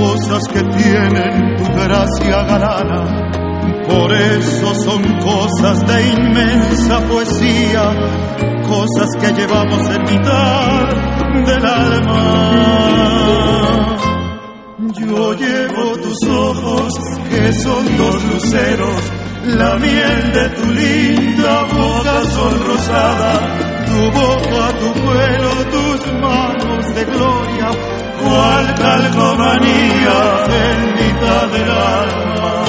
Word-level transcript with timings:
cosas 0.00 0.42
que 0.48 0.62
tienen 0.62 1.56
tu 1.56 1.64
gracia 1.74 2.42
galana. 2.44 3.02
Por 3.86 4.12
eso 4.12 4.74
son 4.84 5.02
cosas 5.18 5.86
de 5.86 6.08
inmensa 6.08 7.00
poesía, 7.06 7.84
cosas 8.66 9.10
que 9.20 9.32
llevamos 9.32 9.82
en 9.90 10.02
mitad 10.02 10.88
del 11.46 11.66
alma. 11.66 12.26
Yo 14.98 15.34
llevo 15.34 15.96
tus 16.04 16.28
ojos, 16.28 16.92
que 17.28 17.52
son 17.52 17.96
dos 17.98 18.24
luceros, 18.24 19.02
la 19.44 19.74
miel 19.76 20.32
de 20.32 20.48
tu 20.50 20.72
linda 20.72 21.62
boca 21.64 22.22
sonrosada, 22.36 23.32
tu 23.86 24.00
boca, 24.18 24.62
tu 24.80 24.88
pelo, 25.08 25.52
tus 25.74 26.00
manos 26.20 26.94
de 26.94 27.04
gloria, 27.04 27.70
cual 28.22 28.74
calcomanía 28.74 30.18
en 30.62 30.94
mitad 30.94 31.46
del 31.54 31.70
alma. 31.70 32.64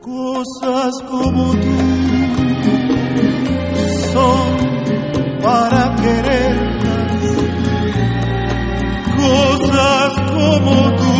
Cosas 0.00 0.92
como 1.08 1.52
tú 1.52 1.75
como 10.66 10.96
tú 10.96 11.14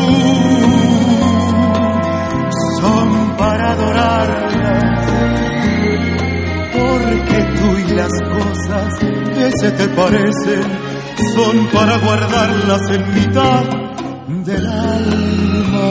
son 2.80 3.36
para 3.38 3.72
adorarlas. 3.72 4.84
Porque 6.72 7.38
tú 7.56 7.68
y 7.78 7.94
las 7.94 8.14
cosas 8.36 8.88
que 9.34 9.50
se 9.60 9.70
te 9.72 9.88
parecen 9.88 10.64
son 11.34 11.66
para 11.72 11.98
guardarlas 11.98 12.82
en 12.90 13.14
mitad 13.14 13.64
del 14.44 14.66
alma. 14.66 15.88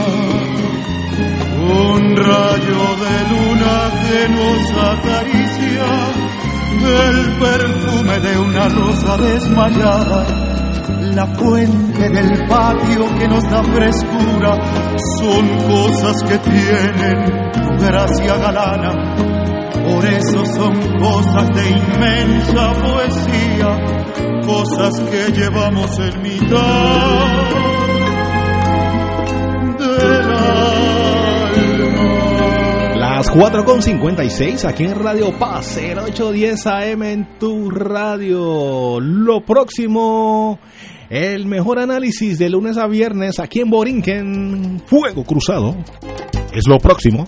Un 1.67 2.16
rayo 2.16 2.83
de 3.03 3.16
luna 3.31 3.77
que 4.03 4.22
nos 4.38 4.61
acaricia, 4.94 5.88
el 7.07 7.19
perfume 7.39 8.19
de 8.19 8.38
una 8.38 8.69
rosa 8.69 9.17
desmayada, 9.17 10.54
la 11.16 11.25
fuente 11.27 12.09
del 12.09 12.45
patio 12.47 13.08
que 13.17 13.27
nos 13.27 13.44
da 13.44 13.63
frescura, 13.63 14.59
son 15.22 15.47
cosas 15.59 16.23
que 16.23 16.38
tienen 16.39 17.52
tu 17.53 17.85
gracia 17.85 18.38
galana. 18.38 19.16
Por 19.85 20.05
eso 20.05 20.45
son 20.45 20.73
cosas 20.99 21.55
de 21.55 21.69
inmensa 21.69 22.73
poesía, 22.83 23.80
cosas 24.45 24.99
que 25.09 25.31
llevamos 25.31 25.99
en 25.99 26.22
mitad 26.22 27.25
del 29.79 30.23
alma. 30.23 30.75
Las 32.97 33.31
4.56 33.31 34.66
aquí 34.67 34.83
en 34.83 34.95
Radio 35.02 35.38
Paz, 35.39 35.77
0810 35.77 36.67
AM 36.67 37.03
en 37.03 37.39
tu 37.39 37.69
radio. 37.69 39.00
Lo 39.00 39.45
próximo, 39.45 40.59
el 41.09 41.45
mejor 41.45 41.79
análisis 41.79 42.37
de 42.37 42.49
lunes 42.49 42.77
a 42.77 42.87
viernes 42.87 43.39
aquí 43.39 43.61
en 43.61 43.69
Borinquen, 43.69 44.81
Fuego 44.85 45.23
Cruzado. 45.23 45.75
Es 46.53 46.63
lo 46.67 46.77
próximo. 46.77 47.27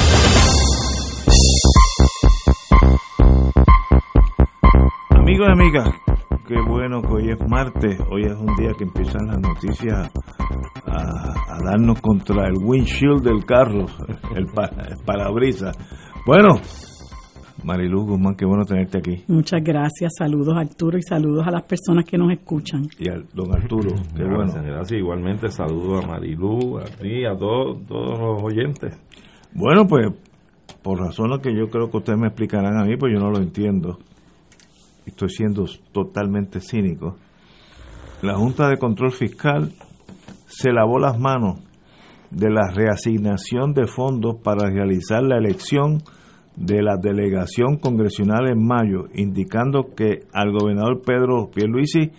Amigos 5.41 5.47
y 5.47 5.51
amigas, 5.51 5.89
qué 6.47 6.55
bueno 6.69 7.01
que 7.01 7.13
hoy 7.13 7.31
es 7.31 7.49
martes, 7.49 7.99
hoy 8.11 8.25
es 8.25 8.33
un 8.33 8.55
día 8.57 8.73
que 8.77 8.83
empiezan 8.83 9.25
las 9.25 9.39
noticias 9.39 10.11
a, 10.85 11.63
darnos 11.65 11.99
contra 11.99 12.47
el 12.47 12.57
windshield 12.63 13.23
del 13.23 13.43
carro, 13.43 13.85
el, 14.35 14.45
parabrisas. 15.03 15.75
Bueno, 16.27 16.61
Marilu 17.63 18.05
Guzmán, 18.05 18.35
qué 18.35 18.45
bueno 18.45 18.65
tenerte 18.65 18.99
aquí. 18.99 19.23
Muchas 19.29 19.63
gracias, 19.63 20.11
saludos 20.15 20.55
Arturo 20.55 20.99
y 20.99 21.01
saludos 21.01 21.47
a 21.47 21.51
las 21.51 21.63
personas 21.63 22.05
que 22.05 22.19
nos 22.19 22.31
escuchan. 22.31 22.83
Y 22.99 23.09
a 23.09 23.15
don 23.33 23.51
Arturo, 23.51 23.95
qué 24.15 24.23
bueno. 24.23 24.53
Gracias, 24.53 24.99
igualmente 24.99 25.49
saludos 25.49 26.05
a 26.05 26.07
Marilu, 26.07 26.77
a 26.77 26.83
ti, 26.83 27.25
a 27.25 27.35
todos, 27.35 27.83
todos 27.87 28.19
los 28.19 28.43
oyentes. 28.43 28.95
Bueno, 29.55 29.87
pues 29.87 30.07
por 30.83 30.99
razones 30.99 31.39
que 31.39 31.55
yo 31.55 31.67
creo 31.67 31.89
que 31.89 31.97
ustedes 31.97 32.19
me 32.19 32.27
explicarán 32.27 32.77
a 32.77 32.83
mí, 32.83 32.95
pues 32.95 33.11
yo 33.11 33.19
no 33.19 33.31
lo 33.31 33.39
entiendo 33.39 33.97
estoy 35.05 35.29
siendo 35.29 35.65
totalmente 35.91 36.59
cínico, 36.59 37.17
la 38.21 38.35
Junta 38.35 38.67
de 38.69 38.77
Control 38.77 39.11
Fiscal 39.11 39.71
se 40.47 40.71
lavó 40.71 40.99
las 40.99 41.19
manos 41.19 41.59
de 42.29 42.49
la 42.49 42.71
reasignación 42.71 43.73
de 43.73 43.87
fondos 43.87 44.35
para 44.43 44.69
realizar 44.69 45.23
la 45.23 45.37
elección 45.37 46.03
de 46.55 46.81
la 46.81 46.97
delegación 46.97 47.77
congresional 47.77 48.47
en 48.47 48.65
mayo, 48.65 49.05
indicando 49.13 49.93
que 49.95 50.25
al 50.33 50.51
gobernador 50.51 51.01
Pedro 51.05 51.49
Pierluisi 51.53 52.11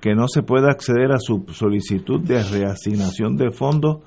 que 0.00 0.14
no 0.16 0.26
se 0.26 0.42
puede 0.42 0.68
acceder 0.68 1.12
a 1.12 1.20
su 1.20 1.44
solicitud 1.52 2.20
de 2.20 2.42
reasignación 2.42 3.36
de 3.36 3.52
fondos 3.52 3.98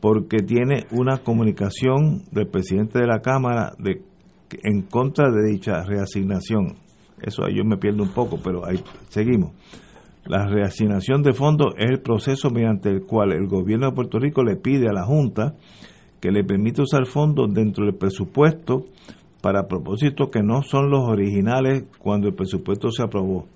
porque 0.00 0.38
tiene 0.38 0.86
una 0.92 1.18
comunicación 1.18 2.22
del 2.30 2.48
presidente 2.48 2.98
de 2.98 3.06
la 3.06 3.20
Cámara 3.20 3.72
en 4.62 4.82
contra 4.82 5.30
de 5.30 5.50
dicha 5.50 5.82
reasignación. 5.84 6.74
Eso 7.22 7.44
ahí 7.44 7.56
yo 7.56 7.64
me 7.64 7.76
pierdo 7.76 8.02
un 8.02 8.10
poco, 8.10 8.38
pero 8.42 8.66
ahí 8.66 8.82
seguimos. 9.08 9.52
La 10.26 10.46
reasignación 10.46 11.22
de 11.22 11.32
fondos 11.32 11.74
es 11.78 11.90
el 11.90 12.00
proceso 12.00 12.50
mediante 12.50 12.90
el 12.90 13.02
cual 13.02 13.32
el 13.32 13.46
gobierno 13.46 13.86
de 13.86 13.94
Puerto 13.94 14.18
Rico 14.18 14.42
le 14.42 14.56
pide 14.56 14.88
a 14.88 14.92
la 14.92 15.04
Junta 15.04 15.54
que 16.20 16.30
le 16.30 16.44
permita 16.44 16.82
usar 16.82 17.06
fondos 17.06 17.52
dentro 17.52 17.84
del 17.84 17.94
presupuesto 17.94 18.84
para 19.40 19.66
propósitos 19.66 20.28
que 20.30 20.42
no 20.42 20.62
son 20.62 20.90
los 20.90 21.08
originales 21.08 21.84
cuando 21.98 22.28
el 22.28 22.34
presupuesto 22.34 22.90
se 22.90 23.02
aprobó. 23.02 23.46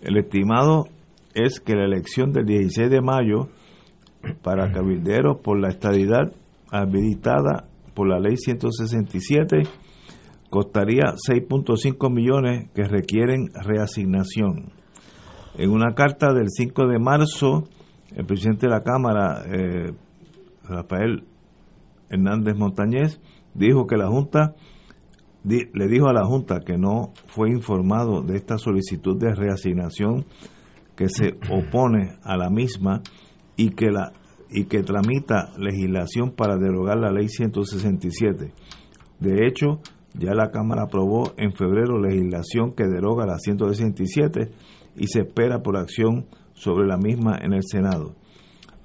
El 0.00 0.16
estimado 0.16 0.84
es 1.34 1.60
que 1.60 1.74
la 1.74 1.84
elección 1.84 2.32
del 2.32 2.46
16 2.46 2.88
de 2.88 3.00
mayo 3.00 3.48
para 4.42 4.70
cabilderos 4.70 5.38
por 5.42 5.58
la 5.58 5.68
estadidad 5.68 6.32
habilitada 6.70 7.66
por 7.94 8.08
la 8.08 8.20
ley 8.20 8.36
167 8.36 9.62
costaría 10.52 11.14
6.5 11.14 12.12
millones 12.12 12.68
que 12.74 12.84
requieren 12.84 13.48
reasignación. 13.54 14.70
En 15.56 15.70
una 15.70 15.94
carta 15.94 16.34
del 16.34 16.48
5 16.50 16.88
de 16.88 16.98
marzo, 16.98 17.64
el 18.14 18.26
presidente 18.26 18.66
de 18.66 18.72
la 18.72 18.82
Cámara, 18.82 19.44
eh, 19.46 19.94
Rafael 20.64 21.24
Hernández 22.10 22.54
Montañez, 22.54 23.18
dijo 23.54 23.86
que 23.86 23.96
la 23.96 24.08
Junta 24.08 24.54
le 25.42 25.88
dijo 25.88 26.08
a 26.08 26.12
la 26.12 26.26
Junta 26.26 26.60
que 26.60 26.76
no 26.76 27.14
fue 27.28 27.48
informado 27.48 28.20
de 28.20 28.36
esta 28.36 28.58
solicitud 28.58 29.18
de 29.18 29.34
reasignación 29.34 30.26
que 30.94 31.08
se 31.08 31.38
opone 31.50 32.18
a 32.24 32.36
la 32.36 32.50
misma 32.50 33.00
y 33.56 33.70
que 33.70 33.90
la 33.90 34.12
y 34.50 34.64
que 34.64 34.82
tramita 34.82 35.50
legislación 35.56 36.32
para 36.32 36.58
derogar 36.58 36.98
la 36.98 37.10
ley 37.10 37.28
167. 37.28 38.52
De 39.18 39.46
hecho, 39.46 39.80
ya 40.18 40.34
la 40.34 40.50
Cámara 40.50 40.84
aprobó 40.84 41.32
en 41.36 41.52
febrero 41.52 42.00
legislación 42.00 42.72
que 42.72 42.84
deroga 42.84 43.26
la 43.26 43.38
167 43.38 44.50
y 44.96 45.06
se 45.06 45.20
espera 45.20 45.62
por 45.62 45.76
acción 45.76 46.26
sobre 46.52 46.86
la 46.86 46.96
misma 46.96 47.38
en 47.40 47.52
el 47.52 47.62
Senado. 47.64 48.14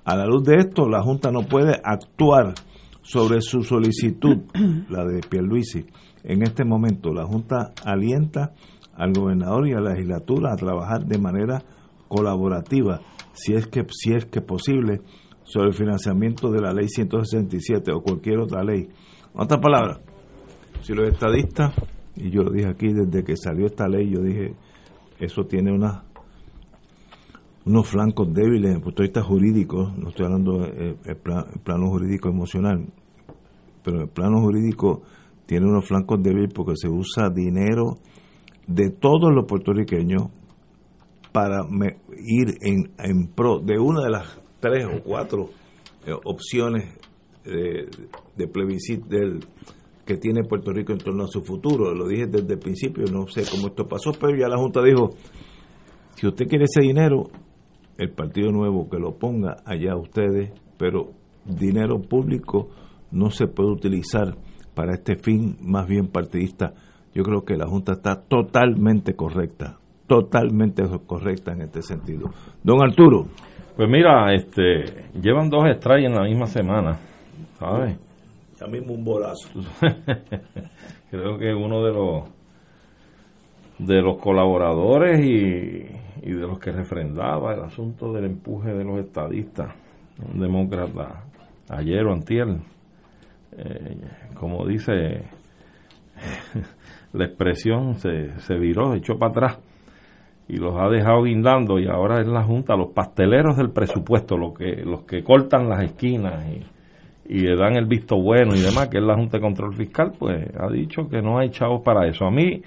A 0.05 0.15
la 0.15 0.25
luz 0.25 0.43
de 0.43 0.55
esto, 0.55 0.87
la 0.87 1.01
Junta 1.01 1.31
no 1.31 1.41
puede 1.41 1.81
actuar 1.83 2.53
sobre 3.01 3.41
su 3.41 3.63
solicitud, 3.63 4.37
la 4.89 5.05
de 5.05 5.21
Pierluisi. 5.21 5.85
En 6.23 6.43
este 6.43 6.63
momento, 6.63 7.13
la 7.13 7.25
Junta 7.25 7.73
alienta 7.83 8.53
al 8.95 9.13
gobernador 9.13 9.67
y 9.67 9.73
a 9.73 9.79
la 9.79 9.91
legislatura 9.91 10.53
a 10.53 10.55
trabajar 10.55 11.05
de 11.05 11.19
manera 11.19 11.61
colaborativa, 12.07 13.01
si 13.33 13.53
es 13.53 13.67
que 13.67 13.85
si 13.91 14.13
es 14.13 14.25
que 14.25 14.41
posible, 14.41 15.01
sobre 15.43 15.69
el 15.69 15.73
financiamiento 15.73 16.51
de 16.51 16.61
la 16.61 16.73
ley 16.73 16.87
167 16.89 17.91
o 17.91 18.01
cualquier 18.01 18.39
otra 18.39 18.63
ley. 18.63 18.89
En 19.33 19.41
otras 19.41 19.61
palabras, 19.61 19.99
si 20.81 20.93
los 20.93 21.11
estadistas, 21.11 21.73
y 22.15 22.29
yo 22.29 22.43
lo 22.43 22.51
dije 22.51 22.67
aquí 22.67 22.93
desde 22.93 23.23
que 23.23 23.35
salió 23.35 23.65
esta 23.65 23.87
ley, 23.87 24.09
yo 24.09 24.21
dije, 24.21 24.53
eso 25.19 25.45
tiene 25.45 25.71
unos 27.65 27.87
flancos 27.87 28.33
débiles 28.33 28.75
en 28.75 28.81
punto 28.81 29.01
de 29.01 29.07
vista 29.07 29.23
jurídico, 29.23 29.93
no 29.97 30.09
estoy 30.09 30.25
hablando 30.25 30.59
del 30.59 30.97
plano 31.63 31.89
jurídico 31.89 32.29
emocional, 32.29 32.87
pero 33.83 34.01
el 34.01 34.09
plano 34.09 34.41
jurídico 34.41 35.03
tiene 35.45 35.65
unos 35.65 35.87
flancos 35.87 36.21
débiles 36.21 36.53
porque 36.53 36.73
se 36.75 36.89
usa 36.89 37.29
dinero 37.29 37.97
de 38.67 38.89
todos 38.89 39.33
los 39.33 39.45
puertorriqueños 39.45 40.23
para 41.31 41.65
ir 42.17 42.57
en, 42.61 42.91
en 42.97 43.27
pro 43.27 43.59
de 43.59 43.79
una 43.79 44.01
de 44.03 44.09
las 44.09 44.39
tres 44.59 44.85
o 44.85 45.03
cuatro 45.03 45.49
eh, 46.05 46.13
opciones 46.25 46.97
de, 47.43 47.87
de 48.35 48.47
plebiscito 48.47 49.07
del 49.07 49.39
que 50.07 50.17
tiene 50.17 50.43
Puerto 50.43 50.71
Rico 50.71 50.93
en 50.93 50.99
torno 50.99 51.25
a 51.25 51.27
su 51.27 51.41
futuro. 51.41 51.93
Lo 51.93 52.07
dije 52.07 52.25
desde 52.25 52.53
el 52.53 52.59
principio, 52.59 53.05
no 53.11 53.27
sé 53.27 53.43
cómo 53.51 53.67
esto 53.67 53.87
pasó, 53.87 54.11
pero 54.19 54.35
ya 54.35 54.47
la 54.47 54.57
Junta 54.57 54.81
dijo, 54.81 55.11
si 56.15 56.25
usted 56.25 56.47
quiere 56.47 56.63
ese 56.63 56.81
dinero, 56.81 57.25
el 57.97 58.09
Partido 58.11 58.51
Nuevo 58.51 58.89
que 58.89 58.97
lo 58.97 59.17
ponga 59.17 59.57
allá 59.65 59.95
ustedes, 59.97 60.51
pero 60.77 61.11
dinero 61.45 61.99
público 62.01 62.69
no 63.11 63.29
se 63.29 63.47
puede 63.47 63.71
utilizar 63.71 64.35
para 64.73 64.93
este 64.93 65.17
fin 65.17 65.57
más 65.61 65.87
bien 65.87 66.07
partidista. 66.07 66.73
Yo 67.13 67.23
creo 67.23 67.43
que 67.43 67.57
la 67.57 67.67
Junta 67.67 67.93
está 67.93 68.21
totalmente 68.21 69.15
correcta, 69.15 69.77
totalmente 70.07 70.83
correcta 71.05 71.51
en 71.51 71.63
este 71.63 71.81
sentido. 71.81 72.29
Don 72.63 72.81
Arturo. 72.81 73.27
Pues 73.75 73.89
mira, 73.89 74.33
este, 74.33 75.09
llevan 75.21 75.49
dos 75.49 75.65
strikes 75.77 76.07
en 76.07 76.15
la 76.15 76.23
misma 76.23 76.47
semana, 76.47 76.97
¿sabes? 77.59 78.06
Ya 78.59 78.67
mismo 78.67 78.93
un 78.93 79.03
bolazo. 79.03 79.49
Creo 81.11 81.37
que 81.37 81.53
uno 81.53 81.83
de 81.83 81.93
los 81.93 82.23
de 83.79 84.01
los 84.01 84.17
colaboradores 84.17 85.23
y, 85.23 86.31
de 86.31 86.47
los 86.47 86.59
que 86.59 86.71
refrendaba 86.71 87.53
el 87.53 87.61
asunto 87.61 88.11
del 88.11 88.25
empuje 88.25 88.73
de 88.73 88.83
los 88.83 88.99
estadistas, 88.99 89.73
un 90.33 90.39
demócrata, 90.39 91.25
ayer 91.69 92.03
o 92.05 92.13
antier, 92.13 92.47
eh, 93.55 93.97
como 94.33 94.65
dice 94.65 95.25
la 97.13 97.25
expresión, 97.25 97.95
se, 97.95 98.39
se 98.39 98.55
viró, 98.55 98.95
echó 98.95 99.19
para 99.19 99.31
atrás 99.31 99.59
y 100.47 100.57
los 100.57 100.75
ha 100.77 100.89
dejado 100.89 101.23
guindando 101.23 101.77
y 101.77 101.87
ahora 101.87 102.21
es 102.21 102.27
la 102.27 102.43
Junta, 102.43 102.75
los 102.75 102.93
pasteleros 102.93 103.57
del 103.57 103.71
presupuesto, 103.71 104.37
los 104.37 104.57
que, 104.57 104.77
los 104.83 105.03
que 105.03 105.23
cortan 105.23 105.69
las 105.69 105.83
esquinas 105.83 106.45
y 106.47 106.63
y 107.29 107.41
le 107.41 107.55
dan 107.55 107.75
el 107.75 107.85
visto 107.85 108.15
bueno 108.21 108.55
y 108.55 108.61
demás, 108.61 108.87
que 108.87 108.97
es 108.97 109.03
la 109.03 109.15
Junta 109.15 109.37
de 109.37 109.41
Control 109.41 109.73
Fiscal, 109.73 110.13
pues 110.17 110.47
ha 110.57 110.71
dicho 110.71 111.09
que 111.09 111.21
no 111.21 111.39
hay 111.39 111.49
chavos 111.49 111.81
para 111.83 112.07
eso. 112.07 112.25
A 112.25 112.31
mí, 112.31 112.61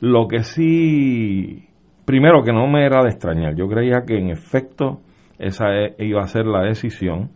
Lo 0.00 0.26
que 0.28 0.42
sí, 0.44 1.68
primero 2.06 2.42
que 2.42 2.52
no 2.52 2.66
me 2.66 2.86
era 2.86 3.02
de 3.02 3.10
extrañar, 3.10 3.54
yo 3.54 3.68
creía 3.68 4.04
que 4.06 4.16
en 4.16 4.30
efecto 4.30 5.00
esa 5.38 5.74
e, 5.74 5.94
iba 5.98 6.22
a 6.22 6.26
ser 6.26 6.46
la 6.46 6.62
decisión, 6.62 7.30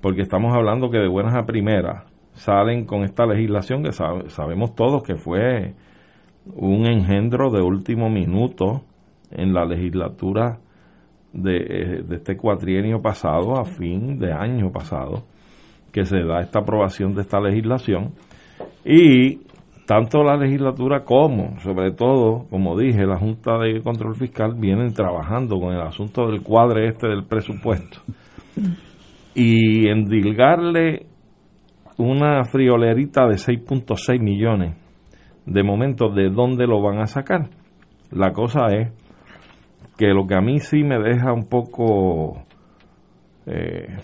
porque 0.00 0.22
estamos 0.22 0.52
hablando 0.54 0.90
que 0.90 0.98
de 0.98 1.08
buenas 1.08 1.34
a 1.34 1.46
primeras 1.46 2.04
salen 2.34 2.86
con 2.86 3.04
esta 3.04 3.24
legislación 3.26 3.84
que 3.84 3.92
sabemos 3.92 4.74
todos 4.74 5.02
que 5.02 5.14
fue 5.14 5.74
un 6.56 6.86
engendro 6.86 7.50
de 7.50 7.62
último 7.62 8.08
minuto 8.10 8.82
en 9.30 9.52
la 9.54 9.64
legislatura 9.64 10.58
de, 11.32 12.02
de, 12.06 12.16
este 12.16 12.36
cuatrienio 12.36 13.00
pasado 13.00 13.58
a 13.58 13.64
fin 13.64 14.18
de 14.18 14.32
año 14.32 14.72
pasado 14.72 15.24
que 15.92 16.04
se 16.04 16.22
da 16.22 16.40
esta 16.40 16.60
aprobación 16.60 17.14
de 17.14 17.22
esta 17.22 17.40
legislación 17.40 18.12
y 18.84 19.40
tanto 19.86 20.22
la 20.22 20.36
legislatura 20.36 21.04
como, 21.04 21.58
sobre 21.60 21.92
todo, 21.92 22.46
como 22.48 22.78
dije, 22.78 23.04
la 23.04 23.18
Junta 23.18 23.58
de 23.58 23.82
Control 23.82 24.14
Fiscal 24.14 24.54
vienen 24.56 24.94
trabajando 24.94 25.58
con 25.58 25.74
el 25.74 25.80
asunto 25.80 26.26
del 26.26 26.42
cuadre 26.42 26.88
este 26.88 27.08
del 27.08 27.24
presupuesto 27.24 28.00
y 29.34 29.88
endilgarle 29.88 31.06
una 31.98 32.44
friolerita 32.44 33.26
de 33.26 33.34
6.6 33.34 34.20
millones 34.20 34.76
de 35.46 35.62
momento 35.62 36.08
de 36.08 36.30
dónde 36.30 36.66
lo 36.66 36.80
van 36.80 37.00
a 37.00 37.06
sacar. 37.06 37.48
La 38.10 38.32
cosa 38.32 38.66
es 38.68 38.92
que 39.98 40.08
lo 40.08 40.26
que 40.26 40.34
a 40.34 40.40
mí 40.40 40.60
sí 40.60 40.82
me 40.82 40.98
deja 40.98 41.32
un 41.32 41.48
poco 41.48 42.44
eh, 43.46 43.96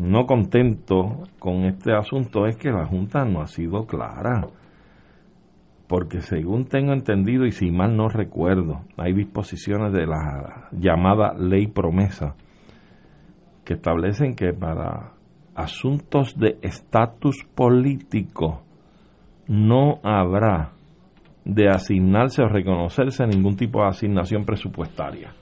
no 0.00 0.24
contento 0.24 1.24
con 1.38 1.64
este 1.64 1.92
asunto 1.92 2.46
es 2.46 2.56
que 2.56 2.70
la 2.70 2.86
Junta 2.86 3.24
no 3.26 3.42
ha 3.42 3.46
sido 3.46 3.86
clara. 3.86 4.46
Porque 5.86 6.22
según 6.22 6.66
tengo 6.66 6.92
entendido 6.92 7.44
y 7.44 7.52
si 7.52 7.70
mal 7.70 7.96
no 7.96 8.08
recuerdo, 8.08 8.82
hay 8.96 9.12
disposiciones 9.12 9.92
de 9.92 10.06
la 10.06 10.68
llamada 10.72 11.34
ley 11.34 11.66
promesa 11.66 12.34
que 13.64 13.74
establecen 13.74 14.34
que 14.34 14.52
para 14.54 15.12
asuntos 15.54 16.38
de 16.38 16.58
estatus 16.62 17.44
político 17.54 18.62
no 19.48 19.98
habrá 20.02 20.70
de 21.44 21.68
asignarse 21.68 22.42
o 22.42 22.48
reconocerse 22.48 23.26
ningún 23.26 23.56
tipo 23.56 23.82
de 23.82 23.88
asignación 23.88 24.44
presupuestaria. 24.44 25.34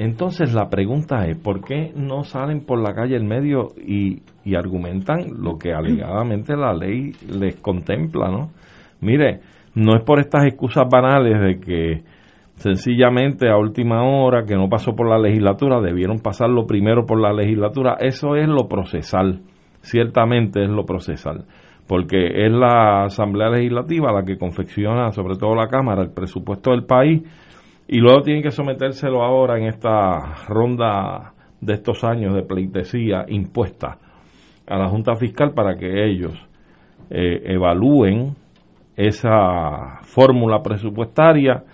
Entonces 0.00 0.54
la 0.54 0.70
pregunta 0.70 1.26
es, 1.26 1.36
¿por 1.36 1.62
qué 1.62 1.92
no 1.94 2.24
salen 2.24 2.64
por 2.64 2.80
la 2.80 2.94
calle 2.94 3.16
el 3.16 3.24
medio 3.24 3.74
y, 3.76 4.22
y 4.46 4.54
argumentan 4.54 5.26
lo 5.42 5.58
que 5.58 5.74
alegadamente 5.74 6.56
la 6.56 6.72
ley 6.72 7.12
les 7.28 7.56
contempla, 7.56 8.30
¿no? 8.30 8.50
Mire, 9.02 9.40
no 9.74 9.94
es 9.94 10.02
por 10.02 10.18
estas 10.18 10.46
excusas 10.46 10.86
banales 10.90 11.38
de 11.42 11.60
que 11.60 12.02
sencillamente 12.54 13.50
a 13.50 13.58
última 13.58 14.02
hora, 14.02 14.46
que 14.46 14.56
no 14.56 14.70
pasó 14.70 14.96
por 14.96 15.06
la 15.06 15.18
legislatura, 15.18 15.82
debieron 15.82 16.20
pasarlo 16.20 16.66
primero 16.66 17.04
por 17.04 17.20
la 17.20 17.34
legislatura. 17.34 17.98
Eso 18.00 18.36
es 18.36 18.48
lo 18.48 18.68
procesal, 18.68 19.42
ciertamente 19.82 20.64
es 20.64 20.70
lo 20.70 20.86
procesal 20.86 21.44
porque 21.86 22.46
es 22.46 22.52
la 22.52 23.02
Asamblea 23.06 23.50
Legislativa 23.50 24.12
la 24.12 24.22
que 24.22 24.38
confecciona, 24.38 25.10
sobre 25.10 25.34
todo 25.34 25.56
la 25.56 25.66
Cámara, 25.66 26.02
el 26.02 26.12
presupuesto 26.12 26.70
del 26.70 26.84
país 26.84 27.20
y 27.92 27.98
luego 27.98 28.22
tienen 28.22 28.44
que 28.44 28.52
sometérselo 28.52 29.20
ahora 29.20 29.58
en 29.58 29.64
esta 29.64 30.46
ronda 30.46 31.32
de 31.60 31.74
estos 31.74 32.04
años 32.04 32.34
de 32.36 32.44
pleitesía 32.44 33.24
impuesta 33.26 33.98
a 34.68 34.78
la 34.78 34.88
Junta 34.88 35.16
Fiscal 35.16 35.52
para 35.54 35.74
que 35.74 36.06
ellos 36.06 36.32
eh, 37.10 37.42
evalúen 37.46 38.36
esa 38.94 40.02
fórmula 40.02 40.62
presupuestaria, 40.62 41.64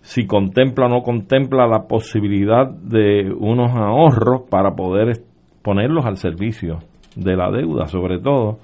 si 0.00 0.26
contempla 0.26 0.86
o 0.86 0.88
no 0.88 1.02
contempla 1.02 1.66
la 1.66 1.86
posibilidad 1.86 2.66
de 2.66 3.30
unos 3.30 3.70
ahorros 3.76 4.48
para 4.48 4.70
poder 4.74 5.12
ponerlos 5.60 6.06
al 6.06 6.16
servicio 6.16 6.78
de 7.14 7.36
la 7.36 7.50
deuda, 7.50 7.84
sobre 7.84 8.18
todo. 8.18 8.60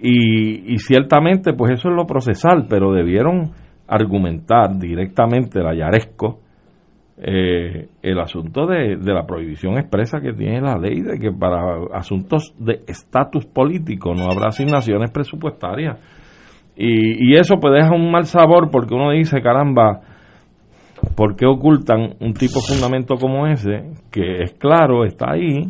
Y, 0.00 0.76
ciertamente, 0.78 1.52
pues 1.52 1.74
eso 1.74 1.90
es 1.90 1.94
lo 1.94 2.06
procesal, 2.06 2.66
pero 2.68 2.90
debieron 2.92 3.52
argumentar 3.92 4.78
directamente 4.78 5.60
la 5.60 5.74
Yaresco 5.74 6.40
eh, 7.18 7.88
el 8.02 8.18
asunto 8.18 8.66
de, 8.66 8.96
la 8.96 9.24
prohibición 9.26 9.78
expresa 9.78 10.20
que 10.20 10.32
tiene 10.32 10.60
la 10.60 10.76
ley 10.76 11.02
de 11.02 11.18
que 11.18 11.30
para 11.30 11.84
asuntos 11.92 12.54
de 12.58 12.80
estatus 12.88 13.46
político 13.46 14.14
no 14.14 14.30
habrá 14.30 14.48
asignaciones 14.48 15.10
presupuestarias. 15.10 15.98
Y, 16.74 17.30
y 17.30 17.36
eso 17.36 17.56
pues 17.60 17.74
deja 17.74 17.94
un 17.94 18.10
mal 18.10 18.24
sabor 18.24 18.70
porque 18.72 18.94
uno 18.94 19.10
dice, 19.12 19.42
caramba, 19.42 20.00
¿por 21.14 21.36
qué 21.36 21.46
ocultan 21.46 22.14
un 22.18 22.32
tipo 22.32 22.60
de 22.60 22.74
fundamento 22.74 23.16
como 23.16 23.46
ese, 23.46 23.92
que 24.10 24.42
es 24.42 24.54
claro, 24.54 25.04
está 25.04 25.32
ahí, 25.32 25.64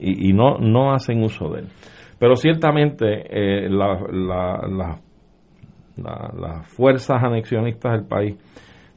y, 0.00 0.30
y 0.30 0.32
no, 0.32 0.58
no 0.58 0.92
hacen 0.92 1.22
uso 1.22 1.50
de 1.50 1.60
él? 1.60 1.66
Pero 2.18 2.36
ciertamente 2.36 3.66
eh, 3.66 3.68
las 3.68 5.00
fuerzas 6.64 7.22
anexionistas 7.22 7.92
del 7.92 8.06
país 8.06 8.36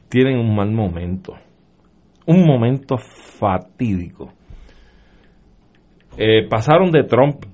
tienen 0.08 0.38
un 0.38 0.54
mal 0.54 0.70
momento, 0.70 1.34
un 2.26 2.44
momento 2.44 2.96
fatídico. 2.98 4.32
Eh, 6.16 6.46
pasaron 6.48 6.90
de 6.90 7.04
Trump, 7.04 7.44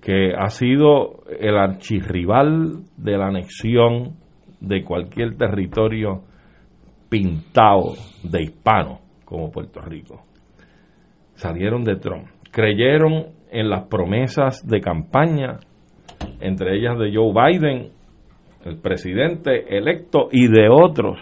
que 0.00 0.32
ha 0.36 0.48
sido 0.48 1.24
el 1.38 1.56
archirrival 1.56 2.84
de 2.96 3.18
la 3.18 3.28
anexión 3.28 4.16
de 4.60 4.84
cualquier 4.84 5.36
territorio 5.36 6.22
pintado 7.08 7.94
de 8.22 8.42
hispano 8.42 9.00
como 9.24 9.50
Puerto 9.50 9.80
Rico. 9.80 10.22
Salieron 11.34 11.84
de 11.84 11.96
Trump. 11.96 12.26
Creyeron 12.50 13.26
en 13.50 13.70
las 13.70 13.84
promesas 13.84 14.66
de 14.66 14.80
campaña, 14.80 15.58
entre 16.40 16.76
ellas 16.76 16.98
de 16.98 17.14
Joe 17.14 17.32
Biden, 17.32 17.90
el 18.64 18.78
presidente 18.78 19.76
electo, 19.76 20.28
y 20.30 20.48
de 20.48 20.68
otros 20.68 21.18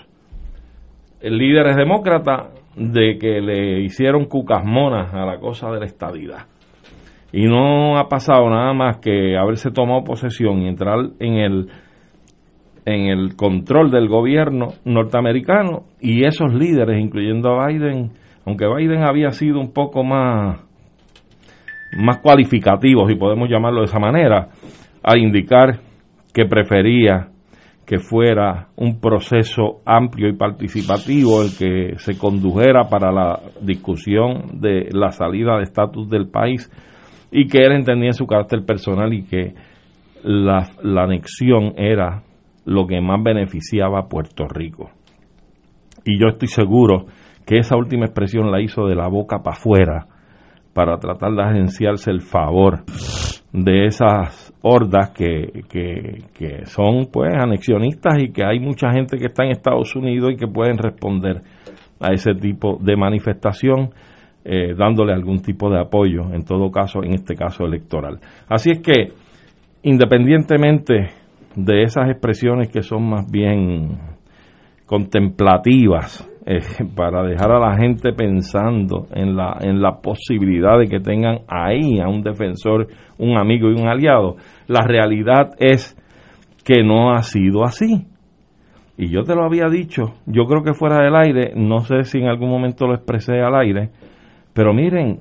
líderes 1.22 1.76
demócratas, 1.76 2.48
de 2.76 3.18
que 3.18 3.40
le 3.40 3.80
hicieron 3.82 4.26
cucasmonas 4.26 5.12
a 5.12 5.26
la 5.26 5.38
cosa 5.38 5.70
de 5.70 5.80
la 5.80 5.86
estadidad. 5.86 6.46
Y 7.32 7.44
no 7.46 7.98
ha 7.98 8.08
pasado 8.08 8.48
nada 8.48 8.72
más 8.72 8.98
que 8.98 9.36
haberse 9.36 9.70
tomado 9.70 10.04
posesión 10.04 10.62
y 10.62 10.68
entrar 10.68 10.98
en 11.18 11.34
el 11.34 11.68
en 12.86 13.08
el 13.08 13.36
control 13.36 13.90
del 13.90 14.08
gobierno 14.08 14.68
norteamericano 14.86 15.82
y 16.00 16.24
esos 16.24 16.54
líderes, 16.54 16.98
incluyendo 16.98 17.50
a 17.50 17.66
Biden, 17.66 18.12
aunque 18.46 18.66
Biden 18.66 19.02
había 19.02 19.30
sido 19.30 19.60
un 19.60 19.74
poco 19.74 20.02
más 20.04 20.60
más 21.98 22.18
cualificativos, 22.18 23.10
y 23.10 23.16
podemos 23.16 23.48
llamarlo 23.50 23.80
de 23.80 23.86
esa 23.86 23.98
manera, 23.98 24.48
a 25.02 25.18
indicar 25.18 25.80
que 26.38 26.46
prefería 26.46 27.30
que 27.84 27.98
fuera 27.98 28.68
un 28.76 29.00
proceso 29.00 29.80
amplio 29.84 30.28
y 30.28 30.36
participativo 30.36 31.42
el 31.42 31.50
que 31.58 31.98
se 31.98 32.16
condujera 32.16 32.84
para 32.88 33.10
la 33.10 33.40
discusión 33.60 34.60
de 34.60 34.88
la 34.92 35.10
salida 35.10 35.56
de 35.56 35.64
estatus 35.64 36.08
del 36.08 36.28
país 36.28 36.70
y 37.32 37.48
que 37.48 37.58
él 37.58 37.72
entendía 37.72 38.12
su 38.12 38.24
carácter 38.24 38.64
personal 38.64 39.12
y 39.12 39.24
que 39.24 39.54
la, 40.22 40.68
la 40.84 41.02
anexión 41.02 41.72
era 41.76 42.22
lo 42.64 42.86
que 42.86 43.00
más 43.00 43.20
beneficiaba 43.20 43.98
a 43.98 44.08
Puerto 44.08 44.46
Rico. 44.46 44.90
Y 46.04 46.20
yo 46.20 46.28
estoy 46.28 46.46
seguro 46.46 47.06
que 47.44 47.58
esa 47.58 47.76
última 47.76 48.04
expresión 48.04 48.52
la 48.52 48.62
hizo 48.62 48.86
de 48.86 48.94
la 48.94 49.08
boca 49.08 49.42
para 49.42 49.56
afuera 49.56 50.06
para 50.78 50.96
tratar 50.96 51.32
de 51.32 51.42
agenciarse 51.42 52.08
el 52.08 52.20
favor 52.20 52.84
de 53.52 53.86
esas 53.86 54.54
hordas 54.62 55.10
que, 55.10 55.64
que, 55.68 56.66
son 56.66 57.08
pues 57.12 57.34
anexionistas 57.34 58.20
y 58.20 58.30
que 58.30 58.44
hay 58.44 58.60
mucha 58.60 58.92
gente 58.92 59.18
que 59.18 59.26
está 59.26 59.42
en 59.42 59.50
Estados 59.50 59.96
Unidos 59.96 60.30
y 60.32 60.36
que 60.36 60.46
pueden 60.46 60.78
responder 60.78 61.42
a 61.98 62.12
ese 62.12 62.32
tipo 62.34 62.78
de 62.80 62.94
manifestación 62.94 63.90
eh, 64.44 64.72
dándole 64.76 65.14
algún 65.14 65.42
tipo 65.42 65.68
de 65.68 65.80
apoyo, 65.80 66.32
en 66.32 66.44
todo 66.44 66.70
caso, 66.70 67.02
en 67.02 67.14
este 67.14 67.34
caso 67.34 67.64
electoral. 67.64 68.20
Así 68.48 68.70
es 68.70 68.78
que, 68.78 69.08
independientemente 69.82 71.10
de 71.56 71.82
esas 71.82 72.08
expresiones 72.08 72.68
que 72.68 72.84
son 72.84 73.02
más 73.02 73.28
bien 73.28 73.98
contemplativas 74.86 76.27
eh, 76.50 76.62
para 76.96 77.24
dejar 77.24 77.52
a 77.52 77.58
la 77.58 77.76
gente 77.76 78.14
pensando 78.14 79.06
en 79.14 79.36
la, 79.36 79.58
en 79.60 79.82
la 79.82 80.00
posibilidad 80.00 80.78
de 80.78 80.88
que 80.88 80.98
tengan 80.98 81.40
ahí 81.46 82.00
a 82.00 82.08
un 82.08 82.22
defensor, 82.22 82.88
un 83.18 83.36
amigo 83.36 83.68
y 83.68 83.78
un 83.78 83.86
aliado. 83.86 84.36
La 84.66 84.80
realidad 84.80 85.50
es 85.58 85.94
que 86.64 86.82
no 86.82 87.12
ha 87.12 87.22
sido 87.22 87.64
así. 87.64 88.06
Y 88.96 89.10
yo 89.10 89.24
te 89.24 89.34
lo 89.34 89.44
había 89.44 89.68
dicho, 89.68 90.14
yo 90.24 90.46
creo 90.46 90.62
que 90.62 90.72
fuera 90.72 91.04
del 91.04 91.16
aire, 91.16 91.52
no 91.54 91.80
sé 91.80 92.04
si 92.04 92.16
en 92.16 92.28
algún 92.28 92.48
momento 92.48 92.86
lo 92.86 92.94
expresé 92.94 93.42
al 93.42 93.54
aire, 93.54 93.90
pero 94.54 94.72
miren, 94.72 95.20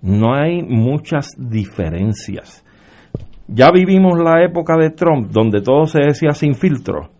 no 0.00 0.32
hay 0.32 0.62
muchas 0.62 1.34
diferencias. 1.36 2.64
Ya 3.48 3.72
vivimos 3.72 4.16
la 4.16 4.44
época 4.44 4.76
de 4.76 4.90
Trump, 4.90 5.32
donde 5.32 5.60
todo 5.60 5.86
se 5.86 6.00
decía 6.00 6.30
sin 6.30 6.54
filtro 6.54 7.10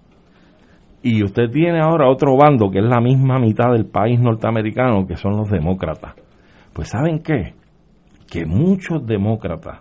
Y 1.03 1.23
usted 1.25 1.51
tiene 1.51 1.81
ahora 1.81 2.11
otro 2.11 2.37
bando 2.37 2.71
que 2.71 2.79
es 2.79 2.85
la 2.85 3.01
misma 3.01 3.39
mitad 3.39 3.73
del 3.73 3.87
país 3.87 4.21
norteamericano, 4.21 5.07
que 5.07 5.17
son 5.17 5.37
los 5.37 5.49
demócratas. 5.49 6.15
Pues 6.75 6.89
¿saben 6.89 7.21
qué? 7.21 7.55
Que 8.31 8.45
muchos 8.45 9.07
demócratas 9.07 9.81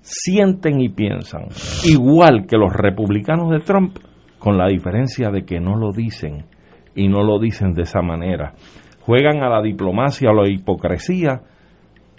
sienten 0.00 0.80
y 0.80 0.88
piensan 0.88 1.44
igual 1.84 2.46
que 2.46 2.56
los 2.56 2.72
republicanos 2.72 3.50
de 3.50 3.60
Trump, 3.60 3.98
con 4.38 4.56
la 4.56 4.68
diferencia 4.68 5.30
de 5.30 5.44
que 5.44 5.60
no 5.60 5.76
lo 5.76 5.92
dicen 5.92 6.46
y 6.94 7.08
no 7.08 7.22
lo 7.22 7.38
dicen 7.38 7.74
de 7.74 7.82
esa 7.82 8.00
manera. 8.00 8.54
Juegan 9.00 9.42
a 9.42 9.48
la 9.48 9.62
diplomacia, 9.62 10.30
a 10.30 10.34
la 10.34 10.48
hipocresía, 10.48 11.42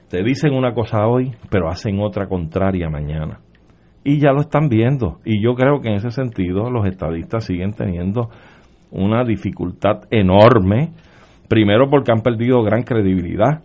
te 0.09 0.23
dicen 0.23 0.53
una 0.53 0.73
cosa 0.73 1.07
hoy, 1.07 1.31
pero 1.49 1.69
hacen 1.69 1.99
otra 1.99 2.27
contraria 2.27 2.89
mañana. 2.89 3.39
Y 4.03 4.19
ya 4.19 4.31
lo 4.31 4.41
están 4.41 4.67
viendo. 4.67 5.19
Y 5.25 5.43
yo 5.43 5.53
creo 5.53 5.81
que 5.81 5.89
en 5.89 5.95
ese 5.95 6.11
sentido 6.11 6.69
los 6.69 6.87
estadistas 6.87 7.45
siguen 7.45 7.73
teniendo 7.73 8.29
una 8.91 9.23
dificultad 9.23 10.03
enorme, 10.09 10.91
primero 11.47 11.89
porque 11.89 12.11
han 12.11 12.21
perdido 12.21 12.63
gran 12.63 12.83
credibilidad 12.83 13.61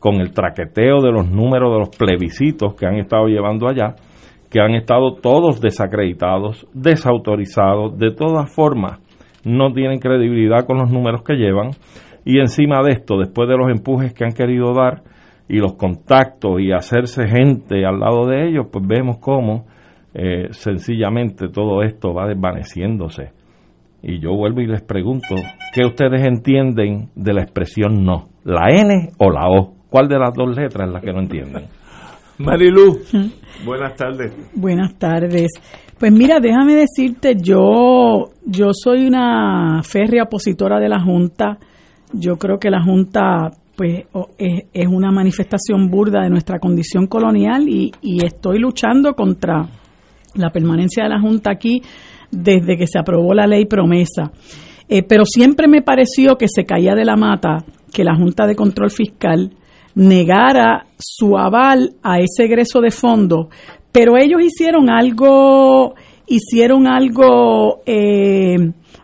con 0.00 0.16
el 0.16 0.32
traqueteo 0.32 1.00
de 1.00 1.12
los 1.12 1.30
números 1.30 1.72
de 1.72 1.78
los 1.78 1.88
plebiscitos 1.96 2.74
que 2.74 2.86
han 2.86 2.96
estado 2.96 3.26
llevando 3.26 3.68
allá, 3.68 3.94
que 4.50 4.60
han 4.60 4.74
estado 4.74 5.14
todos 5.14 5.60
desacreditados, 5.60 6.66
desautorizados, 6.74 7.98
de 7.98 8.10
todas 8.10 8.52
formas 8.54 9.00
no 9.44 9.72
tienen 9.72 9.98
credibilidad 9.98 10.66
con 10.66 10.78
los 10.78 10.90
números 10.90 11.22
que 11.22 11.34
llevan 11.34 11.70
y 12.24 12.38
encima 12.38 12.82
de 12.82 12.92
esto, 12.92 13.18
después 13.18 13.48
de 13.48 13.56
los 13.56 13.70
empujes 13.70 14.14
que 14.14 14.24
han 14.24 14.32
querido 14.32 14.72
dar 14.72 15.02
y 15.48 15.56
los 15.58 15.74
contactos 15.74 16.60
y 16.60 16.72
hacerse 16.72 17.26
gente 17.28 17.84
al 17.84 18.00
lado 18.00 18.26
de 18.26 18.48
ellos, 18.48 18.66
pues 18.72 18.86
vemos 18.86 19.18
cómo 19.18 19.66
eh, 20.14 20.46
sencillamente 20.52 21.48
todo 21.48 21.82
esto 21.82 22.14
va 22.14 22.28
desvaneciéndose. 22.28 23.32
Y 24.00 24.20
yo 24.20 24.30
vuelvo 24.36 24.60
y 24.60 24.66
les 24.66 24.82
pregunto, 24.82 25.34
¿qué 25.74 25.84
ustedes 25.84 26.24
entienden 26.24 27.10
de 27.16 27.32
la 27.32 27.42
expresión 27.42 28.04
no? 28.04 28.28
¿La 28.44 28.68
N 28.68 29.10
o 29.18 29.30
la 29.30 29.48
O? 29.48 29.74
¿Cuál 29.90 30.08
de 30.08 30.18
las 30.18 30.32
dos 30.34 30.56
letras 30.56 30.88
es 30.88 30.94
la 30.94 31.00
que 31.00 31.12
no 31.12 31.20
entienden? 31.20 31.64
Marilu, 32.38 32.98
buenas 33.66 33.96
tardes. 33.96 34.32
Buenas 34.54 34.94
tardes. 34.98 35.50
Pues 35.98 36.12
mira, 36.12 36.38
déjame 36.38 36.74
decirte, 36.74 37.34
yo, 37.40 38.30
yo 38.44 38.68
soy 38.72 39.06
una 39.06 39.82
férrea 39.82 40.24
opositora 40.24 40.78
de 40.78 40.88
la 40.88 41.00
Junta. 41.00 41.58
Yo 42.12 42.36
creo 42.36 42.58
que 42.58 42.70
la 42.70 42.82
Junta 42.84 43.50
pues 43.76 44.04
es, 44.38 44.64
es 44.72 44.86
una 44.86 45.10
manifestación 45.10 45.88
burda 45.90 46.22
de 46.22 46.30
nuestra 46.30 46.60
condición 46.60 47.08
colonial 47.08 47.68
y, 47.68 47.90
y 48.02 48.24
estoy 48.24 48.58
luchando 48.58 49.14
contra 49.14 49.68
la 50.34 50.50
permanencia 50.50 51.04
de 51.04 51.10
la 51.10 51.20
Junta 51.20 51.50
aquí 51.50 51.82
desde 52.30 52.76
que 52.76 52.86
se 52.86 52.98
aprobó 52.98 53.34
la 53.34 53.46
ley 53.46 53.66
promesa. 53.66 54.32
Eh, 54.88 55.02
pero 55.02 55.24
siempre 55.24 55.68
me 55.68 55.82
pareció 55.82 56.36
que 56.36 56.46
se 56.48 56.64
caía 56.64 56.94
de 56.94 57.04
la 57.04 57.16
mata 57.16 57.64
que 57.92 58.04
la 58.04 58.16
Junta 58.16 58.46
de 58.46 58.56
Control 58.56 58.90
Fiscal 58.90 59.52
negara 59.94 60.86
su 60.98 61.38
aval 61.38 61.94
a 62.02 62.18
ese 62.18 62.44
egreso 62.44 62.80
de 62.80 62.90
fondo, 62.90 63.48
pero 63.92 64.16
ellos 64.18 64.42
hicieron 64.42 64.90
algo, 64.90 65.94
hicieron 66.26 66.86
algo 66.86 67.80
eh, 67.86 68.56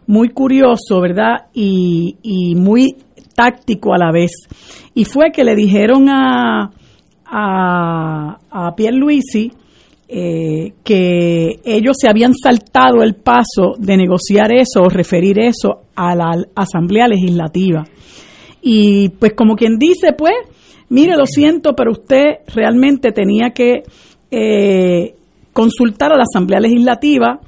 muy 0.07 0.31
curioso, 0.31 1.01
¿verdad? 1.01 1.47
Y, 1.55 2.17
y, 2.23 2.57
muy 2.57 2.97
táctico 3.37 3.95
a 3.95 3.99
la 3.99 4.11
vez. 4.11 4.33
Y 4.93 5.05
fue 5.05 5.31
que 5.31 5.45
le 5.45 5.55
dijeron 5.55 6.09
a, 6.09 6.73
a, 7.25 8.39
a 8.51 8.75
eh, 10.13 10.73
que 10.83 11.61
ellos 11.65 11.97
se 12.01 12.09
habían 12.09 12.35
saltado 12.35 13.05
el 13.05 13.15
paso 13.15 13.77
de 13.79 13.97
negociar 13.97 14.53
eso 14.53 14.81
o 14.83 14.89
referir 14.89 15.39
eso 15.39 15.83
a 15.95 16.17
la 16.17 16.33
Asamblea 16.57 17.07
Legislativa. 17.07 17.85
Y 18.61 19.11
pues 19.11 19.35
como 19.35 19.55
quien 19.55 19.79
dice, 19.79 20.13
pues, 20.13 20.35
mire, 20.89 21.17
lo 21.17 21.27
siento, 21.27 21.75
pero 21.77 21.93
usted 21.93 22.39
realmente 22.53 23.13
tenía 23.13 23.51
que 23.51 23.85
eh, 24.33 25.15
consultar 25.53 26.13
a 26.13 26.17
la 26.17 26.25
Asamblea 26.25 26.59
Legislativa. 26.59 27.39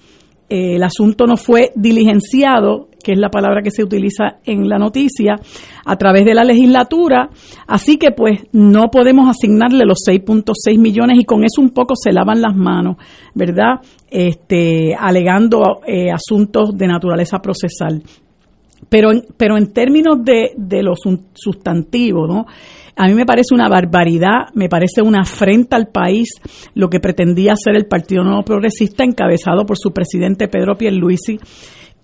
Eh, 0.48 0.76
el 0.76 0.84
asunto 0.84 1.26
no 1.26 1.36
fue 1.36 1.72
diligenciado, 1.74 2.90
que 3.02 3.12
es 3.12 3.18
la 3.18 3.30
palabra 3.30 3.62
que 3.62 3.70
se 3.70 3.82
utiliza 3.82 4.38
en 4.44 4.68
la 4.68 4.78
noticia, 4.78 5.36
a 5.84 5.96
través 5.96 6.24
de 6.24 6.34
la 6.34 6.44
legislatura. 6.44 7.30
Así 7.66 7.96
que 7.96 8.10
pues 8.12 8.40
no 8.52 8.90
podemos 8.90 9.28
asignarle 9.28 9.84
los 9.84 9.98
6.6 10.08 10.78
millones 10.78 11.18
y 11.20 11.24
con 11.24 11.44
eso 11.44 11.60
un 11.60 11.70
poco 11.70 11.94
se 11.96 12.12
lavan 12.12 12.40
las 12.40 12.56
manos, 12.56 12.96
¿verdad? 13.34 13.80
Este, 14.10 14.94
alegando 14.94 15.80
eh, 15.86 16.10
asuntos 16.10 16.76
de 16.76 16.86
naturaleza 16.86 17.38
procesal. 17.38 18.02
Pero 18.88 19.12
en, 19.12 19.24
pero 19.36 19.56
en 19.56 19.72
términos 19.72 20.24
de, 20.24 20.52
de 20.56 20.82
los 20.82 21.00
sustantivos, 21.34 22.28
¿no? 22.28 22.46
A 22.94 23.06
mí 23.08 23.14
me 23.14 23.24
parece 23.24 23.54
una 23.54 23.68
barbaridad, 23.68 24.48
me 24.54 24.68
parece 24.68 25.00
una 25.02 25.22
afrenta 25.22 25.76
al 25.76 25.88
país 25.88 26.28
lo 26.74 26.90
que 26.90 27.00
pretendía 27.00 27.54
hacer 27.54 27.74
el 27.74 27.86
Partido 27.86 28.22
Nuevo 28.22 28.42
Progresista 28.42 29.02
encabezado 29.02 29.64
por 29.64 29.78
su 29.78 29.92
presidente 29.92 30.48
Pedro 30.48 30.76
Pierluisi, 30.76 31.38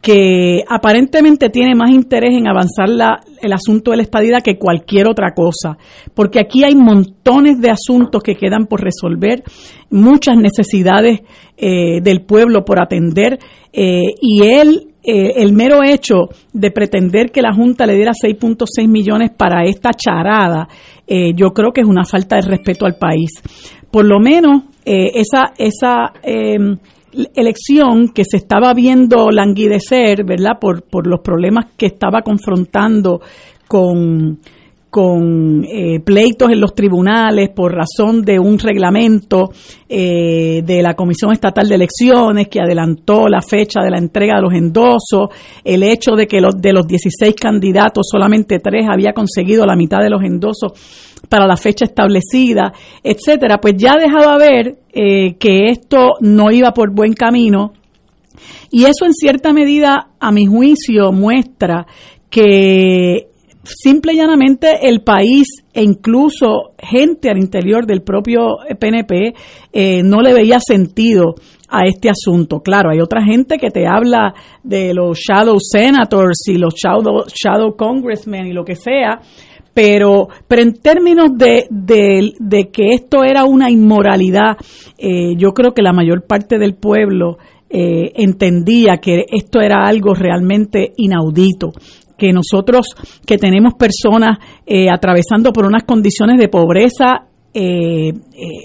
que 0.01 0.63
aparentemente 0.69 1.51
tiene 1.51 1.75
más 1.75 1.91
interés 1.91 2.31
en 2.33 2.49
avanzar 2.49 2.89
la, 2.89 3.21
el 3.43 3.53
asunto 3.53 3.91
de 3.91 3.97
la 3.97 4.03
estadidad 4.05 4.43
que 4.43 4.57
cualquier 4.57 5.09
otra 5.09 5.35
cosa, 5.35 5.77
porque 6.15 6.39
aquí 6.39 6.63
hay 6.63 6.77
montones 6.77 7.61
de 7.61 7.71
asuntos 7.71 8.23
que 8.23 8.37
quedan 8.37 8.67
por 8.67 8.81
resolver, 8.81 9.43
muchas 9.91 10.37
necesidades 10.37 11.21
eh, 11.57 12.01
del 12.01 12.23
pueblo 12.23 12.65
por 12.65 12.81
atender, 12.81 13.39
eh, 13.73 14.03
y 14.21 14.43
él 14.43 14.95
eh, 15.03 15.33
el 15.37 15.53
mero 15.53 15.83
hecho 15.83 16.29
de 16.53 16.71
pretender 16.71 17.31
que 17.33 17.43
la 17.43 17.55
Junta 17.55 17.87
le 17.87 17.95
diera 17.95 18.13
6.6 18.13 18.87
millones 18.87 19.31
para 19.37 19.65
esta 19.65 19.91
charada, 19.93 20.69
eh, 21.07 21.33
yo 21.35 21.51
creo 21.51 21.73
que 21.73 21.81
es 21.81 21.87
una 21.87 22.05
falta 22.05 22.37
de 22.37 22.43
respeto 22.43 22.87
al 22.87 22.97
país. 22.97 23.31
Por 23.91 24.05
lo 24.05 24.21
menos 24.21 24.65
esa, 24.85 25.53
esa 25.59 26.13
elección 27.35 28.09
que 28.09 28.23
se 28.25 28.37
estaba 28.37 28.73
viendo 28.75 29.31
languidecer, 29.31 30.25
¿verdad? 30.25 30.59
Por, 30.61 30.83
por 30.83 31.07
los 31.07 31.21
problemas 31.21 31.67
que 31.77 31.87
estaba 31.87 32.23
confrontando 32.23 33.21
con 33.67 34.39
con 34.91 35.65
eh, 35.65 36.01
pleitos 36.01 36.51
en 36.51 36.61
los 36.61 36.75
tribunales 36.75 37.51
por 37.51 37.75
razón 37.75 38.23
de 38.23 38.39
un 38.39 38.59
reglamento 38.59 39.51
eh, 39.89 40.63
de 40.65 40.83
la 40.83 40.95
Comisión 40.95 41.33
Estatal 41.33 41.69
de 41.69 41.75
Elecciones 41.75 42.49
que 42.49 42.61
adelantó 42.61 43.29
la 43.29 43.43
fecha 43.43 43.81
de 43.83 43.91
la 43.91 43.99
entrega 43.99 44.37
de 44.37 44.43
los 44.43 44.55
endosos, 44.55 45.29
el 45.63 45.83
hecho 45.83 46.13
de 46.13 46.27
que 46.27 46.41
los, 46.41 46.57
de 46.57 46.73
los 46.73 46.87
16 46.87 47.35
candidatos 47.35 48.07
solamente 48.11 48.61
tres 48.61 48.87
había 48.91 49.13
conseguido 49.13 49.67
la 49.67 49.77
mitad 49.77 49.99
de 50.01 50.11
los 50.11 50.23
endosos 50.23 50.73
para 51.29 51.47
la 51.47 51.57
fecha 51.57 51.85
establecida, 51.85 52.73
etcétera, 53.03 53.59
pues 53.61 53.75
ya 53.77 53.95
dejaba 53.99 54.39
ver 54.39 54.79
eh, 54.93 55.35
que 55.39 55.71
esto 55.71 56.15
no 56.21 56.51
iba 56.51 56.73
por 56.73 56.95
buen 56.95 57.13
camino. 57.13 57.73
Y 58.71 58.85
eso 58.85 59.05
en 59.05 59.13
cierta 59.13 59.53
medida, 59.53 60.11
a 60.21 60.31
mi 60.31 60.47
juicio, 60.47 61.13
muestra 61.13 61.87
que 62.31 63.28
simple 63.69 64.13
y 64.13 64.17
llanamente 64.17 64.89
el 64.89 65.03
país 65.03 65.47
e 65.73 65.83
incluso 65.83 66.73
gente 66.79 67.31
al 67.31 67.39
interior 67.39 67.87
del 67.87 68.03
propio 68.03 68.57
PNP 68.79 69.35
eh, 69.73 70.03
no 70.03 70.21
le 70.21 70.35
veía 70.35 70.59
sentido 70.61 71.35
a 71.69 71.85
este 71.87 72.09
asunto. 72.09 72.61
Claro, 72.61 72.91
hay 72.91 73.01
otra 73.01 73.23
gente 73.23 73.59
que 73.59 73.71
te 73.71 73.87
habla 73.87 74.35
de 74.63 74.95
los 74.95 75.19
shadow 75.19 75.59
senators 75.61 76.49
y 76.49 76.55
los 76.57 76.75
shadow, 76.75 77.25
shadow 77.29 77.77
congressmen 77.77 78.47
y 78.47 78.53
lo 78.53 78.65
que 78.65 78.75
sea, 78.75 79.21
pero, 79.75 80.29
pero 80.49 80.63
en 80.63 80.75
términos 80.75 81.31
de, 81.37 81.67
de, 81.71 82.71
que 82.71 82.95
esto 82.95 83.23
era 83.23 83.45
una 83.45 83.71
inmoralidad, 83.71 84.57
eh, 84.97 85.37
yo 85.37 85.53
creo 85.53 85.73
que 85.73 85.83
la 85.83 85.93
mayor 85.93 86.27
parte 86.27 86.59
del 86.59 86.75
pueblo 86.75 87.39
eh, 87.71 88.13
entendía 88.17 88.97
que 88.97 89.27
esto 89.31 89.61
era 89.61 89.87
algo 89.87 90.15
realmente 90.15 90.95
inaudito 90.97 91.73
que 92.19 92.33
nosotros 92.33 92.89
que 93.25 93.39
tenemos 93.39 93.75
personas 93.75 94.39
eh, 94.67 94.89
atravesando 94.91 95.53
por 95.53 95.65
unas 95.65 95.85
condiciones 95.85 96.37
de 96.39 96.49
pobreza 96.49 97.27
eh, 97.55 98.09
eh, 98.09 98.13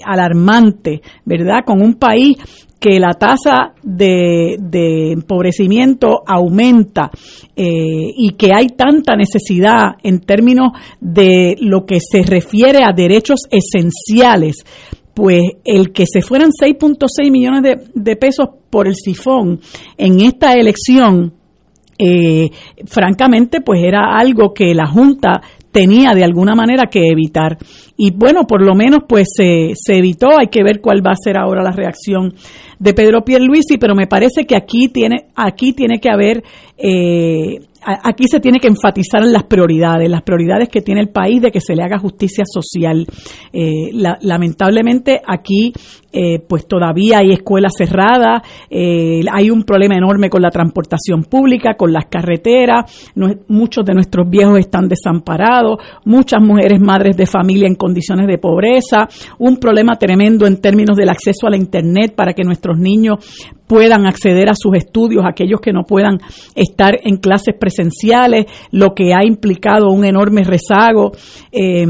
alarmante, 0.04 1.00
¿verdad? 1.24 1.60
Con 1.64 1.80
un 1.80 1.94
país 1.94 2.36
que 2.78 3.00
la 3.00 3.12
tasa 3.12 3.72
de, 3.82 4.58
empobrecimiento 5.12 6.22
aumenta 6.26 7.10
y 7.56 8.30
que 8.36 8.50
hay 8.54 8.66
tanta 8.76 9.16
necesidad 9.16 9.92
en 10.02 10.20
términos 10.20 10.72
de 11.00 11.56
lo 11.60 11.86
que 11.86 11.96
se 11.98 12.22
refiere 12.24 12.80
a 12.84 12.92
derechos 12.94 13.46
esenciales, 13.50 14.66
pues 15.14 15.44
el 15.64 15.92
que 15.92 16.04
se 16.04 16.20
fueran 16.20 16.50
6.6 16.50 17.30
millones 17.30 17.62
de, 17.62 17.88
de 17.94 18.16
pesos 18.16 18.48
por 18.68 18.86
el 18.86 18.96
sifón 18.96 19.60
en 19.96 20.20
esta 20.20 20.52
elección, 20.52 21.32
eh, 21.98 22.50
francamente, 22.86 23.60
pues 23.60 23.82
era 23.82 24.16
algo 24.16 24.52
que 24.52 24.74
la 24.74 24.86
Junta 24.86 25.40
tenía 25.74 26.14
de 26.14 26.22
alguna 26.22 26.54
manera 26.54 26.86
que 26.86 27.08
evitar. 27.08 27.58
Y 27.96 28.12
bueno, 28.12 28.46
por 28.46 28.64
lo 28.64 28.74
menos 28.74 29.00
pues 29.08 29.28
se, 29.36 29.72
se 29.74 29.98
evitó, 29.98 30.38
hay 30.38 30.46
que 30.46 30.62
ver 30.62 30.80
cuál 30.80 31.04
va 31.04 31.10
a 31.10 31.22
ser 31.22 31.36
ahora 31.36 31.62
la 31.62 31.72
reacción 31.72 32.34
de 32.78 32.94
Pedro 32.94 33.24
Pierluisi, 33.24 33.78
pero 33.78 33.94
me 33.94 34.06
parece 34.06 34.44
que 34.44 34.56
aquí 34.56 34.88
tiene, 34.88 35.26
aquí 35.34 35.72
tiene 35.72 36.00
que 36.00 36.10
haber 36.10 36.42
eh, 36.76 37.58
aquí 37.84 38.24
se 38.28 38.40
tiene 38.40 38.58
que 38.58 38.68
enfatizar 38.68 39.22
en 39.22 39.32
las 39.32 39.44
prioridades, 39.44 40.08
las 40.08 40.22
prioridades 40.22 40.68
que 40.68 40.80
tiene 40.80 41.00
el 41.00 41.08
país 41.08 41.42
de 41.42 41.50
que 41.50 41.60
se 41.60 41.74
le 41.74 41.82
haga 41.82 41.98
justicia 41.98 42.44
social. 42.46 43.06
Eh, 43.52 43.90
lamentablemente 43.92 45.20
aquí 45.26 45.72
eh, 46.16 46.38
pues 46.48 46.68
todavía 46.68 47.18
hay 47.18 47.32
escuelas 47.32 47.72
cerradas, 47.76 48.42
eh, 48.70 49.22
hay 49.32 49.50
un 49.50 49.64
problema 49.64 49.96
enorme 49.96 50.30
con 50.30 50.42
la 50.42 50.50
transportación 50.50 51.24
pública, 51.24 51.74
con 51.74 51.92
las 51.92 52.06
carreteras, 52.06 53.10
muchos 53.48 53.84
de 53.84 53.94
nuestros 53.94 54.30
viejos 54.30 54.60
están 54.60 54.88
desamparados, 54.88 55.78
muchas 56.04 56.40
mujeres 56.40 56.80
madres 56.80 57.16
de 57.16 57.26
familia 57.26 57.66
en 57.66 57.74
condiciones 57.74 58.28
de 58.28 58.38
pobreza, 58.38 59.08
un 59.38 59.56
problema 59.56 59.96
tremendo 59.96 60.46
en 60.46 60.60
términos 60.60 60.96
del 60.96 61.08
acceso 61.08 61.48
a 61.48 61.50
la 61.50 61.56
Internet 61.56 62.14
para 62.14 62.32
que 62.32 62.44
nuestros 62.64 62.78
niños 62.78 63.18
puedan 63.66 64.06
acceder 64.06 64.48
a 64.48 64.54
sus 64.54 64.74
estudios, 64.76 65.24
aquellos 65.26 65.60
que 65.60 65.72
no 65.72 65.82
puedan 65.84 66.18
estar 66.54 66.98
en 67.02 67.16
clases 67.16 67.54
presenciales, 67.58 68.46
lo 68.70 68.94
que 68.94 69.14
ha 69.14 69.24
implicado 69.24 69.90
un 69.90 70.04
enorme 70.04 70.44
rezago. 70.44 71.12
Eh, 71.50 71.86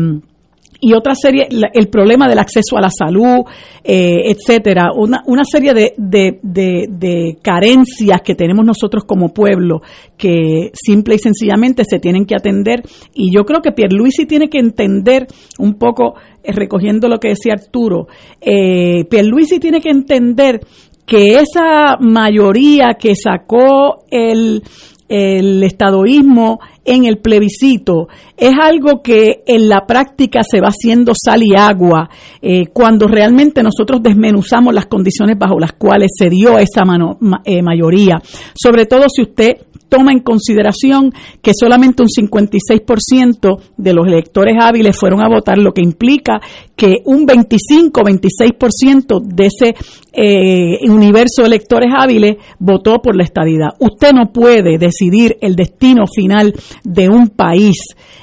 y 0.84 0.92
otra 0.92 1.14
serie, 1.14 1.48
el 1.72 1.88
problema 1.88 2.28
del 2.28 2.38
acceso 2.38 2.76
a 2.76 2.82
la 2.82 2.90
salud, 2.90 3.46
eh, 3.82 4.30
etcétera, 4.30 4.90
una, 4.94 5.22
una 5.26 5.42
serie 5.44 5.72
de, 5.72 5.94
de, 5.96 6.38
de, 6.42 7.38
carencias 7.40 8.20
que 8.22 8.34
tenemos 8.34 8.66
nosotros 8.66 9.04
como 9.06 9.32
pueblo 9.32 9.80
que 10.18 10.70
simple 10.74 11.14
y 11.14 11.18
sencillamente 11.18 11.84
se 11.88 12.00
tienen 12.00 12.26
que 12.26 12.34
atender. 12.34 12.82
Y 13.14 13.34
yo 13.34 13.44
creo 13.44 13.62
que 13.62 13.72
Pierluisi 13.72 14.26
tiene 14.26 14.50
que 14.50 14.58
entender 14.58 15.26
un 15.58 15.74
poco, 15.78 16.16
eh, 16.42 16.52
recogiendo 16.52 17.08
lo 17.08 17.18
que 17.18 17.28
decía 17.28 17.54
Arturo, 17.54 18.06
eh, 18.42 19.06
Pierluisi 19.08 19.58
tiene 19.58 19.80
que 19.80 19.90
entender 19.90 20.60
que 21.06 21.38
esa 21.38 21.96
mayoría 21.98 22.96
que 22.98 23.14
sacó 23.16 24.04
el, 24.10 24.62
el 25.08 25.62
estadoísmo 25.62 26.60
en 26.84 27.04
el 27.04 27.18
plebiscito 27.18 28.08
es 28.36 28.52
algo 28.60 29.02
que 29.02 29.42
en 29.46 29.68
la 29.68 29.86
práctica 29.86 30.40
se 30.42 30.60
va 30.60 30.68
haciendo 30.68 31.12
sal 31.14 31.42
y 31.42 31.56
agua 31.56 32.08
eh, 32.42 32.66
cuando 32.72 33.06
realmente 33.06 33.62
nosotros 33.62 34.02
desmenuzamos 34.02 34.74
las 34.74 34.86
condiciones 34.86 35.38
bajo 35.38 35.58
las 35.58 35.72
cuales 35.72 36.10
se 36.16 36.28
dio 36.28 36.58
esa 36.58 36.84
mano, 36.84 37.18
eh, 37.44 37.62
mayoría. 37.62 38.20
Sobre 38.54 38.86
todo 38.86 39.04
si 39.08 39.22
usted 39.22 39.56
toma 39.88 40.12
en 40.12 40.20
consideración 40.20 41.12
que 41.40 41.52
solamente 41.54 42.02
un 42.02 42.08
56% 42.08 43.60
de 43.76 43.94
los 43.94 44.06
electores 44.08 44.56
hábiles 44.60 44.96
fueron 44.98 45.20
a 45.20 45.28
votar, 45.28 45.58
lo 45.58 45.72
que 45.72 45.82
implica 45.82 46.40
que 46.74 46.96
un 47.04 47.26
25-26% 47.26 49.22
de 49.22 49.46
ese 49.46 49.74
eh, 50.12 50.78
universo 50.88 51.42
de 51.42 51.46
electores 51.46 51.90
hábiles 51.96 52.36
votó 52.58 53.00
por 53.00 53.14
la 53.16 53.22
estadidad. 53.22 53.70
Usted 53.78 54.12
no 54.12 54.32
puede 54.32 54.78
decidir 54.78 55.36
el 55.40 55.54
destino 55.54 56.06
final 56.12 56.52
de 56.82 57.08
un 57.08 57.28
país 57.28 57.76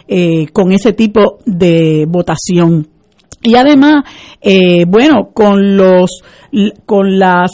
eh, 0.08 0.48
con 0.52 0.72
ese 0.72 0.94
tipo 0.94 1.40
de 1.46 2.06
votación. 2.08 2.88
Y 3.44 3.56
además, 3.56 4.04
eh, 4.42 4.86
bueno, 4.86 5.32
con 5.34 5.78
los 5.78 6.22
con 6.86 7.18
las 7.18 7.52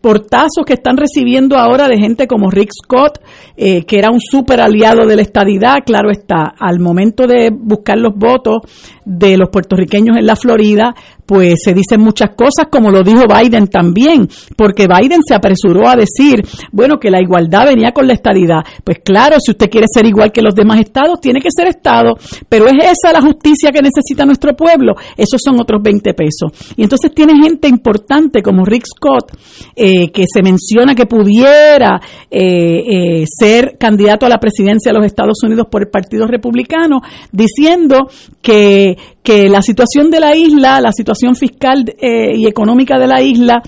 portazos 0.00 0.64
que 0.64 0.74
están 0.74 0.96
recibiendo 0.96 1.56
ahora 1.56 1.88
de 1.88 1.98
gente 1.98 2.26
como 2.26 2.50
Rick 2.50 2.70
Scott, 2.72 3.20
eh, 3.56 3.84
que 3.84 3.98
era 3.98 4.10
un 4.10 4.20
súper 4.20 4.60
aliado 4.60 5.06
de 5.06 5.16
la 5.16 5.22
estadidad, 5.22 5.78
claro 5.84 6.10
está, 6.10 6.54
al 6.58 6.78
momento 6.78 7.26
de 7.26 7.50
buscar 7.52 7.98
los 7.98 8.14
votos 8.14 8.58
de 9.04 9.36
los 9.36 9.48
puertorriqueños 9.48 10.16
en 10.16 10.26
la 10.26 10.36
Florida, 10.36 10.94
pues 11.26 11.56
se 11.62 11.74
dicen 11.74 12.00
muchas 12.00 12.30
cosas, 12.30 12.68
como 12.70 12.90
lo 12.90 13.02
dijo 13.02 13.24
Biden 13.26 13.66
también, 13.66 14.28
porque 14.56 14.86
Biden 14.86 15.20
se 15.26 15.34
apresuró 15.34 15.88
a 15.88 15.96
decir, 15.96 16.42
bueno, 16.72 16.98
que 16.98 17.10
la 17.10 17.20
igualdad 17.20 17.66
venía 17.66 17.92
con 17.92 18.06
la 18.06 18.14
estadidad. 18.14 18.64
Pues 18.84 19.00
claro, 19.04 19.36
si 19.38 19.50
usted 19.50 19.68
quiere 19.68 19.86
ser 19.92 20.06
igual 20.06 20.32
que 20.32 20.40
los 20.40 20.54
demás 20.54 20.80
estados, 20.80 21.20
tiene 21.20 21.40
que 21.40 21.50
ser 21.54 21.66
estado, 21.66 22.16
pero 22.48 22.66
es 22.66 22.74
esa 22.82 23.12
la 23.12 23.20
justicia 23.20 23.70
que 23.72 23.82
necesita 23.82 24.24
nuestro 24.24 24.54
pueblo, 24.54 24.94
esos 25.16 25.40
son 25.44 25.60
otros 25.60 25.82
20 25.82 26.14
pesos. 26.14 26.52
Y 26.76 26.82
entonces 26.82 27.12
tiene 27.12 27.34
gente 27.42 27.68
importante 27.68 28.42
como 28.42 28.64
Rick 28.64 28.84
Scott, 28.86 29.32
eh, 29.76 29.87
que 30.12 30.24
se 30.32 30.42
menciona 30.42 30.94
que 30.94 31.06
pudiera 31.06 32.00
eh, 32.30 33.20
eh, 33.20 33.24
ser 33.26 33.76
candidato 33.78 34.26
a 34.26 34.28
la 34.28 34.38
presidencia 34.38 34.92
de 34.92 34.98
los 34.98 35.06
Estados 35.06 35.38
Unidos 35.42 35.66
por 35.70 35.82
el 35.82 35.88
Partido 35.88 36.26
Republicano, 36.26 37.00
diciendo 37.32 38.08
que 38.42 38.96
que 39.28 39.50
la 39.50 39.60
situación 39.60 40.10
de 40.10 40.20
la 40.20 40.34
isla, 40.34 40.80
la 40.80 40.90
situación 40.90 41.36
fiscal 41.36 41.84
eh, 42.00 42.34
y 42.34 42.46
económica 42.46 42.98
de 42.98 43.06
la 43.06 43.20
isla 43.20 43.62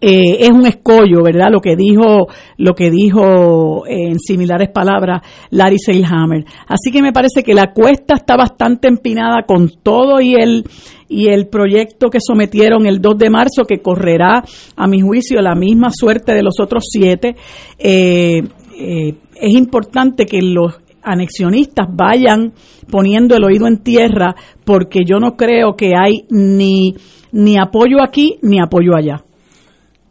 eh, 0.00 0.38
es 0.40 0.50
un 0.50 0.66
escollo, 0.66 1.22
¿verdad? 1.22 1.46
Lo 1.50 1.60
que 1.60 1.76
dijo, 1.76 2.28
lo 2.56 2.74
que 2.74 2.90
dijo 2.90 3.86
eh, 3.86 4.10
en 4.10 4.18
similares 4.18 4.70
palabras 4.70 5.22
Larry 5.50 5.78
Seilhammer. 5.78 6.44
Así 6.66 6.90
que 6.92 7.02
me 7.02 7.12
parece 7.12 7.42
que 7.42 7.54
la 7.54 7.72
cuesta 7.72 8.14
está 8.14 8.36
bastante 8.36 8.88
empinada 8.88 9.42
con 9.46 9.68
todo 9.82 10.20
y 10.20 10.34
el 10.34 10.64
y 11.10 11.28
el 11.28 11.48
proyecto 11.48 12.10
que 12.10 12.18
sometieron 12.20 12.86
el 12.86 13.00
2 13.00 13.16
de 13.16 13.30
marzo 13.30 13.64
que 13.66 13.80
correrá, 13.80 14.44
a 14.76 14.86
mi 14.86 15.00
juicio, 15.00 15.40
la 15.40 15.54
misma 15.54 15.88
suerte 15.90 16.34
de 16.34 16.42
los 16.42 16.60
otros 16.60 16.84
siete. 16.86 17.34
es 17.78 19.54
importante 19.54 20.26
que 20.26 20.42
los 20.42 20.78
anexionistas 21.02 21.86
vayan 21.90 22.52
poniendo 22.90 23.36
el 23.36 23.44
oído 23.44 23.66
en 23.66 23.78
tierra 23.78 24.34
porque 24.64 25.00
yo 25.06 25.18
no 25.18 25.36
creo 25.36 25.76
que 25.76 25.92
hay 25.96 26.26
ni, 26.28 26.94
ni 27.32 27.56
apoyo 27.56 28.02
aquí 28.02 28.38
ni 28.42 28.60
apoyo 28.60 28.94
allá. 28.94 29.24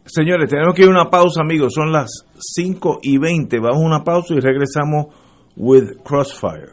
Señores, 0.07 0.49
tenemos 0.49 0.73
que 0.73 0.83
ir 0.83 0.87
a 0.87 0.91
una 0.91 1.09
pausa, 1.09 1.41
amigos. 1.41 1.73
Son 1.73 1.91
las 1.91 2.25
5 2.39 2.99
y 3.03 3.17
20. 3.17 3.59
Vamos 3.59 3.83
a 3.83 3.85
una 3.85 4.03
pausa 4.03 4.33
y 4.33 4.39
regresamos 4.39 5.07
with 5.55 6.01
Crossfire. 6.03 6.71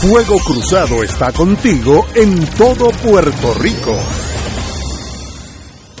Fuego 0.00 0.38
Cruzado 0.38 1.02
está 1.02 1.30
contigo 1.32 2.06
en 2.14 2.46
todo 2.56 2.90
Puerto 3.02 3.54
Rico. 3.60 3.94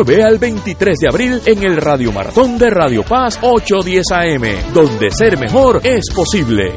al 0.00 0.36
23 0.38 0.98
de 0.98 1.08
abril 1.08 1.40
en 1.46 1.62
el 1.64 1.78
Radio 1.78 2.12
Maratón 2.12 2.58
de 2.58 2.68
Radio 2.68 3.02
Paz 3.02 3.38
810 3.40 4.04
AM, 4.12 4.74
donde 4.74 5.10
ser 5.10 5.38
mejor 5.38 5.80
es 5.84 6.04
posible. 6.14 6.70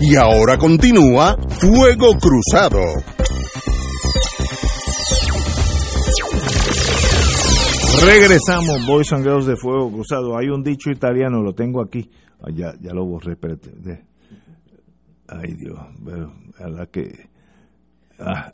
Y 0.00 0.16
ahora 0.16 0.58
continúa 0.58 1.36
Fuego 1.60 2.14
Cruzado. 2.18 2.80
Regresamos, 8.04 8.86
Boys 8.86 9.12
and 9.12 9.22
Girls 9.24 9.46
de 9.46 9.56
Fuego 9.56 9.90
Cruzado. 9.90 10.36
Hay 10.36 10.48
un 10.48 10.62
dicho 10.62 10.90
italiano, 10.90 11.40
lo 11.42 11.54
tengo 11.54 11.80
aquí. 11.82 12.10
Ah, 12.42 12.50
ya, 12.52 12.74
ya 12.80 12.92
lo 12.92 13.04
borré, 13.06 13.32
espérate. 13.32 13.70
De- 13.70 14.04
Ay, 15.28 15.54
Dios. 15.54 15.78
Pero, 16.04 16.32
a 16.58 16.68
la 16.68 16.86
que. 16.86 17.28
Ah. 18.18 18.52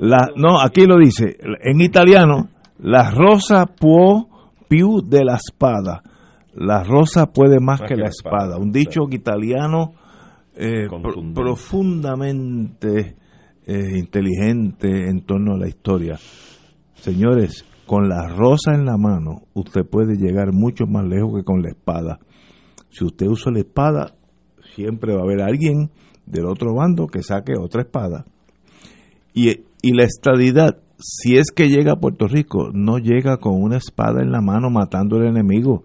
La- 0.00 0.30
no, 0.36 0.60
aquí 0.60 0.86
lo 0.86 0.98
dice. 0.98 1.36
En 1.62 1.80
italiano, 1.80 2.48
la 2.78 3.10
rosa 3.10 3.66
può 3.66 4.28
più 4.68 5.00
de 5.02 5.24
la 5.24 5.34
espada. 5.36 6.02
La 6.54 6.82
rosa 6.82 7.26
puede 7.26 7.60
más, 7.60 7.80
que, 7.80 7.96
la 7.96 8.08
espada. 8.08 8.58
Un 8.58 8.70
dicho 8.72 9.02
italiano 9.10 9.92
eh, 10.54 10.86
pro- 10.88 11.22
profundamente 11.34 13.16
eh, 13.66 13.98
inteligente 13.98 15.08
en 15.08 15.20
torno 15.24 15.54
a 15.54 15.58
la 15.58 15.68
historia. 15.68 16.18
Señores, 16.94 17.64
con 17.86 18.08
la 18.08 18.28
rosa 18.28 18.74
en 18.74 18.84
la 18.84 18.96
mano, 18.96 19.42
usted 19.54 19.82
puede 19.88 20.16
llegar 20.16 20.52
mucho 20.52 20.86
más 20.86 21.04
lejos 21.06 21.34
que 21.36 21.44
con 21.44 21.62
la 21.62 21.70
espada. 21.70 22.18
Si 22.90 23.04
usted 23.04 23.26
usa 23.26 23.52
la 23.52 23.60
espada, 23.60 24.14
siempre 24.74 25.14
va 25.14 25.20
a 25.20 25.24
haber 25.24 25.42
alguien 25.42 25.90
del 26.26 26.46
otro 26.46 26.74
bando 26.74 27.06
que 27.06 27.22
saque 27.22 27.54
otra 27.58 27.82
espada. 27.82 28.24
Y, 29.32 29.64
la 29.92 30.04
estadidad, 30.04 30.78
si 30.98 31.36
es 31.36 31.50
que 31.54 31.68
llega 31.68 31.92
a 31.92 32.00
Puerto 32.00 32.26
Rico, 32.26 32.70
no 32.72 32.98
llega 32.98 33.38
con 33.38 33.62
una 33.62 33.76
espada 33.76 34.22
en 34.22 34.30
la 34.30 34.40
mano 34.40 34.70
matando 34.70 35.16
al 35.16 35.26
enemigo. 35.26 35.84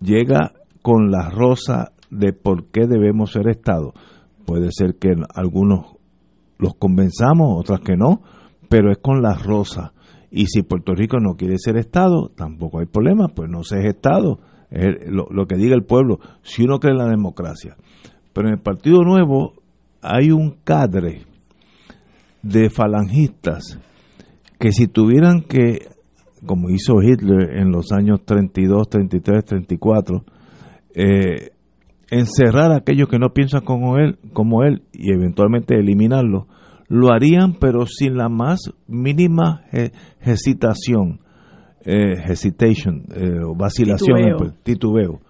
Llega 0.00 0.52
con 0.82 1.10
la 1.10 1.30
rosa 1.30 1.92
de 2.10 2.32
por 2.32 2.66
qué 2.66 2.86
debemos 2.86 3.32
ser 3.32 3.48
Estado. 3.48 3.92
Puede 4.46 4.70
ser 4.72 4.96
que 4.96 5.14
algunos 5.34 5.96
los 6.58 6.74
convenzamos, 6.74 7.60
otras 7.60 7.80
que 7.80 7.96
no, 7.96 8.22
pero 8.68 8.90
es 8.90 8.98
con 8.98 9.22
la 9.22 9.34
rosa. 9.34 9.92
Y 10.30 10.46
si 10.46 10.62
Puerto 10.62 10.94
Rico 10.94 11.18
no 11.20 11.36
quiere 11.36 11.58
ser 11.58 11.76
Estado, 11.76 12.30
tampoco 12.34 12.78
hay 12.78 12.86
problema, 12.86 13.28
pues 13.28 13.50
no 13.50 13.62
se 13.64 13.80
es 13.80 13.86
Estado. 13.86 14.40
Es 14.70 15.10
lo, 15.10 15.26
lo 15.30 15.46
que 15.46 15.56
diga 15.56 15.74
el 15.74 15.84
pueblo, 15.84 16.18
si 16.42 16.64
uno 16.64 16.78
cree 16.78 16.92
en 16.92 16.98
la 16.98 17.08
democracia. 17.08 17.76
Pero 18.32 18.48
en 18.48 18.54
el 18.54 18.60
Partido 18.60 19.02
Nuevo 19.02 19.52
hay 20.00 20.30
un 20.30 20.56
cadre 20.64 21.26
de 22.42 22.70
falangistas 22.70 23.78
que 24.58 24.72
si 24.72 24.86
tuvieran 24.88 25.42
que, 25.42 25.88
como 26.46 26.70
hizo 26.70 27.02
Hitler 27.02 27.58
en 27.58 27.70
los 27.72 27.92
años 27.92 28.20
32, 28.24 28.88
33, 28.88 29.44
34, 29.44 30.24
eh, 30.94 31.50
encerrar 32.10 32.72
a 32.72 32.76
aquellos 32.76 33.08
que 33.08 33.18
no 33.18 33.30
piensan 33.32 33.62
como 33.64 33.96
él, 33.98 34.18
como 34.32 34.62
él 34.62 34.82
y 34.92 35.12
eventualmente 35.12 35.74
eliminarlo, 35.74 36.46
lo 36.88 37.12
harían 37.12 37.54
pero 37.58 37.86
sin 37.86 38.16
la 38.16 38.28
más 38.28 38.60
mínima 38.86 39.62
he- 39.72 39.90
hesitación, 40.20 41.20
eh, 41.84 42.14
hesitation, 42.28 43.04
eh, 43.16 43.40
vacilación, 43.56 44.18
Titubeo. 44.18 44.54
titubeo. 44.62 45.20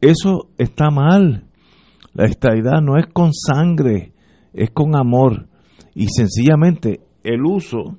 Eso 0.00 0.48
está 0.58 0.90
mal. 0.90 1.44
La 2.14 2.24
estadidad 2.26 2.80
no 2.82 2.96
es 2.96 3.06
con 3.12 3.32
sangre, 3.32 4.12
es 4.52 4.70
con 4.70 4.96
amor. 4.96 5.46
Y 6.00 6.06
sencillamente 6.08 7.00
el 7.24 7.44
uso 7.44 7.96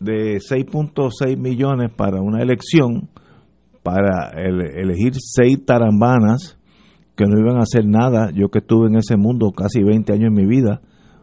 de 0.00 0.38
6.6 0.40 1.36
millones 1.38 1.90
para 1.96 2.20
una 2.20 2.42
elección, 2.42 3.08
para 3.82 4.30
ele- 4.36 4.80
elegir 4.82 5.12
seis 5.16 5.64
tarambanas 5.64 6.58
que 7.16 7.24
no 7.24 7.38
iban 7.38 7.56
a 7.56 7.62
hacer 7.62 7.86
nada, 7.86 8.30
yo 8.34 8.48
que 8.48 8.58
estuve 8.58 8.88
en 8.88 8.96
ese 8.96 9.16
mundo 9.16 9.52
casi 9.52 9.82
20 9.82 10.12
años 10.12 10.28
en 10.28 10.34
mi 10.34 10.46
vida, 10.46 10.80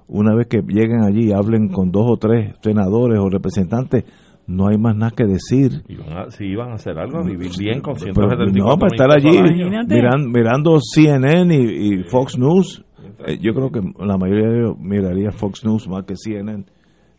una 0.07 0.33
vez 0.35 0.47
que 0.47 0.61
lleguen 0.61 1.01
allí 1.03 1.29
y 1.29 1.33
hablen 1.33 1.67
con 1.69 1.91
dos 1.91 2.05
o 2.09 2.17
tres 2.17 2.55
senadores 2.63 3.19
o 3.19 3.29
representantes, 3.29 4.05
no 4.47 4.67
hay 4.67 4.77
más 4.77 4.95
nada 4.95 5.11
que 5.15 5.25
decir. 5.25 5.83
Iban 5.87 6.17
a- 6.17 6.29
si 6.31 6.45
iban 6.45 6.71
a 6.71 6.75
hacer 6.75 6.97
algo, 6.97 7.23
vivir 7.23 7.51
bien 7.59 7.79
con 7.81 7.93
Pero, 7.93 8.13
174 8.13 8.51
no, 8.53 8.77
para 8.77 8.95
estar 8.95 9.11
allí 9.11 9.37
miran- 9.87 10.31
mirando 10.31 10.79
CNN 10.81 11.55
y, 11.55 11.93
y 11.99 12.03
Fox 12.05 12.37
News, 12.39 12.83
eh, 13.25 13.39
yo 13.39 13.53
creo 13.53 13.71
que 13.71 13.81
la 13.99 14.17
mayoría 14.17 14.49
de 14.49 14.59
ellos 14.59 14.77
miraría 14.79 15.31
Fox 15.31 15.63
News 15.65 15.87
más 15.87 16.03
que 16.03 16.15
CNN. 16.15 16.65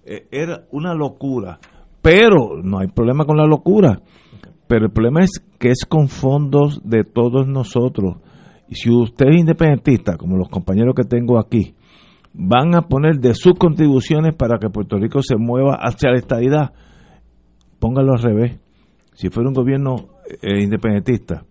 Eh, 0.04 0.26
era 0.30 0.66
una 0.70 0.94
locura, 0.94 1.58
pero 2.02 2.62
no 2.62 2.78
hay 2.78 2.88
problema 2.88 3.24
con 3.24 3.36
la 3.36 3.46
locura. 3.46 4.02
Pero 4.66 4.86
el 4.86 4.92
problema 4.92 5.22
es 5.22 5.44
que 5.58 5.70
es 5.70 5.84
con 5.84 6.08
fondos 6.08 6.80
de 6.84 7.04
todos 7.04 7.46
nosotros. 7.46 8.16
Y 8.68 8.76
si 8.76 8.90
usted 8.90 9.26
es 9.28 9.40
independentista, 9.40 10.16
como 10.16 10.36
los 10.36 10.48
compañeros 10.48 10.94
que 10.94 11.04
tengo 11.04 11.38
aquí, 11.38 11.74
van 12.32 12.74
a 12.74 12.82
poner 12.82 13.18
de 13.20 13.34
sus 13.34 13.54
contribuciones 13.54 14.34
para 14.34 14.58
que 14.58 14.70
Puerto 14.70 14.98
Rico 14.98 15.22
se 15.22 15.36
mueva 15.36 15.76
hacia 15.76 16.10
la 16.10 16.18
estadidad, 16.18 16.72
póngalo 17.78 18.12
al 18.12 18.22
revés. 18.22 18.58
Si 19.14 19.28
fuera 19.28 19.48
un 19.48 19.54
gobierno 19.54 20.08
eh, 20.42 20.62
independentista, 20.62 21.44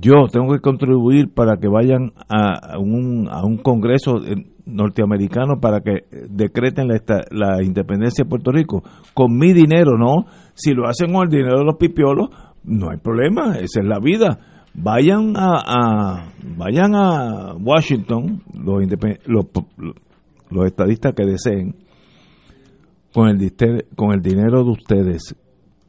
yo 0.00 0.26
tengo 0.30 0.52
que 0.52 0.60
contribuir 0.60 1.32
para 1.34 1.58
que 1.58 1.68
vayan 1.68 2.12
a, 2.28 2.78
un, 2.78 3.28
a 3.30 3.44
un 3.44 3.58
congreso 3.58 4.24
eh, 4.24 4.46
norteamericano 4.64 5.60
para 5.60 5.80
que 5.80 5.92
eh, 5.92 6.26
decreten 6.30 6.88
la, 6.88 7.00
la 7.30 7.62
independencia 7.62 8.24
de 8.24 8.30
Puerto 8.30 8.52
Rico 8.52 8.82
con 9.12 9.36
mi 9.36 9.52
dinero, 9.52 9.98
¿no? 9.98 10.26
Si 10.54 10.72
lo 10.72 10.88
hacen 10.88 11.12
con 11.12 11.24
el 11.24 11.30
dinero 11.30 11.58
de 11.58 11.64
los 11.64 11.76
pipiolos, 11.76 12.30
no 12.64 12.90
hay 12.90 12.98
problema, 12.98 13.56
esa 13.58 13.80
es 13.80 13.86
la 13.86 13.98
vida. 13.98 14.38
Vayan 14.74 15.34
a, 15.36 16.32
vayan 16.56 16.94
a 16.94 17.54
Washington, 17.54 18.42
los, 18.54 18.82
los, 19.26 19.46
los 20.48 20.66
estadistas 20.66 21.12
que 21.14 21.26
deseen, 21.26 21.74
con 23.12 23.28
el, 23.28 23.52
con 23.94 24.12
el 24.12 24.22
dinero 24.22 24.64
de 24.64 24.70
ustedes, 24.70 25.36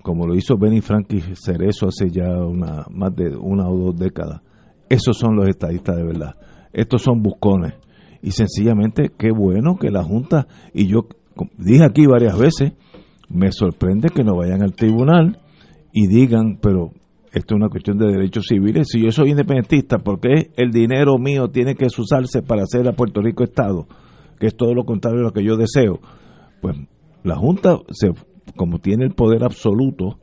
como 0.04 0.28
lo 0.28 0.36
hizo 0.36 0.58
Benny 0.58 0.82
Frankie 0.82 1.24
Cerezo 1.34 1.88
hace 1.88 2.12
ya 2.12 2.28
una, 2.46 2.86
más 2.92 3.16
de 3.16 3.36
una 3.36 3.68
o 3.70 3.78
dos 3.78 3.98
décadas. 3.98 4.42
Esos 4.89 5.18
son 5.18 5.36
los 5.36 5.48
estadistas 5.48 5.96
de 5.96 6.04
verdad. 6.04 6.36
Estos 6.74 7.02
son 7.02 7.24
buscones. 7.24 7.74
Y 8.22 8.32
sencillamente, 8.32 9.12
qué 9.18 9.32
bueno 9.32 9.78
que 9.78 9.89
la 9.89 10.04
Junta, 10.04 10.48
y 10.74 10.88
yo 10.88 11.08
dije 11.58 11.84
aquí 11.84 12.06
varias 12.06 12.38
veces, 12.38 12.74
me 13.30 13.52
sorprende 13.52 14.10
que 14.10 14.24
no 14.24 14.36
vayan 14.36 14.62
al 14.62 14.74
tribunal 14.74 15.39
y 15.94 16.08
digan, 16.08 16.60
pero 16.62 16.92
esto 17.32 17.56
es 17.56 17.58
una 17.58 17.70
cuestión 17.70 17.98
de 17.98 18.08
derechos 18.08 18.46
civiles. 18.48 18.89
Si 18.92 19.02
yo 19.02 19.12
soy 19.12 19.32
independentista, 19.32 20.00
¿por 20.00 20.20
qué 20.20 20.52
el 20.58 20.72
dinero 20.72 21.18
mío 21.18 21.48
tiene 21.48 21.76
que 21.76 21.86
usarse 21.86 22.42
para 22.42 22.63
hacer 22.63 22.88
a 22.88 22.94
Puerto 22.94 23.22
Rico 23.22 23.44
Estado? 23.44 23.88
Que 24.38 24.48
es 24.48 24.56
todo 24.56 24.74
lo 24.74 24.84
contrario 24.84 25.22
a 25.22 25.24
lo 25.24 25.32
que 25.32 25.44
yo 25.44 25.56
deseo. 25.56 26.00
Pues 26.62 26.76
la 27.24 27.36
Junta, 27.36 27.78
se, 27.92 28.12
como 28.56 28.79
tiene 28.79 29.06
el 29.06 29.13
poder 29.13 29.43
absoluto, 29.43 30.17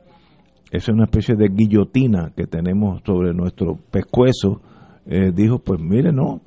es 0.71 0.87
una 0.87 1.03
especie 1.03 1.35
de 1.35 1.49
guillotina 1.49 2.31
que 2.35 2.47
tenemos 2.47 3.01
sobre 3.05 3.33
nuestro 3.33 3.77
pescuezo, 3.91 4.61
eh, 5.05 5.31
dijo, 5.33 5.59
pues 5.59 5.81
mire, 5.81 6.13
no, 6.13 6.41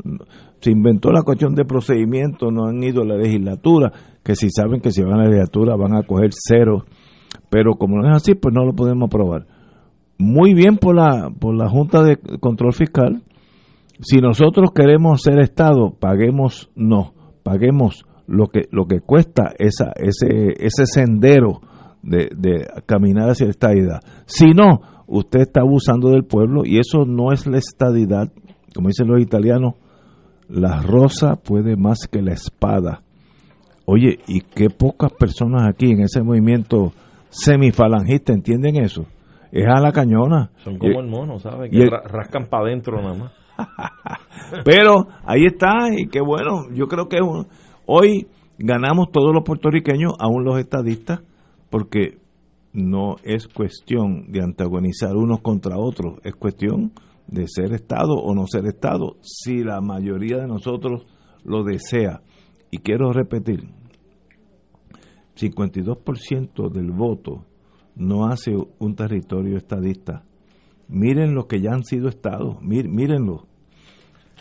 se 0.60 0.70
inventó 0.70 1.10
la 1.10 1.22
cuestión 1.22 1.54
de 1.54 1.64
procedimiento, 1.64 2.50
no 2.50 2.66
han 2.66 2.82
ido 2.82 3.02
a 3.02 3.06
la 3.06 3.16
legislatura, 3.16 3.92
que 4.22 4.34
si 4.34 4.48
saben 4.50 4.80
que 4.80 4.90
si 4.90 5.02
van 5.02 5.14
a 5.14 5.24
la 5.24 5.24
legislatura 5.24 5.76
van 5.76 5.94
a 5.94 6.02
coger 6.02 6.30
cero, 6.32 6.84
pero 7.50 7.74
como 7.74 7.98
no 7.98 8.08
es 8.08 8.16
así, 8.16 8.34
pues 8.34 8.54
no 8.54 8.64
lo 8.64 8.72
podemos 8.72 9.08
aprobar. 9.08 9.46
Muy 10.16 10.54
bien 10.54 10.78
por 10.78 10.94
la, 10.94 11.30
por 11.30 11.54
la 11.54 11.68
Junta 11.68 12.02
de 12.02 12.16
Control 12.40 12.72
Fiscal, 12.72 13.22
si 14.00 14.20
nosotros 14.20 14.70
queremos 14.74 15.22
ser 15.22 15.38
Estado, 15.40 15.94
paguemos, 15.98 16.70
no, 16.74 17.12
paguemos 17.42 18.06
lo 18.26 18.46
que, 18.48 18.62
lo 18.70 18.87
que 18.87 19.00
cuesta 19.00 19.52
esa, 19.58 19.92
ese, 19.96 20.54
ese 20.58 20.87
sendero 20.87 21.60
de, 22.02 22.28
de 22.37 22.66
caminar 22.87 23.30
hacia 23.30 23.46
la 23.46 23.50
estadidad. 23.50 24.00
Si 24.26 24.46
no, 24.52 24.80
usted 25.06 25.40
está 25.40 25.60
abusando 25.60 26.10
del 26.10 26.24
pueblo 26.24 26.62
y 26.64 26.78
eso 26.78 27.04
no 27.06 27.32
es 27.32 27.46
la 27.46 27.58
estadidad. 27.58 28.30
Como 28.74 28.88
dicen 28.88 29.08
los 29.08 29.20
italianos, 29.20 29.74
la 30.48 30.82
rosa 30.82 31.37
puede 31.37 31.76
más 31.76 32.06
que 32.10 32.20
la 32.22 32.32
espada. 32.32 33.02
Oye, 33.87 34.18
y 34.26 34.40
qué 34.40 34.68
pocas 34.70 35.12
personas 35.12 35.68
aquí 35.68 35.90
en 35.92 36.00
ese 36.00 36.22
movimiento 36.22 36.92
semifalangista 37.28 38.32
entienden 38.32 38.76
eso. 38.76 39.06
Es 39.52 39.66
a 39.68 39.80
la 39.80 39.92
cañona. 39.92 40.50
Son 40.64 40.78
como 40.78 41.00
el 41.00 41.06
mono, 41.08 41.38
¿sabes? 41.38 41.70
y 41.72 41.76
Que 41.76 41.82
el- 41.84 41.90
rascan 41.90 42.46
para 42.50 42.64
adentro 42.64 43.00
nada 43.00 43.14
más. 43.14 43.32
Pero 44.64 45.06
ahí 45.24 45.44
está, 45.46 45.88
y 45.96 46.06
qué 46.08 46.20
bueno, 46.20 46.68
yo 46.74 46.87
creo 46.88 47.08
que 47.08 47.18
un- 47.22 47.46
hoy 47.87 48.29
ganamos 48.59 49.11
todos 49.11 49.33
los 49.35 49.44
puertorriqueños, 49.44 50.14
aún 50.18 50.44
los 50.44 50.59
estadistas, 50.59 51.23
porque 51.70 52.18
no 52.73 53.16
es 53.23 53.49
cuestión 53.49 54.31
de 54.33 54.42
antagonizar 54.42 55.16
unos 55.16 55.40
contra 55.40 55.79
otros, 55.79 56.18
es 56.25 56.35
cuestión 56.35 56.92
de 57.27 57.47
ser 57.49 57.73
Estado 57.73 58.14
o 58.14 58.35
no 58.35 58.47
ser 58.47 58.66
Estado, 58.66 59.16
si 59.23 59.62
la 59.62 59.81
mayoría 59.81 60.38
de 60.38 60.47
nosotros 60.47 61.07
lo 61.44 61.62
desea. 61.64 62.20
Y 62.70 62.79
quiero 62.79 63.12
repetir, 63.12 63.68
52% 65.37 66.70
del 66.70 66.90
voto 66.90 67.44
no 67.97 68.27
hace 68.27 68.57
un 68.79 68.94
territorio 68.94 69.57
estadista. 69.57 70.25
Miren 70.88 71.35
los 71.35 71.47
que 71.47 71.61
ya 71.61 71.73
han 71.73 71.85
sido 71.85 72.09
estados, 72.09 72.61
mírenlo. 72.62 73.47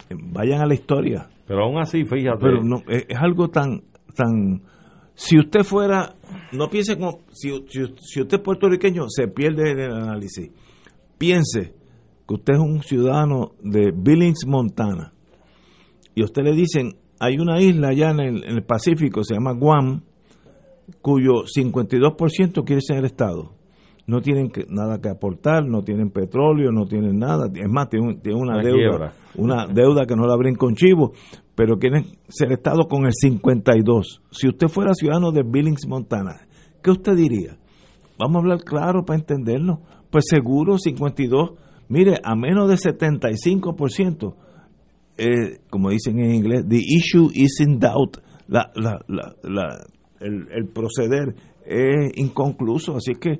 Vayan 0.09 0.61
a 0.61 0.65
la 0.65 0.73
historia. 0.73 1.29
Pero 1.53 1.65
aún 1.65 1.77
así, 1.79 2.03
fíjate. 2.05 2.39
Pero 2.39 2.63
no, 2.63 2.77
es, 2.87 3.05
es 3.07 3.17
algo 3.17 3.49
tan, 3.49 3.83
tan. 4.15 4.61
Si 5.13 5.37
usted 5.37 5.63
fuera, 5.63 6.15
no 6.51 6.69
piense 6.69 6.97
como, 6.97 7.19
si, 7.31 7.51
si, 7.69 7.85
si 7.99 8.21
usted 8.21 8.37
es 8.37 8.43
puertorriqueño, 8.43 9.05
se 9.09 9.27
pierde 9.27 9.71
en 9.71 9.79
el 9.79 9.91
análisis. 9.91 10.49
Piense 11.19 11.75
que 12.27 12.33
usted 12.33 12.53
es 12.53 12.59
un 12.59 12.81
ciudadano 12.81 13.51
de 13.61 13.91
Billings, 13.95 14.45
Montana, 14.47 15.13
y 16.15 16.21
a 16.21 16.25
usted 16.25 16.41
le 16.43 16.53
dicen, 16.53 16.95
hay 17.19 17.37
una 17.37 17.61
isla 17.61 17.89
allá 17.89 18.09
en 18.11 18.19
el, 18.19 18.43
en 18.43 18.55
el 18.55 18.63
Pacífico, 18.63 19.23
se 19.23 19.35
llama 19.35 19.53
Guam, 19.53 20.01
cuyo 21.01 21.43
52% 21.45 22.63
quiere 22.65 22.81
ser 22.81 23.05
Estado. 23.05 23.53
No 24.05 24.21
tienen 24.21 24.49
que- 24.49 24.65
nada 24.67 24.99
que 24.99 25.07
aportar, 25.09 25.65
no 25.65 25.81
tienen 25.83 26.09
petróleo, 26.09 26.71
no 26.71 26.85
tienen 26.87 27.19
nada. 27.19 27.47
Es 27.53 27.69
más, 27.69 27.87
tienen, 27.89 28.09
un- 28.09 28.19
tienen 28.21 28.41
una, 28.41 28.55
Una 28.55 28.63
deuda, 28.63 28.77
quiebra. 28.89 29.13
una 29.35 29.67
deuda 29.67 30.05
que 30.05 30.15
no 30.15 30.25
la 30.27 30.33
abren 30.33 30.55
con 30.55 30.75
chivo, 30.75 31.13
pero 31.55 31.77
quieren 31.77 32.05
ser 32.29 32.51
Estado 32.51 32.87
con 32.87 33.05
el 33.05 33.13
52. 33.13 34.21
Si 34.31 34.47
usted 34.47 34.67
fuera 34.67 34.93
ciudadano 34.93 35.31
de 35.31 35.43
Billings, 35.43 35.87
Montana, 35.87 36.47
¿qué 36.81 36.91
usted 36.91 37.15
diría? 37.15 37.57
Vamos 38.17 38.37
a 38.37 38.39
hablar 38.39 38.59
claro 38.63 39.03
para 39.05 39.19
entendernos. 39.19 39.79
Pues 40.09 40.25
seguro 40.27 40.77
52, 40.77 41.51
mire, 41.89 42.19
a 42.23 42.35
menos 42.35 42.69
de 42.69 42.75
75%, 42.75 44.35
eh, 45.17 45.59
como 45.69 45.89
dicen 45.89 46.19
en 46.19 46.33
inglés, 46.33 46.65
the 46.67 46.79
issue 46.79 47.29
is 47.33 47.59
in 47.59 47.79
doubt. 47.79 48.17
La, 48.47 48.71
la, 48.75 48.99
la, 49.07 49.85
el, 50.19 50.47
el 50.51 50.67
proceder 50.67 51.35
es 51.65 52.11
inconcluso, 52.15 52.95
así 52.95 53.13
que 53.13 53.39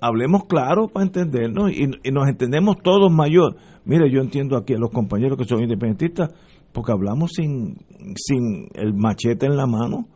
hablemos 0.00 0.44
claro 0.46 0.88
para 0.88 1.06
entendernos 1.06 1.70
y, 1.72 1.84
y 2.02 2.10
nos 2.12 2.28
entendemos 2.28 2.76
todos 2.82 3.10
mayor. 3.12 3.56
Mire, 3.84 4.10
yo 4.10 4.20
entiendo 4.20 4.56
aquí 4.56 4.74
a 4.74 4.78
los 4.78 4.90
compañeros 4.90 5.38
que 5.38 5.44
son 5.44 5.62
independentistas 5.62 6.30
porque 6.72 6.92
hablamos 6.92 7.32
sin, 7.34 7.76
sin 8.16 8.68
el 8.74 8.94
machete 8.94 9.46
en 9.46 9.56
la 9.56 9.66
mano. 9.66 10.06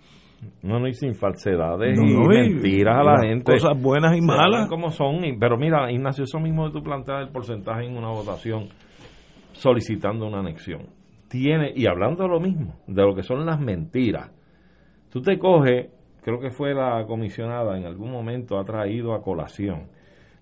No, 0.63 0.81
no, 0.81 0.89
y 0.89 0.95
sin 0.95 1.15
falsedades 1.15 1.97
No, 1.97 2.05
y 2.05 2.15
no, 2.15 2.25
y 2.33 2.51
mentiras 2.53 2.97
a 2.99 3.03
la 3.05 3.21
gente. 3.23 3.53
cosas 3.53 3.81
buenas 3.81 4.17
y 4.17 4.21
malas. 4.21 4.69
como 4.69 4.91
son. 4.91 5.25
y- 5.25 5.37
Pero 5.39 5.57
mira, 5.57 5.91
Ignacio, 5.93 6.25
eso 6.25 6.41
mismo 6.41 6.67
de 6.67 6.73
tu 6.73 6.83
plantear 6.83 7.23
el 7.23 7.29
porcentaje 7.29 7.87
en 7.87 7.97
una 7.97 8.09
votación 8.09 8.69
solicitando 9.53 10.27
una 10.27 10.41
anexión. 10.41 10.83
Tiene, 11.29 11.73
y 11.75 11.87
hablando 11.87 12.25
de 12.25 12.29
lo 12.29 12.41
mismo, 12.41 12.75
de 12.87 13.03
lo 13.03 13.15
que 13.15 13.23
son 13.23 13.47
las 13.47 13.61
mentiras. 13.61 14.31
Tú 15.11 15.23
te 15.23 15.39
coges, 15.39 15.91
creo 16.23 16.41
que 16.41 16.51
fue 16.51 16.75
la 16.75 17.05
comisionada 17.07 17.79
en 17.79 17.87
algún 17.87 18.11
momento 18.11 18.59
ha 18.59 18.65
traído 18.65 19.15
a 19.15 19.23
colación 19.23 19.89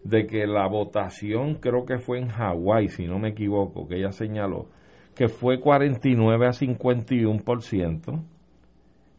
de 0.04 0.26
que 0.26 0.46
la 0.46 0.66
votación, 0.66 1.56
creo 1.56 1.84
que 1.84 1.98
fue 1.98 2.18
en 2.18 2.28
Hawái, 2.28 2.88
si 2.88 3.06
no 3.06 3.18
me 3.18 3.28
equivoco, 3.30 3.86
que 3.86 3.96
ella 3.98 4.12
señaló, 4.12 4.66
que 5.14 5.28
fue 5.28 5.60
49 5.60 6.46
a 6.46 6.50
51%. 6.50 8.22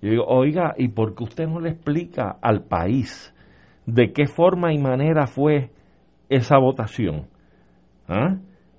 Yo 0.01 0.09
digo, 0.09 0.25
oiga, 0.25 0.73
¿y 0.77 0.87
por 0.89 1.15
qué 1.15 1.23
usted 1.23 1.47
no 1.47 1.59
le 1.59 1.69
explica 1.69 2.37
al 2.41 2.63
país 2.63 3.33
de 3.85 4.11
qué 4.13 4.25
forma 4.25 4.73
y 4.73 4.79
manera 4.79 5.27
fue 5.27 5.69
esa 6.29 6.57
votación? 6.57 7.27
¿Ah? 8.07 8.37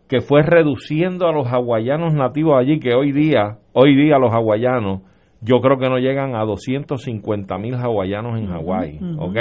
Que 0.09 0.21
fue 0.21 0.43
reduciendo 0.43 1.29
a 1.29 1.33
los 1.33 1.47
hawaianos 1.47 2.13
nativos 2.13 2.59
allí, 2.59 2.81
que 2.81 2.95
hoy 2.95 3.13
día, 3.13 3.59
hoy 3.73 3.95
día 3.95 4.19
los 4.19 4.33
hawaianos, 4.33 5.03
yo 5.43 5.61
creo 5.61 5.79
que 5.79 5.89
no 5.89 5.99
llegan 5.99 6.37
a 6.37 6.45
250 6.45 7.59
mil 7.59 7.75
hawaianos 7.75 8.39
en 8.39 8.47
Hawái, 8.47 9.01
¿ok? 9.19 9.37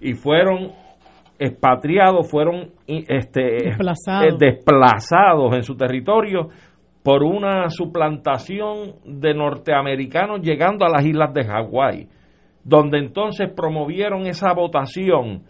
Y 0.00 0.14
fueron 0.14 0.70
expatriados, 1.38 2.30
fueron 2.30 2.70
este, 2.86 3.64
Desplazados. 3.64 4.34
eh, 4.34 4.36
desplazados 4.38 5.54
en 5.54 5.62
su 5.62 5.76
territorio 5.76 6.48
por 7.02 7.22
una 7.22 7.68
suplantación 7.68 8.94
de 9.04 9.34
norteamericanos 9.34 10.40
llegando 10.40 10.84
a 10.84 10.88
las 10.88 11.04
islas 11.04 11.34
de 11.34 11.44
Hawái, 11.44 12.08
donde 12.62 12.98
entonces 12.98 13.50
promovieron 13.54 14.26
esa 14.26 14.52
votación 14.52 15.42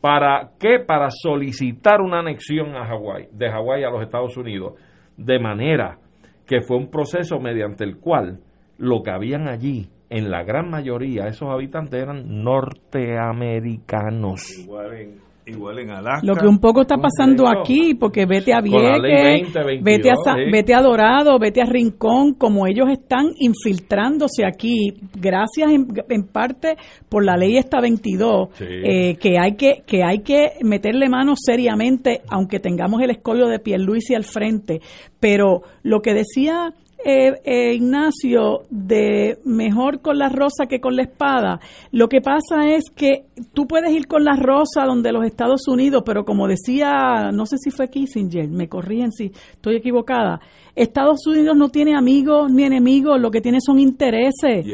para 0.00 0.50
qué? 0.58 0.78
Para 0.84 1.08
solicitar 1.10 2.00
una 2.00 2.20
anexión 2.20 2.74
a 2.76 2.86
Hawái, 2.86 3.28
de 3.32 3.50
Hawái 3.50 3.84
a 3.84 3.90
los 3.90 4.02
Estados 4.02 4.36
Unidos, 4.36 4.74
de 5.16 5.38
manera 5.38 5.98
que 6.46 6.60
fue 6.62 6.76
un 6.76 6.90
proceso 6.90 7.38
mediante 7.40 7.84
el 7.84 7.98
cual 7.98 8.40
lo 8.78 9.02
que 9.02 9.10
habían 9.10 9.48
allí, 9.48 9.88
en 10.10 10.30
la 10.30 10.42
gran 10.42 10.70
mayoría, 10.70 11.26
esos 11.26 11.50
habitantes 11.50 12.02
eran 12.02 12.42
norteamericanos. 12.42 14.58
Igual 14.58 14.94
en, 14.94 15.20
igual 15.48 15.78
en 15.80 15.90
Alaska. 15.90 16.20
Lo 16.26 16.34
que 16.34 16.46
un 16.46 16.58
poco 16.58 16.82
está 16.82 16.96
pasando 16.96 17.48
aquí, 17.48 17.94
porque 17.94 18.26
vete 18.26 18.52
a 18.52 18.60
Vieques, 18.60 19.52
2022, 19.52 19.82
vete 19.82 20.10
a, 20.10 20.14
sí. 20.14 20.50
vete 20.52 20.74
a 20.74 20.80
Dorado, 20.82 21.38
vete 21.38 21.62
a 21.62 21.64
Rincón, 21.66 22.34
como 22.34 22.66
ellos 22.66 22.88
están 22.90 23.26
infiltrándose 23.38 24.44
aquí, 24.46 24.94
gracias 25.20 25.70
en, 25.70 25.86
en 26.08 26.24
parte 26.26 26.76
por 27.08 27.24
la 27.24 27.36
ley 27.36 27.56
esta 27.56 27.80
22, 27.80 28.48
Sí. 28.54 28.64
eh, 28.68 29.16
que 29.20 29.38
hay 29.38 29.56
que 29.56 29.82
que 29.86 30.02
hay 30.04 30.18
que 30.20 30.52
meterle 30.62 31.08
mano 31.08 31.34
seriamente, 31.36 32.22
aunque 32.28 32.60
tengamos 32.60 33.00
el 33.02 33.10
escollo 33.10 33.46
de 33.48 33.58
Pierluisi 33.58 34.14
al 34.14 34.24
frente. 34.24 34.80
Pero 35.20 35.62
lo 35.82 36.00
que 36.00 36.14
decía 36.14 36.72
eh, 37.04 37.40
eh, 37.44 37.74
Ignacio, 37.74 38.62
de 38.70 39.38
mejor 39.44 40.00
con 40.00 40.18
la 40.18 40.28
rosa 40.28 40.66
que 40.68 40.80
con 40.80 40.96
la 40.96 41.02
espada. 41.02 41.60
Lo 41.92 42.08
que 42.08 42.20
pasa 42.20 42.68
es 42.68 42.90
que 42.94 43.26
tú 43.54 43.66
puedes 43.66 43.92
ir 43.92 44.06
con 44.06 44.24
la 44.24 44.34
rosa 44.34 44.84
donde 44.84 45.12
los 45.12 45.24
Estados 45.24 45.68
Unidos, 45.68 46.02
pero 46.04 46.24
como 46.24 46.48
decía, 46.48 47.30
no 47.32 47.46
sé 47.46 47.56
si 47.58 47.70
fue 47.70 47.88
Kissinger, 47.88 48.48
me 48.48 48.68
corrigen 48.68 49.12
si 49.12 49.30
estoy 49.52 49.76
equivocada, 49.76 50.40
Estados 50.78 51.26
Unidos 51.26 51.56
no 51.56 51.68
tiene 51.70 51.96
amigos 51.96 52.50
ni 52.52 52.62
enemigos, 52.64 53.20
lo 53.20 53.30
que 53.30 53.40
tiene 53.40 53.58
son 53.60 53.78
intereses. 53.78 54.64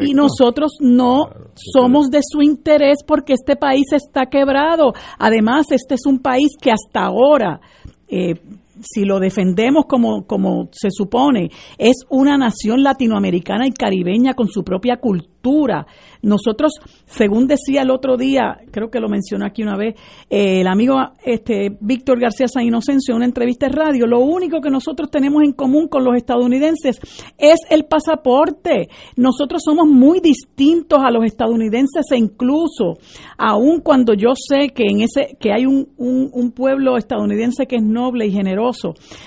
Y 0.00 0.12
nosotros 0.12 0.72
no 0.80 1.30
somos 1.54 2.10
de 2.10 2.20
su 2.22 2.42
interés 2.42 2.98
porque 3.06 3.34
este 3.34 3.56
país 3.56 3.86
está 3.92 4.26
quebrado. 4.26 4.92
Además, 5.18 5.66
este 5.70 5.94
es 5.94 6.06
un 6.06 6.18
país 6.18 6.48
que 6.60 6.72
hasta 6.72 7.06
ahora, 7.06 7.60
eh, 8.08 8.34
si 8.82 9.04
lo 9.04 9.20
defendemos 9.20 9.84
como, 9.86 10.26
como 10.26 10.68
se 10.72 10.90
supone, 10.90 11.50
es 11.78 12.04
una 12.08 12.36
nación 12.36 12.82
latinoamericana 12.82 13.66
y 13.66 13.72
caribeña 13.72 14.34
con 14.34 14.48
su 14.48 14.62
propia 14.62 14.96
cultura. 14.96 15.86
Nosotros, 16.22 16.72
según 17.04 17.48
decía 17.48 17.82
el 17.82 17.90
otro 17.90 18.16
día, 18.16 18.58
creo 18.70 18.90
que 18.90 19.00
lo 19.00 19.08
mencionó 19.08 19.44
aquí 19.44 19.62
una 19.62 19.76
vez, 19.76 19.96
eh, 20.30 20.60
el 20.60 20.68
amigo 20.68 20.94
este, 21.24 21.76
Víctor 21.80 22.20
García 22.20 22.46
San 22.46 22.64
Inocencio 22.64 23.12
en 23.12 23.16
una 23.16 23.26
entrevista 23.26 23.66
en 23.66 23.72
radio, 23.72 24.06
lo 24.06 24.20
único 24.20 24.60
que 24.60 24.70
nosotros 24.70 25.10
tenemos 25.10 25.42
en 25.42 25.52
común 25.52 25.88
con 25.88 26.04
los 26.04 26.16
estadounidenses 26.16 27.00
es 27.38 27.58
el 27.70 27.86
pasaporte. 27.86 28.88
Nosotros 29.16 29.62
somos 29.64 29.88
muy 29.88 30.20
distintos 30.20 31.00
a 31.02 31.10
los 31.10 31.24
estadounidenses 31.24 32.06
e 32.12 32.16
incluso, 32.16 32.98
aun 33.36 33.80
cuando 33.80 34.14
yo 34.14 34.30
sé 34.36 34.68
que 34.68 34.84
en 34.88 35.00
ese 35.00 35.36
que 35.40 35.52
hay 35.52 35.66
un, 35.66 35.88
un 35.96 36.52
pueblo 36.52 36.96
estadounidense 36.96 37.66
que 37.66 37.76
es 37.76 37.82
noble 37.82 38.26
y 38.26 38.32
generoso, 38.32 38.52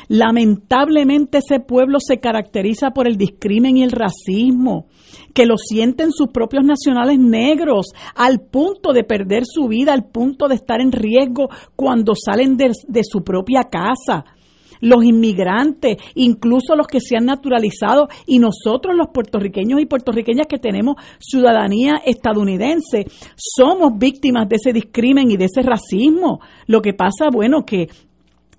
lamentablemente 0.08 1.40
ese 1.40 1.60
pueblo 1.60 2.00
se 2.00 2.20
caracteriza 2.20 2.92
por 2.92 3.08
el 3.08 3.18
discrimen 3.18 3.78
y 3.78 3.84
el 3.84 3.92
racismo 3.92 4.88
que 5.34 5.46
lo 5.46 5.58
sienten 5.58 6.12
sus 6.12 6.30
propios 6.30 6.64
nacionales 6.64 7.20
negros 7.20 7.88
al 8.16 8.40
punto 8.40 8.94
de 8.94 9.04
perder 9.04 9.44
su 9.46 9.68
vida, 9.68 9.94
al 9.94 10.06
punto 10.06 10.48
de 10.48 10.56
estar 10.56 10.82
en 10.82 10.92
riesgo 10.92 11.50
cuando 11.76 12.14
salen 12.16 12.58
de, 12.58 12.72
de 12.88 13.02
su 13.04 13.24
propia 13.24 13.64
casa 13.64 14.26
los 14.82 15.04
inmigrantes, 15.04 15.98
incluso 16.16 16.76
los 16.76 16.88
que 16.88 17.00
se 17.00 17.18
han 17.18 17.26
naturalizado 17.26 18.08
y 18.26 18.40
nosotros 18.40 18.96
los 18.96 19.08
puertorriqueños 19.14 19.82
y 19.82 19.86
puertorriqueñas 19.86 20.48
que 20.48 20.60
tenemos 20.60 20.96
ciudadanía 21.20 22.02
estadounidense, 22.06 23.06
somos 23.36 23.98
víctimas 23.98 24.48
de 24.48 24.58
ese 24.58 24.74
discrimen 24.74 25.32
y 25.32 25.38
de 25.38 25.46
ese 25.46 25.62
racismo. 25.62 26.40
Lo 26.68 26.82
que 26.82 26.94
pasa, 26.94 27.30
bueno, 27.32 27.66
que 27.66 27.90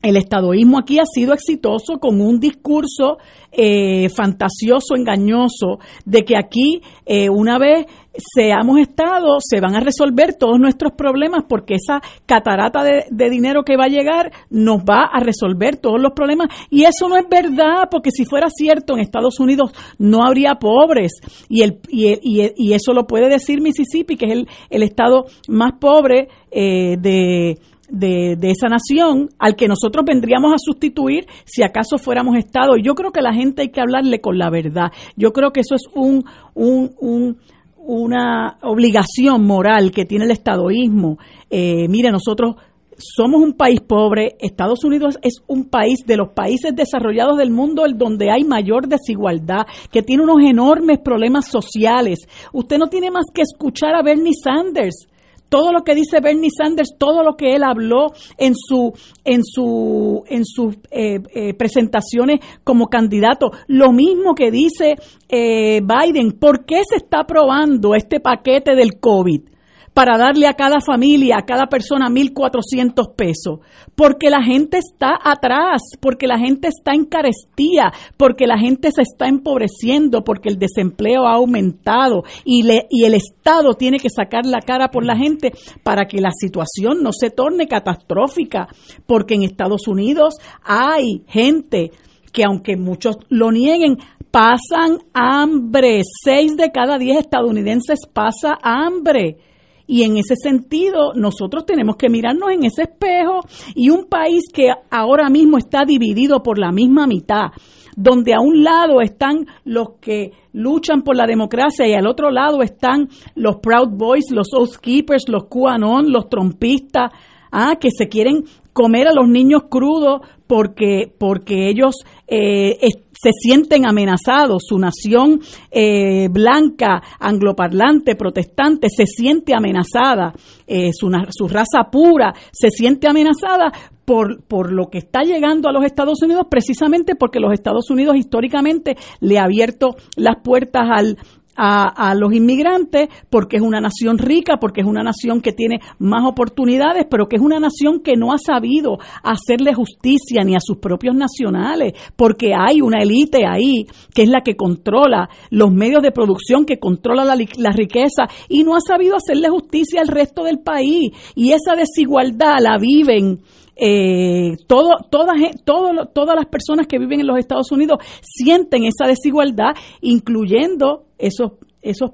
el 0.02 0.16
estadoísmo 0.16 0.78
aquí 0.78 0.98
ha 0.98 1.06
sido 1.06 1.34
exitoso 1.34 1.98
con 1.98 2.20
un 2.20 2.38
discurso 2.38 3.18
eh, 3.52 4.08
fantasioso, 4.10 4.94
engañoso, 4.96 5.78
de 6.04 6.24
que 6.24 6.36
aquí 6.36 6.82
eh, 7.06 7.30
una 7.30 7.58
vez 7.58 7.86
seamos 8.34 8.78
Estado, 8.78 9.38
se 9.40 9.60
van 9.60 9.74
a 9.74 9.80
resolver 9.80 10.34
todos 10.34 10.58
nuestros 10.58 10.92
problemas 10.92 11.44
porque 11.48 11.74
esa 11.74 12.00
catarata 12.26 12.82
de, 12.82 13.30
dinero 13.30 13.62
que 13.62 13.76
va 13.76 13.84
a 13.84 13.88
llegar 13.88 14.32
nos 14.50 14.82
va 14.82 15.04
a 15.12 15.20
resolver 15.20 15.76
todos 15.76 16.00
los 16.00 16.12
problemas. 16.12 16.48
Y 16.70 16.84
eso 16.84 17.08
no 17.08 17.16
es 17.16 17.28
verdad, 17.28 17.88
porque 17.90 18.10
si 18.10 18.24
fuera 18.24 18.48
cierto, 18.50 18.94
en 18.94 19.00
Estados 19.00 19.40
Unidos 19.40 19.72
no 19.98 20.24
habría 20.24 20.56
pobres. 20.56 21.12
Y, 21.48 21.62
el, 21.62 21.80
y, 21.88 22.72
eso 22.72 22.92
lo 22.92 23.06
puede 23.06 23.28
decir 23.28 23.60
Mississippi, 23.60 24.16
que 24.16 24.26
es 24.26 24.32
el, 24.32 24.48
el 24.70 24.82
estado 24.82 25.26
más 25.48 25.72
pobre 25.80 26.28
eh, 26.50 26.96
de 26.98 27.58
de, 27.88 28.36
esa 28.42 28.68
nación 28.68 29.30
al 29.38 29.56
que 29.56 29.68
nosotros 29.68 30.04
vendríamos 30.04 30.52
a 30.52 30.58
sustituir 30.58 31.26
si 31.44 31.62
acaso 31.62 31.98
fuéramos 31.98 32.36
Estado. 32.36 32.76
Yo 32.76 32.94
creo 32.94 33.12
que 33.12 33.22
la 33.22 33.32
gente 33.32 33.62
hay 33.62 33.68
que 33.70 33.80
hablarle 33.80 34.20
con 34.20 34.38
la 34.38 34.50
verdad. 34.50 34.92
Yo 35.16 35.32
creo 35.32 35.52
que 35.52 35.60
eso 35.60 35.74
es 35.74 35.82
un, 35.94 36.24
un, 36.54 37.38
una 37.78 38.58
obligación 38.62 39.44
moral 39.44 39.90
que 39.92 40.04
tiene 40.04 40.24
el 40.24 40.30
estadoísmo. 40.30 41.18
Eh, 41.50 41.88
mire, 41.88 42.10
nosotros 42.10 42.56
somos 42.98 43.42
un 43.42 43.52
país 43.52 43.80
pobre, 43.80 44.36
Estados 44.40 44.84
Unidos 44.84 45.18
es 45.22 45.42
un 45.46 45.68
país 45.68 45.98
de 46.06 46.16
los 46.16 46.30
países 46.30 46.74
desarrollados 46.74 47.36
del 47.36 47.50
mundo 47.50 47.84
el 47.84 47.98
donde 47.98 48.30
hay 48.30 48.44
mayor 48.44 48.88
desigualdad, 48.88 49.66
que 49.90 50.02
tiene 50.02 50.22
unos 50.22 50.42
enormes 50.42 50.98
problemas 51.00 51.46
sociales. 51.46 52.20
Usted 52.52 52.78
no 52.78 52.86
tiene 52.86 53.10
más 53.10 53.26
que 53.34 53.42
escuchar 53.42 53.94
a 53.94 54.02
Bernie 54.02 54.32
Sanders 54.42 55.06
todo 55.48 55.72
lo 55.72 55.82
que 55.82 55.94
dice 55.94 56.20
Bernie 56.20 56.50
Sanders, 56.50 56.96
todo 56.98 57.22
lo 57.22 57.36
que 57.36 57.54
él 57.54 57.62
habló 57.62 58.12
en 58.38 58.54
su 58.54 58.92
en 59.24 59.44
su 59.44 60.24
en 60.28 60.44
sus 60.44 60.76
eh, 60.90 61.20
eh, 61.34 61.54
presentaciones 61.54 62.40
como 62.64 62.86
candidato, 62.86 63.50
lo 63.66 63.92
mismo 63.92 64.34
que 64.34 64.50
dice 64.50 64.96
eh, 65.28 65.80
Biden. 65.80 66.32
¿Por 66.32 66.64
qué 66.64 66.82
se 66.88 66.96
está 66.96 67.20
aprobando 67.20 67.94
este 67.94 68.20
paquete 68.20 68.74
del 68.74 68.98
COVID? 69.00 69.55
Para 69.96 70.18
darle 70.18 70.46
a 70.46 70.52
cada 70.52 70.82
familia, 70.82 71.38
a 71.38 71.46
cada 71.46 71.68
persona 71.68 72.10
1.400 72.10 73.14
pesos, 73.16 73.60
porque 73.94 74.28
la 74.28 74.42
gente 74.42 74.76
está 74.76 75.18
atrás, 75.24 75.80
porque 76.02 76.26
la 76.26 76.38
gente 76.38 76.68
está 76.68 76.92
en 76.92 77.06
carestía, 77.06 77.90
porque 78.18 78.46
la 78.46 78.58
gente 78.58 78.90
se 78.92 79.00
está 79.00 79.26
empobreciendo, 79.26 80.22
porque 80.22 80.50
el 80.50 80.58
desempleo 80.58 81.26
ha 81.26 81.36
aumentado 81.36 82.24
y, 82.44 82.60
el 82.60 83.14
Estado 83.14 83.72
tiene 83.72 83.98
que 83.98 84.10
sacar 84.10 84.44
la 84.44 84.60
cara 84.60 84.90
por 84.90 85.02
la 85.02 85.16
gente 85.16 85.52
para 85.82 86.04
que 86.04 86.20
la 86.20 86.30
situación 86.30 87.02
no 87.02 87.12
se 87.18 87.30
torne 87.30 87.66
catastrófica, 87.66 88.68
porque 89.06 89.32
en 89.32 89.44
Estados 89.44 89.88
Unidos 89.88 90.34
hay 90.62 91.22
gente 91.26 91.90
que 92.34 92.44
aunque 92.44 92.76
muchos 92.76 93.16
lo 93.30 93.50
nieguen, 93.50 93.96
pasan 94.30 94.98
hambre. 95.14 96.02
Seis 96.22 96.54
de 96.54 96.70
cada 96.70 96.98
diez 96.98 97.16
estadounidenses 97.16 98.00
pasa 98.12 98.58
hambre. 98.62 99.38
Y 99.86 100.02
en 100.02 100.16
ese 100.16 100.34
sentido, 100.36 101.12
nosotros 101.14 101.64
tenemos 101.64 101.96
que 101.96 102.08
mirarnos 102.08 102.50
en 102.50 102.64
ese 102.64 102.82
espejo 102.82 103.40
y 103.74 103.90
un 103.90 104.06
país 104.06 104.44
que 104.52 104.70
ahora 104.90 105.28
mismo 105.28 105.58
está 105.58 105.84
dividido 105.84 106.42
por 106.42 106.58
la 106.58 106.72
misma 106.72 107.06
mitad, 107.06 107.50
donde 107.96 108.34
a 108.34 108.40
un 108.40 108.64
lado 108.64 109.00
están 109.00 109.46
los 109.64 109.98
que 110.00 110.32
luchan 110.52 111.02
por 111.02 111.16
la 111.16 111.26
democracia 111.26 111.86
y 111.86 111.94
al 111.94 112.06
otro 112.06 112.30
lado 112.30 112.62
están 112.62 113.08
los 113.34 113.56
Proud 113.56 113.90
Boys, 113.96 114.30
los 114.30 114.48
Oath 114.54 114.76
Keepers, 114.80 115.28
los 115.28 115.44
QAnon, 115.44 116.10
los 116.10 116.28
trompistas, 116.28 117.12
ah, 117.52 117.76
que 117.80 117.88
se 117.96 118.08
quieren 118.08 118.44
comer 118.72 119.08
a 119.08 119.14
los 119.14 119.28
niños 119.28 119.62
crudos 119.70 120.20
porque, 120.46 121.12
porque 121.18 121.70
ellos 121.70 121.94
eh, 122.26 122.76
se 123.20 123.30
sienten 123.32 123.86
amenazados, 123.86 124.64
su 124.66 124.78
nación 124.78 125.40
eh, 125.70 126.28
blanca, 126.30 127.02
angloparlante, 127.18 128.16
protestante, 128.16 128.88
se 128.88 129.06
siente 129.06 129.54
amenazada, 129.54 130.34
eh, 130.66 130.90
su, 130.92 131.10
su, 131.30 131.48
raza 131.48 131.90
pura 131.90 132.34
se 132.52 132.70
siente 132.70 133.08
amenazada 133.08 133.72
por, 134.04 134.44
por 134.44 134.72
lo 134.72 134.86
que 134.88 134.98
está 134.98 135.22
llegando 135.22 135.68
a 135.68 135.72
los 135.72 135.84
Estados 135.84 136.22
Unidos, 136.22 136.46
precisamente 136.48 137.16
porque 137.16 137.40
los 137.40 137.52
Estados 137.52 137.90
Unidos 137.90 138.16
históricamente 138.16 138.96
le 139.20 139.38
ha 139.38 139.44
abierto 139.44 139.96
las 140.16 140.36
puertas 140.42 140.84
al, 140.88 141.18
a, 141.56 142.14
los 142.14 142.32
inmigrantes 142.32 143.08
porque 143.30 143.56
es 143.56 143.62
una 143.62 143.80
nación 143.80 144.18
rica, 144.18 144.58
porque 144.60 144.80
es 144.80 144.86
una 144.86 145.02
nación 145.02 145.40
que 145.40 145.52
tiene 145.52 145.80
más 145.98 146.24
oportunidades, 146.24 147.06
pero 147.10 147.26
que 147.26 147.36
es 147.36 147.42
una 147.42 147.58
nación 147.58 148.00
que 148.00 148.16
no 148.16 148.32
ha 148.32 148.38
sabido 148.38 148.98
hacerle 149.22 149.74
justicia 149.74 150.42
ni 150.44 150.54
a 150.54 150.60
sus 150.60 150.78
propios 150.78 151.14
nacionales, 151.14 151.94
porque 152.16 152.52
hay 152.54 152.80
una 152.80 153.02
élite 153.02 153.46
ahí 153.46 153.86
que 154.14 154.22
es 154.22 154.28
la 154.28 154.42
que 154.42 154.56
controla 154.56 155.28
los 155.50 155.72
medios 155.72 156.02
de 156.02 156.12
producción, 156.12 156.64
que 156.64 156.78
controla 156.78 157.24
la, 157.24 157.36
la 157.58 157.70
riqueza 157.70 158.28
y 158.48 158.64
no 158.64 158.76
ha 158.76 158.80
sabido 158.80 159.16
hacerle 159.16 159.48
justicia 159.48 160.00
al 160.00 160.08
resto 160.08 160.44
del 160.44 160.58
país. 160.60 161.12
Y 161.34 161.52
esa 161.52 161.74
desigualdad 161.76 162.56
la 162.60 162.78
viven 162.78 163.40
eh, 163.78 164.56
todo, 164.66 164.96
todas, 165.10 165.36
todas 165.64 166.34
las 166.34 166.46
personas 166.46 166.86
que 166.86 166.98
viven 166.98 167.20
en 167.20 167.26
los 167.26 167.38
Estados 167.38 167.70
Unidos 167.70 167.98
sienten 168.22 168.84
esa 168.84 169.06
desigualdad, 169.06 169.74
incluyendo 170.00 171.04
esos, 171.18 171.52
esos 171.82 172.10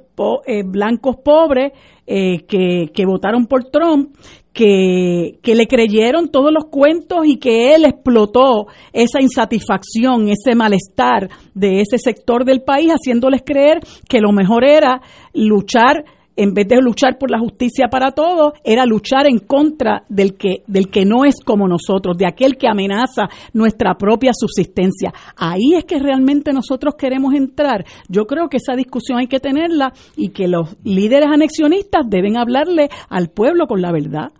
eh, 0.47 0.65
blancos 0.65 1.17
pobres 1.25 1.73
eh, 2.05 2.45
que, 2.49 2.91
que 2.93 3.07
votaron 3.07 3.47
por 3.47 3.71
Trump, 3.71 4.17
que, 4.53 5.39
que, 5.41 5.55
le 5.55 5.67
creyeron 5.67 6.29
todos 6.29 6.53
los 6.53 6.65
cuentos 6.65 7.25
y 7.27 7.39
que 7.39 7.75
él 7.75 7.85
explotó 7.85 8.67
esa 8.93 9.23
insatisfacción, 9.23 10.29
ese 10.29 10.55
malestar 10.57 11.31
de 11.55 11.81
ese 11.81 11.97
sector 11.97 12.45
del 12.45 12.63
país, 12.63 12.91
haciéndoles 12.91 13.43
creer 13.47 13.79
que 14.09 14.21
lo 14.21 14.33
mejor 14.33 14.65
era 14.65 15.01
luchar 15.33 16.05
en 16.37 16.55
vez 16.55 16.69
de 16.69 16.81
luchar 16.81 17.19
por 17.19 17.31
la 17.31 17.39
justicia 17.39 17.89
para 17.89 18.13
todos, 18.13 18.55
era 18.65 18.87
luchar 18.87 19.27
en 19.27 19.39
contra 19.39 20.05
del 20.09 20.35
que, 20.37 20.63
del 20.67 20.89
que 20.89 21.05
no 21.05 21.25
es 21.25 21.37
como 21.45 21.69
nosotros, 21.69 22.17
de 22.17 22.27
aquel 22.27 22.57
que 22.57 22.69
amenaza 22.69 23.29
nuestra 23.53 23.95
propia 23.95 24.33
subsistencia. 24.35 25.13
Ahí 25.37 25.75
es 25.77 25.85
que 25.85 25.99
realmente 25.99 26.53
nosotros 26.53 26.95
queremos 26.97 27.35
entrar. 27.35 27.85
Yo 28.09 28.27
creo 28.27 28.49
que 28.49 28.57
esa 28.57 28.75
discusión 28.75 29.19
hay 29.19 29.27
que 29.27 29.41
tenerla 29.41 29.93
y 30.17 30.31
que 30.31 30.49
los 30.49 30.77
líderes 30.85 31.29
anexionistas 31.29 32.09
deben 32.09 32.37
hablarle 32.37 32.89
al 33.09 33.29
pueblo 33.29 33.67
con 33.67 33.83
la 33.83 33.93
verdad. 33.93 34.33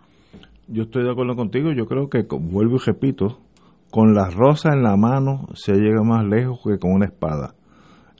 Yo 0.67 0.83
estoy 0.83 1.03
de 1.03 1.11
acuerdo 1.11 1.35
contigo, 1.35 1.71
yo 1.71 1.85
creo 1.85 2.09
que, 2.09 2.25
vuelvo 2.39 2.77
y 2.77 2.79
repito, 2.85 3.39
con 3.91 4.15
la 4.15 4.29
rosa 4.29 4.69
en 4.73 4.81
la 4.81 4.95
mano 4.95 5.47
se 5.53 5.73
llega 5.73 6.01
más 6.03 6.25
lejos 6.25 6.59
que 6.63 6.79
con 6.79 6.93
una 6.93 7.05
espada 7.05 7.53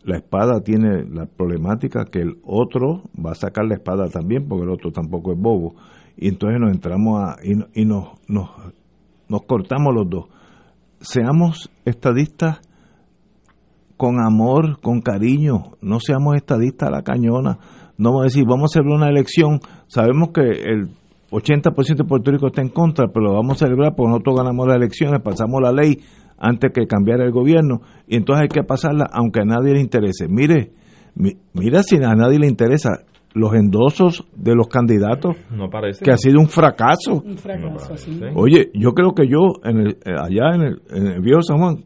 la 0.04 0.18
espada 0.18 0.62
tiene 0.62 1.06
la 1.06 1.26
problemática 1.26 2.06
que 2.06 2.20
el 2.20 2.38
otro 2.44 3.04
va 3.14 3.32
a 3.32 3.36
sacar 3.36 3.66
la 3.66 3.76
espada 3.76 4.10
también, 4.10 4.48
porque 4.48 4.64
el 4.64 4.72
otro 4.72 4.92
tampoco 4.92 5.34
es 5.34 5.40
bobo. 5.40 5.76
Y 6.18 6.28
entonces 6.28 6.60
nos 6.60 6.72
entramos 6.72 7.22
a, 7.22 7.38
y, 7.44 7.82
y 7.82 7.86
nos, 7.86 8.20
nos, 8.28 8.50
nos 9.30 9.42
cortamos 9.44 9.94
los 9.94 10.10
dos. 10.10 10.26
Seamos 11.00 11.70
estadistas 11.86 12.62
con 13.98 14.20
amor, 14.20 14.80
con 14.82 15.02
cariño, 15.02 15.74
no 15.82 16.00
seamos 16.00 16.36
estadistas 16.36 16.90
a 16.90 16.92
la 16.92 17.04
cañona. 17.04 17.60
No 17.98 18.10
vamos 18.10 18.22
a 18.22 18.26
decir, 18.26 18.44
vamos 18.48 18.72
a 18.72 18.74
celebrar 18.74 18.98
una 18.98 19.10
elección, 19.10 19.60
sabemos 19.88 20.30
que 20.34 20.42
el 20.42 20.90
80% 21.32 21.96
de 21.96 22.04
Puerto 22.04 22.32
Rico 22.32 22.48
está 22.48 22.62
en 22.62 22.70
contra, 22.70 23.08
pero 23.08 23.28
lo 23.28 23.34
vamos 23.34 23.62
a 23.62 23.66
celebrar 23.66 23.96
porque 23.96 24.12
nosotros 24.12 24.38
ganamos 24.38 24.68
las 24.68 24.76
elecciones, 24.76 25.22
pasamos 25.22 25.62
la 25.62 25.72
ley, 25.72 26.00
antes 26.44 26.72
que 26.74 26.86
cambiar 26.86 27.22
el 27.22 27.32
gobierno 27.32 27.82
y 28.06 28.18
entonces 28.18 28.44
hay 28.44 28.50
que 28.50 28.64
pasarla 28.64 29.08
aunque 29.12 29.40
a 29.42 29.46
nadie 29.46 29.74
le 29.74 29.80
interese. 29.80 30.28
Mire, 30.28 30.74
mira 31.16 31.84
si 31.84 31.96
a 31.96 32.16
nadie 32.16 32.38
le 32.38 32.48
interesa 32.48 33.06
los 33.34 33.54
endosos 33.56 34.28
de 34.36 34.54
los 34.54 34.68
candidatos 34.68 35.36
no 35.50 35.70
parece. 35.70 36.04
que 36.06 36.12
ha 36.12 36.18
sido 36.18 36.40
un 36.40 36.48
fracaso. 36.48 37.24
Oye, 38.36 38.70
yo 38.76 38.92
creo 38.92 39.14
que 39.14 39.28
yo 39.28 39.54
en 39.64 39.78
el, 39.80 39.98
allá 40.06 40.54
en 40.54 40.62
el, 40.62 40.82
en 40.92 41.08
el 41.08 41.22
viejo 41.22 41.42
San 41.42 41.58
Juan 41.58 41.86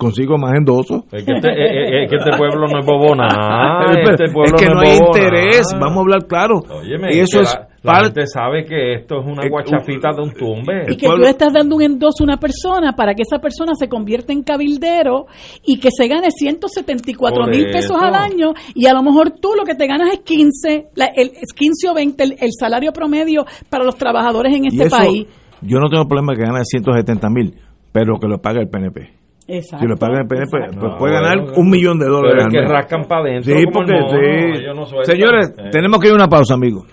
consigo 0.00 0.38
más 0.38 0.56
endosos. 0.56 1.04
Es 1.12 1.24
que 1.24 1.32
este, 1.32 2.02
es 2.02 2.10
que 2.10 2.16
este 2.16 2.30
pueblo 2.36 2.66
no 2.66 2.80
es 2.80 2.86
bobona. 2.86 3.28
Este 4.00 4.32
pueblo 4.32 4.56
es 4.56 4.62
que 4.62 4.72
no, 4.72 4.80
hay 4.80 4.96
interés, 4.96 5.66
vamos 5.78 5.98
a 5.98 6.00
hablar 6.00 6.26
claro. 6.26 6.62
y 7.10 7.18
eso 7.18 7.40
es 7.40 7.56
la 7.82 8.04
gente 8.04 8.26
sabe 8.26 8.64
que 8.64 8.94
esto 8.94 9.20
es 9.20 9.26
una 9.26 9.48
guachafita 9.48 10.10
de 10.14 10.22
un 10.22 10.32
tumbe. 10.32 10.84
Y 10.88 10.96
que 10.96 11.06
tú 11.06 11.16
le 11.16 11.30
estás 11.30 11.52
dando 11.52 11.76
un 11.76 11.82
endoso 11.82 12.22
a 12.22 12.24
una 12.24 12.36
persona 12.36 12.92
para 12.94 13.14
que 13.14 13.22
esa 13.22 13.38
persona 13.38 13.74
se 13.74 13.88
convierta 13.88 14.32
en 14.32 14.42
cabildero 14.42 15.26
y 15.64 15.78
que 15.78 15.88
se 15.90 16.06
gane 16.06 16.30
174 16.30 17.46
mil 17.46 17.70
pesos 17.70 17.96
al 17.98 18.14
año 18.14 18.52
y 18.74 18.86
a 18.86 18.92
lo 18.92 19.02
mejor 19.02 19.30
tú 19.30 19.54
lo 19.56 19.64
que 19.64 19.74
te 19.74 19.86
ganas 19.86 20.12
es 20.12 20.20
15, 20.20 20.88
el, 21.16 21.30
15 21.30 21.88
o 21.88 21.94
20 21.94 22.24
el, 22.24 22.50
salario 22.58 22.92
promedio 22.92 23.44
para 23.70 23.84
los 23.84 23.96
trabajadores 23.96 24.54
en 24.54 24.66
este 24.66 24.90
país. 24.90 25.26
Yo 25.62 25.78
no 25.78 25.88
tengo 25.88 26.06
problema 26.06 26.34
que 26.34 26.42
gane 26.42 26.64
170 26.64 27.30
mil, 27.30 27.54
pero 27.92 28.18
que 28.18 28.28
lo 28.28 28.38
pague 28.38 28.60
el 28.60 28.68
PNP. 28.68 29.19
Exacto, 29.50 29.84
si 29.84 29.88
lo 29.88 29.96
paga 29.96 30.20
el 30.20 30.26
PNP, 30.28 30.78
pues 30.78 30.92
puede 30.98 31.14
ganar 31.14 31.38
un 31.56 31.68
millón 31.68 31.98
de 31.98 32.06
dólares. 32.06 32.46
Pero 32.48 32.60
es 32.60 32.66
que 32.66 32.72
rascan 32.72 33.04
para 33.08 33.22
adentro. 33.22 33.58
Sí, 33.58 33.64
porque 33.72 33.92
sí. 33.92 35.12
Señores, 35.12 35.52
tenemos 35.72 36.00
que 36.00 36.06
ir 36.06 36.12
a 36.12 36.16
una 36.16 36.28
pausa, 36.28 36.54
amigos. 36.54 36.86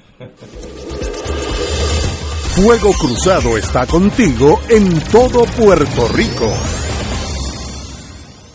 Fuego 2.55 2.89
Cruzado 2.99 3.55
está 3.55 3.85
contigo 3.85 4.59
en 4.69 4.99
todo 5.11 5.43
Puerto 5.55 6.07
Rico. 6.15 6.51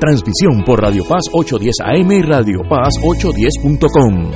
Transmisión 0.00 0.62
por 0.64 0.80
Radio 0.80 1.04
Paz 1.08 1.22
810 1.32 1.80
AM 1.80 2.12
y 2.12 2.22
Radio 2.22 2.60
Paz 2.68 2.94
810.com. 3.02 4.30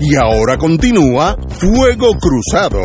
Y 0.00 0.16
ahora 0.16 0.58
continúa 0.58 1.36
Fuego 1.48 2.08
Cruzado. 2.20 2.80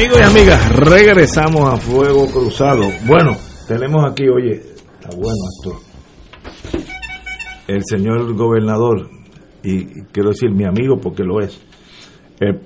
Amigos 0.00 0.18
y 0.18 0.22
amigas, 0.22 0.76
regresamos 0.76 1.68
a 1.68 1.76
Fuego 1.76 2.26
Cruzado. 2.32 2.84
Bueno, 3.06 3.36
tenemos 3.68 4.02
aquí, 4.10 4.24
oye, 4.28 4.54
está 4.98 5.10
bueno 5.14 5.44
esto. 5.58 5.78
El 7.68 7.82
señor 7.84 8.34
gobernador, 8.34 9.10
y 9.62 9.84
quiero 10.10 10.30
decir 10.30 10.52
mi 10.52 10.64
amigo 10.64 10.96
porque 11.02 11.22
lo 11.22 11.40
es, 11.40 11.60
el 12.40 12.58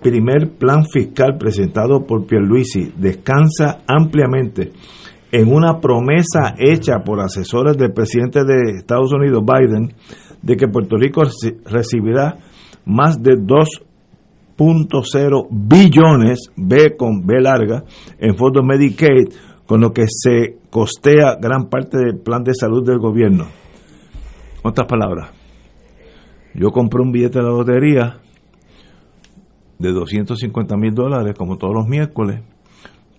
primer 0.00 0.56
plan 0.58 0.84
fiscal 0.86 1.36
presentado 1.36 2.06
por 2.06 2.24
Pierluisi 2.24 2.92
descansa 2.96 3.80
ampliamente 3.88 4.70
en 5.32 5.52
una 5.52 5.80
promesa 5.80 6.54
hecha 6.56 7.00
por 7.04 7.18
asesores 7.20 7.76
del 7.76 7.92
presidente 7.92 8.44
de 8.44 8.76
Estados 8.78 9.12
Unidos, 9.12 9.42
Biden, 9.44 9.92
de 10.40 10.56
que 10.56 10.68
Puerto 10.68 10.96
Rico 10.96 11.22
reci- 11.22 11.58
recibirá 11.64 12.38
más 12.84 13.20
de 13.20 13.34
2.0 14.56 15.48
billones, 15.50 16.50
B 16.56 16.96
con 16.96 17.26
B 17.26 17.40
larga, 17.40 17.84
en 18.18 18.36
fondos 18.36 18.64
Medicaid, 18.64 19.28
con 19.66 19.80
lo 19.80 19.92
que 19.92 20.04
se 20.08 20.58
costea 20.70 21.36
gran 21.40 21.68
parte 21.68 21.98
del 21.98 22.18
plan 22.20 22.42
de 22.44 22.54
salud 22.54 22.84
del 22.86 22.98
gobierno. 22.98 23.46
Otras 24.62 24.86
palabras, 24.86 25.30
yo 26.54 26.70
compré 26.70 27.02
un 27.02 27.12
billete 27.12 27.38
de 27.38 27.44
la 27.44 27.50
lotería 27.50 28.18
de 29.78 29.92
250 29.92 30.76
mil 30.76 30.94
dólares, 30.94 31.34
como 31.36 31.58
todos 31.58 31.74
los 31.74 31.86
miércoles. 31.86 32.40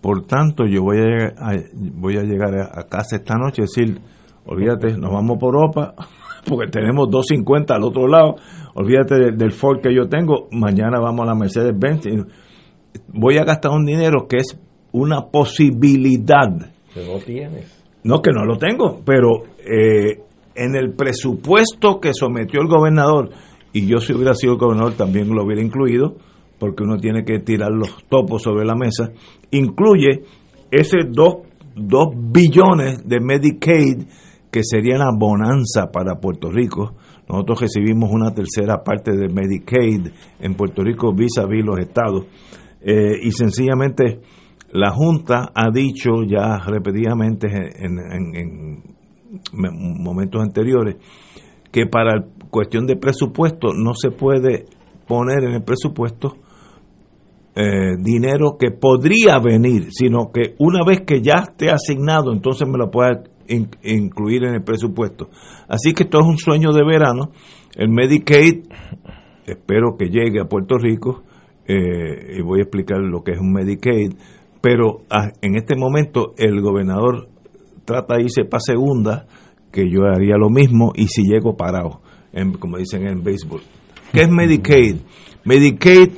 Por 0.02 0.26
tanto, 0.26 0.66
yo 0.66 0.84
voy 0.84 0.98
a, 1.00 1.28
a- 1.38 1.64
voy 1.74 2.18
a 2.18 2.24
llegar 2.24 2.56
a, 2.58 2.84
casa 2.88 3.18
esta 3.18 3.36
noche 3.36 3.62
y 3.62 3.66
decir, 3.66 4.02
olvídate, 4.46 4.98
nos 4.98 5.12
vamos 5.12 5.38
por 5.40 5.54
Europa, 5.56 5.94
porque 6.48 6.72
tenemos 6.72 7.10
250 7.10 7.76
al 7.76 7.84
otro 7.84 8.08
lado, 8.08 8.36
olvídate 8.76 9.16
del, 9.16 9.38
del 9.38 9.52
Ford 9.52 9.82
que 9.82 9.94
yo 9.94 10.08
tengo, 10.08 10.48
mañana 10.52 11.00
vamos 11.00 11.24
a 11.24 11.32
la 11.32 11.36
Mercedes-Benz. 11.36 12.08
Voy 13.10 13.38
a 13.38 13.44
gastar 13.44 13.72
un 13.72 13.86
dinero 13.86 14.28
que 14.28 14.38
es 14.38 14.60
una 14.92 15.28
posibilidad. 15.28 16.50
Que 16.94 17.06
no 17.06 17.20
tienes. 17.20 17.78
No, 18.04 18.22
que 18.22 18.32
no 18.32 18.46
lo 18.46 18.58
tengo, 18.58 19.02
pero 19.06 19.44
eh, 19.60 20.22
en 20.56 20.76
el 20.76 20.94
presupuesto 20.94 22.00
que 22.00 22.14
sometió 22.14 22.62
el 22.62 22.68
gobernador, 22.68 23.30
y 23.74 23.86
yo 23.86 23.98
si 23.98 24.14
hubiera 24.14 24.34
sido 24.34 24.54
el 24.54 24.60
gobernador 24.60 24.94
también 24.94 25.30
lo 25.30 25.44
hubiera 25.44 25.62
incluido, 25.62 26.16
porque 26.58 26.84
uno 26.84 26.98
tiene 26.98 27.24
que 27.24 27.40
tirar 27.40 27.72
los 27.72 27.96
topos 28.08 28.44
sobre 28.44 28.66
la 28.66 28.76
mesa, 28.76 29.12
incluye 29.52 30.24
ese 30.72 31.00
2 31.08 31.36
billones 32.16 33.08
de 33.08 33.20
Medicaid 33.20 34.04
que 34.52 34.62
sería 34.64 34.96
una 34.96 35.12
bonanza 35.18 35.92
para 35.92 36.20
Puerto 36.20 36.50
Rico. 36.52 36.96
Nosotros 37.30 37.62
recibimos 37.62 38.10
una 38.12 38.34
tercera 38.34 38.84
parte 38.84 39.12
de 39.16 39.28
Medicaid 39.28 40.08
en 40.40 40.56
Puerto 40.56 40.84
Rico 40.84 41.14
vis 41.14 41.38
a 41.40 41.46
vis 41.46 41.64
los 41.66 41.80
estados. 41.80 42.26
Eh, 42.82 43.20
y 43.24 43.32
sencillamente 43.32 44.20
la 44.72 44.92
Junta 44.92 45.52
ha 45.54 45.70
dicho 45.72 46.24
ya 46.28 46.60
repetidamente 46.66 47.48
en, 47.48 48.00
en- 48.00 48.36
en 48.36 48.84
me- 49.54 49.72
momentos 49.72 50.42
anteriores 50.42 50.96
que 51.72 51.86
para 51.86 52.24
cuestión 52.50 52.86
de 52.86 52.96
presupuesto 52.96 53.74
no 53.74 53.94
se 53.94 54.12
puede 54.12 54.66
poner 55.08 55.44
en 55.44 55.52
el 55.54 55.64
presupuesto 55.64 56.38
eh, 57.56 57.96
dinero 58.00 58.58
que 58.60 58.72
podría 58.72 59.40
venir, 59.40 59.88
sino 59.92 60.32
que 60.32 60.56
una 60.60 60.84
vez 60.86 61.02
que 61.02 61.22
ya 61.22 61.44
esté 61.50 61.70
asignado, 61.72 62.32
entonces 62.32 62.68
me 62.68 62.78
lo 62.78 62.92
pueda 62.92 63.24
in- 63.48 63.70
incluir 63.84 64.44
en 64.46 64.56
el 64.56 64.64
presupuesto. 64.64 65.30
Así 65.68 65.94
que 65.94 66.04
esto 66.04 66.20
es 66.20 66.26
un 66.26 66.38
sueño 66.38 66.72
de 66.72 66.84
verano. 66.86 67.32
El 67.76 67.90
Medicaid, 67.90 68.66
espero 69.46 69.96
que 69.98 70.06
llegue 70.10 70.40
a 70.42 70.46
Puerto 70.46 70.78
Rico. 70.78 71.24
eh, 71.70 72.38
y 72.38 72.42
voy 72.42 72.60
a 72.60 72.64
explicar 72.64 72.98
lo 73.00 73.24
que 73.24 73.34
es 73.34 73.40
un 73.40 73.52
Medicaid, 73.52 74.14
pero 74.62 75.02
ah, 75.10 75.28
en 75.42 75.58
este 75.58 75.76
momento 75.76 76.34
el 76.38 76.62
gobernador 76.62 77.28
trata 77.84 78.16
de 78.16 78.24
irse 78.24 78.46
para 78.46 78.62
segunda, 78.62 79.26
que 79.70 79.90
yo 79.92 80.04
haría 80.06 80.38
lo 80.38 80.50
mismo, 80.50 80.94
y 80.96 81.08
si 81.08 81.24
llego 81.24 81.58
parado, 81.58 82.00
como 82.60 82.78
dicen 82.78 83.06
en 83.06 83.22
béisbol. 83.22 83.60
¿Qué 84.14 84.22
es 84.22 84.30
Medicaid? 84.30 84.96
Medicaid, 85.44 86.10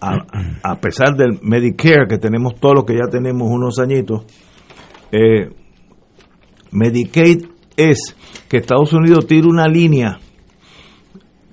a, 0.00 0.16
a 0.64 0.80
pesar 0.80 1.14
del 1.16 1.38
Medicare, 1.40 2.08
que 2.08 2.18
tenemos 2.18 2.56
todo 2.56 2.74
lo 2.74 2.84
que 2.84 2.94
ya 2.94 3.06
tenemos 3.08 3.48
unos 3.48 3.78
añitos, 3.78 4.24
eh, 5.12 5.50
Medicaid 6.76 7.46
es 7.76 8.14
que 8.48 8.58
Estados 8.58 8.92
Unidos 8.92 9.26
tira 9.26 9.48
una 9.48 9.66
línea, 9.66 10.18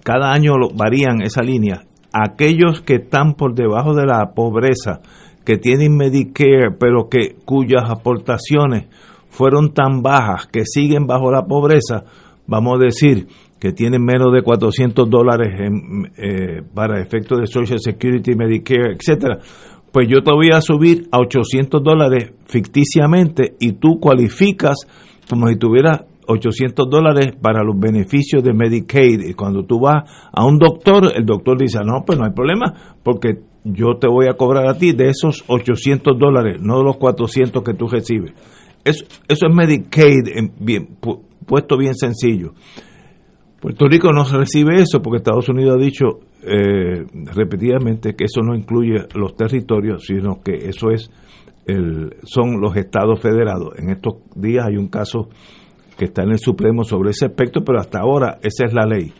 cada 0.03 0.33
año 0.33 0.51
varían 0.75 1.21
esa 1.21 1.41
línea, 1.41 1.85
aquellos 2.11 2.81
que 2.81 2.95
están 2.95 3.35
por 3.35 3.55
debajo 3.55 3.95
de 3.95 4.05
la 4.05 4.33
pobreza, 4.35 4.99
que 5.45 5.57
tienen 5.57 5.95
Medicare, 5.95 6.71
pero 6.77 7.07
que 7.09 7.35
cuyas 7.45 7.89
aportaciones 7.89 8.87
fueron 9.29 9.73
tan 9.73 10.01
bajas 10.01 10.47
que 10.47 10.65
siguen 10.65 11.07
bajo 11.07 11.31
la 11.31 11.45
pobreza, 11.45 12.03
vamos 12.45 12.75
a 12.75 12.85
decir 12.85 13.27
que 13.59 13.71
tienen 13.71 14.03
menos 14.03 14.33
de 14.33 14.41
400 14.41 15.09
dólares 15.09 15.53
eh, 16.17 16.63
para 16.73 17.01
efectos 17.01 17.39
de 17.39 17.47
Social 17.47 17.79
Security, 17.79 18.35
Medicare, 18.35 18.97
etcétera, 18.99 19.39
pues 19.93 20.07
yo 20.09 20.21
te 20.21 20.33
voy 20.33 20.49
a 20.51 20.59
subir 20.59 21.07
a 21.11 21.19
800 21.19 21.81
dólares 21.81 22.33
ficticiamente 22.45 23.55
y 23.59 23.73
tú 23.73 23.99
cualificas 24.01 24.75
como 25.29 25.47
si 25.47 25.55
tuvieras 25.57 26.05
800 26.27 26.89
dólares 26.89 27.33
para 27.41 27.63
los 27.63 27.77
beneficios 27.77 28.43
de 28.43 28.53
Medicaid. 28.53 29.21
Y 29.21 29.33
cuando 29.33 29.65
tú 29.65 29.79
vas 29.81 30.03
a 30.31 30.45
un 30.45 30.57
doctor, 30.57 31.11
el 31.15 31.25
doctor 31.25 31.57
dice, 31.59 31.79
no, 31.85 32.03
pues 32.05 32.17
no 32.17 32.25
hay 32.25 32.31
problema, 32.31 32.73
porque 33.03 33.39
yo 33.65 33.95
te 33.99 34.07
voy 34.07 34.27
a 34.27 34.33
cobrar 34.35 34.67
a 34.67 34.77
ti 34.77 34.91
de 34.93 35.09
esos 35.09 35.43
800 35.47 36.17
dólares, 36.17 36.57
no 36.61 36.77
de 36.79 36.83
los 36.85 36.97
400 36.97 37.63
que 37.63 37.73
tú 37.73 37.87
recibes. 37.87 38.33
Eso, 38.83 39.05
eso 39.27 39.47
es 39.47 39.55
Medicaid, 39.55 40.27
en 40.35 40.51
bien, 40.59 40.87
pu- 41.01 41.21
puesto 41.45 41.77
bien 41.77 41.95
sencillo. 41.95 42.53
Puerto 43.61 43.87
Rico 43.87 44.11
no 44.11 44.25
recibe 44.25 44.81
eso 44.81 45.01
porque 45.01 45.17
Estados 45.17 45.47
Unidos 45.47 45.75
ha 45.75 45.81
dicho 45.81 46.05
eh, 46.41 47.05
repetidamente 47.33 48.13
que 48.13 48.25
eso 48.25 48.41
no 48.41 48.55
incluye 48.55 49.05
los 49.15 49.35
territorios, 49.37 50.03
sino 50.05 50.41
que 50.41 50.67
eso 50.67 50.91
es 50.91 51.09
son 52.23 52.59
los 52.59 52.75
estados 52.75 53.19
federados. 53.21 53.73
En 53.77 53.89
estos 53.89 54.15
días 54.35 54.65
hay 54.67 54.77
un 54.77 54.87
caso 54.87 55.29
que 55.97 56.05
está 56.05 56.23
en 56.23 56.31
el 56.31 56.39
Supremo 56.39 56.83
sobre 56.83 57.11
ese 57.11 57.25
aspecto, 57.25 57.63
pero 57.63 57.79
hasta 57.79 57.99
ahora 57.99 58.39
esa 58.41 58.65
es 58.65 58.73
la 58.73 58.85
ley. 58.85 59.13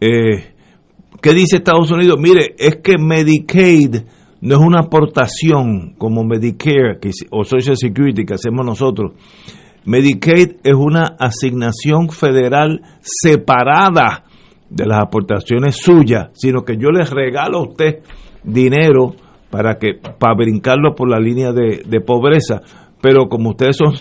Eh, 0.00 0.54
¿Qué 1.20 1.32
dice 1.32 1.56
Estados 1.56 1.90
Unidos? 1.90 2.18
Mire, 2.20 2.54
es 2.58 2.76
que 2.76 2.98
Medicaid 2.98 3.96
no 4.40 4.54
es 4.54 4.60
una 4.60 4.80
aportación 4.80 5.94
como 5.96 6.24
Medicare 6.24 6.98
que, 7.00 7.10
o 7.30 7.44
Social 7.44 7.76
Security 7.76 8.24
que 8.24 8.34
hacemos 8.34 8.64
nosotros. 8.64 9.12
Medicaid 9.84 10.56
es 10.62 10.74
una 10.74 11.16
asignación 11.18 12.10
federal 12.10 12.82
separada 13.00 14.24
de 14.68 14.84
las 14.84 14.98
aportaciones 15.00 15.76
suyas, 15.76 16.28
sino 16.34 16.64
que 16.64 16.76
yo 16.76 16.90
les 16.90 17.10
regalo 17.10 17.58
a 17.58 17.68
usted 17.68 18.02
dinero 18.42 19.14
para 19.50 19.78
que 19.78 19.94
para 19.94 20.34
brincarlo 20.34 20.94
por 20.94 21.08
la 21.10 21.18
línea 21.18 21.52
de, 21.52 21.82
de 21.86 22.00
pobreza, 22.00 22.62
pero 23.00 23.28
como 23.28 23.50
ustedes 23.50 23.76
son 23.76 23.92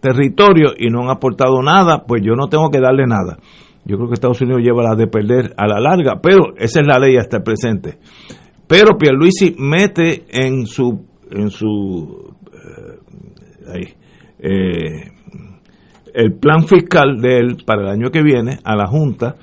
territorios 0.00 0.74
y 0.78 0.88
no 0.88 1.02
han 1.02 1.10
aportado 1.10 1.62
nada, 1.62 2.04
pues 2.06 2.22
yo 2.24 2.34
no 2.34 2.48
tengo 2.48 2.70
que 2.70 2.80
darle 2.80 3.06
nada. 3.06 3.38
Yo 3.84 3.96
creo 3.96 4.08
que 4.08 4.14
Estados 4.14 4.40
Unidos 4.40 4.62
lleva 4.62 4.82
la 4.82 4.94
de 4.94 5.08
perder 5.08 5.54
a 5.56 5.66
la 5.66 5.80
larga, 5.80 6.20
pero 6.22 6.54
esa 6.56 6.80
es 6.80 6.86
la 6.86 6.98
ley 6.98 7.16
hasta 7.16 7.38
el 7.38 7.42
presente. 7.42 7.98
Pero 8.68 8.96
Pierluisi 8.96 9.56
mete 9.58 10.24
en 10.30 10.66
su 10.66 11.04
en 11.30 11.50
su 11.50 12.34
eh, 13.74 13.94
eh, 14.38 15.12
el 16.14 16.34
plan 16.34 16.66
fiscal 16.66 17.20
de 17.20 17.38
él 17.38 17.56
para 17.66 17.82
el 17.82 17.88
año 17.88 18.10
que 18.10 18.22
viene 18.22 18.58
a 18.64 18.76
la 18.76 18.86
Junta 18.86 19.36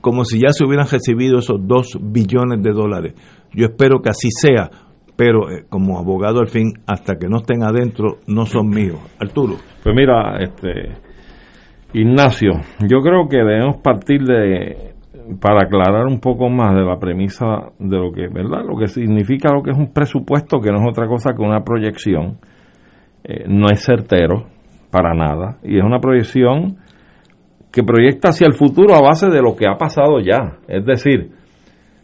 como 0.00 0.24
si 0.24 0.40
ya 0.40 0.50
se 0.50 0.64
hubieran 0.64 0.86
recibido 0.88 1.38
esos 1.38 1.58
dos 1.60 1.98
billones 2.00 2.62
de 2.62 2.72
dólares. 2.72 3.14
Yo 3.52 3.66
espero 3.66 4.00
que 4.00 4.10
así 4.10 4.28
sea, 4.30 4.70
pero 5.16 5.50
eh, 5.50 5.64
como 5.68 5.98
abogado 5.98 6.40
al 6.40 6.48
fin, 6.48 6.72
hasta 6.86 7.16
que 7.16 7.28
no 7.28 7.38
estén 7.38 7.62
adentro, 7.62 8.18
no 8.26 8.46
son 8.46 8.68
míos. 8.68 8.98
Arturo. 9.20 9.56
Pues 9.82 9.94
mira, 9.94 10.38
este 10.40 10.96
Ignacio, 11.92 12.52
yo 12.86 13.00
creo 13.00 13.28
que 13.28 13.38
debemos 13.38 13.78
partir 13.78 14.22
de 14.22 14.94
para 15.40 15.64
aclarar 15.64 16.06
un 16.06 16.20
poco 16.20 16.48
más 16.48 16.74
de 16.74 16.82
la 16.82 16.98
premisa 16.98 17.44
de 17.78 17.96
lo 17.98 18.12
que, 18.12 18.28
¿verdad? 18.28 18.64
Lo 18.66 18.78
que 18.78 18.86
significa 18.88 19.52
lo 19.52 19.62
que 19.62 19.72
es 19.72 19.76
un 19.76 19.92
presupuesto, 19.92 20.60
que 20.60 20.70
no 20.70 20.78
es 20.78 20.88
otra 20.88 21.06
cosa 21.06 21.34
que 21.34 21.42
una 21.42 21.62
proyección. 21.64 22.38
Eh, 23.24 23.44
no 23.46 23.68
es 23.70 23.84
certero 23.84 24.46
para 24.90 25.12
nada 25.12 25.58
y 25.62 25.76
es 25.76 25.84
una 25.84 25.98
proyección 25.98 26.76
que 27.72 27.82
proyecta 27.82 28.30
hacia 28.30 28.46
el 28.46 28.54
futuro 28.54 28.94
a 28.94 29.02
base 29.02 29.28
de 29.28 29.42
lo 29.42 29.54
que 29.54 29.66
ha 29.66 29.76
pasado 29.76 30.20
ya. 30.20 30.58
Es 30.66 30.84
decir, 30.84 31.32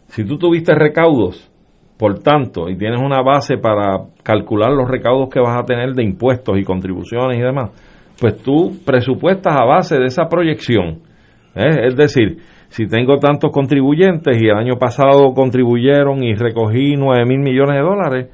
si 0.07 0.23
tú 0.25 0.37
tuviste 0.37 0.73
recaudos, 0.75 1.51
por 1.97 2.19
tanto, 2.19 2.69
y 2.69 2.77
tienes 2.77 2.99
una 3.01 3.21
base 3.21 3.57
para 3.57 4.05
calcular 4.23 4.71
los 4.71 4.89
recaudos 4.89 5.29
que 5.29 5.39
vas 5.39 5.57
a 5.57 5.63
tener 5.63 5.93
de 5.93 6.03
impuestos 6.03 6.57
y 6.57 6.63
contribuciones 6.63 7.37
y 7.37 7.41
demás, 7.41 7.71
pues 8.19 8.41
tú 8.41 8.73
presupuestas 8.85 9.55
a 9.55 9.65
base 9.65 9.97
de 9.97 10.05
esa 10.05 10.27
proyección. 10.27 10.99
¿eh? 11.55 11.87
Es 11.87 11.95
decir, 11.95 12.37
si 12.67 12.87
tengo 12.87 13.17
tantos 13.17 13.51
contribuyentes 13.51 14.41
y 14.41 14.47
el 14.47 14.57
año 14.57 14.77
pasado 14.77 15.33
contribuyeron 15.33 16.23
y 16.23 16.33
recogí 16.33 16.95
9 16.97 17.25
mil 17.25 17.39
millones 17.39 17.75
de 17.75 17.81
dólares, 17.81 18.27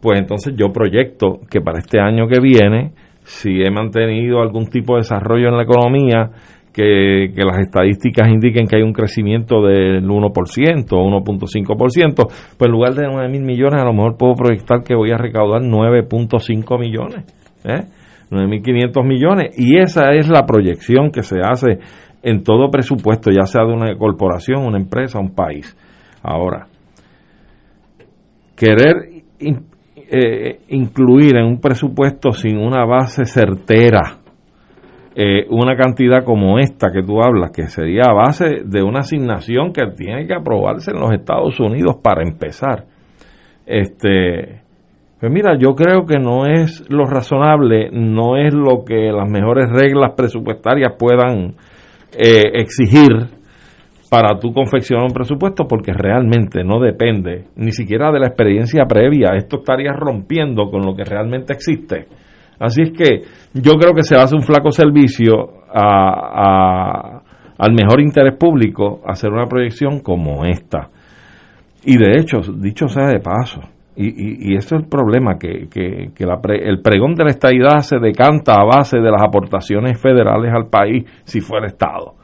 pues 0.00 0.18
entonces 0.20 0.54
yo 0.56 0.72
proyecto 0.72 1.40
que 1.50 1.60
para 1.60 1.78
este 1.78 2.00
año 2.00 2.26
que 2.26 2.40
viene, 2.40 2.92
si 3.22 3.62
he 3.62 3.70
mantenido 3.70 4.40
algún 4.40 4.66
tipo 4.66 4.94
de 4.94 5.00
desarrollo 5.00 5.48
en 5.48 5.56
la 5.56 5.64
economía, 5.64 6.30
que, 6.72 7.32
las 7.36 7.60
estadísticas 7.60 8.28
indiquen 8.28 8.66
que 8.66 8.76
hay 8.76 8.82
un 8.82 8.92
crecimiento 8.92 9.62
del 9.62 10.06
1% 10.06 10.92
o 10.92 11.22
1.5%, 11.22 12.14
pues 12.14 12.34
en 12.60 12.70
lugar 12.70 12.94
de 12.94 13.06
9 13.06 13.28
mil 13.28 13.42
millones, 13.42 13.80
a 13.80 13.84
lo 13.84 13.92
mejor 13.92 14.16
puedo 14.16 14.34
proyectar 14.34 14.82
que 14.82 14.94
voy 14.94 15.10
a 15.10 15.16
recaudar 15.16 15.62
9.5 15.62 16.78
millones, 16.78 17.24
¿eh? 17.64 17.84
9.500 18.30 19.04
millones. 19.04 19.58
Y 19.58 19.78
esa 19.78 20.12
es 20.12 20.28
la 20.28 20.46
proyección 20.46 21.10
que 21.10 21.22
se 21.22 21.40
hace 21.40 21.80
en 22.22 22.44
todo 22.44 22.70
presupuesto, 22.70 23.30
ya 23.30 23.46
sea 23.46 23.64
de 23.64 23.72
una 23.72 23.96
corporación, 23.96 24.64
una 24.64 24.78
empresa, 24.78 25.18
un 25.18 25.34
país. 25.34 25.76
Ahora, 26.22 26.66
querer 28.56 29.24
eh, 29.40 30.60
incluir 30.68 31.36
en 31.36 31.46
un 31.46 31.60
presupuesto 31.60 32.32
sin 32.32 32.58
una 32.58 32.84
base 32.84 33.24
certera 33.24 34.19
eh, 35.22 35.46
una 35.50 35.76
cantidad 35.76 36.24
como 36.24 36.58
esta 36.58 36.90
que 36.90 37.02
tú 37.02 37.22
hablas, 37.22 37.50
que 37.50 37.66
sería 37.66 38.04
a 38.08 38.14
base 38.14 38.62
de 38.64 38.82
una 38.82 39.00
asignación 39.00 39.70
que 39.70 39.82
tiene 39.94 40.26
que 40.26 40.32
aprobarse 40.32 40.92
en 40.92 40.98
los 40.98 41.12
Estados 41.12 41.60
Unidos 41.60 41.96
para 42.02 42.22
empezar. 42.22 42.86
Este, 43.66 44.62
pues 45.20 45.30
mira, 45.30 45.58
yo 45.58 45.74
creo 45.74 46.06
que 46.06 46.18
no 46.18 46.46
es 46.46 46.88
lo 46.88 47.04
razonable, 47.04 47.90
no 47.92 48.38
es 48.38 48.54
lo 48.54 48.82
que 48.82 49.12
las 49.12 49.28
mejores 49.28 49.68
reglas 49.70 50.12
presupuestarias 50.16 50.94
puedan 50.98 51.54
eh, 52.16 52.52
exigir 52.54 53.10
para 54.08 54.38
tú 54.38 54.54
confeccionar 54.54 55.04
un 55.04 55.12
presupuesto 55.12 55.68
porque 55.68 55.92
realmente 55.92 56.64
no 56.64 56.80
depende 56.80 57.44
ni 57.56 57.72
siquiera 57.72 58.10
de 58.10 58.20
la 58.20 58.28
experiencia 58.28 58.86
previa. 58.86 59.32
Esto 59.36 59.58
estaría 59.58 59.92
rompiendo 59.92 60.70
con 60.70 60.80
lo 60.80 60.96
que 60.96 61.04
realmente 61.04 61.52
existe. 61.52 62.06
Así 62.60 62.82
es 62.82 62.92
que 62.92 63.22
yo 63.54 63.72
creo 63.72 63.94
que 63.94 64.04
se 64.04 64.14
hace 64.16 64.36
un 64.36 64.42
flaco 64.42 64.70
servicio 64.70 65.64
a, 65.72 67.22
al 67.58 67.72
mejor 67.72 68.00
interés 68.00 68.36
público 68.36 69.00
hacer 69.06 69.30
una 69.30 69.46
proyección 69.46 70.00
como 70.00 70.44
esta. 70.44 70.90
Y 71.84 71.96
de 71.96 72.20
hecho, 72.20 72.40
dicho 72.58 72.86
sea 72.88 73.06
de 73.06 73.18
paso, 73.20 73.62
y, 73.96 74.56
ese 74.56 74.76
es 74.76 74.82
el 74.82 74.88
problema, 74.88 75.38
que 75.38 76.10
la 76.18 76.40
pre- 76.40 76.68
el 76.68 76.80
pregón 76.80 77.14
de 77.14 77.24
la 77.24 77.30
estadidad 77.30 77.78
se 77.80 77.98
decanta 77.98 78.54
a 78.54 78.64
base 78.64 78.98
de 78.98 79.10
las 79.10 79.22
aportaciones 79.22 80.00
federales 80.00 80.52
al 80.54 80.68
país 80.68 81.04
si 81.24 81.40
fuera 81.40 81.66
Estado. 81.66 82.14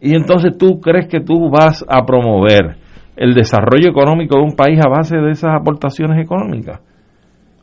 Y 0.00 0.14
entonces 0.14 0.56
tú 0.58 0.80
crees 0.80 1.08
que 1.08 1.20
tú 1.20 1.48
vas 1.50 1.84
a 1.88 2.04
promover 2.04 2.76
el 3.16 3.34
desarrollo 3.34 3.88
económico 3.88 4.36
de 4.36 4.42
un 4.42 4.56
país 4.56 4.80
a 4.84 4.88
base 4.88 5.16
de 5.16 5.30
esas 5.30 5.54
aportaciones 5.54 6.18
económicas. 6.24 6.80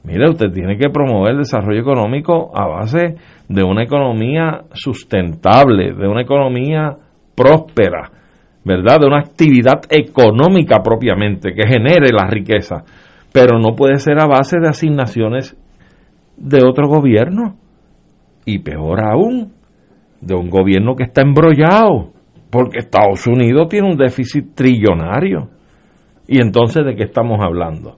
Mire, 0.04 0.30
usted 0.30 0.52
tiene 0.52 0.78
que 0.78 0.90
promover 0.90 1.32
el 1.32 1.40
desarrollo 1.40 1.82
económico 1.82 2.52
a 2.56 2.68
base 2.68 3.16
de 3.48 3.64
una 3.64 3.84
economía 3.84 4.62
sustentable, 4.72 5.94
de 5.94 6.08
una 6.08 6.22
economía 6.22 6.96
próspera, 7.36 8.10
¿verdad? 8.64 9.00
De 9.02 9.08
una 9.08 9.20
actividad 9.20 9.82
económica 9.90 10.82
propiamente 10.82 11.54
que 11.54 11.68
genere 11.68 12.12
la 12.12 12.28
riqueza, 12.30 12.84
pero 13.34 13.60
no 13.60 13.76
puede 13.76 13.98
ser 13.98 14.20
a 14.20 14.28
base 14.28 14.58
de 14.60 14.70
asignaciones 14.70 15.58
de 16.38 16.66
otro 16.66 16.88
gobierno 16.88 17.58
y 18.46 18.60
peor 18.60 19.02
aún, 19.04 19.54
de 20.22 20.36
un 20.36 20.50
gobierno 20.50 20.96
que 20.96 21.04
está 21.04 21.22
embrollado, 21.22 22.12
porque 22.50 22.80
Estados 22.80 23.28
Unidos 23.28 23.68
tiene 23.70 23.90
un 23.90 23.98
déficit 23.98 24.56
trillonario 24.56 25.50
Y 26.28 26.42
entonces, 26.42 26.86
¿de 26.86 26.96
qué 26.96 27.04
estamos 27.04 27.40
hablando? 27.42 27.98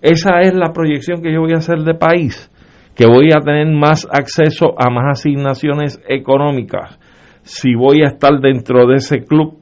Esa 0.00 0.40
es 0.42 0.54
la 0.54 0.72
proyección 0.72 1.22
que 1.22 1.32
yo 1.32 1.40
voy 1.40 1.52
a 1.52 1.58
hacer 1.58 1.78
de 1.80 1.94
país, 1.94 2.50
que 2.94 3.06
voy 3.06 3.30
a 3.34 3.40
tener 3.40 3.66
más 3.74 4.06
acceso 4.10 4.74
a 4.78 4.90
más 4.90 5.18
asignaciones 5.18 6.00
económicas. 6.08 6.98
Si 7.42 7.74
voy 7.74 8.02
a 8.04 8.08
estar 8.08 8.38
dentro 8.40 8.86
de 8.86 8.96
ese 8.96 9.24
club, 9.24 9.58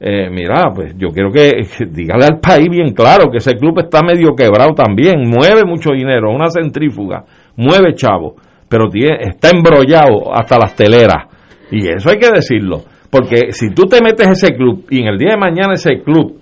eh, 0.00 0.28
mira, 0.30 0.68
pues 0.74 0.96
yo 0.96 1.10
quiero 1.10 1.30
que, 1.30 1.52
dígale 1.90 2.24
al 2.24 2.40
país 2.40 2.68
bien 2.68 2.92
claro 2.92 3.30
que 3.30 3.38
ese 3.38 3.54
club 3.54 3.78
está 3.78 4.00
medio 4.02 4.34
quebrado 4.34 4.74
también, 4.74 5.28
mueve 5.28 5.62
mucho 5.64 5.92
dinero, 5.92 6.32
una 6.32 6.50
centrífuga, 6.50 7.24
mueve 7.56 7.94
chavo, 7.94 8.34
pero 8.68 8.88
tiene, 8.88 9.18
está 9.20 9.50
embrollado 9.50 10.34
hasta 10.34 10.58
las 10.58 10.74
teleras. 10.74 11.28
Y 11.70 11.86
eso 11.86 12.10
hay 12.10 12.18
que 12.18 12.32
decirlo, 12.34 12.82
porque 13.10 13.52
si 13.52 13.70
tú 13.70 13.84
te 13.84 14.02
metes 14.02 14.26
a 14.26 14.32
ese 14.32 14.54
club 14.56 14.86
y 14.90 15.02
en 15.02 15.06
el 15.06 15.18
día 15.18 15.34
de 15.34 15.38
mañana 15.38 15.74
ese 15.74 16.02
club 16.02 16.40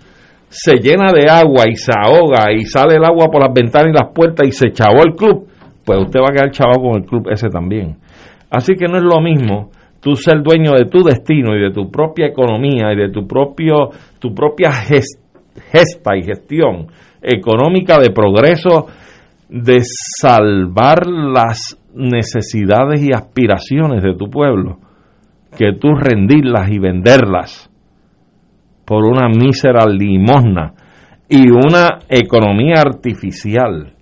se 0.51 0.76
llena 0.82 1.12
de 1.12 1.30
agua 1.30 1.64
y 1.70 1.76
se 1.76 1.92
ahoga 1.96 2.53
y 2.53 2.64
sale 2.64 2.96
el 2.96 3.05
agua 3.05 3.28
por 3.30 3.40
las 3.40 3.55
ventanas 3.55 3.92
y 3.94 3.96
las 3.96 4.12
puertas 4.12 4.46
y 4.46 4.53
se 4.53 4.72
chavó 4.72 5.03
el 5.07 5.14
club, 5.14 5.46
pues 5.84 5.98
usted 6.03 6.18
va 6.20 6.26
a 6.30 6.32
quedar 6.34 6.51
chavado 6.51 6.82
con 6.82 6.96
el 7.01 7.07
club 7.07 7.28
ese 7.30 7.48
también. 7.48 7.96
Así 8.51 8.74
que 8.74 8.86
no 8.88 8.96
es 8.96 9.05
lo 9.05 9.20
mismo 9.22 9.70
tú 10.01 10.16
ser 10.16 10.42
dueño 10.42 10.72
de 10.72 10.86
tu 10.86 11.05
destino 11.05 11.55
y 11.57 11.61
de 11.62 11.70
tu 11.70 11.88
propia 11.90 12.26
economía 12.26 12.92
y 12.92 12.96
de 12.96 13.11
tu 13.11 13.26
propio 13.28 13.90
tu 14.18 14.34
propia 14.34 14.70
ges- 14.72 15.20
gesta 15.70 16.16
y 16.16 16.24
gestión 16.24 16.88
económica 17.22 17.98
de 18.01 18.11
progreso 18.11 18.86
de 19.48 19.80
salvar 20.20 21.07
las 21.07 21.76
necesidades 21.94 23.03
y 23.03 23.12
aspiraciones 23.12 24.03
de 24.03 24.14
tu 24.14 24.28
pueblo 24.30 24.78
que 25.57 25.72
tú 25.78 25.88
rendirlas 25.94 26.70
y 26.70 26.78
venderlas 26.78 27.70
por 28.91 29.05
una 29.05 29.28
mísera 29.28 29.86
limosna 29.88 30.72
y 31.28 31.49
una 31.49 32.01
economía 32.09 32.80
artificial 32.80 33.93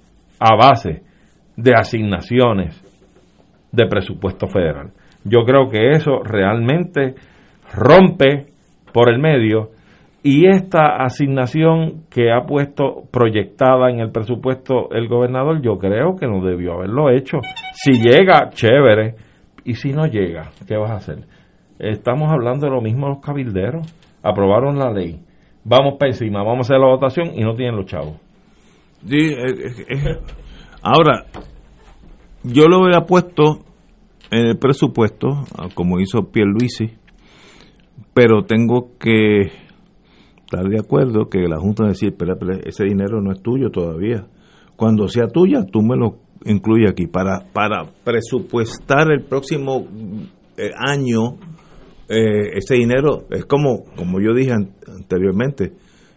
a 0.40 0.56
base 0.56 1.02
de 1.58 1.74
asignaciones 1.74 2.82
de 3.70 3.86
presupuesto 3.86 4.46
federal. 4.46 4.92
Yo 5.24 5.40
creo 5.44 5.68
que 5.68 5.90
eso 5.90 6.22
realmente 6.24 7.16
rompe 7.74 8.46
por 8.90 9.12
el 9.12 9.20
medio 9.20 9.72
y 10.22 10.46
esta 10.46 10.94
asignación 11.04 12.04
que 12.10 12.32
ha 12.32 12.46
puesto 12.46 13.02
proyectada 13.10 13.90
en 13.90 14.00
el 14.00 14.10
presupuesto 14.10 14.90
el 14.92 15.06
gobernador, 15.06 15.60
yo 15.60 15.76
creo 15.76 16.16
que 16.16 16.26
no 16.26 16.42
debió 16.42 16.72
haberlo 16.72 17.10
hecho. 17.10 17.40
Si 17.74 17.92
llega, 17.92 18.48
chévere, 18.48 19.16
y 19.64 19.74
si 19.74 19.92
no 19.92 20.06
llega, 20.06 20.48
¿qué 20.66 20.78
vas 20.78 20.92
a 20.92 20.96
hacer? 20.96 21.18
Estamos 21.78 22.30
hablando 22.30 22.64
de 22.64 22.72
lo 22.72 22.80
mismo 22.80 23.06
los 23.06 23.20
cabilderos. 23.20 23.97
Aprobaron 24.22 24.78
la 24.78 24.90
ley. 24.92 25.20
Vamos 25.64 25.94
para 25.98 26.10
encima, 26.10 26.42
vamos 26.42 26.70
a 26.70 26.72
hacer 26.72 26.80
la 26.80 26.88
votación 26.88 27.32
y 27.34 27.42
no 27.42 27.54
tienen 27.54 27.76
los 27.76 27.86
chavos. 27.86 28.16
Sí, 29.06 29.16
eh, 29.16 29.50
eh, 29.50 29.86
eh. 29.88 30.18
Ahora, 30.82 31.26
yo 32.42 32.68
lo 32.68 32.84
había 32.84 33.02
puesto 33.02 33.58
en 34.30 34.46
el 34.46 34.58
presupuesto, 34.58 35.28
ah, 35.56 35.68
como 35.74 36.00
hizo 36.00 36.30
Pierluisi, 36.30 36.92
pero 38.14 38.44
tengo 38.44 38.96
que 38.98 39.52
estar 40.40 40.64
de 40.64 40.78
acuerdo 40.78 41.28
que 41.28 41.40
la 41.48 41.60
Junta 41.60 41.84
decir, 41.86 42.10
espera, 42.10 42.34
ese 42.64 42.84
dinero 42.84 43.20
no 43.20 43.32
es 43.32 43.42
tuyo 43.42 43.70
todavía. 43.70 44.26
Cuando 44.76 45.08
sea 45.08 45.28
tuya, 45.28 45.64
tú 45.70 45.82
me 45.82 45.96
lo 45.96 46.18
incluyes 46.44 46.90
aquí. 46.90 47.06
Para, 47.06 47.44
para 47.52 47.84
presupuestar 48.04 49.10
el 49.10 49.24
próximo 49.24 49.86
año, 50.78 51.36
eh, 52.08 52.50
ese 52.54 52.74
dinero 52.74 53.24
es 53.30 53.44
como, 53.44 53.84
como 53.96 54.20
yo 54.20 54.34
dije 54.34 54.52
an- 54.52 54.70
anteriormente, 54.86 55.72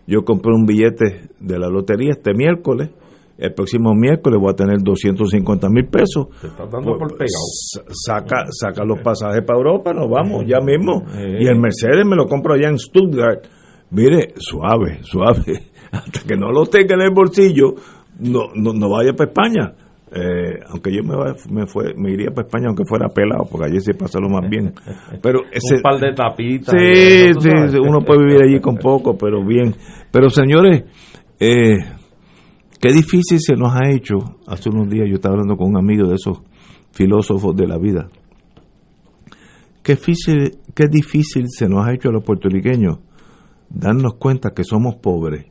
yo 0.08 0.24
compré 0.24 0.52
un 0.54 0.66
billete 0.66 1.30
de 1.40 1.60
la 1.60 1.68
lotería 1.70 2.12
este 2.12 2.34
miércoles, 2.34 2.90
el 3.38 3.54
próximo 3.54 3.94
miércoles 3.96 4.40
voy 4.40 4.52
a 4.52 4.56
tener 4.56 4.78
250 4.84 5.68
mil 5.70 5.86
pesos. 5.88 6.28
Te 6.42 6.48
estás 6.48 6.70
dando 6.70 6.98
por 6.98 7.12
pegado. 7.14 7.46
Sa- 7.54 7.82
Saca, 7.90 8.46
saca 8.52 8.84
los 8.86 9.00
pasajes 9.00 9.42
para 9.46 9.58
Europa, 9.58 9.94
nos 9.94 10.10
vamos 10.10 10.44
ya 10.46 10.60
mismo. 10.60 11.04
Y 11.40 11.48
el 11.48 11.58
Mercedes 11.60 12.06
me 12.06 12.16
lo 12.16 12.26
compro 12.28 12.54
allá 12.54 12.70
en 12.70 12.78
Stuttgart. 12.78 13.46
Mire, 13.90 14.34
suave, 14.38 15.00
suave. 15.04 15.72
Hasta 15.92 16.20
que 16.28 16.36
no 16.38 16.52
lo 16.52 16.66
tenga 16.68 16.94
en 16.96 17.02
el 17.02 17.12
bolsillo, 17.14 17.74
no, 18.20 18.50
no, 18.54 18.74
no 18.74 18.90
vaya 18.90 19.14
para 19.14 19.30
España. 19.32 19.74
Eh, 20.14 20.60
aunque 20.68 20.94
yo 20.94 21.04
me, 21.04 21.16
va- 21.16 21.36
me, 21.50 21.66
fue, 21.68 21.94
me 21.96 22.12
iría 22.12 22.32
para 22.32 22.46
España 22.46 22.68
aunque 22.68 22.84
fuera 22.86 23.08
pelado, 23.08 23.46
porque 23.50 23.68
allí 23.68 23.80
se 23.80 23.94
pasa 23.94 24.20
lo 24.20 24.28
más 24.30 24.50
bien. 24.50 24.74
Pero 25.22 25.40
ese, 25.52 25.76
Un 25.76 25.82
par 25.82 26.00
de 26.00 26.14
tapitas. 26.14 26.76
Sí, 26.78 27.32
sí, 27.40 27.78
uno 27.80 28.02
puede 28.02 28.26
vivir 28.26 28.44
allí 28.44 28.60
con 28.60 28.76
poco, 28.76 29.18
pero 29.18 29.46
bien. 29.46 29.74
Pero 30.12 30.30
señores, 30.30 30.84
eh, 31.40 31.78
qué 32.82 32.92
difícil 32.92 33.40
se 33.40 33.56
nos 33.56 33.74
ha 33.74 33.90
hecho. 33.90 34.18
Hace 34.48 34.70
unos 34.70 34.90
días 34.90 35.08
yo 35.08 35.16
estaba 35.16 35.36
hablando 35.36 35.56
con 35.56 35.70
un 35.70 35.78
amigo 35.78 36.08
de 36.10 36.16
esos 36.16 36.42
filósofos 36.92 37.56
de 37.56 37.68
la 37.68 37.78
vida. 37.78 38.10
Qué 39.84 39.96
difícil, 39.96 40.58
qué 40.76 40.88
difícil 40.88 41.46
se 41.50 41.68
nos 41.68 41.88
ha 41.88 41.94
hecho 41.94 42.10
a 42.10 42.12
los 42.12 42.24
puertorriqueños 42.24 43.00
darnos 43.70 44.16
cuenta 44.16 44.50
que 44.54 44.64
somos 44.64 44.96
pobres. 44.96 45.46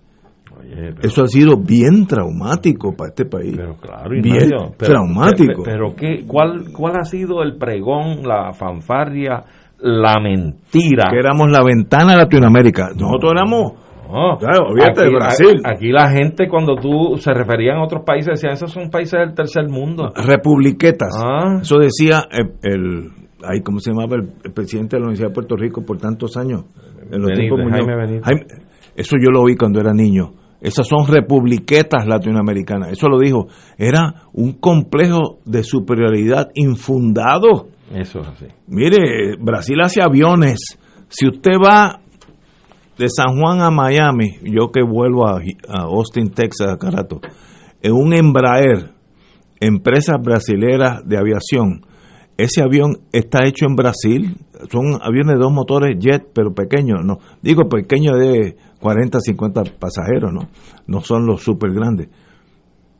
Pero- 0.75 0.97
Eso 1.03 1.23
ha 1.23 1.27
sido 1.27 1.57
bien 1.57 2.07
traumático 2.07 2.95
para 2.97 3.09
este 3.11 3.25
país. 3.25 3.55
Pero 3.57 3.75
claro, 3.77 4.11
bien 4.11 4.25
Ignacio, 4.27 4.75
pero- 4.79 4.93
traumático. 4.93 5.62
Pero, 5.64 5.95
pero 5.95 5.97
¿qué, 5.97 6.25
cuál, 6.27 6.73
¿cuál 6.73 6.95
ha 7.01 7.05
sido 7.05 7.43
el 7.43 7.57
pregón, 7.57 8.23
la 8.23 8.53
fanfarria, 8.53 9.43
la 9.81 10.14
mentira? 10.23 11.05
que 11.11 11.18
éramos 11.18 11.51
la 11.51 11.62
ventana 11.64 12.12
de 12.12 12.18
Latinoamérica. 12.18 12.91
Nosotros 12.97 13.33
éramos 13.35 13.73
No, 14.12 14.37
Claro, 14.39 14.64
olvídate 14.71 15.03
aquí, 15.03 15.14
Brasil. 15.14 15.61
Aquí 15.64 15.89
la 15.93 16.09
gente 16.11 16.49
cuando 16.49 16.75
tú 16.75 17.16
se 17.18 17.33
referían 17.33 17.77
a 17.79 17.85
otros 17.85 18.03
países 18.05 18.33
decían, 18.35 18.55
esos 18.55 18.73
son 18.73 18.91
países 18.91 19.21
del 19.21 19.35
tercer 19.35 19.68
mundo. 19.68 20.11
republiquetas. 20.16 21.14
Ah. 21.16 21.59
Eso 21.62 21.79
decía 21.79 22.25
el, 22.33 22.51
el 22.62 23.09
ay, 23.45 23.61
¿cómo 23.62 23.79
se 23.79 23.91
llamaba 23.93 24.16
el, 24.16 24.29
el 24.45 24.53
presidente 24.53 24.97
de 24.97 25.01
la 25.01 25.07
Universidad 25.07 25.29
de 25.29 25.35
Puerto 25.35 25.57
Rico 25.57 25.83
por 25.85 25.99
tantos 25.99 26.37
años? 26.37 26.64
En 27.11 27.21
los 27.23 27.31
Benítez, 27.31 27.39
tiempos 27.39 27.59
Muñoz. 27.61 27.87
Jaime 27.87 27.97
Benítez. 27.97 28.25
Jaime- 28.25 28.47
eso 28.97 29.16
yo 29.23 29.31
lo 29.31 29.43
oí 29.43 29.57
cuando 29.57 29.81
era 29.81 29.93
niño. 29.95 30.31
Esas 30.61 30.87
son 30.87 31.07
republiquetas 31.07 32.07
latinoamericanas. 32.07 32.93
Eso 32.93 33.09
lo 33.09 33.19
dijo. 33.19 33.47
Era 33.79 34.27
un 34.33 34.53
complejo 34.53 35.39
de 35.45 35.65
superioridad 35.65 36.49
infundado. 36.55 37.69
Eso 37.93 38.21
es 38.21 38.29
así. 38.29 38.47
Mire, 38.67 39.37
Brasil 39.41 39.81
hace 39.81 40.03
aviones. 40.03 40.79
Si 41.09 41.27
usted 41.27 41.55
va 41.55 42.01
de 42.99 43.09
San 43.09 43.39
Juan 43.39 43.63
a 43.63 43.71
Miami, 43.71 44.39
yo 44.43 44.71
que 44.71 44.83
vuelvo 44.83 45.27
a, 45.27 45.39
a 45.69 45.83
Austin, 45.85 46.31
Texas, 46.31 46.69
a 46.69 46.77
Carato, 46.77 47.21
en 47.83 47.93
un 47.93 48.13
Embraer, 48.13 48.91
empresa 49.59 50.17
brasilera 50.19 51.01
de 51.05 51.17
aviación, 51.17 51.87
ese 52.37 52.63
avión 52.63 52.99
está 53.13 53.47
hecho 53.47 53.67
en 53.67 53.75
Brasil, 53.75 54.37
son 54.71 54.99
aviones 55.03 55.37
de 55.37 55.43
dos 55.43 55.53
motores 55.53 55.97
jet, 55.99 56.27
pero 56.35 56.55
pequeños, 56.55 57.01
no, 57.05 57.19
digo 57.43 57.69
pequeños 57.69 58.19
de 58.19 58.57
40, 58.81 59.20
50 59.20 59.62
pasajeros, 59.78 60.33
no, 60.33 60.49
no 60.87 61.01
son 61.03 61.26
los 61.26 61.43
super 61.43 61.70
grandes. 61.72 62.09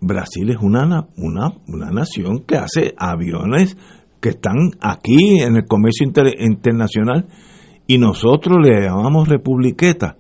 Brasil 0.01 0.49
es 0.51 0.57
una, 0.61 0.87
na- 0.87 1.09
una, 1.17 1.53
una 1.69 1.91
nación 1.91 2.41
que 2.47 2.57
hace 2.57 2.95
aviones 2.97 3.77
que 4.21 4.31
están 4.31 4.57
aquí 4.81 5.41
en 5.43 5.57
el 5.57 5.65
comercio 5.67 6.07
inter- 6.07 6.35
internacional 6.41 7.27
y 7.87 7.99
nosotros 7.99 8.59
le 8.63 8.83
llamamos 8.83 9.29
republiqueta. 9.29 10.17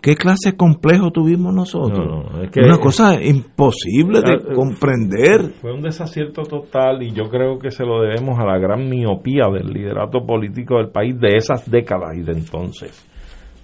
¿Qué 0.00 0.14
clase 0.14 0.52
de 0.52 0.56
complejo 0.56 1.10
tuvimos 1.10 1.52
nosotros? 1.52 1.98
No, 2.06 2.22
no, 2.30 2.42
es 2.44 2.50
que- 2.52 2.60
una 2.60 2.78
cosa 2.78 3.20
imposible 3.22 4.20
de 4.20 4.30
Ah, 4.32 4.36
eh, 4.50 4.54
comprender. 4.54 5.52
Fue 5.60 5.72
un 5.74 5.82
desacierto 5.82 6.42
total 6.42 7.02
y 7.02 7.10
yo 7.12 7.24
creo 7.28 7.58
que 7.58 7.70
se 7.72 7.84
lo 7.84 8.00
debemos 8.02 8.38
a 8.38 8.46
la 8.46 8.58
gran 8.58 8.88
miopía 8.88 9.46
del 9.52 9.72
liderato 9.72 10.24
político 10.24 10.76
del 10.76 10.90
país 10.90 11.18
de 11.18 11.36
esas 11.36 11.68
décadas 11.68 12.16
y 12.16 12.22
de 12.22 12.32
entonces. 12.32 13.04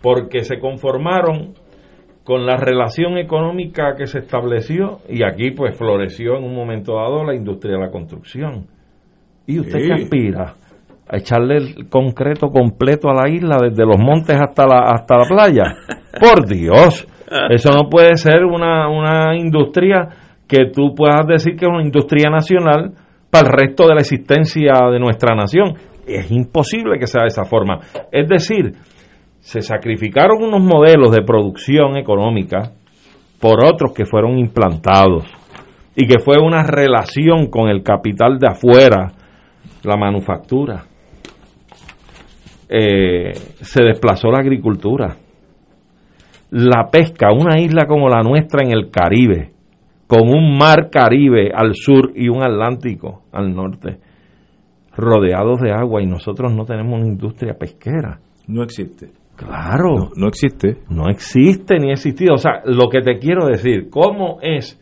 Porque 0.04 0.44
se 0.44 0.58
conformaron 0.60 1.54
con 2.24 2.44
la 2.44 2.56
relación 2.58 3.16
económica 3.16 3.94
que 3.96 4.06
se 4.06 4.18
estableció 4.18 4.98
y 5.08 5.24
aquí 5.24 5.50
pues 5.50 5.76
floreció 5.78 6.36
en 6.36 6.44
un 6.44 6.54
momento 6.54 6.96
dado 6.96 7.24
la 7.24 7.34
industria 7.34 7.76
de 7.76 7.80
la 7.80 7.90
construcción. 7.90 8.66
¿Y 9.46 9.58
usted 9.60 9.78
Sí. 9.78 9.86
qué 9.86 9.92
aspira? 9.94 10.54
¿A 11.08 11.16
echarle 11.16 11.56
el 11.56 11.88
concreto 11.88 12.48
completo 12.48 13.08
a 13.08 13.14
la 13.14 13.30
isla 13.30 13.56
desde 13.62 13.84
los 13.84 13.98
montes 13.98 14.38
hasta 14.40 14.66
la, 14.66 14.84
hasta 14.90 15.16
la 15.18 15.24
playa? 15.24 15.64
Por 16.20 16.46
Dios, 16.46 17.06
eso 17.50 17.70
no 17.72 17.88
puede 17.88 18.16
ser 18.16 18.44
una, 18.44 18.88
una 18.88 19.34
industria 19.36 20.08
que 20.46 20.66
tú 20.72 20.94
puedas 20.94 21.26
decir 21.26 21.56
que 21.56 21.64
es 21.64 21.72
una 21.72 21.82
industria 21.82 22.30
nacional 22.30 22.92
para 23.30 23.48
el 23.48 23.52
resto 23.52 23.88
de 23.88 23.94
la 23.94 24.00
existencia 24.00 24.72
de 24.92 24.98
nuestra 25.00 25.34
nación. 25.34 25.74
Es 26.06 26.30
imposible 26.30 26.98
que 26.98 27.06
sea 27.06 27.22
de 27.22 27.28
esa 27.28 27.44
forma. 27.44 27.80
Es 28.12 28.28
decir, 28.28 28.72
se 29.44 29.60
sacrificaron 29.60 30.42
unos 30.42 30.62
modelos 30.62 31.12
de 31.12 31.20
producción 31.20 31.98
económica 31.98 32.72
por 33.38 33.62
otros 33.62 33.92
que 33.92 34.06
fueron 34.06 34.38
implantados 34.38 35.26
y 35.94 36.06
que 36.06 36.18
fue 36.18 36.40
una 36.40 36.62
relación 36.62 37.48
con 37.50 37.68
el 37.68 37.82
capital 37.82 38.38
de 38.38 38.48
afuera, 38.48 39.12
la 39.82 39.96
manufactura. 39.98 40.84
Eh, 42.70 43.32
se 43.34 43.84
desplazó 43.84 44.30
la 44.30 44.40
agricultura. 44.40 45.18
la 46.50 46.88
pesca, 46.90 47.30
una 47.30 47.60
isla 47.60 47.84
como 47.86 48.08
la 48.08 48.22
nuestra 48.22 48.64
en 48.64 48.72
el 48.72 48.90
Caribe, 48.90 49.52
con 50.06 50.22
un 50.28 50.56
mar 50.56 50.88
Caribe 50.90 51.50
al 51.54 51.74
sur 51.74 52.12
y 52.14 52.28
un 52.28 52.42
Atlántico 52.42 53.24
al 53.30 53.54
norte, 53.54 53.98
rodeados 54.96 55.60
de 55.60 55.72
agua 55.72 56.02
y 56.02 56.06
nosotros 56.06 56.54
no 56.54 56.64
tenemos 56.64 56.98
una 56.98 57.08
industria 57.08 57.54
pesquera. 57.58 58.20
No 58.46 58.62
existe. 58.62 59.23
Claro. 59.36 59.96
No, 59.96 60.10
no 60.16 60.28
existe. 60.28 60.78
No 60.88 61.08
existe 61.08 61.78
ni 61.78 61.90
ha 61.90 61.94
existido. 61.94 62.34
O 62.34 62.38
sea, 62.38 62.62
lo 62.64 62.88
que 62.88 63.00
te 63.00 63.18
quiero 63.18 63.46
decir, 63.46 63.88
¿cómo 63.90 64.38
es 64.40 64.80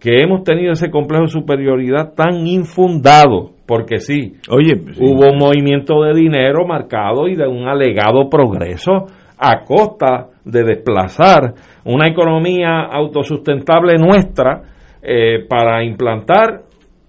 que 0.00 0.18
hemos 0.22 0.42
tenido 0.42 0.72
ese 0.72 0.90
complejo 0.90 1.24
de 1.24 1.28
superioridad 1.28 2.14
tan 2.14 2.46
infundado? 2.46 3.52
Porque 3.66 4.00
sí, 4.00 4.34
Oye, 4.50 4.74
sí. 4.74 5.00
hubo 5.00 5.30
un 5.30 5.38
movimiento 5.38 6.02
de 6.02 6.14
dinero 6.14 6.66
marcado 6.66 7.28
y 7.28 7.36
de 7.36 7.46
un 7.46 7.68
alegado 7.68 8.28
progreso 8.28 9.06
a 9.38 9.64
costa 9.64 10.28
de 10.44 10.64
desplazar 10.64 11.54
una 11.84 12.08
economía 12.08 12.82
autosustentable 12.82 13.96
nuestra 13.98 14.62
eh, 15.02 15.46
para 15.48 15.82
implantar 15.84 16.62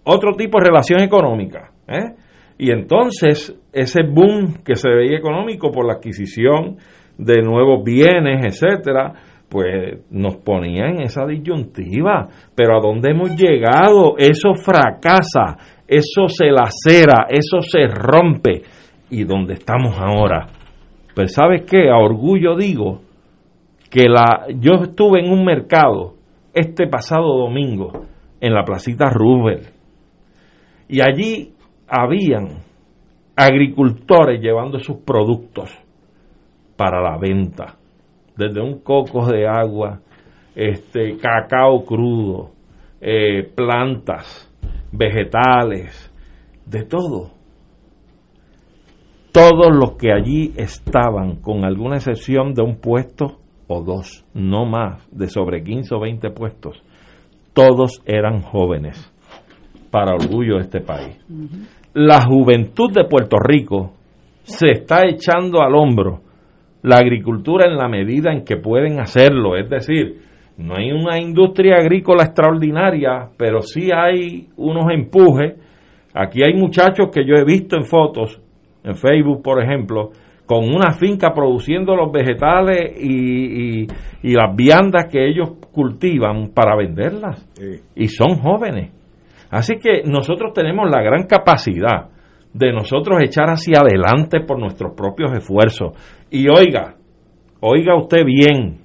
otro 0.04 0.34
tipo 0.34 0.60
de 0.60 0.66
relación 0.66 1.01
económica. 1.01 1.72
¿eh? 1.88 2.16
Y 2.58 2.72
entonces 2.72 3.56
ese 3.72 4.04
boom 4.04 4.64
que 4.64 4.76
se 4.76 4.89
veía 4.89 5.18
económico 5.18 5.72
por 5.72 5.86
la 5.86 5.93
adquisición 5.93 6.78
de 7.18 7.41
nuevos 7.41 7.84
bienes, 7.84 8.45
etcétera, 8.45 9.14
pues 9.49 9.99
nos 10.10 10.38
ponía 10.38 10.88
en 10.88 11.01
esa 11.01 11.26
disyuntiva. 11.26 12.28
Pero 12.56 12.78
a 12.78 12.82
dónde 12.82 13.12
hemos 13.12 13.36
llegado, 13.36 14.16
eso 14.18 14.54
fracasa, 14.54 15.58
eso 15.88 16.28
se 16.28 16.47
lacera, 16.47 17.28
eso 17.30 17.60
se 17.62 17.86
rompe. 17.88 18.62
¿Y 19.10 19.24
dónde 19.26 19.54
estamos 19.54 19.95
ahora? 19.99 20.47
Pues 21.14 21.34
sabes 21.34 21.64
qué, 21.64 21.89
a 21.89 21.97
orgullo 21.97 22.56
digo 22.56 23.01
que 23.91 24.10
la 24.10 24.47
yo 24.60 24.84
estuve 24.84 25.20
en 25.20 25.32
un 25.32 25.45
mercado 25.45 26.16
este 26.51 26.88
pasado 26.88 27.38
domingo 27.38 28.06
en 28.41 28.54
la 28.54 28.64
placita 28.64 29.10
Roosevelt 29.12 29.70
y 30.88 31.01
allí 31.01 31.53
habían 31.88 32.64
agricultores 33.36 34.42
llevando 34.42 34.80
sus 34.80 34.98
productos 34.98 35.72
para 36.76 37.02
la 37.02 37.18
venta, 37.18 37.78
desde 38.36 38.62
un 38.62 38.80
coco 38.80 39.26
de 39.26 39.48
agua, 39.48 40.02
este 40.56 41.18
cacao 41.18 41.84
crudo, 41.86 42.52
eh, 43.02 43.44
plantas, 43.56 44.52
vegetales, 44.92 46.12
de 46.66 46.84
todo. 46.86 47.32
Todos 49.32 49.76
los 49.76 49.94
que 49.94 50.12
allí 50.12 50.54
estaban, 50.58 51.38
con 51.38 51.66
alguna 51.66 51.96
excepción 51.96 52.54
de 52.54 52.62
un 52.62 52.78
puesto 52.78 53.40
o 53.68 53.82
dos, 53.84 54.26
no 54.34 54.66
más, 54.66 55.08
de 55.12 55.28
sobre 55.28 55.64
15 55.64 55.96
o 55.96 56.00
20 56.00 56.30
puestos, 56.32 56.84
todos 57.54 58.02
eran 58.06 58.42
jóvenes, 58.42 59.12
para 59.94 60.16
orgullo 60.16 60.56
de 60.56 60.62
este 60.64 60.82
país 60.82 61.18
la 61.94 62.22
juventud 62.22 62.91
de 62.91 63.06
Puerto 63.06 63.38
Rico 63.38 63.94
se 64.44 64.72
está 64.72 65.06
echando 65.06 65.62
al 65.62 65.76
hombro 65.76 66.22
la 66.82 66.98
agricultura 66.98 67.66
en 67.68 67.78
la 67.78 67.88
medida 67.88 68.34
en 68.34 68.44
que 68.44 68.58
pueden 68.58 69.00
hacerlo. 69.00 69.56
Es 69.56 69.70
decir, 69.70 70.16
no 70.58 70.76
hay 70.76 70.91
una 70.91 71.18
industria 71.20 71.78
agrícola 71.78 72.24
extraordinaria, 72.24 73.30
pero 73.38 73.62
sí 73.62 73.89
hay 73.96 74.50
unos 74.58 74.91
empujes. 74.91 75.54
Aquí 76.14 76.41
hay 76.46 76.56
muchachos 76.56 77.08
que 77.14 77.26
yo 77.26 77.36
he 77.36 77.46
visto 77.46 77.78
en 77.78 77.86
fotos, 77.86 78.41
en 78.84 78.96
Facebook, 78.96 79.41
por 79.41 79.64
ejemplo, 79.64 80.10
con 80.46 80.66
una 80.66 80.91
finca 80.91 81.32
produciendo 81.34 81.96
los 81.96 82.12
vegetales 82.12 82.98
y, 83.00 83.84
y, 83.84 83.88
y 84.24 84.34
las 84.34 84.54
viandas 84.54 85.06
que 85.10 85.26
ellos 85.26 85.52
cultivan 85.72 86.50
para 86.54 86.76
venderlas. 86.76 87.48
Y 87.96 88.08
son 88.10 88.36
jóvenes. 88.39 88.91
Así 89.54 89.78
que 89.78 90.01
nosotros 90.04 90.51
tenemos 90.51 90.89
la 90.89 91.04
gran 91.04 91.28
capacidad 91.28 92.10
de 92.56 92.74
nosotros 92.74 93.20
echar 93.22 93.51
hacia 93.51 93.82
adelante 93.82 94.39
por 94.39 94.60
nuestros 94.60 94.95
propios 94.95 95.32
esfuerzos. 95.32 95.93
Y 96.32 96.47
oiga, 96.47 96.95
oiga 97.60 97.95
usted 97.95 98.26
bien, 98.26 98.80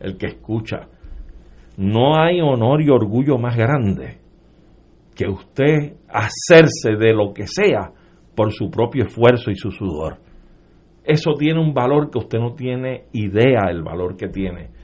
el 0.00 0.18
que 0.18 0.26
escucha, 0.26 0.88
no 1.76 2.20
hay 2.20 2.40
honor 2.40 2.82
y 2.82 2.90
orgullo 2.90 3.38
más 3.38 3.56
grande 3.56 4.18
que 5.14 5.28
usted 5.28 5.94
hacerse 6.08 6.96
de 6.98 7.14
lo 7.14 7.32
que 7.32 7.46
sea 7.46 7.92
por 8.34 8.52
su 8.52 8.72
propio 8.72 9.04
esfuerzo 9.04 9.52
y 9.52 9.54
su 9.54 9.70
sudor. 9.70 10.16
Eso 11.04 11.34
tiene 11.34 11.60
un 11.60 11.72
valor 11.72 12.10
que 12.10 12.18
usted 12.18 12.40
no 12.40 12.54
tiene 12.54 13.04
idea 13.12 13.70
el 13.70 13.84
valor 13.84 14.16
que 14.16 14.26
tiene 14.26 14.79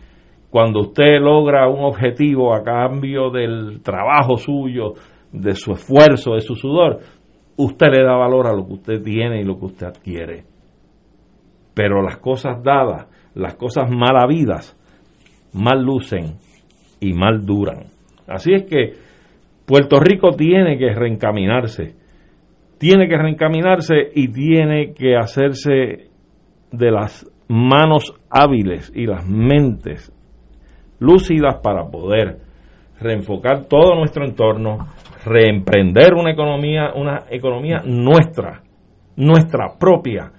cuando 0.51 0.81
usted 0.81 1.21
logra 1.21 1.69
un 1.69 1.85
objetivo 1.85 2.55
a 2.55 2.63
cambio 2.63 3.31
del 3.31 3.81
trabajo 3.83 4.37
suyo, 4.37 4.95
de 5.33 5.55
su 5.55 5.73
esfuerzo, 5.73 6.35
de 6.35 6.41
su 6.41 6.55
sudor, 6.55 7.01
usted 7.57 7.87
le 7.89 8.05
da 8.05 8.17
valor 8.17 8.47
a 8.47 8.55
lo 8.55 8.67
que 8.67 8.73
usted 8.75 9.03
tiene 9.03 9.41
y 9.41 9.45
lo 9.45 9.59
que 9.59 9.67
usted 9.67 9.87
adquiere. 9.87 10.45
Pero 11.75 12.03
las 12.03 12.19
cosas 12.19 12.63
dadas, 12.63 13.07
las 13.35 13.55
cosas 13.57 13.91
mal 13.91 14.17
habidas, 14.17 14.77
mal 15.53 15.83
lucen 15.83 16.37
y 17.01 17.13
mal 17.13 17.45
duran. 17.45 17.85
Así 18.27 18.53
es 18.53 18.65
que 18.65 18.95
Puerto 19.67 19.99
Rico 20.01 20.31
tiene 20.31 20.79
que 20.79 20.95
reencaminarse, 20.95 21.95
tiene 22.79 23.09
que 23.09 23.17
reencaminarse 23.17 23.97
y 24.15 24.29
tiene 24.29 24.95
que 24.95 25.17
hacerse 25.17 26.09
de 26.73 26.91
las 26.91 27.31
manos 27.49 28.15
hábiles 28.31 28.93
y 28.95 29.07
las 29.07 29.27
mentes 29.27 30.13
lúcidas 30.99 31.61
para 31.63 31.87
poder 31.87 32.39
reenfocar 33.01 33.67
todo 33.67 33.95
nuestro 33.95 34.25
entorno, 34.25 34.89
reemprender 35.25 36.15
una 36.15 36.33
economía, 36.33 36.93
una 36.95 37.25
economía 37.31 37.83
nuestra, 37.85 38.63
nuestra 39.17 39.75
propia, 39.79 40.33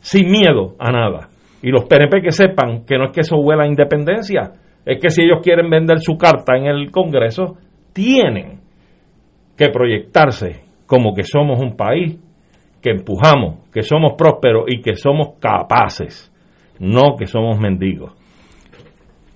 sin 0.00 0.30
miedo 0.30 0.74
a 0.78 0.90
nada. 0.92 1.28
Y 1.62 1.70
los 1.70 1.84
PNP 1.84 2.20
que 2.20 2.32
sepan 2.32 2.84
que 2.84 2.96
no 2.96 3.04
es 3.04 3.10
que 3.10 3.20
eso 3.20 3.36
huela 3.36 3.64
a 3.64 3.68
independencia, 3.68 4.52
es 4.84 5.00
que 5.00 5.10
si 5.10 5.22
ellos 5.22 5.40
quieren 5.42 5.70
vender 5.70 5.98
su 6.00 6.16
carta 6.16 6.56
en 6.56 6.66
el 6.66 6.90
Congreso, 6.90 7.56
tienen 7.92 8.60
que 9.56 9.70
proyectarse 9.70 10.64
como 10.86 11.14
que 11.14 11.22
somos 11.24 11.58
un 11.60 11.76
país 11.76 12.18
que 12.82 12.90
empujamos, 12.90 13.70
que 13.72 13.82
somos 13.82 14.12
prósperos 14.18 14.64
y 14.68 14.82
que 14.82 14.96
somos 14.96 15.38
capaces, 15.40 16.30
no 16.78 17.16
que 17.16 17.26
somos 17.26 17.58
mendigos 17.58 18.12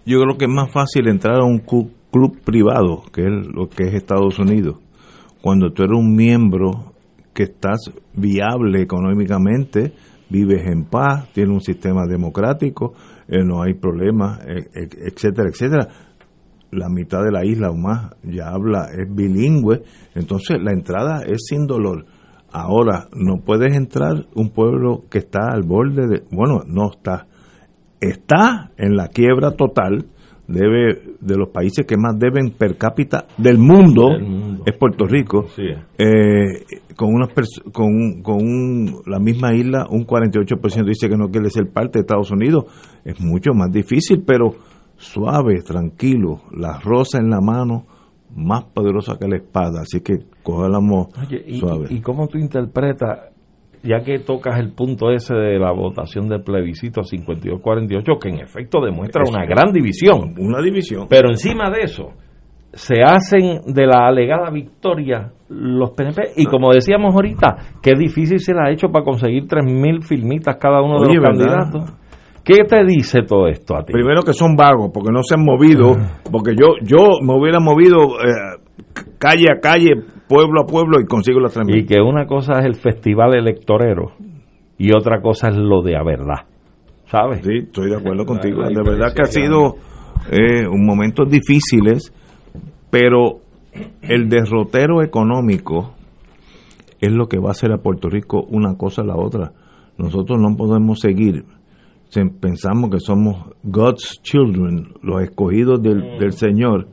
yo 0.09 0.23
creo 0.23 0.39
que 0.39 0.47
es 0.47 0.51
más 0.51 0.73
fácil 0.73 1.07
entrar 1.07 1.41
a 1.41 1.45
un 1.45 1.59
club 1.59 2.41
privado, 2.43 3.03
que 3.13 3.27
es 3.27 3.47
lo 3.55 3.69
que 3.69 3.85
es 3.85 3.95
Estados 3.95 4.39
Unidos, 4.39 4.79
cuando 5.43 5.71
tú 5.71 5.83
eres 5.83 5.99
un 5.99 6.17
miembro 6.17 6.93
que 7.35 7.43
estás 7.43 7.93
viable 8.15 8.81
económicamente, 8.81 9.93
vives 10.31 10.67
en 10.67 10.85
paz, 10.85 11.31
tienes 11.35 11.53
un 11.53 11.61
sistema 11.61 12.07
democrático, 12.07 12.95
eh, 13.29 13.45
no 13.45 13.63
hay 13.63 13.75
problemas, 13.75 14.41
eh, 14.47 14.89
etcétera, 15.07 15.51
etcétera. 15.51 15.89
La 16.71 16.89
mitad 16.89 17.23
de 17.23 17.31
la 17.31 17.45
isla 17.45 17.71
o 17.71 17.77
más 17.77 18.15
ya 18.23 18.49
habla, 18.49 18.89
es 18.93 19.15
bilingüe, 19.15 19.83
entonces 20.15 20.59
la 20.63 20.73
entrada 20.73 21.23
es 21.27 21.47
sin 21.49 21.67
dolor. 21.67 22.07
Ahora, 22.51 23.09
no 23.15 23.43
puedes 23.45 23.77
entrar 23.77 24.27
un 24.35 24.51
pueblo 24.51 25.05
que 25.11 25.19
está 25.19 25.51
al 25.53 25.65
borde 25.65 26.07
de, 26.09 26.23
bueno, 26.31 26.63
no 26.67 26.91
está, 26.91 27.27
está 28.01 28.71
en 28.77 28.97
la 28.97 29.09
quiebra 29.09 29.53
total, 29.53 30.07
debe 30.49 30.99
de 31.21 31.37
los 31.37 31.51
países 31.51 31.87
que 31.87 31.97
más 31.97 32.19
deben 32.19 32.51
per 32.51 32.77
cápita 32.77 33.27
del 33.37 33.59
mundo, 33.59 34.09
es 34.65 34.77
Puerto 34.77 35.05
Rico, 35.07 35.47
eh, 35.99 36.65
con 36.97 37.15
una 37.15 37.29
con, 37.73 38.23
con 38.23 39.03
la 39.07 39.19
misma 39.19 39.55
isla 39.55 39.87
un 39.91 40.07
48% 40.07 40.87
dice 40.87 41.09
que 41.09 41.17
no 41.17 41.29
quiere 41.29 41.51
ser 41.51 41.71
parte 41.71 41.99
de 41.99 42.01
Estados 42.01 42.31
Unidos, 42.31 42.65
es 43.05 43.21
mucho 43.21 43.53
más 43.53 43.71
difícil, 43.71 44.23
pero 44.27 44.55
suave, 44.97 45.63
tranquilo, 45.63 46.41
la 46.57 46.81
rosa 46.81 47.19
en 47.19 47.29
la 47.29 47.41
mano, 47.41 47.87
más 48.35 48.65
poderosa 48.65 49.19
que 49.19 49.29
la 49.29 49.37
espada, 49.37 49.83
así 49.83 50.01
que 50.01 50.19
cójalamos 50.43 51.09
suave. 51.61 51.89
¿Y 51.91 52.01
cómo 52.01 52.27
tú 52.27 52.39
interpretas 52.39 53.38
ya 53.89 54.05
que 54.05 54.19
tocas 54.19 54.59
el 54.59 54.73
punto 54.73 55.11
ese 55.11 55.35
de 55.35 55.59
la 55.59 55.73
votación 55.73 56.29
del 56.29 56.43
plebiscito 56.43 57.01
52-48, 57.01 58.19
que 58.21 58.29
en 58.29 58.41
efecto 58.41 58.81
demuestra 58.85 59.23
una 59.27 59.45
gran 59.47 59.73
división. 59.73 60.35
Una 60.39 60.61
división. 60.61 61.07
Pero 61.09 61.31
encima 61.31 61.71
de 61.71 61.83
eso, 61.83 62.13
se 62.73 62.97
hacen 63.03 63.61
de 63.67 63.87
la 63.87 64.07
alegada 64.07 64.51
victoria 64.51 65.33
los 65.49 65.91
PNP. 65.93 66.33
Y 66.37 66.45
como 66.47 66.73
decíamos 66.73 67.15
ahorita, 67.15 67.57
qué 67.83 67.93
difícil 67.99 68.39
se 68.39 68.53
la 68.53 68.67
ha 68.67 68.71
hecho 68.71 68.89
para 68.89 69.05
conseguir 69.05 69.45
3.000 69.45 70.03
filmitas 70.03 70.57
cada 70.57 70.83
uno 70.83 71.01
de 71.01 71.15
los 71.15 71.25
candidatos. 71.25 71.93
¿Qué 72.45 72.65
te 72.65 72.85
dice 72.85 73.23
todo 73.23 73.47
esto 73.47 73.77
a 73.77 73.85
ti? 73.85 73.93
Primero 73.93 74.23
que 74.23 74.33
son 74.33 74.57
vagos, 74.57 74.91
porque 74.93 75.11
no 75.13 75.23
se 75.23 75.35
han 75.35 75.45
movido, 75.45 75.93
porque 76.31 76.53
yo 76.59 76.77
yo 76.83 77.21
me 77.23 77.35
hubiera 77.35 77.61
movido 77.61 78.19
eh, 78.25 78.59
calle 79.19 79.47
a 79.55 79.61
calle, 79.61 79.93
pueblo 80.29 80.63
a 80.63 80.67
pueblo 80.67 81.01
y 81.01 81.07
consigo 81.07 81.41
las 81.41 81.57
3.000. 81.57 81.81
Y 81.83 81.87
que 81.87 82.01
una 82.01 82.27
cosa 82.27 82.59
es 82.61 82.67
el 82.67 82.75
festival 82.75 83.35
electorero 83.37 84.13
y 84.79 84.93
otra 84.95 85.21
cosa 85.21 85.49
es 85.49 85.57
lo 85.57 85.83
de 85.83 85.97
a 85.97 86.03
verdad. 86.05 86.47
¿sabes? 87.07 87.41
Sí, 87.43 87.55
estoy 87.65 87.89
de 87.91 87.97
acuerdo 87.97 88.25
contigo. 88.27 88.61
La 88.63 88.69
De 88.69 88.83
verdad 88.91 89.15
que 89.15 89.23
ha 89.23 89.27
sido 89.27 89.77
eh, 90.31 90.67
un 90.69 90.85
momentos 90.85 91.31
difíciles, 91.31 92.13
pero 92.91 93.39
el 94.03 94.29
derrotero 94.29 95.03
económico 95.03 95.95
es 97.01 97.11
lo 97.13 97.27
que 97.27 97.39
va 97.39 97.49
a 97.49 97.53
hacer 97.53 97.73
a 97.73 97.79
Puerto 97.79 98.09
Rico 98.11 98.43
una 98.49 98.77
cosa 98.77 99.03
a 99.03 99.07
la 99.07 99.17
otra. 99.17 99.53
Nosotros 99.97 100.39
no 100.41 100.55
podemos 100.57 101.01
seguir. 101.01 101.45
Se- 102.09 102.27
Pensamos 102.27 102.91
que 102.91 102.99
somos 103.01 103.53
God's 103.63 104.21
children, 104.23 104.89
los 105.03 105.23
escogidos 105.23 105.81
del, 105.83 106.19
del 106.19 106.33
Señor, 106.33 106.89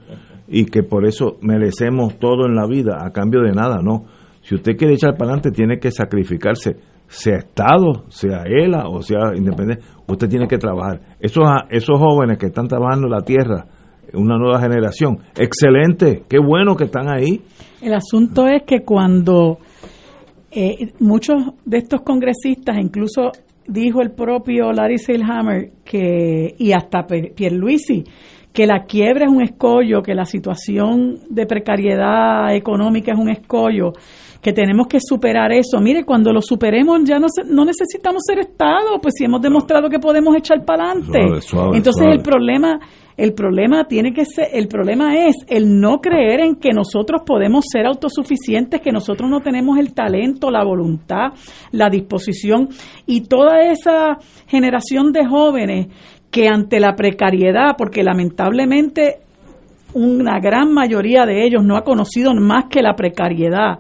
y 0.47 0.65
que 0.65 0.83
por 0.83 1.05
eso 1.05 1.37
merecemos 1.41 2.19
todo 2.19 2.45
en 2.45 2.55
la 2.55 2.67
vida 2.67 3.05
a 3.05 3.11
cambio 3.11 3.41
de 3.41 3.51
nada, 3.51 3.79
no. 3.81 4.05
Si 4.41 4.55
usted 4.55 4.77
quiere 4.77 4.93
echar 4.93 5.13
para 5.13 5.31
adelante, 5.31 5.51
tiene 5.51 5.79
que 5.79 5.91
sacrificarse, 5.91 6.77
sea 7.07 7.37
Estado, 7.37 8.05
sea 8.09 8.43
ELA 8.45 8.87
o 8.87 9.01
sea 9.01 9.35
independiente. 9.35 9.83
Usted 10.07 10.29
tiene 10.29 10.47
que 10.47 10.57
trabajar. 10.57 11.01
Esos, 11.19 11.43
esos 11.69 11.97
jóvenes 11.97 12.37
que 12.37 12.47
están 12.47 12.67
trabajando 12.67 13.07
la 13.07 13.21
tierra, 13.21 13.65
una 14.13 14.37
nueva 14.37 14.61
generación, 14.61 15.17
excelente, 15.35 16.23
qué 16.29 16.37
bueno 16.39 16.75
que 16.75 16.85
están 16.85 17.09
ahí. 17.09 17.41
El 17.81 17.93
asunto 17.93 18.47
es 18.47 18.63
que 18.63 18.83
cuando 18.83 19.57
eh, 20.51 20.93
muchos 20.99 21.35
de 21.65 21.79
estos 21.79 22.01
congresistas, 22.01 22.77
incluso 22.77 23.31
dijo 23.67 24.01
el 24.01 24.11
propio 24.11 24.71
Larry 24.71 24.97
Seilhammer 24.97 25.71
que, 25.83 26.55
y 26.57 26.71
hasta 26.71 27.05
Pierluisi, 27.07 28.03
que 28.55 28.65
la 28.65 28.85
quiebra 28.85 29.25
es 29.25 29.31
un 29.31 29.43
escollo, 29.43 30.01
que 30.01 30.15
la 30.15 30.25
situación 30.25 31.19
de 31.29 31.45
precariedad 31.45 32.55
económica 32.55 33.11
es 33.11 33.19
un 33.19 33.29
escollo, 33.29 33.91
que 34.41 34.53
tenemos 34.53 34.87
que 34.87 34.99
superar 35.01 35.51
eso. 35.51 35.79
Mire, 35.81 36.03
cuando 36.05 36.31
lo 36.31 36.41
superemos 36.41 37.01
ya 37.03 37.19
no, 37.19 37.27
se- 37.29 37.43
no 37.43 37.65
necesitamos 37.65 38.21
ser 38.25 38.39
Estado, 38.39 38.99
pues 39.01 39.15
si 39.17 39.25
hemos 39.25 39.41
demostrado 39.41 39.89
que 39.89 39.99
podemos 39.99 40.35
echar 40.37 40.63
para 40.63 40.91
adelante. 40.91 41.19
Suave, 41.19 41.41
suave, 41.41 41.77
Entonces 41.77 42.01
suave. 42.01 42.15
el 42.15 42.21
problema 42.21 42.79
el 43.17 43.33
problema 43.33 43.85
tiene 43.87 44.11
que 44.13 44.25
ser 44.25 44.47
el 44.51 44.67
problema 44.67 45.15
es 45.27 45.35
el 45.47 45.79
no 45.79 45.99
creer 46.01 46.41
en 46.41 46.55
que 46.57 46.71
nosotros 46.73 47.21
podemos 47.25 47.63
ser 47.71 47.85
autosuficientes 47.85 48.81
que 48.81 48.91
nosotros 48.91 49.29
no 49.29 49.39
tenemos 49.39 49.77
el 49.79 49.93
talento 49.93 50.51
la 50.51 50.65
voluntad 50.65 51.31
la 51.71 51.89
disposición 51.89 52.67
y 53.05 53.21
toda 53.21 53.61
esa 53.71 54.17
generación 54.47 55.13
de 55.13 55.25
jóvenes 55.25 55.87
que 56.35 56.49
ante 56.49 56.81
la 56.81 56.97
precariedad 56.97 57.77
porque 57.77 58.03
lamentablemente 58.03 59.19
una 59.93 60.37
gran 60.41 60.73
mayoría 60.73 61.25
de 61.25 61.45
ellos 61.45 61.63
no 61.63 61.77
ha 61.77 61.85
conocido 61.85 62.33
más 62.33 62.65
que 62.69 62.81
la 62.81 62.93
precariedad. 62.93 63.79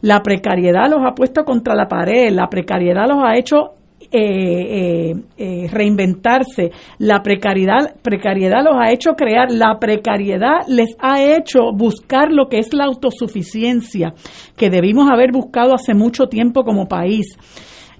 La 0.00 0.22
precariedad 0.22 0.88
los 0.88 1.00
ha 1.06 1.14
puesto 1.14 1.44
contra 1.44 1.74
la 1.74 1.88
pared, 1.88 2.32
la 2.32 2.48
precariedad 2.48 3.06
los 3.06 3.22
ha 3.22 3.36
hecho 3.36 3.74
eh, 4.12 5.10
eh, 5.10 5.14
eh, 5.36 5.68
reinventarse, 5.70 6.70
la 6.96 7.20
precariedad, 7.22 7.94
precariedad 8.00 8.64
los 8.64 8.76
ha 8.80 8.92
hecho 8.92 9.10
crear, 9.12 9.52
la 9.52 9.78
precariedad 9.78 10.66
les 10.68 10.96
ha 11.00 11.22
hecho 11.22 11.70
buscar 11.74 12.32
lo 12.32 12.48
que 12.48 12.60
es 12.60 12.72
la 12.72 12.86
autosuficiencia, 12.86 14.14
que 14.56 14.70
debimos 14.70 15.10
haber 15.10 15.32
buscado 15.32 15.74
hace 15.74 15.92
mucho 15.92 16.28
tiempo 16.28 16.64
como 16.64 16.86
país. 16.86 17.36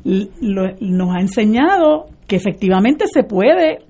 Nos 0.03 1.15
ha 1.15 1.21
enseñado 1.21 2.07
que 2.27 2.37
efectivamente 2.37 3.07
se 3.13 3.25
puede 3.25 3.90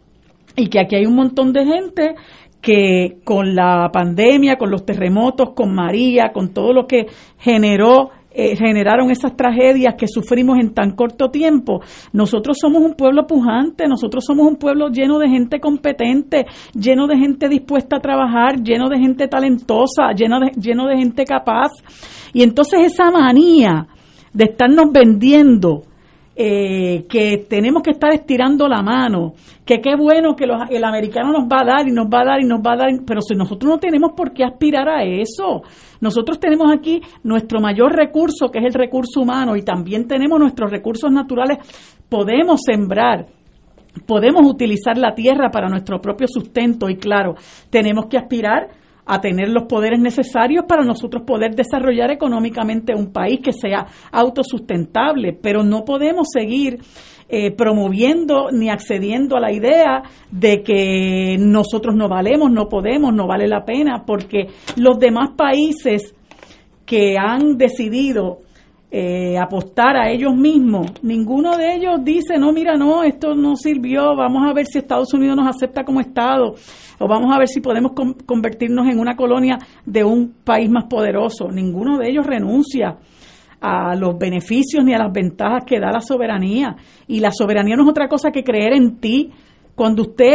y 0.61 0.69
que 0.69 0.81
aquí 0.81 0.97
hay 0.97 1.07
un 1.07 1.17
montón 1.17 1.53
de 1.53 1.65
gente 1.65 2.15
que 2.61 3.19
con 3.25 3.55
la 3.55 3.89
pandemia, 3.93 4.57
con 4.57 4.71
los 4.71 4.85
terremotos, 4.85 5.51
con 5.55 5.75
María, 5.75 6.31
con 6.33 6.53
todo 6.53 6.73
lo 6.73 6.87
que 6.87 7.07
generó 7.39 8.11
eh, 8.33 8.55
generaron 8.57 9.11
esas 9.11 9.37
tragedias 9.37 9.97
que 9.99 10.07
sufrimos 10.07 10.57
en 10.61 10.73
tan 10.73 10.93
corto 10.95 11.31
tiempo. 11.31 11.81
Nosotros 12.13 12.59
somos 12.61 12.81
un 12.81 12.95
pueblo 12.95 13.27
pujante, 13.27 13.89
nosotros 13.89 14.25
somos 14.25 14.47
un 14.47 14.55
pueblo 14.55 14.89
lleno 14.89 15.19
de 15.19 15.29
gente 15.29 15.59
competente, 15.59 16.47
lleno 16.73 17.09
de 17.09 17.19
gente 17.19 17.49
dispuesta 17.49 17.97
a 17.97 18.01
trabajar, 18.01 18.63
lleno 18.63 18.89
de 18.89 18.99
gente 18.99 19.27
talentosa, 19.27 20.13
lleno 20.15 20.39
de, 20.39 20.53
lleno 20.53 20.87
de 20.87 20.97
gente 20.97 21.25
capaz. 21.25 21.73
Y 22.33 22.45
entonces 22.45 22.93
esa 22.93 23.11
manía 23.11 23.89
de 24.33 24.45
estarnos 24.45 24.93
vendiendo 24.93 25.83
eh, 26.37 27.05
que 27.09 27.39
tenemos 27.49 27.83
que 27.83 27.91
estar 27.91 28.13
estirando 28.15 28.67
la 28.69 28.83
mano, 28.83 29.35
que 29.65 29.81
qué 29.81 29.95
bueno 29.97 30.35
que 30.37 30.47
los- 30.47 30.71
el 30.71 30.85
americano 30.85 31.33
nos 31.33 31.45
va 31.45 31.61
a 31.61 31.65
dar 31.65 31.89
y 31.89 31.93
nos 31.93 32.07
va 32.07 32.23
a 32.23 32.25
dar 32.25 32.41
y 32.41 32.47
nos 32.47 32.61
va 32.61 32.73
a 32.73 32.77
dar, 32.77 32.91
pero 33.07 33.21
si 33.21 33.35
nosotros 33.35 33.71
no 33.71 33.79
tenemos 33.79 34.13
por 34.17 34.33
qué 34.33 34.45
aspirar 34.45 34.89
a 34.89 35.03
eso, 35.05 35.63
nosotros 36.01 36.39
tenemos 36.41 36.73
aquí 36.73 37.03
nuestro 37.25 37.61
mayor 37.61 37.93
recurso, 37.95 38.49
que 38.51 38.59
es 38.61 38.65
el 38.65 38.75
recurso 38.75 39.21
humano, 39.21 39.55
y 39.57 39.63
también 39.63 40.07
tenemos 40.07 40.39
nuestros 40.41 40.71
recursos 40.71 41.11
naturales, 41.13 41.59
podemos 42.09 42.61
sembrar, 42.65 43.27
podemos 44.07 44.47
utilizar 44.47 44.97
la 44.97 45.15
tierra 45.15 45.51
para 45.51 45.69
nuestro 45.69 46.01
propio 46.01 46.27
sustento 46.29 46.89
y 46.89 46.97
claro, 46.97 47.35
tenemos 47.71 48.07
que 48.07 48.17
aspirar 48.17 48.69
a 49.13 49.21
tener 49.21 49.49
los 49.49 49.65
poderes 49.65 49.99
necesarios 49.99 50.65
para 50.69 50.85
nosotros 50.85 51.25
poder 51.27 51.57
desarrollar 51.57 52.13
económicamente 52.13 52.95
un 52.95 53.13
país 53.13 53.41
que 53.43 53.53
sea 53.53 53.87
autosustentable, 54.13 55.33
pero 55.33 55.65
no 55.65 55.85
podemos 55.85 56.29
seguir 56.33 56.79
eh, 57.29 57.51
promoviendo 57.51 58.51
ni 58.53 58.71
accediendo 58.71 59.37
a 59.37 59.41
la 59.41 59.53
idea 59.53 60.03
de 60.31 60.63
que 60.63 61.37
nosotros 61.41 61.97
no 61.97 62.09
valemos, 62.09 62.53
no 62.53 62.69
podemos, 62.69 63.13
no 63.13 63.27
vale 63.27 63.49
la 63.49 63.65
pena, 63.65 64.05
porque 64.07 64.47
los 64.77 64.99
demás 65.01 65.31
países 65.37 66.15
que 66.87 67.17
han 67.19 67.57
decidido 67.57 68.39
eh, 68.91 69.39
apostar 69.39 69.97
a 69.97 70.11
ellos 70.11 70.35
mismos, 70.35 70.93
ninguno 71.03 71.57
de 71.57 71.75
ellos 71.77 72.01
dice, 72.03 72.39
no, 72.39 72.53
mira, 72.53 72.77
no, 72.77 73.05
esto 73.05 73.35
no 73.35 73.55
sirvió, 73.55 74.17
vamos 74.17 74.43
a 74.49 74.53
ver 74.53 74.67
si 74.67 74.79
Estados 74.79 75.15
Unidos 75.15 75.37
nos 75.37 75.47
acepta 75.47 75.85
como 75.85 76.01
Estado, 76.01 76.55
o 76.99 77.07
vamos 77.09 77.35
a 77.35 77.39
ver 77.39 77.47
si 77.47 77.61
podemos 77.61 77.93
con- 77.93 78.15
convertirnos 78.15 78.89
en 78.89 78.99
una 78.99 79.15
colonia 79.15 79.59
de 79.87 80.03
un 80.03 80.35
país 80.45 80.69
más 80.69 80.85
poderoso. 80.85 81.49
Ninguno 81.53 81.99
de 81.99 82.09
ellos 82.11 82.27
renuncia 82.27 82.99
a 83.61 83.95
los 83.95 84.19
beneficios 84.19 84.85
ni 84.85 84.95
a 84.95 84.99
las 84.99 85.13
ventajas 85.13 85.65
que 85.65 85.79
da 85.79 85.93
la 85.93 86.01
soberanía. 86.01 86.77
Y 87.07 87.21
la 87.21 87.31
soberanía 87.31 87.77
no 87.77 87.85
es 87.85 87.91
otra 87.91 88.09
cosa 88.09 88.31
que 88.31 88.43
creer 88.43 88.73
en 88.73 88.99
ti. 88.99 89.31
Cuando 89.75 90.03
usted 90.03 90.35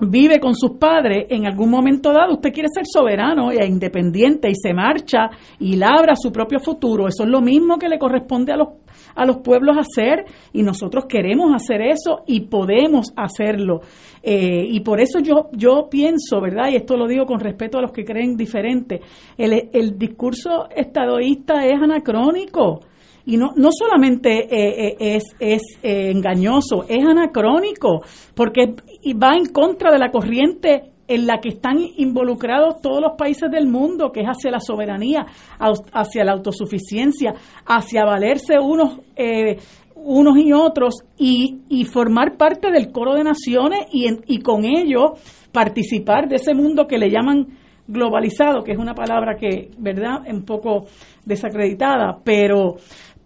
vive 0.00 0.40
con 0.40 0.54
sus 0.54 0.72
padres, 0.72 1.26
en 1.30 1.46
algún 1.46 1.70
momento 1.70 2.12
dado 2.12 2.34
usted 2.34 2.52
quiere 2.52 2.68
ser 2.68 2.84
soberano 2.86 3.50
e 3.50 3.66
independiente 3.66 4.48
y 4.50 4.54
se 4.54 4.72
marcha 4.72 5.30
y 5.58 5.76
labra 5.76 6.14
su 6.16 6.32
propio 6.32 6.58
futuro. 6.60 7.08
Eso 7.08 7.24
es 7.24 7.28
lo 7.28 7.40
mismo 7.40 7.78
que 7.78 7.88
le 7.88 7.98
corresponde 7.98 8.52
a 8.52 8.56
los, 8.56 8.68
a 9.14 9.24
los 9.24 9.38
pueblos 9.38 9.76
hacer 9.78 10.24
y 10.52 10.62
nosotros 10.62 11.04
queremos 11.08 11.52
hacer 11.54 11.82
eso 11.82 12.22
y 12.26 12.40
podemos 12.42 13.12
hacerlo. 13.16 13.80
Eh, 14.22 14.66
y 14.68 14.80
por 14.80 15.00
eso 15.00 15.20
yo, 15.20 15.48
yo 15.52 15.88
pienso, 15.90 16.40
¿verdad? 16.40 16.70
Y 16.70 16.76
esto 16.76 16.96
lo 16.96 17.06
digo 17.06 17.26
con 17.26 17.40
respeto 17.40 17.78
a 17.78 17.82
los 17.82 17.92
que 17.92 18.04
creen 18.04 18.36
diferente, 18.36 19.00
el, 19.36 19.68
el 19.72 19.98
discurso 19.98 20.68
estadoísta 20.74 21.66
es 21.66 21.80
anacrónico. 21.80 22.80
Y 23.26 23.38
no, 23.38 23.52
no 23.56 23.70
solamente 23.72 24.44
eh, 24.54 24.96
eh, 25.00 25.16
es, 25.16 25.24
es 25.40 25.62
engañoso, 25.82 26.84
es 26.86 27.02
anacrónico, 27.02 28.02
porque 28.34 28.74
y 29.04 29.12
va 29.14 29.36
en 29.36 29.46
contra 29.46 29.92
de 29.92 29.98
la 29.98 30.10
corriente 30.10 30.90
en 31.06 31.26
la 31.26 31.38
que 31.38 31.50
están 31.50 31.78
involucrados 31.98 32.80
todos 32.80 33.00
los 33.02 33.12
países 33.18 33.50
del 33.50 33.66
mundo, 33.66 34.10
que 34.10 34.20
es 34.20 34.26
hacia 34.26 34.50
la 34.50 34.60
soberanía, 34.60 35.26
hacia 35.92 36.24
la 36.24 36.32
autosuficiencia, 36.32 37.34
hacia 37.66 38.04
valerse 38.06 38.58
unos, 38.58 39.00
eh, 39.14 39.58
unos 39.96 40.38
y 40.38 40.52
otros 40.52 40.94
y, 41.18 41.60
y 41.68 41.84
formar 41.84 42.36
parte 42.38 42.70
del 42.70 42.90
coro 42.90 43.14
de 43.14 43.24
naciones 43.24 43.80
y, 43.92 44.06
en- 44.06 44.22
y 44.26 44.38
con 44.40 44.64
ello 44.64 45.14
participar 45.52 46.26
de 46.28 46.36
ese 46.36 46.54
mundo 46.54 46.86
que 46.86 46.98
le 46.98 47.10
llaman 47.10 47.48
globalizado, 47.86 48.62
que 48.64 48.72
es 48.72 48.78
una 48.78 48.94
palabra 48.94 49.36
que, 49.36 49.70
¿verdad?, 49.78 50.22
un 50.26 50.44
poco 50.44 50.86
desacreditada, 51.26 52.18
pero 52.24 52.76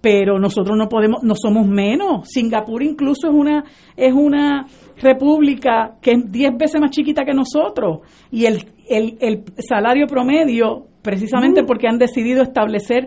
pero 0.00 0.38
nosotros 0.38 0.76
no 0.78 0.88
podemos 0.88 1.24
no 1.24 1.34
somos 1.34 1.66
menos. 1.66 2.28
Singapur 2.28 2.82
incluso 2.84 3.26
es 3.28 3.34
una 3.34 3.64
es 3.96 4.12
una 4.14 4.64
república 5.00 5.96
que 6.00 6.12
es 6.12 6.30
10 6.30 6.56
veces 6.56 6.80
más 6.80 6.90
chiquita 6.90 7.24
que 7.24 7.34
nosotros 7.34 8.00
y 8.30 8.46
el, 8.46 8.64
el, 8.88 9.16
el 9.20 9.44
salario 9.58 10.06
promedio 10.06 10.86
precisamente 11.02 11.64
porque 11.64 11.88
han 11.88 11.98
decidido 11.98 12.42
establecer 12.42 13.06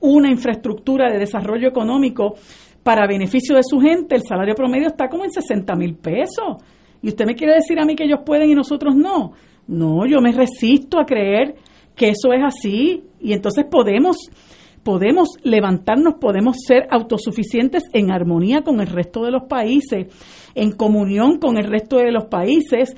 una 0.00 0.30
infraestructura 0.30 1.10
de 1.10 1.18
desarrollo 1.18 1.68
económico 1.68 2.34
para 2.82 3.06
beneficio 3.06 3.56
de 3.56 3.62
su 3.62 3.80
gente, 3.80 4.14
el 4.14 4.22
salario 4.22 4.54
promedio 4.54 4.88
está 4.88 5.08
como 5.08 5.24
en 5.24 5.30
60 5.30 5.74
mil 5.74 5.96
pesos. 5.96 6.56
Y 7.02 7.08
usted 7.08 7.26
me 7.26 7.34
quiere 7.34 7.54
decir 7.54 7.78
a 7.78 7.84
mí 7.84 7.94
que 7.94 8.04
ellos 8.04 8.20
pueden 8.24 8.50
y 8.50 8.54
nosotros 8.54 8.96
no. 8.96 9.32
No, 9.66 10.06
yo 10.06 10.20
me 10.20 10.32
resisto 10.32 10.98
a 10.98 11.04
creer 11.04 11.54
que 11.94 12.08
eso 12.08 12.32
es 12.32 12.42
así. 12.42 13.04
Y 13.20 13.32
entonces 13.32 13.66
podemos, 13.70 14.16
podemos 14.82 15.28
levantarnos, 15.42 16.14
podemos 16.20 16.56
ser 16.66 16.86
autosuficientes 16.90 17.84
en 17.92 18.10
armonía 18.10 18.62
con 18.62 18.80
el 18.80 18.86
resto 18.86 19.22
de 19.22 19.30
los 19.30 19.44
países, 19.48 20.06
en 20.54 20.72
comunión 20.72 21.38
con 21.38 21.58
el 21.58 21.64
resto 21.64 21.98
de 21.98 22.12
los 22.12 22.26
países, 22.26 22.96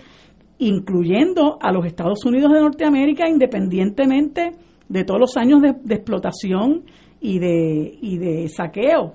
incluyendo 0.59 1.59
a 1.61 1.72
los 1.72 1.87
Estados 1.87 2.24
Unidos 2.24 2.53
de 2.53 2.61
Norteamérica, 2.61 3.28
independientemente 3.28 4.53
de 4.89 5.05
todos 5.05 5.20
los 5.20 5.37
años 5.37 5.62
de, 5.62 5.95
explotación 5.95 6.83
y 7.20 7.39
de, 7.39 7.99
y 8.01 8.18
de 8.18 8.49
saqueo. 8.49 9.14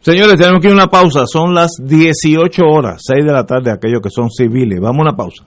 Señores, 0.00 0.36
tenemos 0.36 0.60
que 0.60 0.66
ir 0.66 0.72
a 0.72 0.76
una 0.76 0.88
pausa. 0.88 1.26
Son 1.26 1.54
las 1.54 1.76
18 1.80 2.62
horas, 2.64 3.02
6 3.06 3.24
de 3.24 3.32
la 3.32 3.46
tarde, 3.46 3.70
aquellos 3.70 4.00
que 4.02 4.10
son 4.10 4.28
civiles. 4.30 4.80
Vamos 4.80 4.98
a 4.98 5.10
una 5.10 5.16
pausa. 5.16 5.46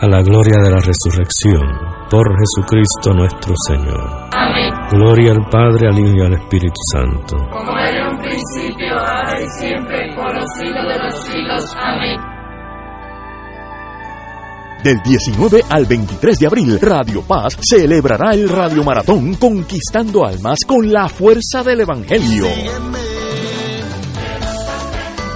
a 0.00 0.06
la 0.08 0.22
gloria 0.22 0.58
de 0.62 0.70
la 0.70 0.80
resurrección, 0.80 1.62
por 2.10 2.26
Jesucristo 2.38 3.14
nuestro 3.14 3.54
Señor. 3.68 4.28
Amén. 4.32 4.72
Gloria 4.90 5.32
al 5.32 5.48
Padre, 5.48 5.88
al 5.88 5.98
Hijo 5.98 6.16
y 6.16 6.20
al 6.20 6.34
Espíritu 6.34 6.80
Santo. 6.92 7.36
Como 7.50 7.78
era 7.78 8.00
en 8.00 8.14
un 8.14 8.18
principio, 8.18 8.98
ahora 8.98 9.40
y 9.40 9.46
siempre, 9.58 10.14
por 10.14 10.34
los 10.34 10.50
siglos 10.58 10.84
de 10.88 10.98
los 10.98 11.24
siglos. 11.24 11.76
Amén. 11.76 12.34
Del 14.82 15.00
19 15.02 15.64
al 15.70 15.86
23 15.86 16.38
de 16.38 16.46
abril, 16.46 16.78
Radio 16.80 17.22
Paz 17.22 17.56
celebrará 17.62 18.32
el 18.32 18.48
Radio 18.48 18.84
Maratón 18.84 19.34
Conquistando 19.34 20.26
Almas 20.26 20.58
con 20.66 20.92
la 20.92 21.08
fuerza 21.08 21.62
del 21.62 21.80
Evangelio. 21.80 22.44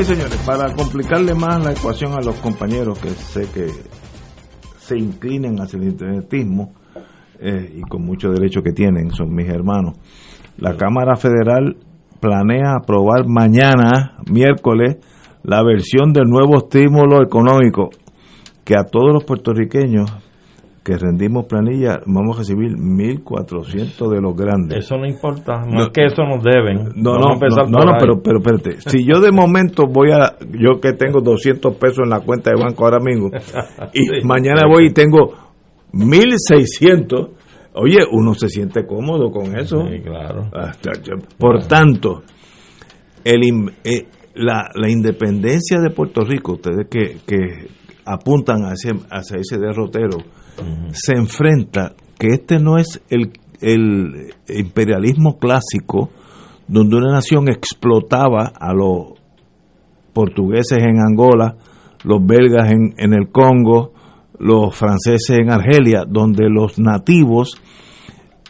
Señores 0.00 0.18
y 0.18 0.22
señores, 0.22 0.46
para 0.46 0.74
complicarle 0.74 1.34
más 1.34 1.62
la 1.62 1.72
ecuación 1.72 2.14
a 2.14 2.22
los 2.22 2.34
compañeros 2.36 2.98
que 2.98 3.10
sé 3.10 3.42
que 3.52 3.66
se 4.78 4.98
inclinen 4.98 5.60
hacia 5.60 5.76
el 5.76 5.88
internetismo 5.88 6.72
eh, 7.38 7.74
y 7.76 7.82
con 7.82 8.06
mucho 8.06 8.30
derecho 8.30 8.62
que 8.62 8.72
tienen, 8.72 9.10
son 9.10 9.34
mis 9.34 9.46
hermanos, 9.50 9.98
la 10.56 10.74
Cámara 10.78 11.16
Federal 11.16 11.76
planea 12.18 12.76
aprobar 12.76 13.26
mañana, 13.26 14.16
miércoles, 14.30 14.96
la 15.42 15.62
versión 15.62 16.14
del 16.14 16.30
nuevo 16.30 16.56
estímulo 16.56 17.22
económico 17.22 17.90
que 18.64 18.76
a 18.76 18.84
todos 18.84 19.12
los 19.12 19.24
puertorriqueños 19.24 20.10
que 20.82 20.96
rendimos 20.96 21.44
planilla 21.44 22.00
vamos 22.06 22.36
a 22.36 22.38
recibir 22.40 22.72
1.400 22.72 24.08
de 24.10 24.20
los 24.20 24.34
grandes. 24.34 24.78
Eso 24.78 24.96
no 24.96 25.06
importa, 25.06 25.60
no, 25.66 25.82
es 25.84 25.88
que 25.90 26.06
eso 26.06 26.22
nos 26.24 26.42
deben. 26.42 26.92
No, 26.96 27.18
no, 27.18 27.34
no, 27.68 27.84
no, 27.84 27.92
pero, 27.98 28.22
pero 28.22 28.38
espérate. 28.38 28.80
Si 28.80 29.04
yo 29.04 29.20
de 29.20 29.30
momento 29.30 29.84
voy 29.86 30.10
a, 30.12 30.36
yo 30.58 30.80
que 30.80 30.92
tengo 30.94 31.20
200 31.20 31.76
pesos 31.76 32.00
en 32.04 32.10
la 32.10 32.20
cuenta 32.20 32.50
de 32.50 32.62
banco 32.62 32.84
ahora 32.84 32.98
mismo, 32.98 33.28
y 33.92 34.00
Sí. 34.04 34.26
mañana 34.26 34.62
voy 34.66 34.86
y 34.86 34.92
tengo 34.92 35.34
1.600, 35.92 37.28
oye, 37.74 37.98
uno 38.10 38.34
se 38.34 38.48
siente 38.48 38.86
cómodo 38.86 39.30
con 39.30 39.58
eso. 39.58 39.86
Sí, 39.86 40.00
claro. 40.00 40.50
Por 41.38 41.66
tanto, 41.66 42.22
el, 43.24 43.42
eh, 43.84 44.06
la, 44.34 44.68
la 44.74 44.90
independencia 44.90 45.78
de 45.80 45.90
Puerto 45.90 46.22
Rico, 46.24 46.52
ustedes 46.52 46.86
que, 46.90 47.18
que 47.26 47.68
apuntan 48.06 48.62
hacia, 48.62 48.92
hacia 49.10 49.38
ese 49.38 49.58
derrotero, 49.58 50.18
se 50.92 51.14
enfrenta 51.14 51.94
que 52.18 52.28
este 52.28 52.58
no 52.58 52.78
es 52.78 53.00
el, 53.08 53.32
el 53.60 54.32
imperialismo 54.48 55.38
clásico 55.38 56.10
donde 56.68 56.96
una 56.96 57.12
nación 57.12 57.48
explotaba 57.48 58.52
a 58.58 58.72
los 58.72 59.14
portugueses 60.12 60.78
en 60.78 61.00
Angola, 61.00 61.56
los 62.04 62.24
belgas 62.24 62.70
en, 62.70 62.94
en 62.96 63.12
el 63.12 63.30
Congo, 63.30 63.92
los 64.38 64.74
franceses 64.74 65.38
en 65.38 65.50
Argelia, 65.50 66.04
donde 66.06 66.48
los 66.48 66.78
nativos 66.78 67.60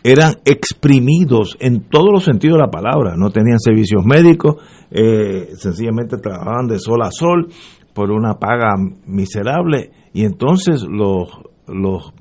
eran 0.02 0.34
exprimidos 0.44 1.56
en 1.60 1.88
todos 1.88 2.10
los 2.12 2.24
sentidos 2.24 2.56
de 2.56 2.64
la 2.64 2.70
palabra, 2.70 3.14
no 3.16 3.30
tenían 3.30 3.58
servicios 3.58 4.04
médicos, 4.04 4.56
eh, 4.90 5.50
sencillamente 5.56 6.16
trabajaban 6.16 6.66
de 6.66 6.78
sol 6.78 7.02
a 7.02 7.10
sol 7.10 7.48
por 7.92 8.10
una 8.10 8.38
paga 8.38 8.74
miserable. 9.06 9.90
Y 10.12 10.24
entonces 10.24 10.84
los, 10.88 11.28
los 11.72 12.12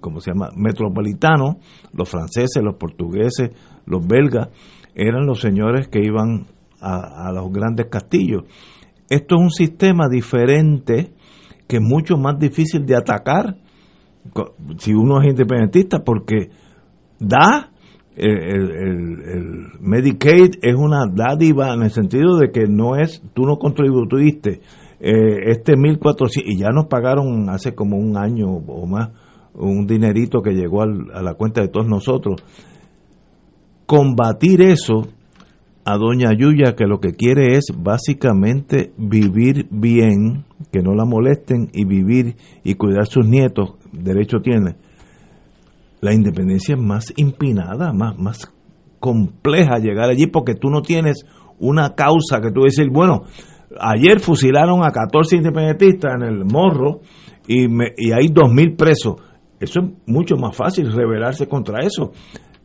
como 0.00 0.20
se 0.20 0.30
llama, 0.30 0.48
metropolitanos, 0.56 1.56
los 1.92 2.08
franceses, 2.08 2.62
los 2.62 2.76
portugueses, 2.76 3.50
los 3.84 4.06
belgas, 4.06 4.48
eran 4.94 5.26
los 5.26 5.40
señores 5.40 5.88
que 5.88 6.02
iban 6.02 6.46
a, 6.80 7.28
a 7.28 7.32
los 7.32 7.52
grandes 7.52 7.86
castillos. 7.90 8.44
Esto 9.10 9.36
es 9.36 9.42
un 9.42 9.50
sistema 9.50 10.08
diferente 10.08 11.12
que 11.68 11.76
es 11.76 11.82
mucho 11.82 12.16
más 12.16 12.38
difícil 12.38 12.86
de 12.86 12.96
atacar 12.96 13.56
si 14.78 14.92
uno 14.92 15.20
es 15.20 15.28
independentista 15.28 16.02
porque 16.04 16.50
da 17.18 17.70
el 18.16 19.68
Medicaid 19.80 20.56
es 20.62 20.74
una 20.74 21.06
dádiva 21.10 21.72
en 21.72 21.82
el 21.82 21.90
sentido 21.90 22.36
de 22.36 22.50
que 22.50 22.66
no 22.66 22.96
es 22.96 23.22
tú 23.34 23.46
no 23.46 23.56
contribuiste 23.56 24.60
eh, 25.00 25.50
este 25.50 25.76
1400 25.76 26.42
y 26.46 26.58
ya 26.58 26.68
nos 26.70 26.86
pagaron 26.86 27.48
hace 27.50 27.74
como 27.74 27.96
un 27.96 28.16
año 28.16 28.48
o 28.50 28.86
más 28.86 29.10
un 29.54 29.86
dinerito 29.86 30.42
que 30.42 30.52
llegó 30.52 30.82
al- 30.82 31.10
a 31.12 31.22
la 31.22 31.34
cuenta 31.34 31.60
de 31.60 31.68
todos 31.68 31.86
nosotros 31.88 32.42
combatir 33.86 34.62
eso 34.62 35.08
a 35.84 35.96
doña 35.96 36.32
Yuya 36.32 36.76
que 36.76 36.86
lo 36.86 37.00
que 37.00 37.12
quiere 37.14 37.56
es 37.56 37.66
básicamente 37.76 38.92
vivir 38.96 39.66
bien, 39.70 40.44
que 40.70 40.82
no 40.82 40.94
la 40.94 41.04
molesten 41.04 41.70
y 41.72 41.84
vivir 41.84 42.36
y 42.62 42.74
cuidar 42.74 43.06
sus 43.06 43.26
nietos, 43.26 43.74
derecho 43.92 44.38
tiene. 44.42 44.76
La 46.00 46.14
independencia 46.14 46.74
es 46.76 46.80
más 46.80 47.12
empinada, 47.16 47.92
más, 47.92 48.16
más 48.18 48.52
compleja 49.00 49.78
llegar 49.78 50.10
allí 50.10 50.26
porque 50.26 50.54
tú 50.54 50.68
no 50.70 50.82
tienes 50.82 51.24
una 51.58 51.94
causa 51.94 52.40
que 52.40 52.52
tú 52.52 52.62
decir, 52.62 52.88
bueno, 52.90 53.22
ayer 53.78 54.20
fusilaron 54.20 54.84
a 54.84 54.90
14 54.90 55.36
independentistas 55.36 56.12
en 56.14 56.22
el 56.22 56.44
morro 56.44 57.00
y, 57.46 57.68
me, 57.68 57.92
y 57.96 58.12
hay 58.12 58.28
2.000 58.28 58.76
presos. 58.76 59.16
Eso 59.60 59.80
es 59.80 59.90
mucho 60.06 60.36
más 60.36 60.56
fácil 60.56 60.92
rebelarse 60.92 61.46
contra 61.46 61.84
eso. 61.84 62.12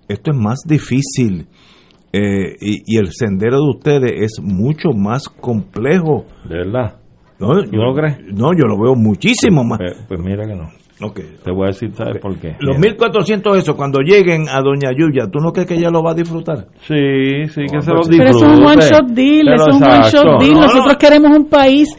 Esto 0.07 0.31
es 0.31 0.37
más 0.37 0.59
difícil. 0.65 1.47
Eh, 2.13 2.55
y, 2.61 2.95
y 2.95 2.97
el 2.97 3.11
sendero 3.11 3.57
de 3.57 3.69
ustedes 3.69 4.11
es 4.15 4.41
mucho 4.41 4.89
más 4.93 5.27
complejo. 5.27 6.25
¿De 6.47 6.57
verdad? 6.57 6.95
¿No, 7.39 7.63
¿Tú 7.63 7.75
no 7.75 7.93
crees? 7.93 8.19
No, 8.33 8.53
yo 8.53 8.65
lo 8.65 8.79
veo 8.79 8.95
muchísimo 8.95 9.63
más. 9.63 9.79
Pues, 9.79 10.05
pues 10.07 10.19
mira 10.21 10.47
que 10.47 10.55
no. 10.55 10.69
Ok. 11.01 11.19
Te 11.43 11.51
voy 11.51 11.65
a 11.65 11.67
decir, 11.67 11.91
¿sabes 11.93 12.21
por 12.21 12.37
qué? 12.39 12.55
Los 12.59 12.77
Mira. 12.77 12.91
1400 12.91 13.57
eso, 13.57 13.75
cuando 13.75 13.99
lleguen 13.99 14.47
a 14.49 14.61
Doña 14.61 14.91
Yuya, 14.97 15.27
¿tú 15.29 15.39
no 15.39 15.51
crees 15.51 15.67
que 15.67 15.73
ella 15.75 15.89
lo 15.89 16.01
va 16.01 16.11
a 16.11 16.13
disfrutar? 16.15 16.67
Sí, 16.87 17.47
sí, 17.49 17.61
que 17.69 17.81
se 17.81 17.91
lo 17.91 17.99
disfrute. 17.99 18.17
Pero 18.17 18.29
eso 18.29 18.45
es 18.45 18.57
un 18.59 18.65
one 18.65 18.81
shot 18.81 19.07
deal, 19.07 19.41
Pero 19.45 19.55
eso 19.55 19.69
es 19.69 19.75
un 19.75 19.83
one 19.83 19.95
exacto. 19.97 20.17
shot 20.17 20.39
deal. 20.41 20.53
No, 20.53 20.59
no. 20.61 20.67
Nosotros 20.67 20.95
queremos 20.97 21.37
un 21.37 21.49
país, 21.49 21.89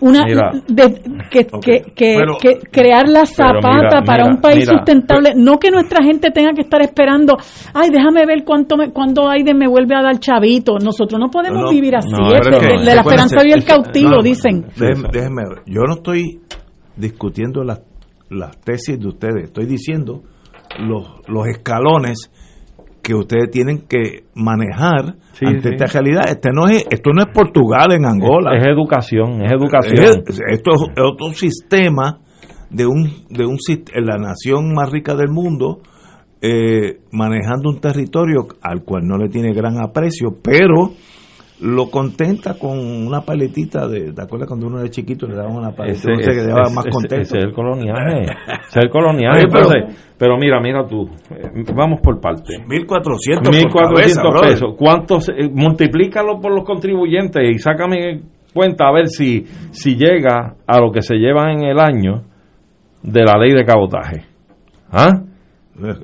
una 0.00 0.24
Mira. 0.24 0.52
de- 0.68 1.02
que, 1.32 1.46
que, 1.46 1.82
que, 1.96 2.16
Pero- 2.16 2.36
que 2.40 2.60
crear 2.70 3.08
la 3.08 3.26
zapata 3.26 3.74
mira, 3.74 4.02
para 4.04 4.22
mira, 4.24 4.34
un 4.36 4.40
país 4.40 4.58
mira. 4.68 4.72
sustentable. 4.78 5.32
No 5.34 5.58
que 5.58 5.70
nuestra 5.72 6.04
gente 6.04 6.30
tenga 6.30 6.52
que 6.52 6.60
estar 6.60 6.80
esperando, 6.80 7.36
ay, 7.74 7.90
déjame 7.90 8.24
ver 8.24 8.44
cuánto 8.44 8.76
me, 8.76 8.92
cuándo 8.92 9.28
Aiden 9.28 9.58
me 9.58 9.66
vuelve 9.66 9.96
a 9.96 10.02
dar 10.02 10.20
chavito. 10.20 10.78
Nosotros 10.78 11.18
no 11.18 11.28
podemos 11.28 11.62
No, 11.64 11.70
vivir 11.70 11.96
así. 11.96 12.08
No, 12.08 12.32
es 12.32 12.40
que- 12.46 12.78
de 12.78 12.84
la 12.84 13.00
esperanza 13.00 13.42
vive 13.42 13.56
el 13.56 13.64
cautivo, 13.64 14.10
no, 14.10 14.22
dicen. 14.22 14.64
Déjeme, 14.76 15.08
déjeme 15.10 15.42
ver. 15.48 15.62
Yo 15.66 15.80
no 15.88 15.94
estoy 15.94 16.38
discutiendo 16.96 17.64
las, 17.64 17.80
las 18.34 18.60
tesis 18.60 18.98
de 18.98 19.08
ustedes, 19.08 19.44
estoy 19.44 19.66
diciendo 19.66 20.22
los, 20.78 21.08
los 21.28 21.46
escalones 21.46 22.30
que 23.02 23.14
ustedes 23.14 23.50
tienen 23.50 23.82
que 23.86 24.24
manejar 24.34 25.16
Sí, 25.34 25.44
ante 25.46 25.68
sí. 25.68 25.74
esta 25.74 25.86
realidad. 25.86 26.24
Este 26.28 26.50
no 26.54 26.68
es, 26.68 26.84
esto 26.90 27.10
no 27.14 27.22
es 27.22 27.28
Portugal 27.34 27.92
en 27.92 28.06
Angola. 28.06 28.56
Es 28.56 28.66
educación, 28.66 29.42
es 29.44 29.52
educación. 29.52 30.22
Es- 30.26 30.40
esto 30.48 30.70
es 30.74 31.02
otro 31.02 31.32
sistema 31.34 32.20
de 32.70 32.86
un 32.86 33.10
de 33.28 33.44
un 33.46 33.58
la 33.96 34.16
nación 34.16 34.72
más 34.74 34.90
rica 34.90 35.14
del 35.14 35.28
mundo 35.28 35.80
eh, 36.40 37.00
manejando 37.12 37.70
un 37.70 37.80
territorio 37.80 38.46
al 38.62 38.84
cual 38.84 39.06
no 39.06 39.16
le 39.18 39.28
tiene 39.28 39.52
gran 39.52 39.78
aprecio, 39.80 40.36
pero 40.42 40.92
lo 41.60 41.88
contenta 41.90 42.54
con 42.58 42.78
una 42.78 43.20
paletita 43.20 43.86
de, 43.86 44.12
¿te 44.12 44.22
acuerdas 44.22 44.48
cuando 44.48 44.66
uno 44.66 44.80
era 44.80 44.88
chiquito 44.90 45.26
le 45.26 45.36
daban 45.36 45.54
una 45.56 45.70
paletita? 45.70 46.12
Ese, 46.12 46.20
Usted 46.20 46.32
que 46.32 46.38
ese- 46.38 46.48
daba 46.48 46.62
ese- 46.66 46.74
más 46.74 46.86
ese- 46.86 46.92
contento. 46.92 47.22
ese 47.22 47.38
es 47.38 47.44
el 47.44 47.52
coloniaje. 47.52 48.22
ese 48.24 48.32
es 48.68 48.76
el 48.84 48.90
coloniaje. 48.90 49.38
Oye, 49.38 49.46
pero- 49.52 49.64
Entonces, 49.72 50.14
pero 50.18 50.36
mira, 50.36 50.60
mira 50.60 50.86
tú. 50.86 51.08
eh, 51.30 51.64
Vamos 51.74 52.00
por 52.00 52.20
partes. 52.20 52.58
1400 52.66 53.48
por 53.48 53.54
1400 53.54 53.72
cabeza, 53.90 54.22
brother. 54.22 54.50
pesos. 54.50 54.74
¿Cuántos? 54.76 55.28
eh, 55.28 55.48
multiplícalo 55.52 56.40
por 56.40 56.52
los 56.54 56.64
contribuyentes 56.64 57.42
y 57.48 57.58
sácame 57.58 58.22
cuenta 58.52 58.88
a 58.88 58.92
ver 58.92 59.06
si, 59.08 59.44
si 59.70 59.96
llega 59.96 60.56
a 60.66 60.80
lo 60.80 60.90
que 60.92 61.02
se 61.02 61.16
lleva 61.16 61.52
en 61.52 61.62
el 61.64 61.78
año 61.78 62.22
de 63.02 63.22
la 63.22 63.38
ley 63.38 63.52
de 63.52 63.64
cabotaje. 63.64 64.24
¿Ah? 64.90 65.10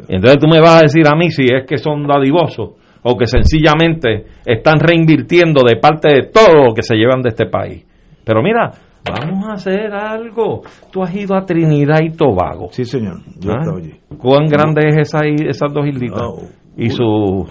Entonces 0.09 0.39
tú 0.39 0.48
me 0.48 0.60
vas 0.60 0.78
a 0.81 0.82
decir 0.82 1.06
a 1.06 1.14
mí 1.16 1.31
si 1.31 1.44
es 1.44 1.64
que 1.66 1.78
son 1.78 2.05
dadivosos 2.06 2.70
o 3.02 3.16
que 3.16 3.27
sencillamente 3.27 4.27
están 4.47 4.78
reinvirtiendo 4.81 5.62
de 5.66 5.77
parte 5.77 6.09
de 6.14 6.22
todo 6.32 6.66
lo 6.66 6.74
que 6.74 6.82
se 6.82 6.97
llevan 6.97 7.22
de 7.22 7.31
este 7.31 7.47
país. 7.47 7.85
Pero 8.24 8.43
mira, 8.43 8.70
vamos 9.05 9.48
a 9.48 9.52
hacer 9.55 9.93
algo. 9.93 10.62
Tú 10.93 11.02
has 11.02 11.14
ido 11.14 11.35
a 11.36 11.44
Trinidad 11.44 12.01
y 12.02 12.10
Tobago. 12.10 12.68
Sí, 12.72 12.85
señor. 12.85 13.18
Yo 13.39 13.51
he 13.51 13.55
¿Ah? 13.55 13.59
estado 13.60 13.77
allí. 13.78 13.93
¿Cuán 14.18 14.47
grande 14.47 14.82
es 14.89 14.97
esa, 14.98 15.20
esas 15.27 15.72
dos 15.72 15.86
islitas? 15.86 16.22
Oh, 16.22 16.43
y 16.77 16.90
su 16.90 17.47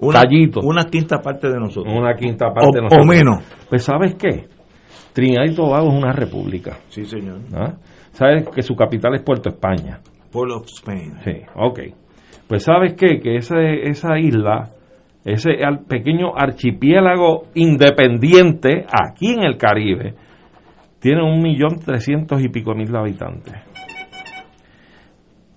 Una, 0.00 0.20
tallito. 0.22 0.60
una 0.62 0.84
quinta 0.84 1.18
parte 1.20 1.48
de 1.48 1.58
nosotros. 1.58 1.94
Una 1.96 2.14
quinta 2.14 2.46
parte 2.52 2.68
O- 2.68 2.72
de 2.74 2.82
nosotros. 2.82 3.06
o 3.06 3.08
menos. 3.08 3.44
Pues 3.68 3.84
¿sabes 3.84 4.14
qué? 4.16 4.46
Trinidad 5.12 5.44
y 5.46 5.54
Tobago 5.54 5.88
es 5.88 5.94
una 5.94 6.12
república. 6.12 6.78
Sí, 6.88 7.04
señor. 7.04 7.38
¿ah? 7.54 7.74
¿Sabes 8.12 8.48
que 8.48 8.62
su 8.62 8.74
capital 8.74 9.14
es 9.14 9.22
Puerto 9.22 9.48
España? 9.48 10.00
Port 10.30 10.50
of 10.52 10.64
Spain. 10.66 11.14
Sí, 11.24 11.42
ok. 11.54 11.80
Pues 12.48 12.64
¿sabes 12.64 12.94
qué? 12.94 13.18
Que 13.20 13.36
ese, 13.36 13.88
esa 13.88 14.18
isla, 14.18 14.68
ese 15.24 15.50
pequeño 15.88 16.36
archipiélago 16.36 17.44
independiente 17.54 18.86
aquí 18.90 19.32
en 19.32 19.44
el 19.44 19.56
Caribe, 19.56 20.14
tiene 21.00 21.22
un 21.22 21.42
millón 21.42 21.78
trescientos 21.78 22.42
y 22.42 22.48
pico 22.48 22.74
mil 22.74 22.94
habitantes. 22.94 23.54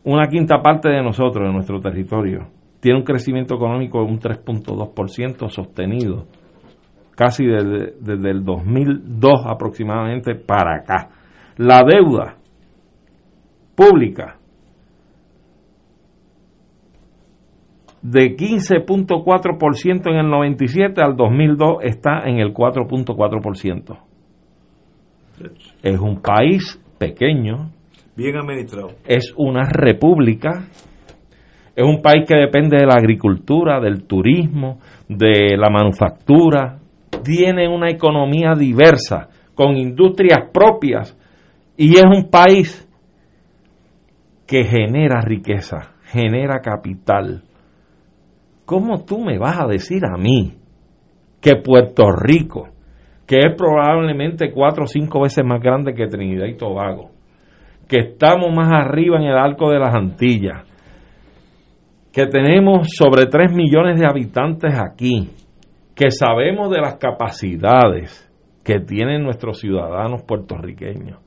Una 0.04 0.28
quinta 0.28 0.62
parte 0.62 0.90
de 0.90 1.02
nosotros, 1.04 1.48
de 1.48 1.54
nuestro 1.54 1.80
territorio, 1.80 2.48
tiene 2.80 3.00
un 3.00 3.06
crecimiento 3.06 3.56
económico 3.56 4.00
de 4.00 4.06
un 4.06 4.20
3.2% 4.20 5.48
sostenido, 5.50 6.26
casi 7.16 7.46
desde, 7.46 7.94
desde 8.00 8.32
el 8.32 8.44
2002 8.44 9.44
aproximadamente 9.46 10.36
para 10.36 10.78
acá. 10.78 11.10
La 11.58 11.84
deuda 11.84 12.38
pública 13.76 14.41
de 18.02 18.36
15.4% 18.36 20.10
en 20.10 20.16
el 20.18 20.30
97 20.30 21.02
al 21.02 21.16
2002 21.16 21.78
está 21.84 22.22
en 22.26 22.40
el 22.40 22.54
4.4%. 22.54 23.98
Es 25.84 26.00
un 26.00 26.22
país 26.22 26.80
pequeño, 26.98 27.72
Bien 28.16 28.36
administrado. 28.38 28.90
es 29.06 29.34
una 29.38 29.68
república, 29.70 30.68
es 31.76 31.86
un 31.86 32.02
país 32.02 32.26
que 32.28 32.36
depende 32.36 32.78
de 32.78 32.86
la 32.86 32.96
agricultura, 32.96 33.80
del 33.80 34.04
turismo, 34.04 34.80
de 35.08 35.58
la 35.58 35.70
manufactura, 35.70 36.80
tiene 37.24 37.68
una 37.68 37.90
economía 37.90 38.54
diversa, 38.56 39.30
con 39.56 39.78
industrias 39.78 40.50
propias, 40.52 41.18
y 41.78 41.96
es 41.96 42.06
un 42.06 42.30
país 42.30 42.88
que 44.46 44.64
genera 44.64 45.22
riqueza, 45.22 45.94
genera 46.04 46.60
capital. 46.60 47.44
¿Cómo 48.72 49.04
tú 49.04 49.20
me 49.20 49.38
vas 49.38 49.60
a 49.60 49.68
decir 49.68 50.02
a 50.06 50.18
mí 50.18 50.54
que 51.42 51.58
Puerto 51.58 52.06
Rico, 52.10 52.70
que 53.28 53.40
es 53.40 53.54
probablemente 53.58 54.50
cuatro 54.50 54.86
o 54.86 54.88
cinco 54.88 55.24
veces 55.24 55.44
más 55.44 55.62
grande 55.62 55.94
que 55.94 56.08
Trinidad 56.08 56.46
y 56.46 56.56
Tobago, 56.56 57.12
que 57.90 57.98
estamos 57.98 58.50
más 58.56 58.72
arriba 58.72 59.18
en 59.18 59.24
el 59.24 59.38
arco 59.38 59.70
de 59.70 59.78
las 59.78 59.94
Antillas, 59.94 60.66
que 62.14 62.28
tenemos 62.28 62.88
sobre 62.98 63.26
3 63.26 63.52
millones 63.52 64.00
de 64.00 64.08
habitantes 64.08 64.74
aquí, 64.80 65.30
que 65.94 66.10
sabemos 66.10 66.72
de 66.72 66.80
las 66.80 66.96
capacidades 66.96 68.26
que 68.64 68.80
tienen 68.80 69.22
nuestros 69.22 69.60
ciudadanos 69.60 70.24
puertorriqueños, 70.24 71.20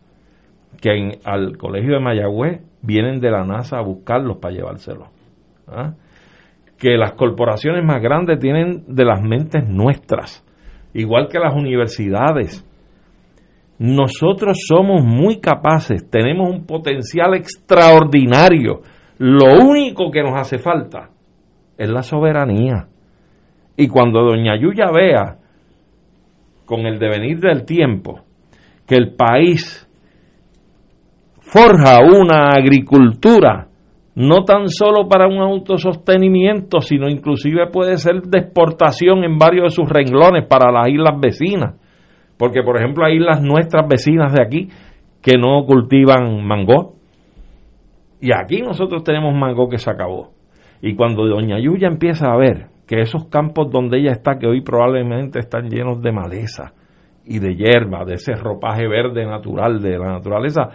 que 0.80 1.18
al 1.26 1.58
colegio 1.58 1.92
de 1.92 2.00
Mayagüez 2.00 2.62
vienen 2.80 3.20
de 3.20 3.30
la 3.30 3.44
NASA 3.44 3.76
a 3.76 3.82
buscarlos 3.82 4.38
para 4.38 4.54
llevárselos. 4.54 5.08
¿ah? 5.68 5.92
Que 6.85 6.98
las 6.98 7.15
corporaciones 7.15 7.82
más 7.82 8.02
grandes 8.02 8.39
tienen 8.39 8.85
de 8.86 9.06
las 9.06 9.23
mentes 9.23 9.66
nuestras, 9.66 10.44
igual 10.93 11.28
que 11.31 11.39
las 11.39 11.55
universidades. 11.55 12.62
Nosotros 13.78 14.59
somos 14.69 15.02
muy 15.02 15.40
capaces, 15.40 16.11
tenemos 16.11 16.52
un 16.52 16.66
potencial 16.66 17.36
extraordinario. 17.36 18.82
Lo 19.16 19.65
único 19.65 20.11
que 20.11 20.23
nos 20.23 20.39
hace 20.39 20.59
falta 20.59 21.09
es 21.78 21.89
la 21.89 22.02
soberanía. 22.02 22.86
Y 23.78 23.89
cuando 23.89 24.20
doña 24.20 24.55
Yuya 24.61 24.90
vea, 24.93 25.39
con 26.66 26.81
el 26.81 26.98
devenir 26.98 27.40
del 27.40 27.65
tiempo, 27.65 28.27
que 28.86 28.97
el 28.97 29.15
país 29.15 29.89
forja 31.40 32.01
una 32.05 32.51
agricultura 32.51 33.69
no 34.14 34.44
tan 34.44 34.68
solo 34.68 35.08
para 35.08 35.26
un 35.26 35.38
autosostenimiento, 35.38 36.80
sino 36.80 37.08
inclusive 37.08 37.66
puede 37.72 37.98
ser 37.98 38.22
de 38.22 38.38
exportación 38.38 39.24
en 39.24 39.38
varios 39.38 39.64
de 39.64 39.70
sus 39.70 39.88
renglones 39.88 40.46
para 40.46 40.70
las 40.70 40.88
islas 40.88 41.18
vecinas. 41.20 41.74
Porque, 42.36 42.62
por 42.62 42.76
ejemplo, 42.76 43.04
hay 43.04 43.16
islas 43.16 43.42
nuestras 43.42 43.88
vecinas 43.88 44.32
de 44.32 44.42
aquí 44.42 44.68
que 45.20 45.36
no 45.36 45.64
cultivan 45.64 46.44
mango. 46.46 46.94
Y 48.20 48.30
aquí 48.32 48.62
nosotros 48.62 49.02
tenemos 49.02 49.34
mango 49.34 49.68
que 49.68 49.78
se 49.78 49.90
acabó. 49.90 50.30
Y 50.80 50.94
cuando 50.94 51.26
Doña 51.26 51.58
Yuya 51.58 51.88
empieza 51.88 52.30
a 52.30 52.36
ver 52.36 52.66
que 52.86 53.00
esos 53.00 53.26
campos 53.26 53.70
donde 53.70 53.98
ella 53.98 54.12
está, 54.12 54.38
que 54.38 54.46
hoy 54.46 54.60
probablemente 54.60 55.38
están 55.38 55.70
llenos 55.70 56.02
de 56.02 56.12
maleza 56.12 56.72
y 57.24 57.38
de 57.38 57.56
hierba, 57.56 58.04
de 58.04 58.14
ese 58.14 58.34
ropaje 58.34 58.86
verde 58.86 59.24
natural 59.24 59.80
de 59.80 59.98
la 59.98 60.12
naturaleza, 60.12 60.68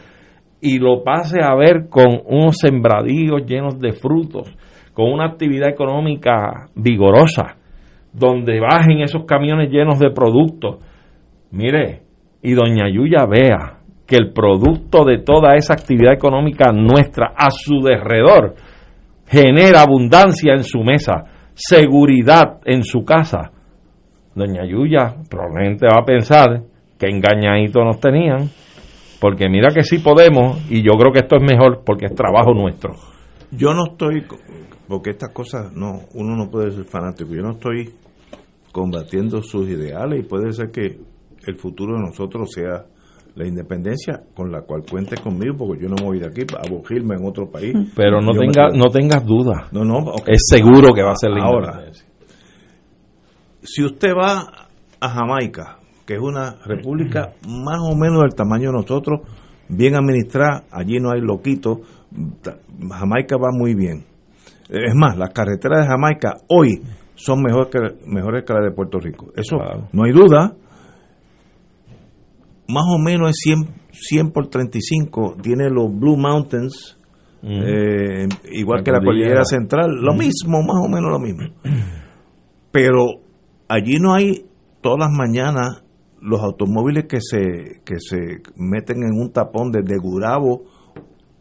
y 0.61 0.80
lo 0.80 1.03
pase 1.03 1.41
a 1.41 1.56
ver 1.56 1.88
con 1.90 2.22
unos 2.26 2.57
sembradíos 2.57 3.45
llenos 3.45 3.80
de 3.80 3.94
frutos, 3.94 4.56
con 4.94 5.11
una 5.11 5.26
actividad 5.26 5.69
económica 5.69 6.68
vigorosa, 6.76 7.56
donde 8.11 8.60
bajen 8.60 9.02
esos 9.02 9.26
camiones 9.26 9.69
llenos 9.69 9.99
de 9.99 10.11
productos. 10.11 10.77
Mire, 11.52 12.02
y 12.41 12.53
doña 12.53 12.90
Yuya 12.90 13.26
vea 13.26 13.80
que 14.06 14.15
el 14.15 14.34
producto 14.34 15.06
de 15.06 15.19
toda 15.19 15.56
esa 15.56 15.73
actividad 15.73 16.14
económica 16.14 16.72
nuestra 16.72 17.34
a 17.38 17.52
su 17.52 17.81
derredor 17.81 18.56
genera 19.27 19.81
abundancia 19.81 20.53
en 20.53 20.64
su 20.64 20.80
mesa, 20.80 21.26
seguridad 21.53 22.60
en 22.65 22.84
su 22.84 23.06
casa. 23.06 23.52
Doña 24.34 24.65
Yuya 24.65 25.15
probablemente 25.30 25.86
va 25.86 26.02
a 26.02 26.06
pensar 26.06 26.64
que 26.98 27.07
engañadito 27.07 27.84
nos 27.84 27.99
tenían 27.99 28.49
porque 29.19 29.49
mira 29.49 29.69
que 29.73 29.83
sí 29.83 29.99
podemos 29.99 30.57
y 30.69 30.81
yo 30.81 30.91
creo 30.97 31.11
que 31.11 31.19
esto 31.19 31.35
es 31.37 31.43
mejor 31.43 31.83
porque 31.85 32.05
es 32.05 32.15
trabajo 32.15 32.53
nuestro. 32.53 32.95
Yo 33.51 33.73
no 33.73 33.85
estoy, 33.91 34.23
porque 34.87 35.11
estas 35.11 35.33
cosas, 35.33 35.71
no, 35.73 36.01
uno 36.13 36.35
no 36.35 36.49
puede 36.49 36.71
ser 36.71 36.85
fanático, 36.85 37.33
yo 37.33 37.41
no 37.41 37.51
estoy 37.51 37.89
combatiendo 38.71 39.41
sus 39.41 39.67
ideales 39.67 40.19
y 40.19 40.23
puede 40.27 40.53
ser 40.53 40.71
que 40.71 40.99
el 41.47 41.55
futuro 41.57 41.95
de 41.95 42.01
nosotros 42.01 42.49
sea 42.53 42.85
la 43.35 43.47
independencia 43.47 44.21
con 44.35 44.51
la 44.51 44.61
cual 44.61 44.83
cuente 44.89 45.15
conmigo 45.17 45.55
porque 45.57 45.83
yo 45.83 45.89
no 45.89 45.95
me 45.99 46.05
voy 46.05 46.19
de 46.19 46.27
aquí 46.27 46.41
a 46.57 46.69
bugirme 46.69 47.15
en 47.15 47.25
otro 47.25 47.49
país. 47.49 47.73
Pero 47.95 48.21
no, 48.21 48.31
tenga, 48.31 48.69
no 48.75 48.89
tengas 48.91 49.25
dudas. 49.25 49.71
No, 49.71 49.83
no, 49.83 50.13
Es 50.27 50.41
seguro 50.49 50.93
que 50.93 51.01
va 51.03 51.11
a 51.11 51.15
ser 51.15 51.31
la 51.31 51.43
Ahora, 51.45 51.67
independencia. 51.69 52.07
si 53.63 53.83
usted 53.83 54.09
va 54.09 54.67
a 54.99 55.09
Jamaica, 55.09 55.78
que 56.10 56.15
es 56.15 56.22
una 56.22 56.56
república 56.65 57.34
más 57.48 57.77
o 57.84 57.95
menos 57.95 58.23
del 58.23 58.34
tamaño 58.34 58.72
de 58.72 58.77
nosotros, 58.77 59.19
bien 59.68 59.94
administrada, 59.95 60.64
allí 60.72 60.99
no 60.99 61.11
hay 61.11 61.22
loquitos, 61.22 61.81
Jamaica 62.90 63.36
va 63.38 63.49
muy 63.52 63.76
bien. 63.76 64.06
Es 64.69 64.95
más, 64.95 65.15
las 65.19 65.30
carreteras 65.30 65.81
de 65.81 65.86
Jamaica 65.86 66.38
hoy 66.48 66.81
son 67.14 67.44
mejor 67.44 67.69
que, 67.69 67.77
mejores 68.07 68.44
que 68.44 68.53
las 68.53 68.64
de 68.64 68.72
Puerto 68.72 68.98
Rico. 68.98 69.27
Eso 69.36 69.57
no 69.94 70.03
hay 70.03 70.11
duda. 70.11 70.56
Más 72.68 72.86
o 72.91 72.98
menos 72.98 73.30
es 73.30 73.36
100, 73.44 73.57
100 73.91 74.31
por 74.31 74.48
35, 74.48 75.36
tiene 75.44 75.69
los 75.69 75.95
Blue 75.95 76.18
Mountains, 76.18 76.98
eh, 77.44 78.27
igual 78.52 78.80
La 78.80 78.84
que 78.84 78.91
la 78.94 78.99
cordillera. 78.99 79.45
central, 79.45 79.91
lo 80.02 80.15
mismo, 80.15 80.64
más 80.64 80.84
o 80.84 80.90
menos 80.90 81.11
lo 81.11 81.19
mismo. 81.19 81.53
Pero 82.72 83.06
allí 83.68 83.99
no 83.99 84.15
hay 84.15 84.48
todas 84.81 85.07
las 85.07 85.11
mañanas 85.11 85.84
los 86.21 86.41
automóviles 86.41 87.05
que 87.05 87.19
se 87.21 87.81
que 87.85 87.95
se 87.99 88.41
meten 88.57 88.97
en 89.03 89.19
un 89.19 89.31
tapón 89.31 89.71
desde 89.71 89.97
Gurabo 89.97 90.63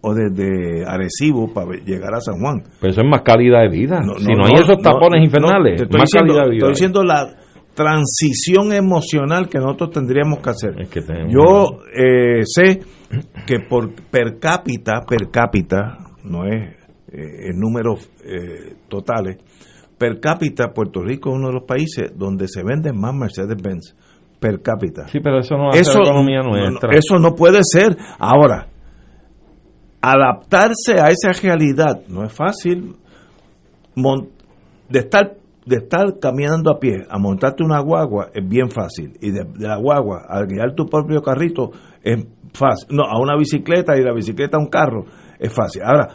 o 0.00 0.14
desde 0.14 0.84
Arecibo 0.86 1.52
para 1.52 1.72
llegar 1.84 2.14
a 2.14 2.20
San 2.20 2.38
Juan. 2.40 2.62
Pero 2.80 2.92
eso 2.92 3.00
es 3.00 3.08
más 3.10 3.22
calidad 3.22 3.62
de 3.62 3.68
vida. 3.68 4.00
No, 4.00 4.14
si 4.18 4.26
no, 4.26 4.36
no, 4.38 4.46
hay 4.46 4.54
no, 4.54 4.60
esos 4.60 4.78
tapones 4.80 5.24
infernales, 5.24 5.80
estoy 5.82 5.98
más 5.98 6.08
diciendo, 6.10 6.34
calidad 6.34 6.44
de 6.44 6.50
vida. 6.50 6.58
estoy 6.58 6.70
diciendo 6.74 7.02
la 7.02 7.36
transición 7.74 8.72
emocional 8.72 9.48
que 9.48 9.58
nosotros 9.58 9.90
tendríamos 9.90 10.40
que 10.40 10.50
hacer. 10.50 10.80
Es 10.80 10.88
que 10.88 11.00
tenemos- 11.00 11.32
Yo 11.32 11.80
eh, 11.94 12.42
sé 12.44 12.80
que 13.46 13.60
por 13.60 13.92
per 14.10 14.38
cápita, 14.38 15.00
per 15.08 15.30
cápita, 15.30 15.98
no 16.24 16.44
es 16.44 16.74
eh, 17.10 17.48
en 17.50 17.58
números 17.58 18.10
eh, 18.24 18.74
totales, 18.88 19.38
per 19.96 20.20
cápita 20.20 20.72
Puerto 20.72 21.02
Rico 21.02 21.30
es 21.30 21.36
uno 21.36 21.48
de 21.48 21.54
los 21.54 21.64
países 21.64 22.12
donde 22.16 22.46
se 22.48 22.62
venden 22.62 22.98
más 23.00 23.14
Mercedes-Benz 23.14 23.94
per 24.38 24.62
cápita. 24.62 25.08
Sí, 25.08 25.20
pero 25.20 25.40
eso 25.40 25.56
no 25.56 25.70
hace 25.70 25.98
la 25.98 26.04
economía 26.04 26.38
no, 26.42 26.50
no, 26.50 26.56
nuestra. 26.56 26.90
eso 26.92 27.18
no 27.18 27.34
puede 27.34 27.60
ser. 27.62 27.96
Ahora, 28.18 28.68
adaptarse 30.00 31.00
a 31.00 31.08
esa 31.08 31.32
realidad 31.42 32.02
no 32.08 32.24
es 32.24 32.32
fácil. 32.32 32.96
De 34.88 34.98
estar 35.00 35.34
de 35.66 35.76
estar 35.76 36.18
caminando 36.18 36.70
a 36.70 36.78
pie 36.78 37.04
a 37.10 37.18
montarte 37.18 37.62
una 37.62 37.80
guagua 37.80 38.30
es 38.32 38.48
bien 38.48 38.70
fácil 38.70 39.18
y 39.20 39.30
de, 39.30 39.44
de 39.44 39.68
la 39.68 39.76
guagua 39.76 40.24
a 40.26 40.42
guiar 40.44 40.74
tu 40.74 40.86
propio 40.86 41.20
carrito 41.20 41.72
es 42.02 42.24
fácil 42.54 42.96
no 42.96 43.04
a 43.04 43.20
una 43.20 43.36
bicicleta 43.36 43.94
y 43.94 43.98
de 43.98 44.06
la 44.06 44.14
bicicleta 44.14 44.56
a 44.56 44.60
un 44.60 44.68
carro 44.68 45.04
es 45.38 45.52
fácil 45.52 45.82
ahora 45.82 46.08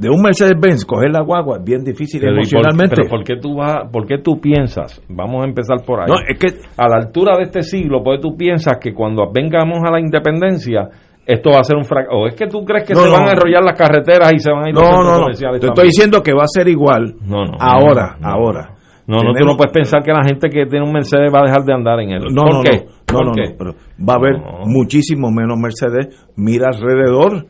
de 0.00 0.08
un 0.08 0.22
Mercedes 0.22 0.54
Benz 0.60 0.84
coger 0.84 1.10
la 1.10 1.20
guagua 1.22 1.58
es 1.58 1.64
bien 1.64 1.84
difícil 1.84 2.20
Pero, 2.20 2.32
¿y 2.32 2.36
por- 2.36 2.40
emocionalmente 2.42 2.96
pero 2.96 3.08
¿por 3.10 3.22
qué 3.24 3.36
tú 3.36 3.54
vas, 3.56 3.88
por 3.92 4.06
qué 4.06 4.18
tú 4.18 4.40
piensas? 4.40 5.02
Vamos 5.08 5.44
a 5.44 5.46
empezar 5.46 5.76
por 5.86 6.00
ahí. 6.00 6.06
No, 6.08 6.14
es 6.26 6.38
que 6.38 6.48
a 6.76 6.88
la 6.88 6.96
altura 6.96 7.36
de 7.36 7.44
este 7.44 7.62
siglo, 7.62 8.02
¿por 8.02 8.16
qué 8.16 8.22
tú 8.22 8.36
piensas 8.36 8.78
que 8.80 8.94
cuando 8.94 9.30
vengamos 9.30 9.78
a 9.86 9.90
la 9.92 10.00
independencia 10.00 10.88
esto 11.26 11.50
va 11.50 11.60
a 11.60 11.64
ser 11.64 11.76
un 11.76 11.84
fracaso? 11.84 12.16
¿O 12.16 12.26
es 12.26 12.34
que 12.34 12.46
tú 12.48 12.64
crees 12.64 12.84
que 12.88 12.94
No, 12.94 13.00
se 13.02 13.06
no. 13.08 13.12
van 13.12 13.28
a 13.28 13.32
enrollar 13.32 13.62
las 13.62 13.78
carreteras 13.78 14.32
y 14.34 14.38
se 14.38 14.50
van 14.50 14.64
a 14.64 14.68
ir 14.70 14.74
los 14.74 14.82
no 14.82 14.88
centros 14.90 15.12
no 15.12 15.20
no 15.20 15.26
te 15.34 15.40
también? 15.44 15.64
estoy 15.70 15.86
diciendo 15.86 16.22
que 16.22 16.32
va 16.32 16.42
a 16.42 16.46
ser 16.48 16.66
igual 16.68 17.14
No, 17.22 17.44
no, 17.44 17.52
ahora 17.60 18.16
no, 18.18 18.28
ahora 18.28 18.74
No, 19.06 19.22
no, 19.22 19.32
tú 19.34 19.44
no 19.44 19.56
puedes 19.56 19.72
pensar 19.72 20.02
que 20.02 20.12
la 20.12 20.24
gente 20.24 20.48
que 20.48 20.64
tiene 20.66 20.84
un 20.86 20.92
Mercedes 20.92 21.30
va 21.34 21.40
a 21.40 21.44
dejar 21.44 21.62
de 21.64 21.74
andar 21.74 22.00
en 22.00 22.10
él. 22.12 22.24
No, 22.32 22.42
¿Por 22.44 22.54
no, 22.54 22.62
qué? 22.62 22.76
no, 22.78 22.92
¿Por 23.06 23.24
no, 23.26 23.30
no, 23.30 23.32
qué? 23.34 23.50
no, 23.50 23.56
pero 23.58 23.70
va 24.08 24.14
a 24.14 24.16
haber 24.16 24.36
muchísimo 24.66 25.30
menos 25.30 25.58
Mercedes. 25.58 26.08
Mira 26.36 26.68
alrededor, 26.72 27.46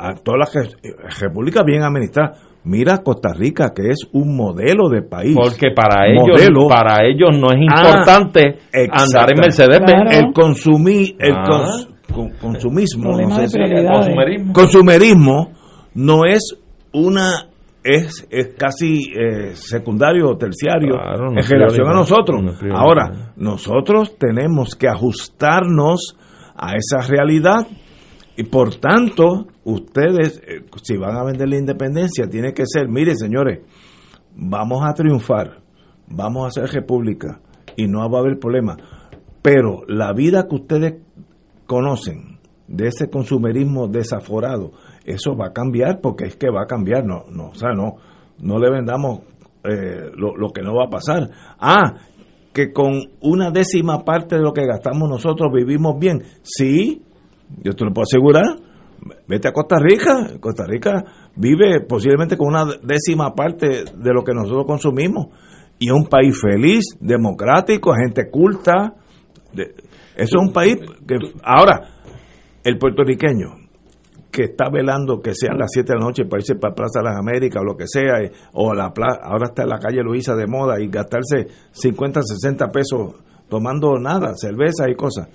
a 0.00 0.14
todas 0.14 0.38
las 0.38 0.54
re- 0.54 0.76
repúblicas 1.20 1.64
bien 1.64 1.82
administradas. 1.82 2.38
Mira 2.64 2.98
Costa 2.98 3.32
Rica, 3.32 3.72
que 3.74 3.88
es 3.88 4.06
un 4.12 4.36
modelo 4.36 4.88
de 4.90 5.02
país. 5.02 5.34
Porque 5.34 5.70
para 5.74 6.06
ellos, 6.08 6.28
Modelo. 6.28 6.68
para 6.68 7.06
ellos 7.06 7.30
no 7.38 7.48
es 7.52 7.58
Ah, 7.70 7.80
importante 7.82 8.58
andar 8.90 9.30
en 9.32 9.40
Mercedes 9.40 9.80
Benz. 9.80 10.16
El 10.16 10.32
consumí, 10.34 11.16
el 11.18 11.32
Ah. 11.32 11.44
cons- 11.48 11.88
con- 12.12 12.30
consumismo, 12.38 13.12
no 13.16 13.30
sé 13.36 13.48
si- 13.48 13.58
consumerismo. 13.58 14.52
consumerismo 14.52 15.52
no 15.94 16.24
es 16.26 16.54
una 16.92 17.46
es, 17.82 18.26
es 18.30 18.48
casi 18.58 19.04
eh, 19.18 19.52
secundario 19.54 20.28
o 20.28 20.36
terciario 20.36 20.96
Claro, 20.96 21.30
no 21.32 21.40
en 21.40 21.48
relación 21.48 21.88
a 21.88 21.94
nosotros. 21.94 22.42
No. 22.42 22.76
Ahora, 22.76 23.32
nosotros 23.36 24.18
tenemos 24.18 24.74
que 24.74 24.86
ajustarnos 24.86 26.14
a 26.56 26.74
esa 26.76 27.00
realidad 27.08 27.66
y 28.36 28.44
por 28.44 28.76
tanto, 28.76 29.48
ustedes, 29.64 30.40
eh, 30.46 30.64
si 30.82 30.96
van 30.96 31.16
a 31.16 31.24
vender 31.24 31.48
la 31.48 31.58
independencia, 31.58 32.28
tiene 32.28 32.52
que 32.52 32.64
ser, 32.66 32.88
mire 32.88 33.14
señores, 33.14 33.60
vamos 34.34 34.82
a 34.84 34.94
triunfar, 34.94 35.60
vamos 36.06 36.46
a 36.46 36.50
ser 36.50 36.70
república 36.70 37.40
y 37.76 37.86
no 37.86 38.08
va 38.10 38.18
a 38.18 38.22
haber 38.22 38.38
problema. 38.38 38.76
Pero 39.42 39.82
la 39.88 40.12
vida 40.12 40.46
que 40.48 40.54
ustedes 40.54 40.94
conocen 41.66 42.38
de 42.68 42.88
ese 42.88 43.10
consumerismo 43.10 43.88
desaforado, 43.88 44.72
eso 45.04 45.36
va 45.36 45.48
a 45.48 45.52
cambiar 45.52 46.00
porque 46.00 46.26
es 46.26 46.36
que 46.36 46.50
va 46.50 46.62
a 46.62 46.66
cambiar, 46.66 47.04
no, 47.04 47.24
no, 47.30 47.48
o 47.48 47.54
sea, 47.54 47.72
no, 47.72 47.96
no 48.38 48.58
le 48.58 48.70
vendamos 48.70 49.20
eh, 49.64 50.10
lo, 50.14 50.36
lo 50.36 50.50
que 50.50 50.62
no 50.62 50.74
va 50.74 50.84
a 50.86 50.90
pasar. 50.90 51.30
Ah, 51.58 51.94
que 52.52 52.72
con 52.72 53.10
una 53.20 53.50
décima 53.50 54.04
parte 54.04 54.36
de 54.36 54.42
lo 54.42 54.52
que 54.52 54.66
gastamos 54.66 55.08
nosotros 55.08 55.52
vivimos 55.52 55.98
bien. 55.98 56.22
Sí, 56.42 57.02
yo 57.62 57.72
te 57.74 57.84
lo 57.84 57.92
puedo 57.92 58.04
asegurar. 58.04 58.44
Vete 59.26 59.48
a 59.48 59.52
Costa 59.52 59.76
Rica. 59.78 60.38
Costa 60.40 60.64
Rica 60.66 61.04
vive 61.36 61.80
posiblemente 61.88 62.36
con 62.36 62.48
una 62.48 62.64
décima 62.82 63.34
parte 63.34 63.84
de 63.96 64.12
lo 64.12 64.22
que 64.22 64.34
nosotros 64.34 64.66
consumimos. 64.66 65.28
Y 65.78 65.86
es 65.86 65.92
un 65.92 66.06
país 66.06 66.38
feliz, 66.40 66.84
democrático, 67.00 67.92
gente 67.94 68.30
culta. 68.30 68.94
Eso 69.54 69.72
es 70.16 70.34
un 70.34 70.52
país 70.52 70.76
que... 71.06 71.16
Ahora, 71.42 71.80
el 72.62 72.76
puertorriqueño 72.78 73.56
que 74.30 74.44
está 74.44 74.68
velando 74.70 75.20
que 75.20 75.34
sean 75.34 75.58
las 75.58 75.70
7 75.72 75.92
de 75.92 75.98
la 75.98 76.04
noche 76.04 76.24
para 76.26 76.40
irse 76.40 76.54
para 76.54 76.74
Plaza 76.74 77.00
de 77.00 77.06
las 77.06 77.18
Américas 77.18 77.62
o 77.62 77.64
lo 77.64 77.76
que 77.76 77.86
sea, 77.88 78.20
eh, 78.22 78.30
o 78.52 78.72
la 78.74 78.92
pla- 78.92 79.18
ahora 79.24 79.46
está 79.46 79.62
en 79.64 79.70
la 79.70 79.78
calle 79.78 80.02
Luisa 80.02 80.36
de 80.36 80.46
moda 80.46 80.80
y 80.80 80.88
gastarse 80.88 81.48
50, 81.72 82.20
60 82.22 82.68
pesos 82.68 83.14
tomando 83.48 83.98
nada, 83.98 84.34
cerveza 84.36 84.88
y 84.88 84.94
cosas. 84.94 85.28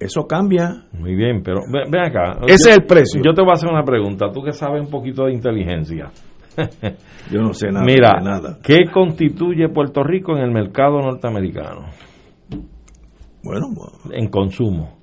Eso 0.00 0.26
cambia. 0.26 0.84
Muy 0.98 1.14
bien, 1.14 1.42
pero 1.44 1.60
ve- 1.70 1.84
ven 1.90 2.00
acá. 2.00 2.38
Ese 2.46 2.70
Yo- 2.70 2.70
es 2.70 2.78
el 2.78 2.84
precio. 2.86 3.22
Yo 3.22 3.34
te 3.34 3.42
voy 3.42 3.50
a 3.50 3.54
hacer 3.54 3.68
una 3.70 3.84
pregunta. 3.84 4.30
Tú 4.32 4.42
que 4.42 4.52
sabes 4.52 4.82
un 4.82 4.90
poquito 4.90 5.26
de 5.26 5.32
inteligencia. 5.34 6.10
Yo 7.30 7.40
no 7.42 7.52
sé 7.54 7.68
nada 7.70 7.84
Mira, 7.84 8.14
de 8.18 8.24
nada. 8.24 8.58
¿qué 8.62 8.86
constituye 8.92 9.68
Puerto 9.68 10.02
Rico 10.02 10.36
en 10.36 10.42
el 10.42 10.50
mercado 10.50 10.98
norteamericano? 11.00 11.86
Bueno, 13.42 13.66
En 14.12 14.28
consumo. 14.28 14.98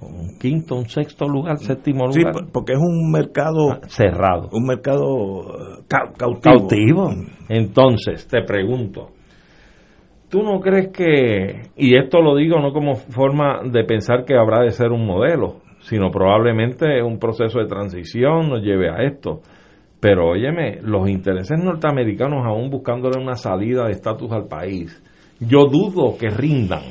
un 0.00 0.38
quinto, 0.38 0.76
un 0.76 0.88
sexto 0.88 1.26
lugar, 1.26 1.58
séptimo 1.58 2.12
Sí, 2.12 2.18
lugar. 2.20 2.32
por- 2.34 2.52
porque 2.52 2.72
es 2.74 2.78
un 2.78 3.10
mercado 3.10 3.80
cerrado. 3.88 4.48
un 4.52 4.64
mercado 4.66 5.00
eh, 5.00 5.84
cau- 5.88 6.12
cautivo. 6.16 6.40
cautivo. 6.42 7.10
Entonces, 7.48 8.28
te 8.28 8.42
pregunto, 8.42 9.08
¿tú 10.30 10.42
no 10.42 10.60
crees 10.60 10.88
que, 10.88 11.70
y 11.76 11.96
esto 11.96 12.20
lo 12.20 12.36
digo 12.36 12.58
no 12.60 12.72
como 12.72 12.94
forma 12.96 13.60
de 13.64 13.84
pensar 13.84 14.24
que 14.24 14.34
habrá 14.36 14.62
de 14.62 14.70
ser 14.70 14.90
un 14.90 15.06
modelo, 15.06 15.56
sino 15.80 16.10
probablemente 16.10 17.02
un 17.02 17.18
proceso 17.18 17.58
de 17.60 17.66
transición 17.66 18.48
nos 18.48 18.62
lleve 18.62 18.90
a 18.90 19.02
esto? 19.02 19.40
Pero 20.00 20.28
óyeme, 20.30 20.78
los 20.82 21.08
intereses 21.08 21.58
norteamericanos 21.62 22.44
aún 22.44 22.70
buscándole 22.70 23.20
una 23.22 23.34
salida 23.34 23.86
de 23.86 23.92
estatus 23.92 24.30
al 24.32 24.46
país, 24.46 25.02
yo 25.40 25.64
dudo 25.64 26.16
que 26.18 26.30
rindan 26.30 26.82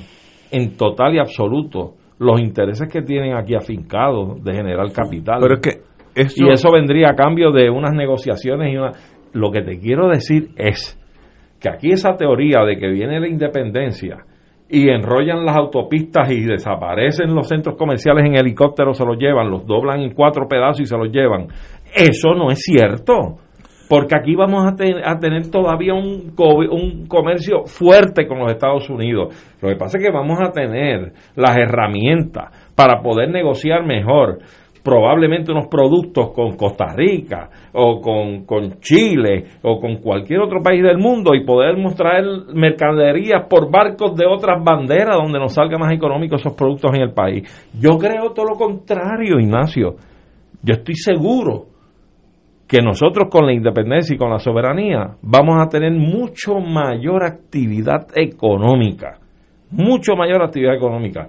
en 0.51 0.75
total 0.77 1.15
y 1.15 1.19
absoluto 1.19 1.93
los 2.19 2.39
intereses 2.39 2.87
que 2.91 3.01
tienen 3.01 3.35
aquí 3.35 3.55
afincados 3.55 4.43
de 4.43 4.53
generar 4.53 4.91
capital. 4.91 5.39
Pero 5.41 5.55
es 5.55 5.59
que 5.61 5.69
eso- 6.15 6.45
y 6.45 6.51
eso 6.51 6.71
vendría 6.71 7.09
a 7.09 7.15
cambio 7.15 7.51
de 7.51 7.69
unas 7.69 7.93
negociaciones 7.93 8.71
y 8.73 8.77
una... 8.77 8.91
Lo 9.33 9.51
que 9.51 9.61
te 9.61 9.79
quiero 9.79 10.07
decir 10.07 10.49
es 10.55 10.97
que 11.65 11.69
aquí 11.75 11.91
esa 11.91 12.15
teoría 12.15 12.63
de 12.63 12.77
que 12.77 12.87
viene 12.89 13.19
la 13.19 13.27
independencia 13.27 14.17
y 14.69 14.89
enrollan 14.89 15.43
las 15.45 15.55
autopistas 15.57 16.29
y 16.31 16.41
desaparecen 16.41 17.33
los 17.33 17.47
centros 17.47 17.75
comerciales 17.75 18.23
en 18.25 18.35
helicóptero, 18.35 18.93
se 18.93 19.03
los 19.03 19.17
llevan, 19.17 19.49
los 19.49 19.65
doblan 19.65 20.01
en 20.01 20.13
cuatro 20.13 20.47
pedazos 20.47 20.81
y 20.81 20.85
se 20.85 20.95
los 20.97 21.09
llevan. 21.11 21.47
Eso 21.95 22.35
no 22.35 22.51
es 22.51 22.59
cierto. 22.61 23.37
Porque 23.87 24.15
aquí 24.15 24.35
vamos 24.35 24.65
a, 24.65 24.75
te- 24.75 25.01
a 25.03 25.19
tener 25.19 25.51
todavía 25.51 25.93
un, 25.93 26.33
un 26.37 27.05
comercio 27.07 27.65
fuerte 27.65 28.25
con 28.25 28.39
los 28.39 28.51
Estados 28.51 28.89
Unidos. 28.89 29.55
Lo 29.61 29.69
que 29.69 29.75
pasa 29.75 29.99
es 29.99 30.03
que 30.03 30.11
vamos 30.11 30.39
a 30.41 30.51
tener 30.51 31.13
las 31.35 31.55
herramientas 31.55 32.71
para 32.75 33.01
poder 33.03 33.29
negociar 33.29 33.85
mejor 33.85 34.39
probablemente 34.85 35.51
unos 35.51 35.65
productos 35.65 36.31
con 36.31 36.55
Costa 36.55 36.93
Rica 36.95 37.49
o 37.73 37.99
con, 37.99 38.45
con 38.45 38.79
Chile 38.79 39.45
o 39.63 39.79
con 39.79 39.95
cualquier 39.95 40.41
otro 40.41 40.61
país 40.61 40.83
del 40.83 40.99
mundo 40.99 41.33
y 41.33 41.43
poder 41.43 41.75
mostrar 41.75 42.23
mercaderías 42.53 43.47
por 43.49 43.71
barcos 43.71 44.15
de 44.15 44.27
otras 44.27 44.63
banderas 44.63 45.17
donde 45.17 45.39
nos 45.39 45.55
salga 45.55 45.79
más 45.79 45.91
económico 45.91 46.35
esos 46.35 46.53
productos 46.53 46.91
en 46.93 47.01
el 47.01 47.13
país. 47.13 47.49
Yo 47.73 47.97
creo 47.97 48.31
todo 48.31 48.45
lo 48.45 48.55
contrario, 48.57 49.39
Ignacio. 49.39 49.95
Yo 50.61 50.75
estoy 50.75 50.95
seguro 50.95 51.65
que 52.67 52.83
nosotros 52.83 53.27
con 53.31 53.47
la 53.47 53.53
independencia 53.53 54.13
y 54.13 54.19
con 54.19 54.29
la 54.29 54.37
soberanía 54.37 55.15
vamos 55.23 55.55
a 55.59 55.67
tener 55.67 55.93
mucho 55.93 56.59
mayor 56.59 57.23
actividad 57.23 58.05
económica, 58.13 59.17
mucho 59.71 60.15
mayor 60.15 60.43
actividad 60.43 60.75
económica. 60.75 61.27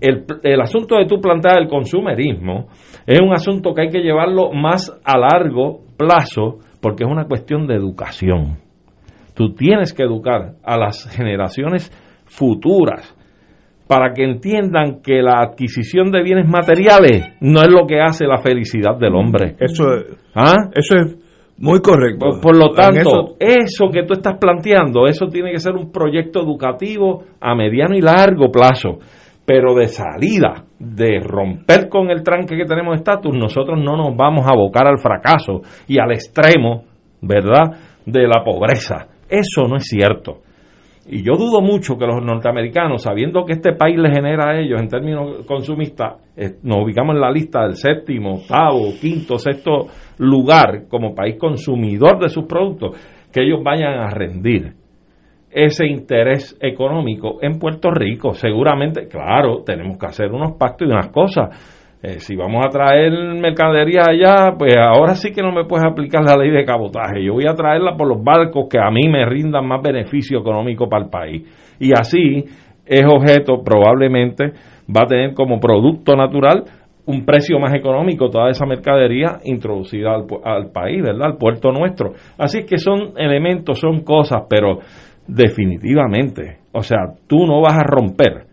El, 0.00 0.24
el 0.42 0.60
asunto 0.60 0.96
de 0.96 1.06
tu 1.06 1.20
plantear 1.20 1.58
el 1.58 1.68
consumerismo 1.68 2.68
es 3.06 3.20
un 3.20 3.32
asunto 3.32 3.74
que 3.74 3.82
hay 3.82 3.88
que 3.90 4.00
llevarlo 4.00 4.50
más 4.52 4.90
a 5.04 5.18
largo 5.18 5.80
plazo 5.96 6.58
porque 6.80 7.04
es 7.04 7.10
una 7.10 7.26
cuestión 7.26 7.66
de 7.66 7.74
educación. 7.74 8.58
Tú 9.34 9.54
tienes 9.54 9.92
que 9.92 10.02
educar 10.02 10.54
a 10.64 10.76
las 10.78 11.08
generaciones 11.14 11.90
futuras 12.24 13.14
para 13.86 14.12
que 14.14 14.22
entiendan 14.24 15.00
que 15.02 15.20
la 15.20 15.40
adquisición 15.42 16.10
de 16.12 16.22
bienes 16.22 16.48
materiales 16.48 17.34
no 17.40 17.60
es 17.60 17.68
lo 17.68 17.86
que 17.86 18.00
hace 18.00 18.24
la 18.26 18.38
felicidad 18.38 18.96
del 18.98 19.14
hombre. 19.16 19.56
Eso 19.58 19.92
es, 19.94 20.04
¿Ah? 20.34 20.54
eso 20.74 20.94
es 20.96 21.16
muy 21.58 21.80
correcto. 21.80 22.26
Por, 22.30 22.40
por 22.40 22.56
lo 22.56 22.70
tanto, 22.70 23.00
eso- 23.00 23.36
eso, 23.38 23.88
que 23.92 24.04
tú 24.04 24.14
estás 24.14 24.38
planteando, 24.40 25.06
eso 25.06 25.26
tiene 25.26 25.50
que 25.52 25.58
ser 25.58 25.74
un 25.74 25.90
proyecto 25.90 26.40
educativo 26.40 27.24
a 27.40 27.54
mediano 27.54 27.96
y 27.96 28.00
largo 28.00 28.50
plazo. 28.52 28.98
Pero 29.52 29.74
de 29.74 29.88
salida, 29.88 30.64
de 30.78 31.18
romper 31.18 31.88
con 31.88 32.08
el 32.08 32.22
tranque 32.22 32.56
que 32.56 32.66
tenemos 32.66 32.92
de 32.92 32.98
estatus, 32.98 33.36
nosotros 33.36 33.82
no 33.82 33.96
nos 33.96 34.16
vamos 34.16 34.46
a 34.46 34.52
abocar 34.52 34.86
al 34.86 35.00
fracaso 35.00 35.62
y 35.88 35.98
al 35.98 36.12
extremo, 36.12 36.84
¿verdad?, 37.20 37.72
de 38.06 38.28
la 38.28 38.44
pobreza. 38.44 39.08
Eso 39.28 39.66
no 39.68 39.74
es 39.74 39.88
cierto. 39.88 40.42
Y 41.08 41.24
yo 41.24 41.32
dudo 41.32 41.62
mucho 41.62 41.98
que 41.98 42.06
los 42.06 42.24
norteamericanos, 42.24 43.02
sabiendo 43.02 43.44
que 43.44 43.54
este 43.54 43.72
país 43.72 43.98
le 43.98 44.12
genera 44.12 44.50
a 44.50 44.60
ellos 44.60 44.80
en 44.80 44.86
términos 44.86 45.44
consumistas, 45.46 46.18
nos 46.62 46.84
ubicamos 46.84 47.16
en 47.16 47.20
la 47.20 47.32
lista 47.32 47.62
del 47.62 47.74
séptimo, 47.74 48.34
octavo, 48.34 48.92
quinto, 49.00 49.36
sexto 49.36 49.88
lugar 50.18 50.84
como 50.88 51.12
país 51.12 51.34
consumidor 51.40 52.20
de 52.20 52.28
sus 52.28 52.44
productos, 52.44 52.96
que 53.32 53.42
ellos 53.42 53.64
vayan 53.64 53.98
a 53.98 54.10
rendir 54.10 54.74
ese 55.50 55.86
interés 55.86 56.56
económico 56.60 57.38
en 57.42 57.58
Puerto 57.58 57.90
Rico. 57.90 58.34
Seguramente, 58.34 59.08
claro, 59.08 59.62
tenemos 59.64 59.98
que 59.98 60.06
hacer 60.06 60.32
unos 60.32 60.52
pactos 60.52 60.88
y 60.88 60.92
unas 60.92 61.08
cosas. 61.08 61.78
Eh, 62.02 62.18
si 62.20 62.34
vamos 62.34 62.64
a 62.64 62.70
traer 62.70 63.12
mercadería 63.12 64.04
allá, 64.08 64.54
pues 64.56 64.74
ahora 64.76 65.14
sí 65.14 65.32
que 65.32 65.42
no 65.42 65.52
me 65.52 65.64
puedes 65.64 65.84
aplicar 65.84 66.24
la 66.24 66.36
ley 66.36 66.50
de 66.50 66.64
cabotaje. 66.64 67.22
Yo 67.22 67.34
voy 67.34 67.46
a 67.46 67.54
traerla 67.54 67.94
por 67.96 68.08
los 68.08 68.22
barcos 68.22 68.68
que 68.70 68.78
a 68.78 68.90
mí 68.90 69.08
me 69.08 69.26
rindan 69.26 69.66
más 69.66 69.82
beneficio 69.82 70.38
económico 70.38 70.88
para 70.88 71.04
el 71.04 71.10
país. 71.10 71.76
Y 71.78 71.92
así 71.92 72.44
es 72.86 73.04
objeto, 73.06 73.62
probablemente 73.62 74.52
va 74.88 75.02
a 75.04 75.06
tener 75.06 75.34
como 75.34 75.60
producto 75.60 76.16
natural 76.16 76.64
un 77.06 77.24
precio 77.24 77.58
más 77.58 77.74
económico 77.74 78.30
toda 78.30 78.50
esa 78.50 78.66
mercadería 78.66 79.38
introducida 79.44 80.14
al, 80.14 80.70
país, 80.70 81.02
¿verdad? 81.02 81.32
Al 81.32 81.36
puerto 81.36 81.72
nuestro. 81.72 82.12
Así 82.38 82.64
que 82.64 82.78
son 82.78 83.12
elementos, 83.16 83.78
son 83.78 84.00
cosas, 84.00 84.42
pero 84.48 84.78
definitivamente, 85.34 86.58
o 86.72 86.82
sea, 86.82 86.98
tú 87.26 87.46
no 87.46 87.60
vas 87.60 87.78
a 87.78 87.84
romper 87.84 88.46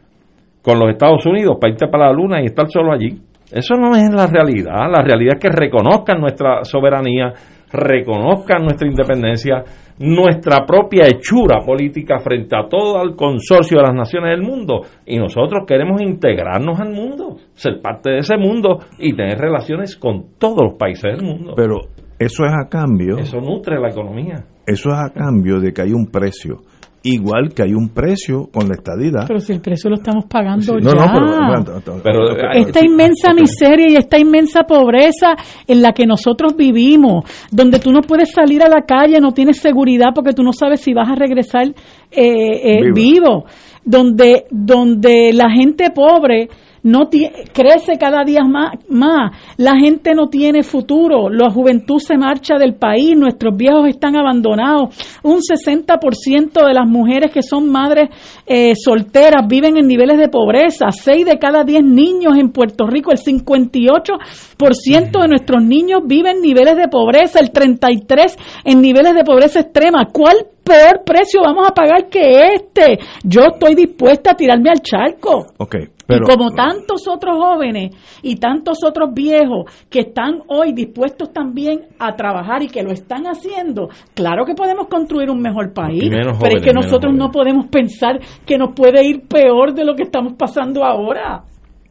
con 0.62 0.80
los 0.80 0.90
Estados 0.90 1.26
Unidos 1.26 1.58
para 1.60 1.72
irte 1.72 1.88
para 1.88 2.08
la 2.08 2.14
luna 2.14 2.42
y 2.42 2.46
estar 2.46 2.70
solo 2.70 2.92
allí. 2.92 3.20
Eso 3.52 3.76
no 3.76 3.96
es 3.96 4.14
la 4.14 4.28
realidad. 4.28 4.92
La 4.92 5.02
realidad 5.02 5.36
es 5.36 5.40
que 5.40 5.50
reconozcan 5.50 6.20
nuestra 6.20 6.66
soberanía, 6.66 7.32
reconozcan 7.72 8.64
nuestra 8.64 8.88
independencia, 8.88 9.64
nuestra 10.00 10.66
propia 10.66 11.08
hechura 11.08 11.62
política 11.66 12.20
frente 12.20 12.58
a 12.58 12.68
todo 12.68 13.02
el 13.02 13.16
consorcio 13.16 13.78
de 13.78 13.84
las 13.84 13.96
naciones 13.96 14.38
del 14.38 14.46
mundo. 14.46 14.82
Y 15.06 15.18
nosotros 15.18 15.64
queremos 15.66 16.02
integrarnos 16.02 16.78
al 16.82 16.92
mundo, 16.92 17.38
ser 17.54 17.80
parte 17.82 18.10
de 18.10 18.18
ese 18.18 18.36
mundo 18.36 18.80
y 19.00 19.16
tener 19.16 19.38
relaciones 19.38 19.96
con 19.96 20.38
todos 20.38 20.64
los 20.64 20.74
países 20.78 21.16
del 21.16 21.26
mundo. 21.26 21.54
Pero 21.56 21.80
eso 22.20 22.44
es 22.44 22.52
a 22.52 22.68
cambio. 22.68 23.18
Eso 23.18 23.40
nutre 23.40 23.80
la 23.80 23.90
economía. 23.90 24.44
Eso 24.68 24.90
es 24.90 24.96
a 24.98 25.10
cambio 25.12 25.60
de 25.60 25.72
que 25.74 25.82
hay 25.82 25.94
un 25.94 26.06
precio. 26.08 26.58
Igual 27.04 27.54
que 27.56 27.64
hay 27.64 27.74
un 27.74 27.90
precio 27.90 28.50
con 28.52 28.68
la 28.68 28.74
estadidad. 28.76 29.26
Pero 29.28 29.40
si 29.40 29.54
el 29.54 29.62
precio 29.62 29.90
lo 29.90 29.96
estamos 29.96 30.26
pagando 30.26 30.74
No, 30.80 30.92
ya. 30.94 31.06
no, 31.06 31.64
pero, 31.64 32.02
pero- 32.04 32.36
pero- 32.36 32.52
esta 32.54 32.84
inmensa 32.84 33.34
miseria 33.34 33.88
y 33.92 33.96
esta 33.96 34.20
inmensa 34.20 34.64
pobreza 34.64 35.36
en 35.68 35.82
la 35.82 35.94
que 35.94 36.06
nosotros 36.06 36.56
vivimos, 36.58 37.24
donde 37.50 37.80
tú 37.80 37.92
no 37.94 38.02
puedes 38.02 38.32
salir 38.34 38.62
a 38.62 38.68
la 38.68 38.82
calle, 38.82 39.22
no 39.22 39.32
tienes 39.32 39.58
seguridad 39.62 40.08
porque 40.14 40.34
tú 40.34 40.44
no 40.44 40.52
sabes 40.52 40.82
si 40.82 40.94
vas 40.94 41.08
a 41.10 41.16
regresar 41.16 41.68
eh, 41.68 41.74
eh, 42.12 42.80
Viva. 42.82 42.94
vivo, 42.94 43.46
donde, 43.86 44.44
donde 44.52 45.32
la 45.34 45.50
gente 45.50 45.92
pobre 45.92 46.50
no 46.88 47.10
crece 47.54 47.98
cada 48.00 48.24
día 48.24 48.44
más, 48.44 48.76
más, 48.88 49.32
la 49.58 49.76
gente 49.76 50.14
no 50.14 50.30
tiene 50.30 50.64
futuro, 50.64 51.30
la 51.30 51.52
juventud 51.52 52.00
se 52.00 52.18
marcha 52.18 52.56
del 52.58 52.76
país, 52.76 53.18
nuestros 53.18 53.58
viejos 53.58 53.90
están 53.90 54.16
abandonados, 54.16 54.96
un 55.22 55.40
60% 55.40 56.66
de 56.66 56.74
las 56.74 56.88
mujeres 56.88 57.34
que 57.34 57.42
son 57.42 57.70
madres 57.70 58.10
eh, 58.46 58.74
solteras 58.76 59.46
viven 59.48 59.78
en 59.78 59.86
niveles 59.86 60.18
de 60.18 60.30
pobreza, 60.30 60.92
6 60.92 61.26
de 61.26 61.38
cada 61.38 61.66
10 61.66 61.84
niños 61.84 62.38
en 62.38 62.52
Puerto 62.52 62.88
Rico, 62.88 63.12
el 63.12 63.18
58% 63.18 65.22
de 65.22 65.28
nuestros 65.28 65.62
niños 65.64 66.04
viven 66.06 66.38
en 66.38 66.42
niveles 66.42 66.78
de 66.78 66.88
pobreza, 66.88 67.40
el 67.40 67.52
33% 67.52 68.38
en 68.64 68.82
niveles 68.82 69.14
de 69.14 69.24
pobreza 69.24 69.60
extrema. 69.60 70.08
¿Cuál 70.12 70.38
peor 70.68 71.04
precio 71.06 71.42
vamos 71.42 71.68
a 71.68 71.74
pagar 71.74 72.08
que 72.10 72.54
este? 72.56 73.00
Yo 73.24 73.42
estoy 73.54 73.76
dispuesta 73.76 74.32
a 74.32 74.36
tirarme 74.36 74.70
al 74.70 74.82
charco. 74.82 75.48
Ok, 75.58 75.76
pero 76.08 76.26
y 76.26 76.30
como 76.30 76.52
tantos 76.52 77.08
otros 77.08 77.38
jóvenes 77.38 77.96
y 78.22 78.38
tantos 78.38 78.80
otros 78.84 79.14
viejos 79.14 79.66
que 79.90 80.00
están 80.00 80.42
hoy 80.48 80.72
dispuestos 80.74 81.34
también 81.34 81.82
a 82.00 82.16
trabajar 82.16 82.64
y 82.64 82.68
que 82.68 82.82
lo 82.82 82.92
están 82.92 83.26
haciendo, 83.26 83.90
claro 84.14 84.46
que 84.46 84.56
podemos 84.56 84.88
construir 84.88 85.30
un 85.30 85.42
mejor 85.42 85.74
país, 85.74 86.10
pero 86.40 86.58
es 86.58 86.64
que 86.64 86.74
nosotros 86.74 87.14
no 87.14 87.30
podemos 87.30 87.68
pensar 87.68 88.20
que 88.46 88.58
nos 88.58 88.74
puede 88.74 89.06
ir 89.06 89.28
peor 89.28 89.74
de 89.74 89.84
lo 89.84 89.96
que 89.96 90.04
estamos 90.04 90.34
pasando 90.34 90.84
ahora. 90.84 91.44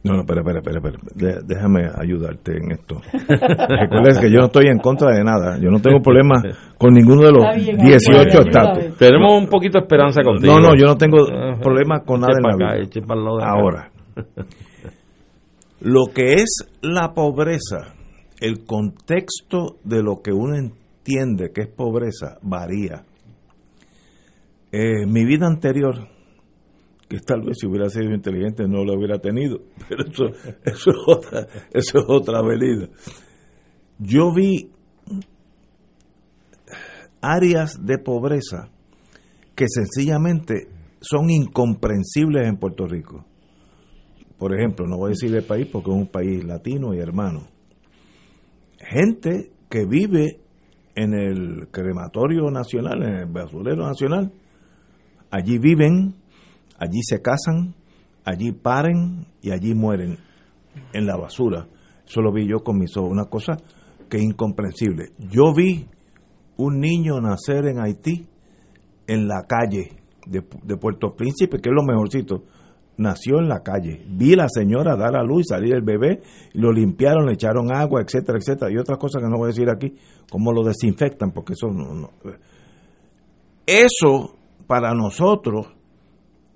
No, 0.07 0.13
no, 0.15 0.21
espera, 0.21 0.41
espera, 0.41 0.59
espera, 0.59 0.77
espera. 0.77 0.97
De- 1.15 1.41
déjame 1.45 1.89
ayudarte 1.95 2.57
en 2.57 2.71
esto. 2.71 3.01
Recuerda 3.11 4.19
que 4.21 4.31
yo 4.31 4.39
no 4.39 4.45
estoy 4.45 4.67
en 4.67 4.79
contra 4.79 5.15
de 5.15 5.23
nada. 5.23 5.57
Yo 5.59 5.69
no 5.69 5.79
tengo 5.79 6.01
problema 6.01 6.41
con 6.77 6.93
ninguno 6.93 7.23
de 7.23 7.31
los 7.31 7.43
bien, 7.55 7.77
18 7.77 8.19
ayúdame, 8.19 8.49
estatus. 8.49 8.97
Tenemos 8.97 9.41
un 9.41 9.47
poquito 9.47 9.79
de 9.79 9.83
esperanza 9.83 10.21
contigo. 10.23 10.53
No, 10.53 10.59
no, 10.59 10.75
yo 10.75 10.85
no 10.85 10.95
tengo 10.95 11.17
Ajá. 11.27 11.59
problema 11.61 11.99
con 12.05 12.21
nada 12.21 12.33
en 12.37 12.43
la 12.43 12.67
acá, 12.67 12.75
vida. 12.79 13.45
Ahora, 13.45 13.91
lo 15.81 16.05
que 16.13 16.33
es 16.35 16.57
la 16.81 17.13
pobreza, 17.13 17.93
el 18.39 18.65
contexto 18.65 19.77
de 19.83 20.01
lo 20.03 20.21
que 20.23 20.31
uno 20.31 20.55
entiende 20.55 21.51
que 21.53 21.61
es 21.61 21.67
pobreza 21.67 22.37
varía. 22.41 23.03
Eh, 24.71 25.05
mi 25.07 25.23
vida 25.25 25.47
anterior, 25.47 26.07
que 27.07 27.19
tal 27.19 27.41
vez 27.41 27.57
si 27.59 27.67
hubiera 27.67 27.89
sido 27.89 28.13
inteligente 28.13 28.67
no 28.67 28.83
lo 28.83 28.93
hubiera 28.93 29.19
tenido, 29.19 29.61
pero 29.89 30.05
eso, 30.05 30.25
eso, 30.63 30.89
es, 30.91 30.97
otra, 31.07 31.47
eso 31.73 31.99
es 31.99 32.05
otra 32.07 32.39
avenida. 32.39 32.87
Yo 33.99 34.33
vi 34.33 34.71
áreas 37.21 37.85
de 37.85 37.97
pobreza 37.97 38.69
que 39.55 39.65
sencillamente 39.67 40.67
son 41.01 41.29
incomprensibles 41.29 42.47
en 42.47 42.57
Puerto 42.57 42.85
Rico. 42.85 43.25
Por 44.37 44.55
ejemplo, 44.55 44.85
no 44.85 44.97
voy 44.97 45.07
a 45.07 45.09
decir 45.09 45.35
el 45.35 45.43
país 45.43 45.67
porque 45.71 45.89
es 45.89 45.95
un 45.95 46.07
país 46.07 46.43
latino 46.43 46.93
y 46.93 46.99
hermano. 46.99 47.47
Gente 48.79 49.51
que 49.69 49.85
vive 49.85 50.39
en 50.95 51.13
el 51.13 51.67
crematorio 51.69 52.49
nacional, 52.51 53.01
en 53.03 53.15
el 53.15 53.25
basurero 53.25 53.85
nacional, 53.87 54.31
allí 55.31 55.57
viven, 55.57 56.15
allí 56.77 57.01
se 57.03 57.21
casan, 57.21 57.75
allí 58.23 58.51
paren 58.51 59.27
y 59.41 59.51
allí 59.51 59.73
mueren 59.73 60.17
en 60.93 61.05
la 61.05 61.17
basura. 61.17 61.67
Eso 62.07 62.21
lo 62.21 62.31
vi 62.31 62.47
yo 62.47 62.63
con 62.63 62.77
mis 62.77 62.95
ojos, 62.97 63.11
una 63.11 63.25
cosa 63.25 63.57
que 64.09 64.17
es 64.17 64.23
incomprensible. 64.23 65.11
Yo 65.17 65.53
vi 65.55 65.87
un 66.57 66.79
niño 66.79 67.19
nacer 67.19 67.67
en 67.67 67.79
Haití 67.79 68.27
en 69.07 69.27
la 69.27 69.43
calle 69.47 69.91
de, 70.25 70.41
Puerto 70.77 71.15
Príncipe, 71.15 71.59
que 71.59 71.69
es 71.69 71.75
lo 71.75 71.83
mejorcito. 71.83 72.43
Nació 72.97 73.39
en 73.39 73.47
la 73.47 73.61
calle. 73.61 74.03
Vi 74.09 74.33
a 74.33 74.37
la 74.37 74.49
señora 74.49 74.95
dar 74.95 75.15
a 75.15 75.23
luz, 75.23 75.45
salir 75.49 75.75
el 75.75 75.83
bebé, 75.83 76.21
y 76.53 76.59
lo 76.59 76.71
limpiaron, 76.71 77.27
le 77.27 77.33
echaron 77.33 77.73
agua, 77.73 78.01
etcétera, 78.01 78.39
etcétera. 78.39 78.71
Y 78.71 78.77
otras 78.77 78.97
cosas 78.97 79.21
que 79.21 79.29
no 79.29 79.37
voy 79.37 79.45
a 79.45 79.53
decir 79.53 79.69
aquí, 79.69 79.95
cómo 80.29 80.51
lo 80.51 80.63
desinfectan, 80.63 81.31
porque 81.31 81.53
eso 81.53 81.67
no. 81.67 82.09
Eso 83.65 84.35
para 84.65 84.93
nosotros 84.93 85.76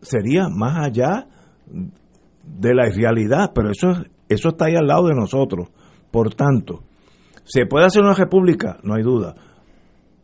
sería 0.01 0.47
más 0.49 0.77
allá 0.77 1.27
de 2.43 2.73
la 2.73 2.89
realidad, 2.89 3.51
pero 3.53 3.71
eso, 3.71 4.03
eso 4.27 4.49
está 4.49 4.65
ahí 4.65 4.75
al 4.75 4.87
lado 4.87 5.07
de 5.07 5.15
nosotros. 5.15 5.69
Por 6.11 6.33
tanto, 6.33 6.83
¿se 7.43 7.65
puede 7.65 7.85
hacer 7.85 8.01
una 8.01 8.13
república? 8.13 8.79
No 8.83 8.95
hay 8.95 9.03
duda. 9.03 9.35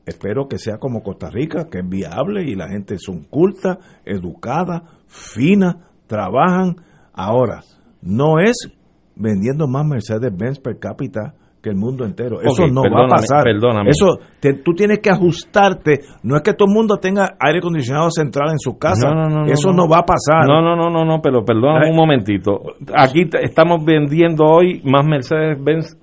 Espero 0.06 0.48
que 0.48 0.58
sea 0.58 0.78
como 0.78 1.04
Costa 1.04 1.30
Rica, 1.30 1.68
que 1.70 1.80
es 1.80 1.88
viable 1.88 2.44
y 2.44 2.56
la 2.56 2.70
gente 2.70 2.98
son 2.98 3.24
culta, 3.24 3.80
educada, 4.06 4.84
fina, 5.08 5.90
trabajan. 6.08 6.78
Ahora, 7.14 7.62
no 8.02 8.40
es 8.40 8.70
vendiendo 9.16 9.68
más 9.68 9.86
Mercedes-Benz 9.86 10.60
per 10.60 10.80
cápita 10.80 11.36
que 11.62 11.70
el 11.70 11.76
mundo 11.76 12.06
entero. 12.06 12.40
Eso 12.42 12.68
no 12.68 12.82
va 12.84 13.06
a 13.06 13.10
pasar. 13.10 13.44
perdóname. 13.44 13.90
Eso 13.90 14.20
te- 14.40 14.54
tú 14.54 14.74
tienes 14.74 15.00
que 15.00 15.10
ajustarte. 15.10 16.02
No 16.24 16.36
es 16.36 16.42
que 16.44 16.54
todo 16.54 16.68
el 16.70 16.74
mundo 16.76 16.98
tenga 16.98 17.36
aire 17.40 17.60
acondicionado 17.60 18.10
central 18.12 18.52
en 18.52 18.60
su 18.60 18.78
casa. 18.78 19.10
No, 19.10 19.28
no, 19.28 19.44
no, 19.44 19.46
Eso 19.52 19.72
no, 19.74 19.88
va 19.90 20.00
a 20.00 20.06
pasar. 20.06 20.46
No, 20.48 20.62
no, 20.62 20.76
no, 20.76 20.90
no, 20.90 21.04
no, 21.04 21.20
pero 21.22 21.44
perdóname 21.44 21.90
un 21.90 21.96
momentito. 21.96 22.62
Aquí 22.96 23.26
te- 23.26 23.44
estamos 23.44 23.84
vendiendo 23.84 24.46
hoy 24.46 24.82
más 24.86 25.06
Mercedes-Benz 25.06 25.98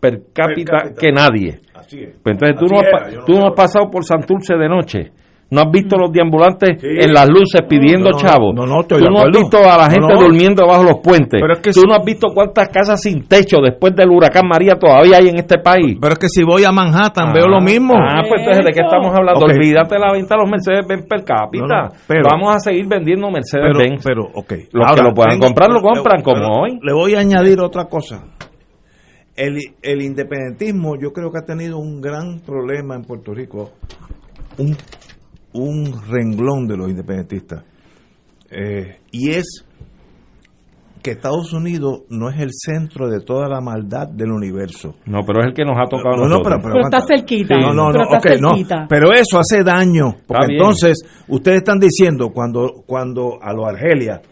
per 0.00 0.20
cápita, 0.34 0.78
cápita. 0.78 1.00
que 1.00 1.12
nadie. 1.12 1.60
Así 1.74 1.98
es. 2.00 2.16
Pues 2.22 2.34
entonces 2.36 2.56
tú, 2.58 2.66
Así 2.66 2.74
no, 2.74 2.80
has, 2.80 3.12
era, 3.12 3.24
tú 3.24 3.32
no 3.32 3.46
has 3.48 3.54
pasado 3.54 3.90
por 3.90 4.04
Santurce 4.04 4.54
de 4.56 4.68
noche. 4.68 5.12
No 5.52 5.60
has 5.60 5.70
visto 5.70 5.98
los 5.98 6.10
deambulantes 6.10 6.80
Sí. 6.80 6.86
en 6.88 7.12
las 7.12 7.28
luces 7.28 7.60
pidiendo 7.68 8.08
No, 8.08 8.16
no, 8.16 8.18
chavos. 8.18 8.54
no, 8.56 8.64
no, 8.66 8.80
estoy 8.80 9.02
tú 9.04 9.10
no 9.10 9.18
has 9.20 9.30
visto 9.30 9.58
a 9.58 9.76
la 9.76 9.90
gente 9.90 10.14
no. 10.14 10.20
durmiendo 10.22 10.66
bajo 10.66 10.82
los 10.82 10.98
puentes. 11.04 11.38
Pero 11.40 11.52
es 11.52 11.60
que 11.60 11.70
tú 11.72 11.80
si- 11.82 11.86
no 11.86 11.94
has 11.94 12.04
visto 12.04 12.28
cuántas 12.34 12.70
casas 12.70 13.00
sin 13.02 13.28
techo 13.28 13.58
después 13.62 13.94
del 13.94 14.08
huracán 14.10 14.48
María 14.48 14.76
todavía 14.76 15.18
hay 15.18 15.28
en 15.28 15.36
este 15.36 15.58
país. 15.58 15.98
Pero 16.00 16.14
es 16.14 16.18
que 16.18 16.28
si 16.28 16.42
voy 16.42 16.64
a 16.64 16.72
Manhattan 16.72 17.28
Ah, 17.28 17.32
veo 17.34 17.48
lo 17.48 17.60
mismo. 17.60 17.92
Ah, 17.96 18.22
pues 18.26 18.40
entonces, 18.40 18.64
¿de 18.64 18.72
qué 18.72 18.80
estamos 18.80 19.14
hablando? 19.14 19.44
Ok. 19.44 19.52
Olvídate 19.52 19.98
la 19.98 20.12
venta 20.12 20.34
de 20.36 20.40
los 20.40 20.50
Mercedes-Benz 20.50 21.06
per 21.06 21.22
cápita. 21.24 21.66
No, 21.66 21.82
no, 21.84 21.88
pero- 22.08 22.22
Vamos 22.30 22.56
a 22.56 22.58
seguir 22.58 22.86
vendiendo 22.88 23.26
Pero, 23.28 23.34
Mercedes-Benz. 23.34 24.02
pero, 24.04 24.22
ok. 24.34 24.52
Los 24.72 24.92
que 24.96 25.02
lo 25.02 25.12
puedan 25.12 25.38
comprar, 25.38 25.68
lo 25.70 25.82
compran, 25.82 26.22
como 26.22 26.62
hoy. 26.62 26.78
Le 26.82 26.94
voy 26.94 27.14
a 27.14 27.20
añadir 27.20 27.60
otra 27.60 27.84
cosa. 27.84 28.24
El, 29.36 29.56
el 29.82 30.02
independentismo 30.02 30.94
yo 31.00 31.12
creo 31.12 31.30
que 31.30 31.38
ha 31.38 31.44
tenido 31.44 31.78
un 31.78 32.00
gran 32.00 32.40
problema 32.40 32.94
en 32.94 33.02
Puerto 33.02 33.32
Rico. 33.34 33.70
Un, 34.58 34.76
un 35.54 36.02
renglón 36.08 36.66
de 36.66 36.76
los 36.76 36.88
independentistas. 36.88 37.64
Eh, 38.50 38.98
y 39.10 39.30
es 39.30 39.64
que 41.02 41.12
Estados 41.12 41.52
Unidos 41.52 42.02
no 42.08 42.30
es 42.30 42.38
el 42.38 42.50
centro 42.52 43.08
de 43.08 43.20
toda 43.20 43.48
la 43.48 43.60
maldad 43.60 44.08
del 44.08 44.30
universo. 44.30 44.94
No, 45.06 45.20
pero 45.26 45.40
es 45.40 45.48
el 45.48 45.54
que 45.54 45.64
nos 45.64 45.76
ha 45.76 45.88
tocado 45.88 46.16
No, 46.16 46.28
no, 46.28 46.42
pero, 46.42 46.58
pero 46.62 46.74
Pero 46.74 46.84
está 46.84 47.00
cerquita. 47.06 47.58
No, 47.58 47.72
no, 47.72 47.90
pero 47.92 48.04
no, 48.04 48.40
no. 48.40 48.50
cerquita. 48.50 48.86
Pero 48.88 49.12
eso 49.12 49.38
hace 49.38 49.64
daño. 49.64 50.14
Porque 50.26 50.52
entonces, 50.52 51.02
ustedes 51.28 51.58
están 51.58 51.80
diciendo, 51.80 52.30
cuando, 52.32 52.84
cuando 52.86 53.38
a 53.42 53.52
los 53.52 53.66
Argelia, 53.66 54.22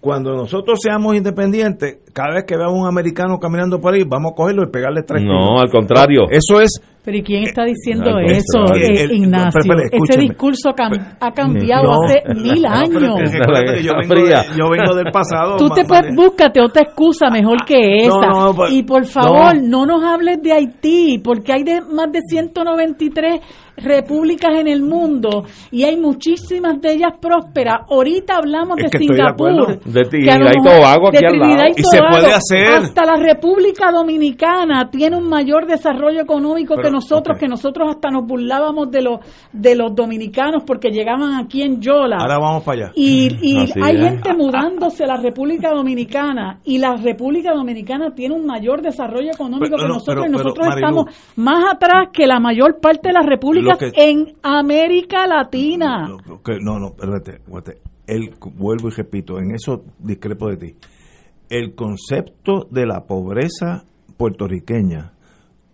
cuando 0.00 0.34
nosotros 0.34 0.80
seamos 0.82 1.14
independientes, 1.14 1.98
cada 2.16 2.32
vez 2.36 2.44
que 2.46 2.56
veamos 2.56 2.80
un 2.80 2.88
americano 2.88 3.38
caminando 3.38 3.78
por 3.78 3.92
ahí, 3.92 4.02
vamos 4.08 4.32
a 4.32 4.34
cogerlo 4.34 4.62
y 4.62 4.70
pegarle 4.72 5.02
tres 5.02 5.22
No, 5.22 5.36
tiros. 5.36 5.62
al 5.64 5.70
contrario. 5.70 6.22
Eso 6.30 6.62
es 6.62 6.80
Pero 7.04 7.18
¿y 7.18 7.22
quién 7.22 7.42
está 7.44 7.62
diciendo 7.64 8.18
eso, 8.18 8.64
eh, 8.74 8.86
El- 8.88 8.98
el- 8.98 9.12
Ignacio? 9.12 9.60
Ese 9.92 10.18
discurso 10.18 10.70
cam- 10.70 11.16
ha 11.20 11.30
cambiado 11.30 11.84
No. 11.84 12.02
hace 12.02 12.22
mil 12.34 12.62
No, 12.62 12.68
pero 12.68 13.14
años. 13.14 13.82
yo, 13.84 13.92
vengo 14.00 14.14
fría. 14.14 14.40
de- 14.42 14.58
yo 14.58 14.68
vengo 14.70 14.94
del 14.96 15.12
pasado. 15.12 15.56
Tú 15.56 15.68
te 15.68 15.84
puedes, 15.84 16.12
búscate 16.16 16.60
otra 16.60 16.82
excusa 16.82 17.28
mejor 17.30 17.58
que 17.64 18.06
esa. 18.06 18.26
No, 18.32 18.46
no, 18.46 18.54
pues, 18.56 18.72
y 18.72 18.82
por 18.82 19.04
favor, 19.04 19.54
no. 19.62 19.86
nos 19.86 20.02
hables 20.02 20.42
de 20.42 20.52
Haití, 20.52 21.20
porque 21.22 21.52
hay 21.52 21.62
de, 21.62 21.80
más 21.82 22.10
de 22.10 22.20
193 22.28 23.40
repúblicas 23.76 24.58
en 24.58 24.68
el 24.68 24.82
mundo 24.82 25.44
y 25.70 25.84
hay 25.84 25.96
muchísimas 25.98 26.80
de 26.80 26.92
ellas 26.94 27.12
prósperas. 27.20 27.82
Ahorita 27.90 28.36
hablamos 28.36 28.78
Es 28.78 28.90
de 28.90 28.98
de 28.98 29.04
Singapur. 29.04 29.50
acuerdo. 29.50 29.80
De 29.84 30.02
que 30.02 30.08
Trinidad 30.08 30.50
y 30.50 30.62
Tobago 30.64 31.08
aquí 31.08 31.18
de 31.18 31.26
al 31.26 31.32
Trinidad 31.32 31.58
lado. 31.58 31.68
y 31.76 31.80
Y 31.80 31.84
se 31.84 31.98
puede 32.10 32.32
hacer. 32.32 32.68
Hasta 32.84 33.04
la 33.04 33.16
República 33.16 33.90
Dominicana 33.90 34.90
tiene 34.90 35.16
un 35.16 35.28
mayor 35.28 35.66
desarrollo 35.66 36.20
económico 36.20 36.74
Pero, 36.76 36.88
que 36.88 36.92
nosotros, 36.92 37.38
que 37.38 37.48
nosotros 37.48 37.88
hasta 37.90 38.10
nos 38.10 38.26
burlábamos 38.26 38.90
de 38.90 39.02
los 39.02 39.20
de 39.52 39.74
los 39.74 39.94
dominicanos 39.94 40.62
porque 40.66 40.90
llegaban 40.90 41.34
aquí 41.34 41.62
en 41.62 41.80
Yola. 41.80 42.16
Ahora 42.20 42.38
vamos 42.38 42.62
para 42.64 42.84
allá. 42.86 42.92
Y, 42.94 43.28
y 43.40 43.58
Así 43.64 43.80
hay 43.82 43.96
es. 43.96 44.02
gente 44.10 44.34
mudándose 44.34 45.04
a 45.04 45.06
la 45.08 45.16
República 45.16 45.70
Dominicana 45.72 46.60
y 46.64 46.78
la 46.78 46.96
República 46.96 47.52
Dominicana 47.54 48.14
tiene 48.14 48.34
un 48.34 48.46
mayor 48.46 48.82
desarrollo 48.82 49.30
económico 49.32 49.76
Pero, 49.76 49.76
que 49.82 49.88
no, 49.88 49.94
nosotros 49.94 50.24
pero- 50.24 50.26
y 50.26 50.30
nosotros 50.32 50.66
Marilu, 50.68 50.86
estamos 50.86 51.32
más 51.36 51.74
atrás 51.74 52.08
que 52.12 52.26
la 52.26 52.40
mayor 52.40 52.78
parte 52.80 53.08
de 53.08 53.14
las 53.14 53.26
repúblicas 53.26 53.78
que- 53.78 53.92
en 53.96 54.34
América 54.42 55.26
Latina. 55.26 56.06
No, 56.08 56.16
no, 56.26 56.42
que- 56.42 56.58
no, 56.60 56.78
no, 56.78 56.86
espérate, 56.88 57.30
espérate. 57.44 57.78
El, 58.06 58.30
vuelvo 58.56 58.88
y 58.88 58.92
repito, 58.92 59.38
en 59.38 59.52
eso 59.54 59.82
discrepo 59.98 60.48
de 60.50 60.56
ti. 60.56 60.74
El 61.48 61.74
concepto 61.74 62.66
de 62.70 62.86
la 62.86 63.06
pobreza 63.06 63.84
puertorriqueña 64.16 65.12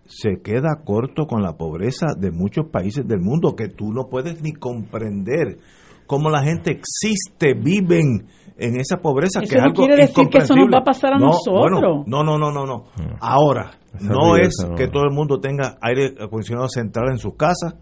se 0.05 0.41
queda 0.43 0.81
corto 0.83 1.25
con 1.25 1.41
la 1.41 1.53
pobreza 1.57 2.07
de 2.17 2.31
muchos 2.31 2.67
países 2.67 3.07
del 3.07 3.21
mundo 3.21 3.55
que 3.55 3.69
tú 3.69 3.91
no 3.93 4.03
puedes 4.09 4.41
ni 4.41 4.51
comprender 4.53 5.57
cómo 6.05 6.29
la 6.29 6.43
gente 6.43 6.71
existe, 6.71 7.53
viven 7.53 8.27
en 8.57 8.79
esa 8.79 8.97
pobreza 8.97 9.39
Eso 9.41 9.49
que 9.49 9.57
no 9.57 9.63
algo 9.63 9.75
quiere 9.85 9.95
decir 9.95 10.27
que 10.29 10.37
eso 10.39 10.55
nos 10.55 10.67
va 10.71 10.79
a 10.79 10.83
pasar 10.83 11.13
a 11.13 11.17
No, 11.17 11.27
nosotros. 11.27 11.59
bueno, 11.81 12.03
no, 12.05 12.23
no, 12.23 12.37
no, 12.37 12.51
no, 12.51 12.65
no. 12.65 12.83
Ahora, 13.19 13.71
Esa 13.95 14.13
no 14.13 14.35
es 14.35 14.49
esa 14.49 14.67
no. 14.69 14.75
que 14.75 14.87
todo 14.89 15.03
el 15.05 15.11
mundo 15.15 15.39
tenga 15.39 15.77
aire 15.81 16.13
acondicionado 16.19 16.67
central 16.69 17.05
en 17.09 17.17
sus 17.17 17.35
casas 17.35 17.75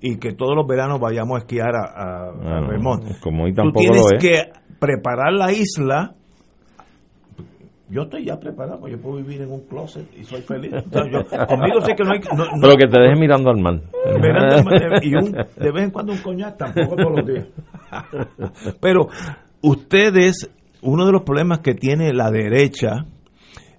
y 0.00 0.18
que 0.18 0.34
todos 0.34 0.54
los 0.54 0.66
veranos 0.68 1.00
vayamos 1.00 1.36
a 1.36 1.38
esquiar 1.40 1.74
a, 1.74 2.28
a, 2.28 2.60
Vermont. 2.68 3.18
como 3.20 3.44
hoy 3.44 3.52
Tú 3.54 3.62
tampoco 3.62 3.80
tienes 3.80 4.02
lo 4.02 4.16
es. 4.18 4.22
que 4.22 4.42
preparar 4.78 5.32
la 5.32 5.50
isla. 5.50 6.14
Yo 7.90 8.02
estoy 8.02 8.24
ya 8.24 8.40
preparado, 8.40 8.80
pues 8.80 8.92
yo 8.94 9.00
puedo 9.00 9.16
vivir 9.18 9.42
en 9.42 9.52
un 9.52 9.60
closet 9.66 10.06
y 10.18 10.24
soy 10.24 10.40
feliz. 10.40 10.72
Entonces, 10.84 11.12
yo- 11.12 11.46
conmigo 11.46 11.80
sé 11.82 11.94
que 11.94 12.02
no 12.04 12.12
hay... 12.12 12.20
no- 12.36 12.44
no- 12.44 12.60
Pero 12.62 12.76
que 12.76 12.86
te 12.86 13.00
dejes 13.00 13.18
mirando 13.18 13.50
al 13.50 13.60
mar. 13.60 13.80
Y 15.02 15.14
un- 15.14 15.32
de 15.32 15.70
vez 15.72 15.84
en 15.84 15.90
cuando 15.90 16.12
un 16.12 16.18
coñac, 16.18 16.56
tampoco 16.56 16.96
todos 16.96 17.12
los 17.18 17.26
días. 17.26 17.46
Pero 18.80 19.08
ustedes, 19.60 20.50
uno 20.82 21.04
de 21.06 21.12
los 21.12 21.22
problemas 21.22 21.58
que 21.60 21.74
tiene 21.74 22.12
la 22.14 22.30
derecha 22.30 23.04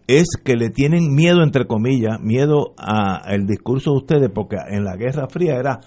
es 0.08 0.28
que 0.44 0.56
le 0.56 0.70
tienen 0.70 1.16
miedo, 1.16 1.42
entre 1.42 1.66
comillas, 1.66 2.20
miedo 2.22 2.74
al 2.78 3.48
discurso 3.48 3.92
de 3.92 3.98
ustedes, 3.98 4.30
porque 4.34 4.58
en 4.70 4.84
la 4.84 4.96
Guerra 4.98 5.28
Fría 5.28 5.56
era 5.56 5.80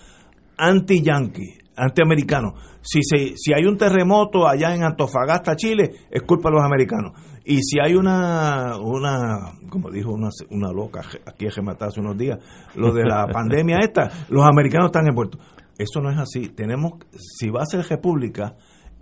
anti-yankee, 0.56 1.58
anti-americano. 1.78 2.54
Si, 2.82 3.00
se, 3.02 3.34
si 3.36 3.52
hay 3.52 3.64
un 3.64 3.76
terremoto 3.78 4.46
allá 4.48 4.74
en 4.74 4.82
Antofagasta, 4.84 5.56
Chile, 5.56 5.90
es 6.10 6.22
culpa 6.22 6.48
de 6.50 6.56
los 6.56 6.64
americanos. 6.64 7.12
Y 7.44 7.62
si 7.62 7.78
hay 7.80 7.94
una, 7.94 8.76
una 8.78 9.52
como 9.70 9.90
dijo 9.90 10.12
una, 10.12 10.28
una 10.50 10.70
loca 10.72 11.00
aquí 11.26 11.46
en 11.46 11.50
Gematá 11.52 11.86
hace 11.86 12.00
unos 12.00 12.16
días, 12.18 12.38
lo 12.74 12.92
de 12.92 13.04
la 13.04 13.26
pandemia 13.32 13.78
esta, 13.80 14.10
los 14.28 14.44
americanos 14.44 14.86
están 14.88 15.06
envueltos. 15.06 15.40
Eso 15.78 16.00
no 16.00 16.10
es 16.10 16.18
así. 16.18 16.48
Tenemos, 16.48 16.92
si 17.12 17.48
va 17.50 17.62
a 17.62 17.66
ser 17.66 17.84
república, 17.86 18.56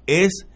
es 0.06 0.46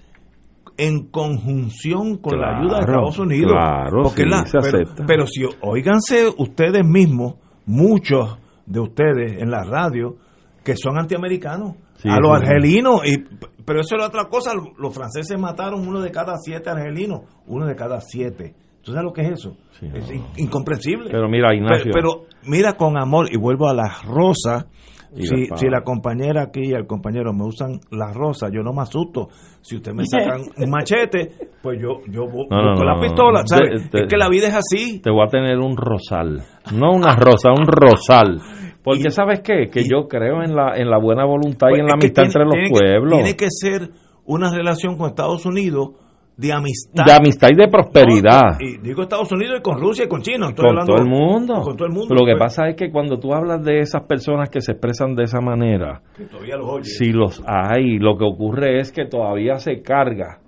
en 0.76 1.08
conjunción 1.10 2.18
con 2.18 2.38
la 2.40 2.58
ayuda 2.58 2.76
de 2.76 2.80
Estados 2.82 3.18
Unidos. 3.18 3.52
claro, 3.52 4.02
porque 4.04 4.22
sí, 4.22 4.28
la- 4.28 4.46
se 4.46 4.58
pero, 4.60 4.78
acepta. 4.78 5.04
pero 5.06 5.26
si 5.26 5.42
oíganse 5.62 6.28
ustedes 6.38 6.84
mismos, 6.86 7.34
muchos 7.66 8.38
de 8.66 8.80
ustedes 8.80 9.42
en 9.42 9.50
la 9.50 9.64
radio, 9.64 10.16
que 10.64 10.76
son 10.76 10.98
antiamericanos. 10.98 11.76
Sí, 12.00 12.08
a 12.08 12.16
los 12.18 12.30
argelinos, 12.40 13.00
y, 13.06 13.18
pero 13.64 13.80
eso 13.80 13.96
es 13.96 14.04
otra 14.04 14.24
cosa, 14.26 14.52
los 14.78 14.94
franceses 14.94 15.38
mataron 15.38 15.86
uno 15.86 16.00
de 16.00 16.10
cada 16.10 16.36
siete 16.38 16.70
argelinos, 16.70 17.20
uno 17.46 17.66
de 17.66 17.74
cada 17.76 18.00
siete. 18.00 18.54
¿Tú 18.82 18.92
sabes 18.92 19.04
lo 19.04 19.12
que 19.12 19.20
es 19.22 19.32
eso? 19.32 19.56
es 19.82 20.10
in- 20.10 20.24
incomprensible. 20.38 21.10
Pero 21.10 21.28
mira, 21.28 21.54
Ignacio. 21.54 21.90
Pero, 21.92 22.24
pero 22.24 22.40
mira 22.50 22.72
con 22.74 22.96
amor, 22.96 23.26
y 23.30 23.36
vuelvo 23.36 23.68
a 23.68 23.74
las 23.74 24.02
rosas, 24.04 24.66
si, 25.14 25.46
la- 25.48 25.56
si 25.56 25.66
la 25.68 25.82
compañera 25.82 26.44
aquí 26.44 26.60
y 26.68 26.72
el 26.72 26.86
compañero 26.86 27.32
me 27.34 27.44
usan 27.44 27.80
las 27.90 28.14
rosas, 28.16 28.50
yo 28.52 28.62
no 28.62 28.72
me 28.72 28.80
asusto. 28.82 29.28
Si 29.60 29.76
usted 29.76 29.92
me 29.92 30.04
sacan 30.06 30.40
un 30.56 30.70
machete, 30.70 31.32
pues 31.62 31.78
yo, 31.82 32.00
yo 32.10 32.22
No, 32.22 32.26
no, 32.26 32.32
busco 32.32 32.54
no, 32.54 32.84
la 32.84 32.94
no. 32.94 33.00
pistola, 33.02 33.42
¿sabes? 33.44 33.82
Te- 33.84 33.88
te- 33.90 34.02
es 34.04 34.08
que 34.08 34.16
la 34.16 34.28
vida 34.30 34.46
es 34.48 34.54
así. 34.54 35.00
Te 35.00 35.10
voy 35.10 35.24
a 35.26 35.30
tener 35.30 35.58
un 35.58 35.76
rosal. 35.76 36.42
No 36.72 36.92
una 36.94 37.14
rosa, 37.16 37.50
un 37.50 37.66
rosal. 37.66 38.40
Porque 38.82 39.10
¿sabes 39.10 39.40
qué? 39.40 39.68
Que 39.70 39.82
yo 39.84 40.08
creo 40.08 40.42
en 40.42 40.54
la, 40.56 40.76
en 40.76 40.88
la 40.88 40.98
buena 40.98 41.24
voluntad 41.24 41.68
y 41.74 41.80
en 41.80 41.86
la 41.86 41.94
Pues 41.94 42.06
es 42.06 42.12
que 42.14 42.20
amistad 42.20 42.22
tiene- 42.22 42.26
entre 42.28 42.44
los 42.44 42.52
tiene 42.54 42.68
que- 42.68 42.92
pueblos. 42.92 43.14
tiene 43.18 43.36
que 43.36 43.46
ser 43.50 43.90
una 44.24 44.50
relación 44.54 44.96
con 44.96 45.08
Estados 45.08 45.44
Unidos 45.44 45.90
de 46.36 46.52
amistad. 46.54 47.04
de 47.04 47.12
amistad 47.12 47.48
y 47.52 47.56
de 47.56 47.68
prosperidad. 47.68 48.58
Y 48.60 48.78
digo 48.78 49.02
Estados 49.02 49.30
Unidos 49.32 49.58
y 49.58 49.62
con 49.62 49.78
Rusia 49.78 50.06
y 50.06 50.08
con 50.08 50.22
China. 50.22 50.48
estoy 50.48 50.64
con 50.64 50.68
hablando- 50.70 50.94
todo 50.94 51.02
el 51.04 51.10
mundo. 51.10 51.60
Con 51.60 51.76
todo 51.76 51.86
el 51.88 51.92
mundo. 51.92 52.14
Lo 52.14 52.24
que 52.24 52.32
pues, 52.32 52.38
pasa 52.38 52.68
es 52.68 52.76
que 52.76 52.90
cuando 52.90 53.18
tú 53.18 53.34
hablas 53.34 53.62
de 53.62 53.80
esas 53.80 54.04
personas 54.04 54.48
que 54.48 54.62
se 54.62 54.72
expresan 54.72 55.14
de 55.14 55.24
esa 55.24 55.40
manera, 55.42 56.00
que 56.16 56.24
todavía 56.24 56.56
los 56.56 56.68
oye. 56.70 56.84
si 56.84 57.12
los 57.12 57.42
hay, 57.46 57.98
lo 57.98 58.16
que 58.16 58.24
ocurre 58.24 58.78
es 58.80 58.90
que 58.92 59.04
todavía 59.04 59.56
se 59.58 59.82
carga 59.82 60.38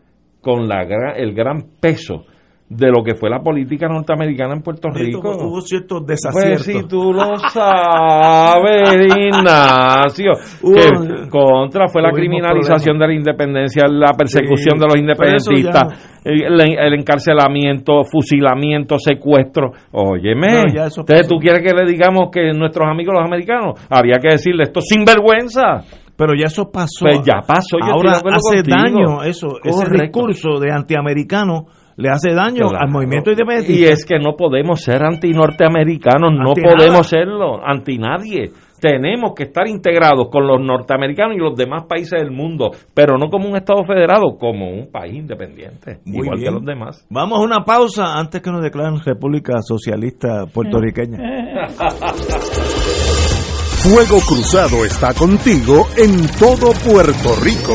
con 0.41 0.67
la 0.67 0.83
el 1.17 1.35
gran 1.35 1.63
peso 1.79 2.25
de 2.74 2.89
lo 2.89 3.03
que 3.05 3.15
fue 3.15 3.28
la 3.28 3.40
política 3.40 3.86
norteamericana 3.89 4.55
en 4.55 4.62
Puerto 4.62 4.89
Esto 4.89 4.99
Rico. 4.99 5.20
Hubo 5.47 5.61
ciertos 5.61 6.03
Pues 6.07 6.20
desaciertos. 6.23 6.65
si 6.65 6.89
tú 6.89 7.12
lo 7.12 7.36
sabes, 7.51 9.07
Ignacio, 9.19 10.32
que 10.62 11.28
contra 11.28 11.89
fue 11.89 12.03
la 12.03 12.11
criminalización 12.11 12.99
de 12.99 13.07
la 13.07 13.15
independencia, 13.15 13.85
la 13.89 14.12
persecución 14.16 14.74
Sí, 14.77 14.81
de 14.81 14.86
los 14.86 14.97
independentistas, 14.97 16.20
el, 16.24 16.61
el 16.61 16.94
encarcelamiento, 16.94 18.05
fusilamiento, 18.05 18.97
secuestro. 18.99 19.73
Óyeme, 19.93 20.49
No, 20.53 20.62
entonces 20.73 21.28
tú 21.28 21.36
quieres 21.36 21.62
que 21.62 21.74
le 21.74 21.85
digamos 21.90 22.31
que 22.32 22.53
nuestros 22.53 22.89
amigos 22.89 23.15
los 23.15 23.24
americanos, 23.24 23.74
habría 23.90 24.16
que 24.20 24.28
decirle 24.32 24.62
esto 24.65 24.81
sin 24.81 25.05
vergüenza. 25.05 25.82
Pero 26.15 26.35
ya 26.39 26.47
eso 26.47 26.70
pasó. 26.70 27.07
Pues 27.07 27.20
ya 27.24 27.40
pasó, 27.47 27.78
yo 27.85 27.93
Ahora 27.94 28.12
hace 28.12 28.62
contigo. 28.62 28.77
daño 28.77 29.23
eso. 29.24 29.49
Ese 29.65 29.85
discurso 29.90 30.61
de 30.61 30.70
antiamericano 30.70 31.66
le 32.03 32.09
hace 32.11 32.33
daño 32.35 32.69
Claro. 32.69 32.85
al 32.85 32.91
movimiento 32.91 33.31
Y 33.31 33.35
independentista. 33.35 33.93
es 33.93 34.05
que 34.05 34.19
no 34.19 34.35
podemos 34.37 34.83
ser 34.83 35.03
anti-norteamericanos, 35.05 36.33
no 36.33 36.51
Anti 36.51 36.62
podemos 36.62 37.07
serlo, 37.07 37.65
anti 37.65 37.97
nadie. 37.99 38.51
Tenemos 38.81 39.33
que 39.37 39.45
estar 39.45 39.69
integrados 39.69 40.27
con 40.29 40.45
los 40.45 40.61
norteamericanos 40.61 41.37
y 41.37 41.39
los 41.39 41.55
demás 41.57 41.85
países 41.89 42.19
del 42.20 42.33
mundo, 42.33 42.70
pero 42.93 43.16
no 43.16 43.29
como 43.31 43.49
un 43.49 43.57
Estado 43.57 43.85
federado, 43.85 44.37
como 44.37 44.69
un 44.70 44.91
país 44.91 45.15
independiente, 45.15 46.01
Muy 46.05 46.24
igual 46.27 46.39
bien. 46.41 46.49
que 46.51 46.55
los 46.57 46.65
demás. 46.65 47.07
Vamos 47.09 47.39
a 47.39 47.43
una 47.43 47.61
pausa 47.65 48.19
antes 48.19 48.43
que 48.43 48.51
nos 48.51 48.61
declaren 48.61 48.99
República 48.99 49.62
Socialista 49.62 50.47
Puertorriqueña. 50.53 51.16
Fuego 53.85 54.19
Cruzado 54.27 54.85
está 54.85 55.15
contigo 55.15 55.87
en 55.97 56.27
todo 56.41 56.73
Puerto 56.85 57.35
Rico. 57.43 57.74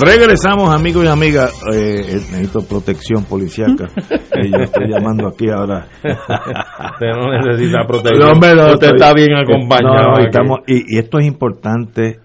Regresamos, 0.00 0.70
amigos 0.74 1.04
y 1.04 1.08
amigas. 1.08 1.52
Eh, 1.72 2.14
necesito 2.32 2.62
protección 2.62 3.24
policiaca. 3.24 3.88
Eh, 4.36 4.50
yo 4.50 4.64
estoy 4.64 4.88
llamando 4.88 5.28
aquí 5.28 5.48
ahora. 5.48 5.86
Usted 6.02 7.06
no 7.14 7.30
necesita 7.38 7.86
protección. 7.86 8.18
No, 8.18 8.32
hombre, 8.32 8.52
no, 8.56 8.64
Usted 8.72 8.88
estoy- 8.88 8.96
está 8.96 9.12
bien 9.14 9.28
acompañado. 9.36 10.10
No, 10.10 10.18
y, 10.18 10.22
aquí. 10.22 10.24
estamos- 10.26 10.58
y- 10.66 10.96
y 10.96 10.98
esto 10.98 11.18
es 11.20 11.26
importante. 11.26 12.18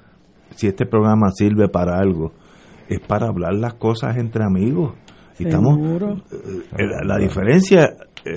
Si 0.55 0.65
este 0.65 0.87
programa 0.87 1.29
sirve 1.29 1.67
para 1.69 1.99
algo, 1.99 2.31
es 2.87 2.99
para 3.01 3.27
hablar 3.27 3.53
las 3.53 3.75
cosas 3.75 4.17
entre 4.17 4.43
amigos. 4.43 4.93
Y 5.37 5.43
estamos, 5.43 5.77
eh, 6.01 6.77
la, 6.79 7.13
la 7.13 7.17
diferencia 7.19 7.91
eh, 8.25 8.31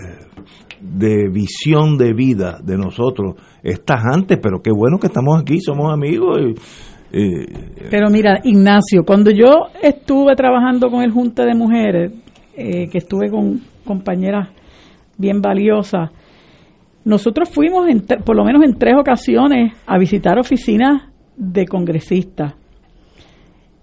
de 0.82 1.30
visión 1.32 1.96
de 1.96 2.12
vida 2.12 2.58
de 2.62 2.76
nosotros 2.76 3.36
es 3.62 3.82
tajante, 3.86 4.36
pero 4.36 4.60
qué 4.62 4.70
bueno 4.70 4.98
que 4.98 5.06
estamos 5.06 5.40
aquí, 5.40 5.60
somos 5.62 5.90
amigos. 5.90 6.38
Y, 6.42 6.54
y- 7.12 7.44
Pero 7.90 8.08
mira, 8.10 8.40
Ignacio, 8.44 9.04
cuando 9.04 9.30
yo 9.30 9.68
estuve 9.82 10.34
trabajando 10.34 10.90
con 10.90 11.02
el 11.02 11.10
Junta 11.10 11.44
de 11.44 11.54
Mujeres, 11.54 12.12
eh, 12.56 12.88
que 12.90 12.98
estuve 12.98 13.30
con 13.30 13.60
compañeras 13.84 14.48
bien 15.18 15.40
valiosas, 15.40 16.10
nosotros 17.04 17.50
fuimos, 17.50 17.88
en 17.88 18.00
por 18.24 18.36
lo 18.36 18.44
menos 18.44 18.62
en 18.64 18.78
tres 18.78 18.94
ocasiones, 18.98 19.74
a 19.86 19.98
visitar 19.98 20.38
oficinas 20.38 21.02
de 21.36 21.66
congresistas. 21.66 22.54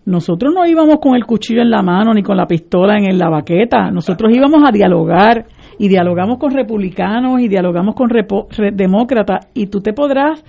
Nosotros 0.05 0.53
no 0.55 0.65
íbamos 0.65 0.99
con 0.99 1.15
el 1.15 1.25
cuchillo 1.25 1.61
en 1.61 1.69
la 1.69 1.83
mano 1.83 2.13
ni 2.13 2.23
con 2.23 2.35
la 2.37 2.47
pistola 2.47 2.97
en 2.97 3.17
la 3.19 3.29
baqueta, 3.29 3.91
nosotros 3.91 4.31
íbamos 4.33 4.63
a 4.67 4.71
dialogar 4.71 5.45
y 5.77 5.87
dialogamos 5.87 6.39
con 6.39 6.51
republicanos 6.51 7.39
y 7.41 7.47
dialogamos 7.47 7.93
con 7.95 8.09
demócratas 8.73 9.47
y 9.53 9.67
tú 9.67 9.81
te 9.81 9.93
podrás 9.93 10.43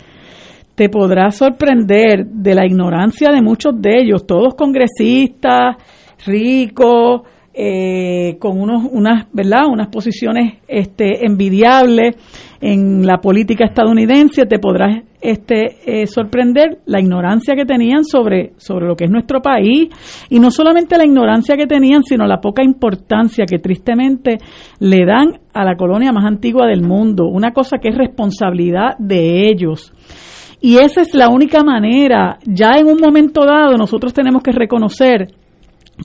te 0.81 0.89
podrás 0.89 1.36
sorprender 1.36 2.24
de 2.24 2.55
la 2.55 2.65
ignorancia 2.65 3.28
de 3.31 3.43
muchos 3.43 3.74
de 3.82 4.01
ellos, 4.01 4.27
todos 4.27 4.55
congresistas, 4.55 5.77
ricos, 6.24 7.20
eh, 7.52 8.39
con 8.39 8.59
unos, 8.59 8.85
unas, 8.90 9.27
¿verdad? 9.31 9.66
unas 9.70 9.89
posiciones 9.89 10.55
este, 10.66 11.27
envidiables 11.27 12.16
en 12.62 13.07
la 13.07 13.19
política 13.19 13.66
estadounidense, 13.66 14.47
te 14.47 14.59
podrás 14.59 15.02
este, 15.20 15.66
eh, 15.85 16.07
sorprender 16.07 16.78
la 16.86 16.98
ignorancia 16.98 17.55
que 17.55 17.66
tenían 17.66 18.05
sobre, 18.05 18.55
sobre 18.57 18.86
lo 18.86 18.97
que 18.97 19.05
es 19.05 19.11
nuestro 19.11 19.43
país 19.43 19.90
y 20.31 20.40
no 20.40 20.51
solamente 20.51 20.97
la 20.97 21.05
ignorancia 21.05 21.59
que 21.59 21.66
tenían, 21.66 22.05
sino 22.05 22.27
la 22.27 22.40
poca 22.40 22.65
importancia 22.65 23.44
que 23.44 23.59
tristemente 23.59 24.39
le 24.78 25.05
dan 25.05 25.40
a 25.52 25.62
la 25.62 25.77
colonia 25.77 26.11
más 26.11 26.24
antigua 26.24 26.66
del 26.66 26.81
mundo, 26.81 27.27
una 27.27 27.52
cosa 27.52 27.77
que 27.77 27.90
es 27.90 27.98
responsabilidad 27.98 28.97
de 28.98 29.47
ellos. 29.47 29.93
Y 30.61 30.77
esa 30.77 31.01
es 31.01 31.15
la 31.15 31.28
única 31.28 31.65
manera, 31.65 32.39
ya 32.45 32.73
en 32.77 32.87
un 32.87 32.99
momento 32.99 33.47
dado 33.47 33.77
nosotros 33.78 34.12
tenemos 34.12 34.43
que 34.43 34.53
reconocer 34.53 35.28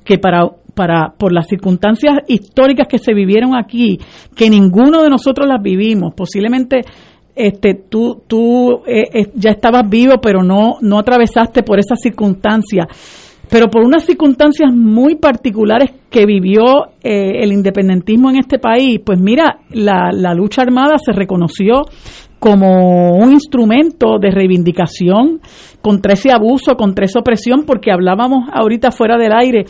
que 0.04 0.18
para, 0.18 0.50
para, 0.74 1.14
por 1.18 1.34
las 1.34 1.48
circunstancias 1.48 2.20
históricas 2.28 2.88
que 2.88 2.98
se 2.98 3.14
vivieron 3.14 3.56
aquí, 3.56 4.00
que 4.36 4.50
ninguno 4.50 5.04
de 5.04 5.10
nosotros 5.10 5.48
las 5.48 5.62
vivimos, 5.62 6.14
posiblemente 6.14 6.82
este, 7.36 7.74
tú, 7.74 8.24
tú 8.28 8.82
eh, 8.88 9.10
eh, 9.14 9.32
ya 9.36 9.52
estabas 9.52 9.90
vivo, 9.90 10.16
pero 10.22 10.42
no, 10.42 10.76
no 10.82 11.00
atravesaste 11.00 11.64
por 11.64 11.80
esas 11.80 12.00
circunstancias, 12.02 12.86
pero 13.50 13.68
por 13.68 13.84
unas 13.84 14.06
circunstancias 14.06 14.74
muy 14.74 15.16
particulares 15.16 15.92
que 16.10 16.26
vivió 16.26 16.88
eh, 17.04 17.44
el 17.44 17.52
independentismo 17.52 18.30
en 18.30 18.38
este 18.38 18.58
país, 18.58 19.00
pues 19.06 19.20
mira, 19.20 19.60
la, 19.70 20.12
la 20.14 20.34
lucha 20.34 20.62
armada 20.62 20.96
se 20.98 21.12
reconoció 21.12 21.84
como 22.46 23.16
un 23.18 23.32
instrumento 23.32 24.20
de 24.22 24.30
reivindicación 24.30 25.42
contra 25.82 26.14
ese 26.14 26.32
abuso, 26.32 26.76
contra 26.76 27.06
esa 27.06 27.20
opresión, 27.20 27.64
porque 27.66 27.92
hablábamos 27.92 28.48
ahorita 28.54 28.92
fuera 28.92 29.18
del 29.18 29.34
aire. 29.34 29.66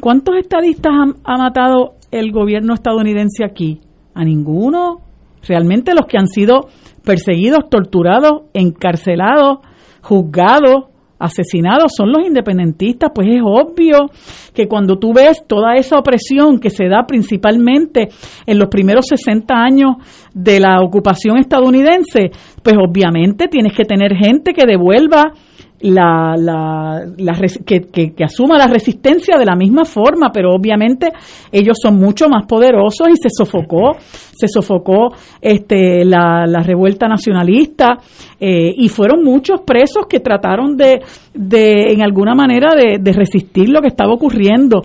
¿Cuántos 0.00 0.34
estadistas 0.36 0.92
han- 0.92 1.14
ha, 1.22 1.36
matado 1.38 1.94
el 2.10 2.32
gobierno 2.32 2.74
estadounidense 2.74 3.44
aquí? 3.44 3.80
A 4.12 4.24
ninguno. 4.24 5.02
Realmente 5.46 5.94
los 5.94 6.06
que 6.06 6.18
han 6.18 6.26
sido 6.26 6.62
perseguidos, 7.04 7.70
torturados, 7.70 8.42
encarcelados, 8.54 9.58
juzgados, 10.02 10.86
asesinados 11.18 11.92
son 11.96 12.12
los 12.12 12.26
independentistas, 12.26 13.10
pues 13.14 13.28
es 13.28 13.40
obvio 13.42 14.10
que 14.54 14.66
cuando 14.66 14.98
tú 14.98 15.12
ves 15.12 15.44
toda 15.46 15.74
esa 15.76 15.98
opresión 15.98 16.58
que 16.58 16.70
se 16.70 16.88
da 16.88 17.06
principalmente 17.06 18.08
en 18.46 18.58
los 18.58 18.68
primeros 18.68 19.06
60 19.06 19.54
años 19.54 19.96
de 20.34 20.60
la 20.60 20.80
ocupación 20.80 21.38
estadounidense, 21.38 22.30
pues 22.62 22.76
obviamente 22.76 23.48
tienes 23.48 23.74
que 23.74 23.84
tener 23.84 24.14
gente 24.14 24.52
que 24.52 24.66
devuelva 24.66 25.32
la, 25.80 26.34
la, 26.38 27.04
la 27.18 27.32
que, 27.66 27.82
que- 27.82 28.12
que 28.14 28.24
asuma 28.24 28.56
la 28.58 28.66
resistencia 28.66 29.36
de 29.38 29.44
la 29.44 29.54
misma 29.54 29.84
forma, 29.84 30.30
pero 30.32 30.54
obviamente 30.54 31.08
ellos 31.52 31.76
son 31.80 31.96
mucho 31.96 32.28
más 32.28 32.46
poderosos 32.46 33.08
y 33.10 33.16
se 33.16 33.28
sofocó, 33.28 33.96
se 34.34 34.48
sofocó 34.48 35.08
este, 35.40 36.04
la, 36.04 36.46
la 36.46 36.60
revuelta 36.62 37.06
nacionalista 37.08 37.98
eh, 38.40 38.72
y 38.76 38.88
fueron 38.88 39.22
muchos 39.22 39.60
presos 39.66 40.06
que 40.08 40.20
trataron 40.20 40.76
de, 40.76 41.00
de 41.34 41.92
en 41.92 42.02
alguna 42.02 42.34
manera, 42.34 42.74
de, 42.74 42.98
de 43.00 43.12
resistir 43.12 43.68
lo 43.68 43.80
que 43.80 43.88
estaba 43.88 44.12
ocurriendo. 44.14 44.82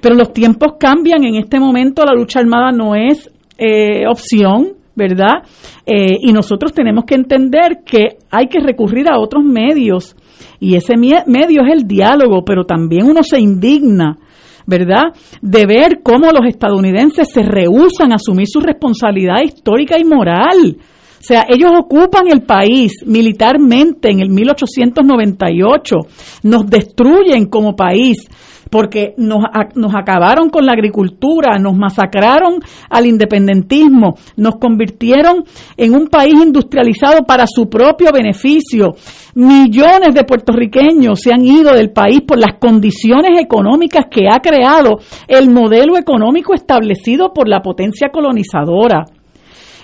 Pero 0.00 0.14
los 0.14 0.32
tiempos 0.32 0.74
cambian, 0.78 1.24
en 1.24 1.36
este 1.36 1.58
momento 1.58 2.04
la 2.04 2.12
lucha 2.14 2.40
armada 2.40 2.70
no 2.70 2.94
es 2.94 3.30
eh, 3.58 4.06
opción, 4.06 4.74
¿verdad? 4.94 5.42
Eh, 5.86 6.16
y 6.20 6.32
nosotros 6.32 6.72
tenemos 6.72 7.04
que 7.04 7.14
entender 7.14 7.78
que 7.84 8.18
hay 8.30 8.46
que 8.48 8.60
recurrir 8.60 9.08
a 9.08 9.18
otros 9.18 9.42
medios 9.44 10.14
y 10.60 10.76
ese 10.76 10.94
medio 10.96 11.62
es 11.66 11.72
el 11.72 11.86
diálogo, 11.86 12.44
pero 12.44 12.64
también 12.64 13.06
uno 13.06 13.22
se 13.22 13.38
indigna, 13.38 14.18
¿verdad? 14.66 15.12
De 15.40 15.66
ver 15.66 16.00
cómo 16.02 16.30
los 16.32 16.46
estadounidenses 16.46 17.28
se 17.32 17.42
rehusan 17.42 18.12
a 18.12 18.16
asumir 18.16 18.46
su 18.48 18.60
responsabilidad 18.60 19.42
histórica 19.44 19.98
y 19.98 20.04
moral. 20.04 20.76
O 20.78 21.22
sea, 21.26 21.46
ellos 21.48 21.70
ocupan 21.76 22.28
el 22.30 22.42
país 22.42 22.92
militarmente 23.04 24.10
en 24.10 24.20
el 24.20 24.30
1898, 24.30 25.96
nos 26.44 26.66
destruyen 26.66 27.46
como 27.46 27.74
país 27.74 28.28
porque 28.70 29.14
nos, 29.16 29.44
nos 29.74 29.94
acabaron 29.94 30.50
con 30.50 30.66
la 30.66 30.72
agricultura, 30.72 31.58
nos 31.58 31.76
masacraron 31.76 32.60
al 32.90 33.06
independentismo, 33.06 34.16
nos 34.36 34.56
convirtieron 34.56 35.44
en 35.76 35.94
un 35.94 36.08
país 36.08 36.34
industrializado 36.34 37.24
para 37.24 37.46
su 37.46 37.68
propio 37.68 38.10
beneficio. 38.12 38.94
Millones 39.34 40.14
de 40.14 40.24
puertorriqueños 40.24 41.20
se 41.20 41.32
han 41.32 41.44
ido 41.44 41.72
del 41.74 41.90
país 41.90 42.22
por 42.26 42.38
las 42.38 42.58
condiciones 42.58 43.40
económicas 43.40 44.06
que 44.10 44.28
ha 44.28 44.40
creado 44.40 44.98
el 45.28 45.50
modelo 45.50 45.96
económico 45.96 46.54
establecido 46.54 47.32
por 47.32 47.48
la 47.48 47.60
potencia 47.60 48.08
colonizadora. 48.08 49.04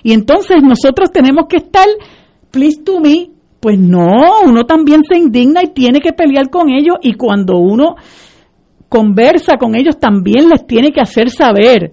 Y 0.03 0.13
entonces 0.13 0.63
nosotros 0.63 1.13
tenemos 1.13 1.47
que 1.49 1.59
estar, 1.59 1.87
please 2.51 2.83
to 2.83 3.01
me, 3.01 3.31
pues 3.61 3.79
no, 3.79 4.41
uno 4.45 4.65
también 4.65 5.03
se 5.09 5.17
indigna 5.17 5.63
y 5.63 5.69
tiene 5.69 6.01
que 6.01 6.13
pelear 6.13 6.51
con 6.51 6.69
ellos 6.69 6.97
y 7.01 7.15
cuando 7.15 7.59
uno 7.59 7.95
conversa 8.93 9.57
con 9.57 9.75
ellos 9.75 9.99
también 9.99 10.51
les 10.51 10.67
tiene 10.67 10.93
que 10.93 11.01
hacer 11.01 11.31
saber 11.31 11.93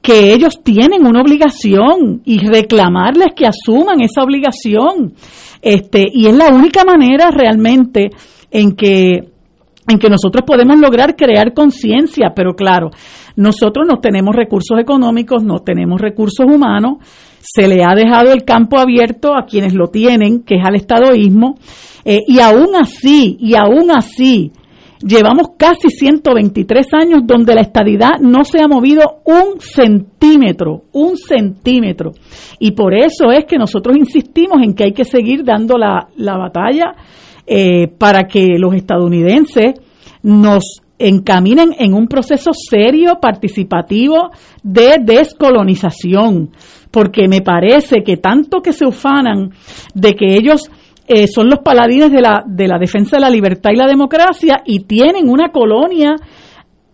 que 0.00 0.32
ellos 0.32 0.62
tienen 0.64 1.06
una 1.06 1.20
obligación 1.20 2.22
y 2.24 2.38
reclamarles 2.38 3.34
que 3.36 3.46
asuman 3.46 4.00
esa 4.00 4.22
obligación. 4.22 5.12
Este, 5.60 6.06
y 6.10 6.26
es 6.26 6.34
la 6.34 6.48
única 6.48 6.84
manera 6.84 7.30
realmente 7.30 8.08
en 8.50 8.72
que 8.72 9.28
en 9.88 9.98
que 9.98 10.08
nosotros 10.08 10.44
podemos 10.46 10.78
lograr 10.78 11.16
crear 11.16 11.52
conciencia, 11.52 12.32
pero 12.34 12.54
claro, 12.54 12.90
nosotros 13.34 13.84
no 13.86 13.98
tenemos 13.98 14.34
recursos 14.34 14.78
económicos, 14.78 15.42
no 15.42 15.58
tenemos 15.58 16.00
recursos 16.00 16.46
humanos, 16.46 16.98
se 17.40 17.66
le 17.66 17.82
ha 17.82 17.92
dejado 17.96 18.32
el 18.32 18.44
campo 18.44 18.78
abierto 18.78 19.34
a 19.34 19.44
quienes 19.44 19.74
lo 19.74 19.88
tienen, 19.88 20.44
que 20.44 20.54
es 20.54 20.64
al 20.64 20.76
estadoísmo, 20.76 21.56
eh, 22.04 22.20
y 22.28 22.38
aún 22.38 22.76
así, 22.80 23.36
y 23.40 23.56
aún 23.56 23.90
así, 23.90 24.52
llevamos 25.02 25.48
casi 25.56 25.90
123 25.90 26.86
años 26.94 27.22
donde 27.24 27.54
la 27.54 27.62
estadidad 27.62 28.18
no 28.20 28.44
se 28.44 28.62
ha 28.62 28.68
movido 28.68 29.22
un 29.24 29.60
centímetro, 29.60 30.84
un 30.92 31.16
centímetro. 31.16 32.12
Y 32.58 32.72
por 32.72 32.94
eso 32.94 33.30
es 33.30 33.44
que 33.44 33.58
nosotros 33.58 33.96
insistimos 33.96 34.62
en 34.62 34.74
que 34.74 34.84
hay 34.84 34.92
que 34.92 35.04
seguir 35.04 35.44
dando 35.44 35.76
la, 35.76 36.08
la 36.16 36.36
batalla 36.36 36.94
eh, 37.46 37.88
para 37.88 38.28
que 38.28 38.56
los 38.58 38.74
estadounidenses 38.74 39.74
nos 40.22 40.82
encaminen 40.98 41.74
en 41.78 41.94
un 41.94 42.06
proceso 42.06 42.52
serio, 42.54 43.18
participativo 43.20 44.30
de 44.62 44.98
descolonización, 45.02 46.50
porque 46.92 47.26
me 47.28 47.40
parece 47.40 48.02
que 48.04 48.18
tanto 48.18 48.60
que 48.60 48.72
se 48.72 48.86
ufanan 48.86 49.50
de 49.94 50.12
que 50.12 50.34
ellos 50.36 50.70
eh, 51.06 51.26
son 51.26 51.48
los 51.48 51.60
paladines 51.60 52.10
de 52.10 52.20
la, 52.20 52.42
de 52.46 52.68
la 52.68 52.78
defensa 52.78 53.16
de 53.16 53.22
la 53.22 53.30
libertad 53.30 53.70
y 53.72 53.76
la 53.76 53.86
democracia 53.86 54.62
y 54.64 54.84
tienen 54.84 55.28
una 55.28 55.50
colonia 55.50 56.16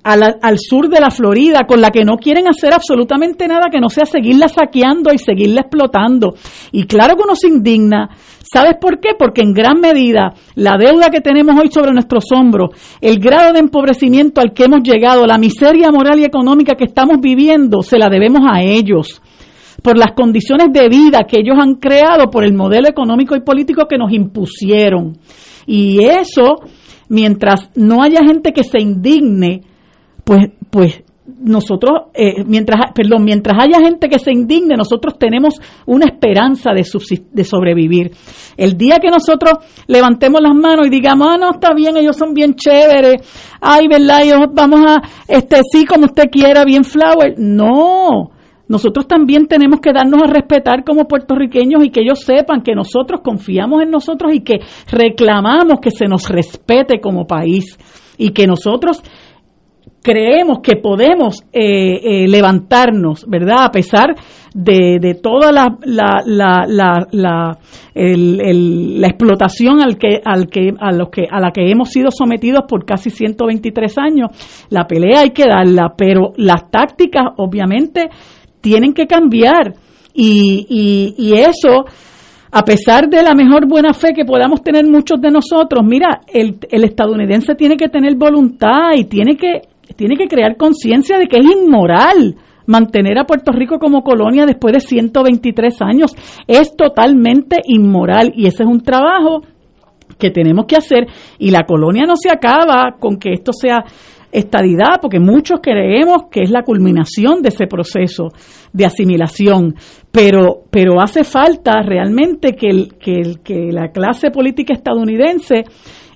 al 0.02 0.58
sur 0.58 0.88
de 0.88 1.00
la 1.00 1.10
Florida, 1.10 1.66
con 1.66 1.80
la 1.80 1.90
que 1.90 2.04
no 2.04 2.16
quieren 2.16 2.48
hacer 2.48 2.72
absolutamente 2.72 3.46
nada 3.46 3.66
que 3.70 3.80
no 3.80 3.90
sea 3.90 4.06
seguirla 4.06 4.48
saqueando 4.48 5.12
y 5.12 5.18
seguirla 5.18 5.62
explotando. 5.62 6.34
Y 6.72 6.84
claro 6.84 7.16
que 7.16 7.24
uno 7.24 7.34
se 7.34 7.48
indigna. 7.48 8.08
¿Sabes 8.50 8.76
por 8.80 9.00
qué? 9.00 9.10
Porque 9.18 9.42
en 9.42 9.52
gran 9.52 9.80
medida 9.80 10.32
la 10.54 10.76
deuda 10.78 11.10
que 11.10 11.20
tenemos 11.20 11.60
hoy 11.60 11.70
sobre 11.70 11.92
nuestros 11.92 12.24
hombros, 12.34 12.70
el 13.02 13.18
grado 13.18 13.52
de 13.52 13.58
empobrecimiento 13.58 14.40
al 14.40 14.54
que 14.54 14.64
hemos 14.64 14.82
llegado, 14.82 15.26
la 15.26 15.36
miseria 15.36 15.90
moral 15.90 16.18
y 16.20 16.24
económica 16.24 16.74
que 16.74 16.84
estamos 16.84 17.18
viviendo, 17.20 17.82
se 17.82 17.98
la 17.98 18.08
debemos 18.08 18.40
a 18.50 18.62
ellos 18.62 19.20
por 19.82 19.96
las 19.96 20.12
condiciones 20.12 20.72
de 20.72 20.88
vida 20.88 21.20
que 21.28 21.40
ellos 21.40 21.56
han 21.60 21.74
creado, 21.74 22.30
por 22.30 22.44
el 22.44 22.54
modelo 22.54 22.88
económico 22.88 23.36
y 23.36 23.40
político 23.40 23.86
que 23.88 23.98
nos 23.98 24.12
impusieron. 24.12 25.18
Y 25.66 26.04
eso, 26.04 26.62
mientras 27.08 27.70
no 27.76 28.02
haya 28.02 28.20
gente 28.26 28.52
que 28.52 28.64
se 28.64 28.80
indigne, 28.80 29.62
pues, 30.24 30.50
pues 30.70 31.02
nosotros, 31.40 32.08
eh, 32.14 32.42
mientras, 32.44 32.92
perdón, 32.94 33.24
mientras 33.24 33.62
haya 33.62 33.84
gente 33.84 34.08
que 34.08 34.18
se 34.18 34.32
indigne, 34.32 34.76
nosotros 34.76 35.18
tenemos 35.18 35.54
una 35.86 36.06
esperanza 36.06 36.70
de, 36.72 36.86
de 37.32 37.44
sobrevivir. 37.44 38.12
El 38.56 38.76
día 38.76 38.98
que 39.00 39.10
nosotros 39.10 39.64
levantemos 39.86 40.40
las 40.40 40.54
manos 40.54 40.86
y 40.86 40.90
digamos, 40.90 41.28
ah, 41.30 41.36
no, 41.38 41.50
está 41.50 41.74
bien, 41.74 41.96
ellos 41.96 42.16
son 42.16 42.34
bien 42.34 42.54
chéveres, 42.54 43.22
ay, 43.60 43.86
¿verdad? 43.88 44.22
Ellos 44.22 44.38
vamos 44.52 44.80
a, 44.86 45.02
este, 45.28 45.60
sí, 45.70 45.84
como 45.84 46.06
usted 46.06 46.24
quiera, 46.30 46.64
bien 46.64 46.84
flower. 46.84 47.34
No, 47.36 48.30
nosotros 48.68 49.08
también 49.08 49.46
tenemos 49.46 49.80
que 49.80 49.92
darnos 49.92 50.22
a 50.22 50.26
respetar 50.26 50.84
como 50.84 51.08
puertorriqueños 51.08 51.84
y 51.84 51.90
que 51.90 52.02
ellos 52.02 52.20
sepan 52.20 52.62
que 52.62 52.74
nosotros 52.74 53.20
confiamos 53.22 53.82
en 53.82 53.90
nosotros 53.90 54.32
y 54.34 54.40
que 54.40 54.60
reclamamos 54.90 55.80
que 55.80 55.90
se 55.90 56.06
nos 56.06 56.28
respete 56.28 57.00
como 57.00 57.26
país 57.26 57.78
y 58.18 58.30
que 58.30 58.46
nosotros 58.46 59.02
creemos 60.02 60.60
que 60.62 60.76
podemos 60.76 61.44
eh, 61.52 62.22
eh, 62.24 62.28
levantarnos, 62.28 63.26
¿verdad? 63.28 63.64
A 63.64 63.70
pesar 63.70 64.14
de, 64.54 64.98
de 65.00 65.14
toda 65.14 65.52
la, 65.52 65.76
la, 65.84 66.22
la, 66.24 67.06
la, 67.10 67.58
el, 67.94 69.00
la 69.00 69.06
explotación 69.08 69.80
al 69.82 69.98
que, 69.98 70.20
al 70.24 70.48
que, 70.48 70.72
a, 70.78 70.92
los 70.92 71.10
que, 71.10 71.26
a 71.30 71.40
la 71.40 71.50
que 71.50 71.70
hemos 71.70 71.90
sido 71.90 72.10
sometidos 72.10 72.62
por 72.68 72.84
casi 72.84 73.10
123 73.10 73.98
años, 73.98 74.30
la 74.70 74.86
pelea 74.86 75.20
hay 75.20 75.30
que 75.30 75.44
darla, 75.44 75.94
pero 75.96 76.32
las 76.36 76.70
tácticas 76.70 77.24
obviamente 77.36 78.08
tienen 78.68 78.92
que 78.92 79.06
cambiar 79.06 79.72
y, 80.12 80.66
y, 80.68 81.14
y 81.16 81.32
eso 81.34 81.86
a 82.50 82.62
pesar 82.64 83.08
de 83.08 83.22
la 83.22 83.34
mejor 83.34 83.66
buena 83.66 83.94
fe 83.94 84.12
que 84.14 84.24
podamos 84.24 84.62
tener 84.62 84.86
muchos 84.86 85.20
de 85.20 85.30
nosotros, 85.30 85.84
mira, 85.84 86.20
el, 86.26 86.58
el 86.70 86.84
estadounidense 86.84 87.54
tiene 87.54 87.76
que 87.76 87.88
tener 87.88 88.14
voluntad 88.14 88.92
y 88.94 89.04
tiene 89.04 89.36
que 89.36 89.62
tiene 89.96 90.16
que 90.16 90.28
crear 90.28 90.56
conciencia 90.56 91.18
de 91.18 91.26
que 91.26 91.38
es 91.38 91.44
inmoral 91.44 92.36
mantener 92.66 93.18
a 93.18 93.24
Puerto 93.24 93.52
Rico 93.52 93.78
como 93.78 94.02
colonia 94.02 94.44
después 94.44 94.74
de 94.74 94.80
123 94.80 95.80
años. 95.80 96.14
Es 96.46 96.76
totalmente 96.76 97.56
inmoral 97.64 98.32
y 98.34 98.46
ese 98.46 98.64
es 98.64 98.68
un 98.68 98.82
trabajo 98.82 99.42
que 100.18 100.30
tenemos 100.30 100.66
que 100.66 100.76
hacer 100.76 101.06
y 101.38 101.50
la 101.50 101.64
colonia 101.64 102.04
no 102.06 102.16
se 102.16 102.30
acaba 102.30 102.96
con 103.00 103.16
que 103.16 103.32
esto 103.32 103.52
sea 103.52 103.84
estadidad, 104.30 105.00
porque 105.00 105.20
muchos 105.20 105.60
creemos 105.62 106.24
que 106.30 106.42
es 106.42 106.50
la 106.50 106.62
culminación 106.62 107.42
de 107.42 107.48
ese 107.48 107.66
proceso 107.66 108.28
de 108.72 108.84
asimilación, 108.84 109.74
pero, 110.10 110.64
pero 110.70 111.00
hace 111.00 111.24
falta 111.24 111.82
realmente 111.82 112.52
que, 112.52 112.68
el, 112.68 112.94
que, 112.98 113.36
que 113.42 113.72
la 113.72 113.88
clase 113.88 114.30
política 114.30 114.74
estadounidense 114.74 115.64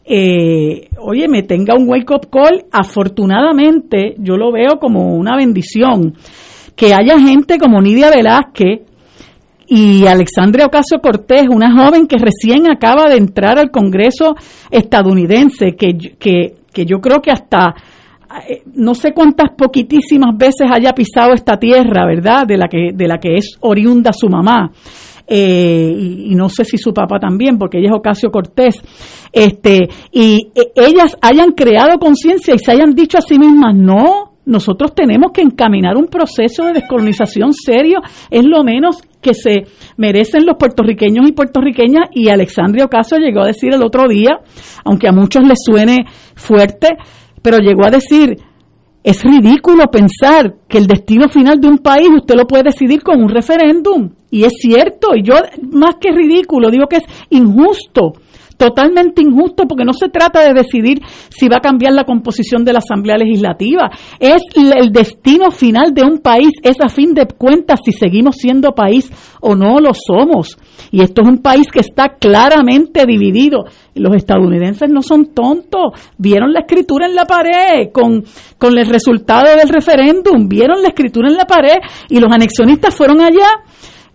eh, 0.04 0.88
oye, 0.98 1.28
me 1.28 1.42
tenga 1.42 1.74
un 1.76 1.88
wake-up 1.88 2.28
call, 2.30 2.64
afortunadamente 2.72 4.14
yo 4.18 4.36
lo 4.36 4.50
veo 4.52 4.78
como 4.80 5.14
una 5.14 5.36
bendición. 5.36 6.14
Que 6.74 6.94
haya 6.94 7.18
gente 7.18 7.58
como 7.58 7.80
Nidia 7.80 8.10
Velázquez 8.10 8.80
y 9.68 10.06
Alexandria 10.06 10.66
Ocasio 10.66 11.00
Cortés, 11.00 11.44
una 11.48 11.70
joven 11.72 12.06
que 12.06 12.16
recién 12.16 12.70
acaba 12.70 13.08
de 13.08 13.16
entrar 13.16 13.58
al 13.58 13.70
Congreso 13.70 14.34
estadounidense, 14.70 15.76
que, 15.78 15.96
que, 16.18 16.54
que 16.72 16.84
yo 16.84 17.00
creo 17.00 17.20
que 17.20 17.30
hasta 17.30 17.74
no 18.74 18.94
sé 18.94 19.12
cuántas 19.12 19.50
poquitísimas 19.56 20.36
veces 20.36 20.68
haya 20.70 20.92
pisado 20.92 21.32
esta 21.34 21.58
tierra, 21.58 22.06
¿verdad? 22.06 22.46
De 22.46 22.56
la 22.56 22.68
que, 22.68 22.90
de 22.94 23.08
la 23.08 23.18
que 23.18 23.34
es 23.36 23.56
oriunda 23.60 24.12
su 24.12 24.28
mamá 24.28 24.70
eh, 25.26 25.94
y, 25.98 26.34
no 26.34 26.48
sé 26.48 26.64
si 26.64 26.76
su 26.76 26.92
papá 26.92 27.18
también, 27.18 27.58
porque 27.58 27.78
ella 27.78 27.88
es 27.90 27.96
Ocasio 27.96 28.30
Cortés, 28.30 28.82
este, 29.32 29.88
y 30.10 30.48
e, 30.54 30.72
ellas 30.74 31.16
hayan 31.22 31.52
creado 31.52 31.98
conciencia 31.98 32.54
y 32.54 32.58
se 32.58 32.72
hayan 32.72 32.94
dicho 32.94 33.18
a 33.18 33.22
sí 33.22 33.38
mismas, 33.38 33.74
no, 33.74 34.32
nosotros 34.44 34.94
tenemos 34.94 35.30
que 35.32 35.40
encaminar 35.40 35.96
un 35.96 36.08
proceso 36.08 36.64
de 36.66 36.74
descolonización 36.74 37.52
serio, 37.52 38.00
es 38.30 38.44
lo 38.44 38.64
menos 38.64 38.96
que 39.20 39.34
se 39.34 39.66
merecen 39.96 40.44
los 40.44 40.56
puertorriqueños 40.58 41.28
y 41.28 41.32
puertorriqueñas, 41.32 42.08
y 42.12 42.28
Alexandria 42.28 42.86
Ocasio 42.86 43.18
llegó 43.18 43.42
a 43.42 43.46
decir 43.46 43.72
el 43.72 43.82
otro 43.82 44.08
día, 44.08 44.40
aunque 44.84 45.08
a 45.08 45.12
muchos 45.12 45.44
les 45.44 45.58
suene 45.64 46.04
fuerte, 46.34 46.96
pero 47.42 47.58
llegó 47.58 47.84
a 47.84 47.90
decir, 47.90 48.38
es 49.04 49.22
ridículo 49.24 49.90
pensar 49.90 50.54
que 50.68 50.78
el 50.78 50.86
destino 50.86 51.28
final 51.28 51.60
de 51.60 51.68
un 51.68 51.78
país 51.78 52.08
usted 52.16 52.36
lo 52.36 52.46
puede 52.46 52.64
decidir 52.64 53.02
con 53.02 53.22
un 53.22 53.28
referéndum. 53.28 54.10
Y 54.30 54.44
es 54.44 54.52
cierto, 54.60 55.08
y 55.14 55.22
yo 55.22 55.34
más 55.72 55.96
que 56.00 56.12
ridículo 56.12 56.70
digo 56.70 56.86
que 56.86 56.96
es 56.96 57.04
injusto 57.30 58.14
totalmente 58.56 59.22
injusto 59.22 59.64
porque 59.66 59.84
no 59.84 59.92
se 59.92 60.08
trata 60.08 60.40
de 60.40 60.54
decidir 60.54 61.00
si 61.28 61.48
va 61.48 61.56
a 61.56 61.60
cambiar 61.60 61.92
la 61.92 62.04
composición 62.04 62.64
de 62.64 62.72
la 62.72 62.78
Asamblea 62.78 63.16
Legislativa. 63.16 63.90
Es 64.18 64.42
el 64.54 64.92
destino 64.92 65.50
final 65.50 65.92
de 65.94 66.02
un 66.02 66.18
país, 66.18 66.50
es 66.62 66.80
a 66.80 66.88
fin 66.88 67.14
de 67.14 67.26
cuentas 67.26 67.80
si 67.84 67.92
seguimos 67.92 68.36
siendo 68.36 68.72
país 68.72 69.10
o 69.40 69.54
no 69.54 69.80
lo 69.80 69.92
somos. 69.94 70.58
Y 70.90 71.02
esto 71.02 71.22
es 71.22 71.28
un 71.28 71.38
país 71.38 71.66
que 71.72 71.80
está 71.80 72.16
claramente 72.18 73.04
dividido. 73.06 73.64
Los 73.94 74.14
estadounidenses 74.16 74.90
no 74.90 75.02
son 75.02 75.34
tontos, 75.34 75.92
vieron 76.16 76.52
la 76.52 76.60
escritura 76.60 77.06
en 77.06 77.14
la 77.14 77.26
pared 77.26 77.90
con, 77.92 78.24
con 78.58 78.78
el 78.78 78.86
resultado 78.86 79.56
del 79.56 79.68
referéndum, 79.68 80.48
vieron 80.48 80.82
la 80.82 80.88
escritura 80.88 81.28
en 81.28 81.36
la 81.36 81.44
pared 81.44 81.76
y 82.08 82.18
los 82.18 82.32
anexionistas 82.32 82.94
fueron 82.94 83.20
allá 83.20 83.48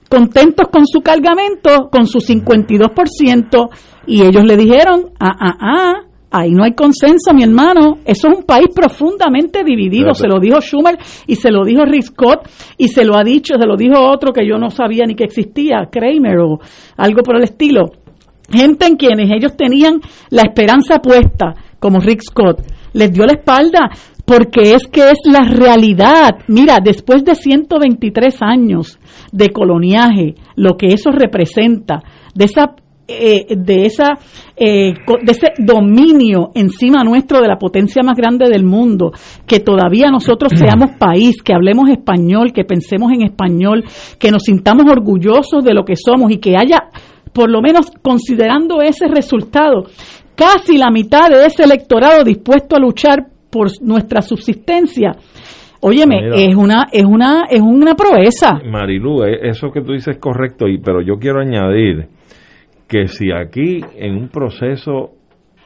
contentos 0.08 0.68
con 0.72 0.86
su 0.86 1.02
cargamento, 1.02 1.90
con 1.92 2.08
su 2.08 2.20
52%, 2.20 3.70
y 4.08 4.24
ellos 4.24 4.44
le 4.44 4.58
dijeron, 4.58 5.12
ah, 5.20 5.36
ah, 5.40 5.58
ah, 5.60 5.94
ahí 6.32 6.52
no 6.52 6.64
hay 6.64 6.74
consenso, 6.74 7.34
mi 7.34 7.44
hermano, 7.44 7.98
eso 8.06 8.28
es 8.28 8.38
un 8.38 8.44
país 8.44 8.68
profundamente 8.74 9.64
dividido, 9.64 10.14
se 10.14 10.28
lo 10.28 10.40
dijo 10.40 10.60
Schumer 10.62 10.98
y 11.26 11.36
se 11.36 11.52
lo 11.52 11.64
dijo 11.64 11.84
Rick 11.86 12.04
Scott 12.04 12.50
y 12.78 12.88
se 12.88 13.06
lo 13.06 13.18
ha 13.18 13.24
dicho, 13.24 13.56
se 13.60 13.66
lo 13.66 13.76
dijo 13.76 14.00
otro 14.00 14.32
que 14.32 14.48
yo 14.48 14.58
no 14.58 14.70
sabía 14.70 15.06
ni 15.06 15.16
que 15.16 15.26
existía, 15.26 15.90
Kramer 15.92 16.40
o 16.40 16.60
algo 16.98 17.22
por 17.24 17.38
el 17.38 17.44
estilo. 17.44 17.92
Gente 18.50 18.86
en 18.86 18.96
quienes 18.96 19.30
ellos 19.30 19.58
tenían 19.58 20.00
la 20.30 20.44
esperanza 20.44 21.00
puesta, 21.00 21.54
como 21.80 22.00
Rick 22.00 22.22
Scott, 22.22 22.62
les 22.94 23.12
dio 23.12 23.26
la 23.26 23.34
espalda 23.34 23.90
porque 24.28 24.74
es 24.76 24.88
que 24.92 25.10
es 25.10 25.20
la 25.24 25.50
realidad. 25.50 26.40
Mira, 26.50 26.80
después 26.84 27.24
de 27.24 27.34
123 27.34 28.42
años 28.42 29.00
de 29.32 29.52
coloniaje, 29.52 30.36
lo 30.58 30.76
que 30.76 30.88
eso 30.88 31.12
representa, 31.12 32.04
de 32.36 32.44
esa 32.44 32.76
eh, 33.08 33.56
de 33.56 33.86
esa 33.86 34.20
eh, 34.58 34.94
de 35.24 35.32
ese 35.32 35.54
dominio 35.60 36.50
encima 36.56 37.06
nuestro 37.06 37.40
de 37.40 37.48
la 37.48 37.58
potencia 37.58 38.04
más 38.04 38.18
grande 38.18 38.50
del 38.50 38.66
mundo 38.66 39.14
que 39.46 39.62
todavía 39.62 40.10
nosotros 40.12 40.52
seamos 40.54 40.98
país 41.00 41.42
que 41.42 41.54
hablemos 41.54 41.90
español 41.90 42.52
que 42.54 42.66
pensemos 42.66 43.14
en 43.14 43.22
español 43.22 43.86
que 44.20 44.30
nos 44.30 44.44
sintamos 44.44 44.92
orgullosos 44.92 45.64
de 45.64 45.74
lo 45.74 45.86
que 45.86 45.96
somos 45.96 46.32
y 46.32 46.40
que 46.40 46.56
haya 46.60 46.90
por 47.32 47.50
lo 47.50 47.62
menos 47.62 47.92
considerando 48.02 48.82
ese 48.82 49.08
resultado 49.08 49.86
casi 50.36 50.78
la 50.78 50.92
mitad 50.92 51.30
de 51.30 51.46
ese 51.46 51.64
electorado 51.64 52.26
dispuesto 52.26 52.76
a 52.76 52.80
luchar 52.80 53.37
por 53.50 53.68
nuestra 53.82 54.22
subsistencia. 54.22 55.16
Óyeme, 55.80 56.30
es 56.34 56.56
una 56.56 56.88
es 56.92 57.06
una 57.06 57.46
es 57.50 57.62
una 57.62 57.96
proeza. 57.96 58.60
Marilu, 58.66 59.24
e, 59.24 59.50
eso 59.50 59.70
que 59.72 59.82
tú 59.82 59.94
dices 59.94 60.16
es 60.16 60.20
correcto 60.20 60.68
y 60.68 60.80
pero 60.80 61.02
yo 61.02 61.16
quiero 61.20 61.40
añadir 61.40 62.08
que 62.88 63.08
si 63.08 63.32
aquí 63.32 63.82
en 63.96 64.16
un 64.16 64.30
proceso 64.30 65.12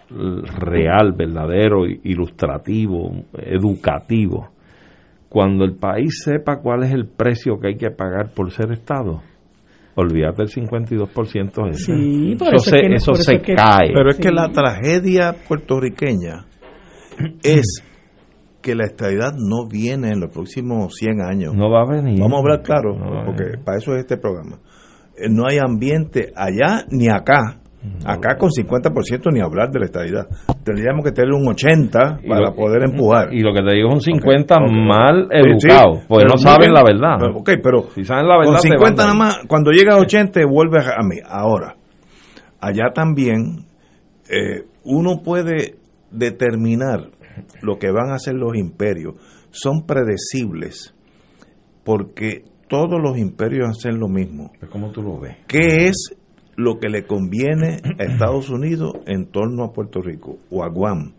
real, 0.10 1.14
verdadero, 1.14 1.86
ilustrativo, 1.86 3.12
educativo, 3.38 4.50
cuando 5.30 5.64
el 5.64 5.76
país 5.76 6.22
sepa 6.26 6.58
cuál 6.58 6.84
es 6.84 6.92
el 6.92 7.08
precio 7.08 7.58
que 7.60 7.70
hay 7.70 7.78
que 7.78 7.92
pagar 7.92 8.34
por 8.34 8.52
ser 8.52 8.72
Estado, 8.74 9.22
olvídate 9.96 10.44
del 10.44 10.50
52% 10.50 11.70
ese. 11.70 11.96
Sí, 11.96 12.36
por 12.38 12.54
eso, 12.54 12.76
eso, 12.76 13.14
se, 13.16 13.40
cae. 13.40 13.94
Pero 13.94 14.10
es 14.10 14.18
que 14.18 14.32
la 14.32 14.50
tragedia 14.50 15.34
puertorriqueña 15.48 16.46
es 17.44 17.84
que 18.62 18.76
la 18.76 18.86
estabilidad 18.86 19.34
no 19.38 19.68
viene 19.68 20.12
en 20.12 20.20
los 20.20 20.30
próximos 20.32 20.94
100 20.96 21.22
años. 21.22 21.56
No 21.56 21.70
va 21.70 21.82
a 21.82 21.86
venir. 21.86 22.20
Vamos 22.20 22.38
a 22.38 22.40
hablar 22.40 22.62
claro, 22.62 22.96
porque 23.26 23.58
para 23.64 23.78
eso 23.78 23.94
es 23.94 24.02
este 24.02 24.18
programa. 24.18 24.60
Eh, 25.18 25.28
no 25.30 25.46
hay 25.48 25.58
ambiente 25.58 26.32
allá 26.36 26.86
ni 26.90 27.10
acá 27.10 27.62
Acá 28.06 28.38
con 28.38 28.50
50% 28.50 29.34
ni 29.34 29.42
hablar 29.42 29.72
de 29.72 29.80
la 29.80 29.86
estadidad. 29.86 30.28
Tendríamos 30.64 31.04
que 31.04 31.12
tener 31.12 31.32
un 31.34 31.48
80 31.48 32.20
para 32.28 32.54
poder 32.54 32.84
empujar. 32.84 33.34
Y 33.34 33.42
lo 33.42 33.54
que 33.54 33.64
te 33.64 33.76
digo 33.76 33.90
es 33.90 33.96
un 33.96 34.02
50 34.02 34.56
Ok, 34.56 34.62
ok. 34.62 34.72
mal 34.72 35.28
educado, 35.32 35.96
sí, 35.96 36.06
porque 36.08 36.26
no 36.26 36.38
saben 36.38 36.74
la 36.74 36.84
verdad. 36.84 37.16
Pero, 37.20 37.38
Ok, 37.38 37.50
pero 37.64 37.82
si 37.96 38.04
saben 38.04 38.28
la 38.28 38.38
verdad, 38.38 38.54
con 38.54 38.62
te 38.62 38.68
50 38.70 39.04
nada 39.04 39.16
más, 39.16 39.40
cuando 39.48 39.72
llega 39.72 39.96
a 39.96 39.98
80 39.98 40.46
vuelve 40.46 40.78
a 40.80 41.02
mí. 41.04 41.18
Ahora, 41.28 41.76
allá 42.60 42.92
también 42.94 43.66
eh, 44.30 44.64
uno 44.84 45.22
puede 45.24 45.76
determinar 46.12 47.12
lo 47.62 47.78
que 47.78 47.92
van 47.92 48.12
a 48.12 48.16
hacer 48.16 48.36
los 48.36 48.56
imperios. 48.56 49.16
Son 49.52 49.86
predecibles 49.86 50.94
porque 51.84 52.44
todos 52.68 53.02
los 53.02 53.18
imperios 53.18 53.70
hacen 53.70 54.00
lo 54.00 54.08
mismo. 54.08 54.52
¿Cómo 54.72 54.92
tú 54.92 55.02
lo 55.02 55.20
ves? 55.20 55.38
¿Qué 55.48 55.88
es 55.88 56.16
lo 56.56 56.80
que 56.80 56.90
le 56.90 57.06
conviene 57.06 57.82
a 58.00 58.04
Estados 58.04 58.50
Unidos 58.50 58.94
en 59.08 59.26
torno 59.28 59.66
a 59.66 59.74
Puerto 59.74 60.02
Rico 60.02 60.38
o 60.50 60.64
a 60.64 60.70
Guam 60.70 61.14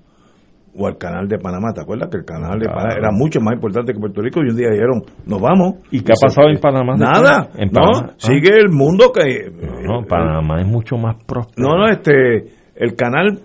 o 0.74 0.86
al 0.86 0.96
canal 0.96 1.28
de 1.28 1.38
Panamá? 1.38 1.72
¿Te 1.74 1.82
acuerdas 1.82 2.08
que 2.10 2.16
el 2.18 2.24
canal 2.24 2.58
de. 2.58 2.66
Panamá 2.66 2.94
era 2.96 3.10
mucho 3.12 3.40
más 3.40 3.54
importante 3.54 3.92
que 3.92 4.00
Puerto 4.00 4.22
Rico 4.22 4.40
y 4.40 4.50
un 4.50 4.56
día 4.56 4.70
dijeron, 4.70 5.02
nos 5.26 5.40
vamos? 5.40 5.74
¿Y 5.90 6.00
qué 6.00 6.12
ha 6.12 6.26
pasado 6.26 6.48
en 6.48 6.58
Panamá? 6.58 6.94
Nada, 6.96 7.50
En 7.58 7.68
no, 7.68 7.80
Panamá. 7.82 8.12
Ah. 8.12 8.14
sigue 8.16 8.58
el 8.58 8.70
mundo 8.70 9.12
que... 9.12 9.50
No, 9.86 10.06
Panamá 10.08 10.60
es 10.60 10.66
mucho 10.66 10.96
más 10.96 11.16
próspero. 11.24 11.68
No, 11.68 11.76
no, 11.76 11.92
este, 11.92 12.46
el 12.76 12.94
canal 12.94 13.40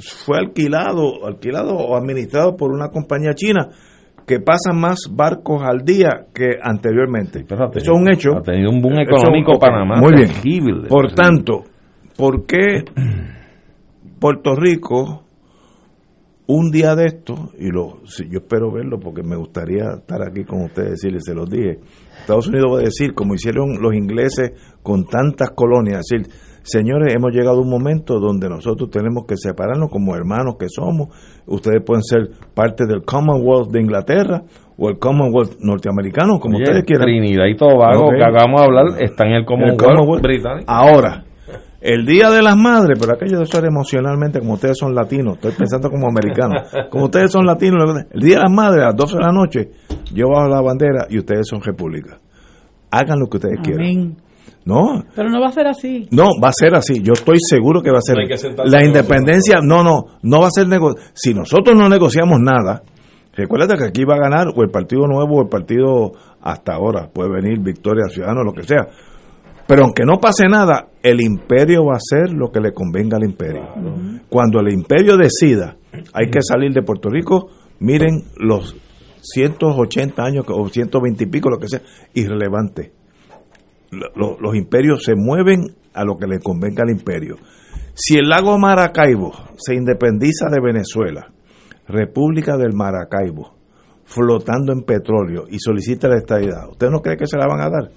fue 0.00 0.38
alquilado, 0.38 1.26
alquilado 1.26 1.74
o 1.74 1.96
administrado 1.96 2.56
por 2.56 2.72
una 2.72 2.88
compañía 2.88 3.34
china 3.34 3.68
que 4.26 4.40
pasa 4.40 4.72
más 4.74 5.08
barcos 5.10 5.62
al 5.64 5.84
día 5.84 6.26
que 6.34 6.58
anteriormente. 6.62 7.44
Eso 7.48 7.70
es 7.74 7.88
un 7.88 8.12
hecho. 8.12 8.36
Ha 8.36 8.42
tenido 8.42 8.70
un 8.70 8.82
boom 8.82 9.00
económico 9.00 9.52
ok, 9.52 9.60
Panamá. 9.60 10.00
Muy 10.00 10.12
bien. 10.12 10.86
Por 10.88 11.12
tanto, 11.14 11.64
¿por 12.16 12.44
qué 12.44 12.84
Puerto 14.20 14.54
Rico 14.54 15.24
un 16.48 16.70
día 16.70 16.94
de 16.94 17.06
esto, 17.06 17.50
y 17.58 17.68
lo, 17.68 18.02
yo 18.04 18.38
espero 18.38 18.72
verlo 18.72 18.98
porque 18.98 19.22
me 19.22 19.36
gustaría 19.36 19.84
estar 19.98 20.22
aquí 20.22 20.44
con 20.44 20.62
ustedes 20.62 20.88
y 20.88 20.92
decirles, 20.92 21.22
se 21.26 21.34
los 21.34 21.48
dije, 21.48 21.80
Estados 22.20 22.48
Unidos 22.48 22.72
va 22.72 22.78
a 22.78 22.84
decir, 22.84 23.12
como 23.12 23.34
hicieron 23.34 23.82
los 23.82 23.94
ingleses 23.94 24.52
con 24.82 25.04
tantas 25.04 25.50
colonias, 25.50 26.06
decir, 26.08 26.26
señores, 26.68 27.14
hemos 27.14 27.32
llegado 27.32 27.58
a 27.58 27.62
un 27.62 27.70
momento 27.70 28.18
donde 28.20 28.48
nosotros 28.48 28.90
tenemos 28.90 29.24
que 29.26 29.36
separarnos 29.36 29.90
como 29.90 30.14
hermanos 30.14 30.56
que 30.58 30.66
somos, 30.68 31.08
ustedes 31.46 31.82
pueden 31.84 32.02
ser 32.02 32.28
parte 32.54 32.84
del 32.86 33.02
Commonwealth 33.04 33.70
de 33.70 33.80
Inglaterra 33.80 34.42
o 34.76 34.88
el 34.90 34.98
Commonwealth 34.98 35.58
norteamericano, 35.60 36.38
como 36.38 36.56
Oye, 36.56 36.64
ustedes 36.64 36.84
quieran. 36.84 37.06
Trinidad 37.06 37.46
y 37.46 37.56
Tobago, 37.56 38.06
Ok. 38.08 38.14
que 38.16 38.22
acabamos 38.24 38.60
de 38.60 38.66
hablar, 38.66 38.86
está 39.02 39.24
en 39.26 39.32
el 39.32 39.44
Commonwealth, 39.44 39.82
Commonwealth. 39.82 40.22
británico. 40.22 40.64
Ahora, 40.70 41.24
el 41.80 42.04
Día 42.06 42.30
de 42.30 42.42
las 42.42 42.56
Madres, 42.56 42.98
pero 43.00 43.14
aquello 43.14 43.38
de 43.38 43.46
ser 43.46 43.64
emocionalmente, 43.64 44.40
como 44.40 44.54
ustedes 44.54 44.76
son 44.78 44.94
latinos, 44.94 45.34
estoy 45.36 45.52
pensando 45.52 45.88
como 45.90 46.08
americanos, 46.08 46.62
como 46.90 47.04
ustedes 47.04 47.30
son 47.32 47.46
latinos, 47.46 48.04
el 48.10 48.20
Día 48.20 48.36
de 48.36 48.42
las 48.42 48.52
Madres 48.52 48.82
a 48.82 48.86
las 48.88 48.96
12 48.96 49.16
de 49.16 49.22
la 49.22 49.32
noche, 49.32 49.70
yo 50.12 50.26
bajo 50.28 50.48
la 50.48 50.60
bandera 50.60 51.06
y 51.08 51.18
ustedes 51.18 51.46
son 51.48 51.60
república. 51.62 52.18
Hagan 52.90 53.18
lo 53.20 53.26
que 53.28 53.36
ustedes 53.36 53.60
quieran. 53.62 54.16
No, 54.64 55.04
Pero 55.14 55.30
no 55.30 55.40
va 55.40 55.48
a 55.48 55.52
ser 55.52 55.66
así. 55.66 56.08
no, 56.10 56.30
va 56.42 56.48
a 56.48 56.52
ser 56.52 56.74
así. 56.74 57.02
Yo 57.02 57.12
estoy 57.12 57.38
seguro 57.40 57.82
que 57.82 57.90
va 57.90 57.98
a 57.98 58.02
ser. 58.02 58.16
No 58.16 58.22
hay 58.22 58.28
que 58.28 58.36
sentarse 58.36 58.70
la 58.70 58.84
independencia, 58.84 59.60
no, 59.62 59.82
no, 59.82 60.04
no 60.22 60.40
va 60.40 60.48
a 60.48 60.50
ser 60.50 60.68
negocio. 60.68 61.00
Si 61.14 61.32
nosotros 61.32 61.76
no 61.76 61.88
negociamos 61.88 62.38
nada, 62.40 62.82
recuérdate 63.32 63.76
que 63.76 63.84
aquí 63.84 64.04
va 64.04 64.16
a 64.16 64.20
ganar 64.20 64.48
o 64.54 64.62
el 64.62 64.70
Partido 64.70 65.06
Nuevo 65.06 65.38
o 65.38 65.42
el 65.42 65.48
Partido 65.48 66.12
hasta 66.42 66.74
ahora. 66.74 67.08
Puede 67.12 67.30
venir 67.30 67.60
Victoria 67.60 68.08
Ciudadano, 68.08 68.42
lo 68.44 68.52
que 68.52 68.64
sea. 68.64 68.86
Pero 69.66 69.84
aunque 69.84 70.04
no 70.04 70.18
pase 70.18 70.48
nada, 70.48 70.88
el 71.02 71.20
imperio 71.20 71.84
va 71.84 71.94
a 71.94 71.96
hacer 71.96 72.32
lo 72.32 72.50
que 72.50 72.60
le 72.60 72.72
convenga 72.72 73.18
al 73.18 73.24
imperio. 73.24 73.68
Cuando 74.28 74.60
el 74.60 74.72
imperio 74.72 75.16
decida, 75.16 75.76
hay 76.14 76.30
que 76.30 76.40
salir 76.42 76.72
de 76.72 76.82
Puerto 76.82 77.10
Rico, 77.10 77.48
miren 77.80 78.22
los 78.36 78.74
180 79.20 80.22
años 80.22 80.44
o 80.48 80.68
120 80.68 81.24
y 81.24 81.26
pico, 81.26 81.50
lo 81.50 81.58
que 81.58 81.68
sea, 81.68 81.82
irrelevante 82.14 82.97
lo- 83.90 84.10
lo- 84.14 84.40
los 84.40 84.54
imperios 84.56 85.02
se 85.04 85.14
mueven 85.14 85.74
a 85.94 86.04
lo 86.04 86.16
que 86.16 86.26
le 86.26 86.38
convenga 86.40 86.82
al 86.84 86.90
imperio. 86.90 87.36
Si 87.94 88.16
el 88.16 88.28
lago 88.28 88.58
Maracaibo 88.58 89.32
se 89.56 89.74
independiza 89.74 90.46
de 90.50 90.60
Venezuela, 90.60 91.32
República 91.88 92.56
del 92.56 92.72
Maracaibo, 92.74 93.54
flotando 94.04 94.72
en 94.72 94.82
petróleo 94.82 95.44
y 95.50 95.58
solicita 95.58 96.08
la 96.08 96.16
estadidad, 96.18 96.68
¿usted 96.70 96.88
no 96.90 97.00
cree 97.00 97.16
que 97.16 97.26
se 97.26 97.36
la 97.36 97.46
van 97.46 97.60
a 97.60 97.70
dar? 97.70 97.90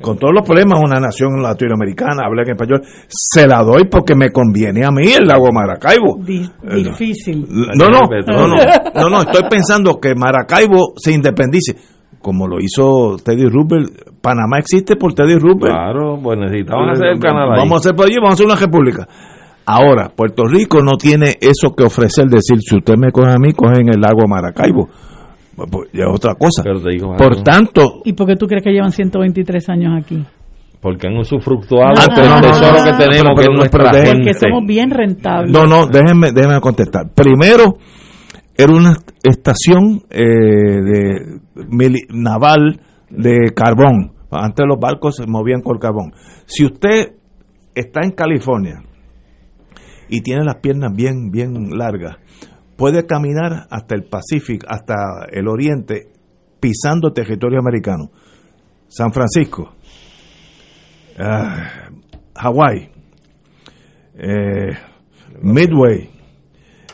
Con 0.00 0.18
todos 0.18 0.34
los 0.34 0.44
problemas, 0.46 0.80
una 0.82 1.00
nación 1.00 1.40
latinoamericana, 1.40 2.26
habla 2.26 2.42
en 2.42 2.50
español, 2.50 2.82
se 3.08 3.46
la 3.46 3.62
doy 3.62 3.84
porque 3.88 4.14
me 4.14 4.30
conviene 4.30 4.84
a 4.84 4.90
mí 4.90 5.12
el 5.12 5.24
lago 5.26 5.46
Maracaibo. 5.52 6.18
Eh, 6.64 6.82
difícil. 6.90 7.46
No, 7.48 7.88
no, 7.88 8.00
no, 8.26 8.48
no, 8.48 8.56
no, 8.94 9.08
no, 9.08 9.20
estoy 9.22 9.42
pensando 9.48 9.98
que 10.00 10.14
Maracaibo 10.14 10.92
se 10.96 11.12
independice, 11.12 11.76
como 12.24 12.48
lo 12.48 12.56
hizo 12.58 13.16
Teddy 13.22 13.44
Roosevelt. 13.44 13.90
Panamá 14.22 14.58
existe 14.58 14.96
por 14.96 15.12
Teddy 15.12 15.34
Roosevelt. 15.38 15.74
Claro, 15.74 16.18
pues 16.22 16.38
necesitaban 16.38 16.88
hacer 16.90 17.06
el 17.08 17.18
canal 17.20 17.52
ahí. 17.52 17.58
Vamos 17.58 17.72
a 17.74 17.76
hacer 17.80 17.94
por 17.94 18.06
allí, 18.06 18.16
vamos 18.16 18.30
a 18.30 18.34
hacer 18.34 18.46
una 18.46 18.56
república. 18.56 19.06
Ahora, 19.66 20.08
Puerto 20.14 20.44
Rico 20.46 20.82
no 20.82 20.96
tiene 20.96 21.36
eso 21.40 21.74
que 21.76 21.84
ofrecer, 21.84 22.26
decir, 22.26 22.58
si 22.60 22.76
usted 22.76 22.96
me 22.96 23.12
coge 23.12 23.30
a 23.32 23.36
mí, 23.38 23.52
cogen 23.52 23.88
el 23.88 24.00
lago 24.00 24.26
Maracaibo. 24.28 24.88
Pues, 25.56 25.68
pues, 25.70 25.88
ya 25.92 26.04
es 26.04 26.10
otra 26.12 26.34
cosa. 26.34 26.62
por 26.64 27.32
algo. 27.32 27.42
tanto, 27.44 28.00
¿Y 28.04 28.12
por 28.14 28.26
qué 28.26 28.36
tú 28.36 28.46
crees 28.46 28.64
que 28.64 28.70
llevan 28.72 28.90
123 28.90 29.68
años 29.68 29.92
aquí? 29.96 30.24
Porque 30.80 31.06
han 31.06 31.16
usufructuado 31.16 31.94
Ah, 31.96 32.06
no, 32.14 32.40
no, 32.40 32.40
tesoro 32.42 32.76
no, 32.78 32.84
que 32.84 32.90
no, 32.92 32.98
tenemos, 32.98 33.22
pero- 33.22 33.34
que 33.36 33.42
es 33.42 33.48
nuestra 33.56 33.90
pero 33.90 33.96
dejen- 33.96 34.06
gente. 34.16 34.24
Porque 34.32 34.38
somos 34.40 34.66
bien 34.66 34.90
rentables. 34.90 35.50
No, 35.52 35.66
no, 35.66 35.86
déjenme, 35.86 36.32
déjenme 36.32 36.60
contestar. 36.60 37.06
Primero, 37.14 37.64
era 38.56 38.72
una 38.72 38.96
estación 39.22 40.02
eh, 40.10 40.22
de 40.22 41.40
naval 42.10 42.80
de 43.10 43.52
carbón. 43.54 44.12
Antes 44.30 44.66
los 44.66 44.78
barcos 44.78 45.16
se 45.16 45.26
movían 45.26 45.60
con 45.60 45.78
carbón. 45.78 46.12
Si 46.46 46.64
usted 46.64 47.14
está 47.74 48.02
en 48.02 48.12
California 48.12 48.82
y 50.08 50.20
tiene 50.20 50.44
las 50.44 50.56
piernas 50.56 50.92
bien, 50.94 51.30
bien 51.30 51.70
largas, 51.76 52.16
puede 52.76 53.06
caminar 53.06 53.66
hasta 53.70 53.94
el 53.94 54.04
Pacífico, 54.04 54.66
hasta 54.68 55.26
el 55.30 55.48
Oriente, 55.48 56.08
pisando 56.60 57.12
territorio 57.12 57.58
americano. 57.58 58.10
San 58.88 59.12
Francisco, 59.12 59.74
ah, 61.18 61.88
Hawái, 62.36 62.90
eh, 64.16 64.76
Midway, 65.42 66.10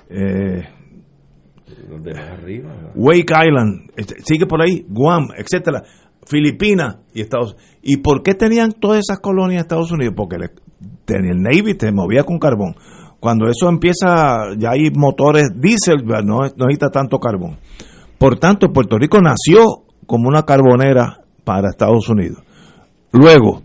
eh, 0.08 0.79
De. 1.98 2.64
Wake 2.94 3.32
Island, 3.46 3.90
este, 3.96 4.16
sigue 4.24 4.46
por 4.46 4.62
ahí, 4.62 4.84
Guam, 4.88 5.28
etcétera, 5.36 5.82
Filipinas 6.26 6.98
y 7.12 7.22
Estados 7.22 7.56
¿Y 7.82 7.98
por 7.98 8.22
qué 8.22 8.34
tenían 8.34 8.72
todas 8.72 9.00
esas 9.00 9.20
colonias 9.20 9.62
Estados 9.62 9.90
Unidos? 9.90 10.14
Porque 10.16 10.36
el 10.36 11.42
Navy 11.42 11.76
se 11.78 11.92
movía 11.92 12.24
con 12.24 12.38
carbón. 12.38 12.76
Cuando 13.18 13.48
eso 13.48 13.68
empieza, 13.68 14.54
ya 14.56 14.70
hay 14.70 14.90
motores 14.90 15.50
diésel, 15.54 16.04
no 16.24 16.40
necesita 16.42 16.90
tanto 16.90 17.18
carbón. 17.18 17.58
Por 18.18 18.38
tanto, 18.38 18.72
Puerto 18.72 18.96
Rico 18.98 19.18
nació 19.20 19.84
como 20.06 20.28
una 20.28 20.44
carbonera 20.44 21.20
para 21.44 21.68
Estados 21.68 22.08
Unidos. 22.08 22.42
Luego 23.12 23.62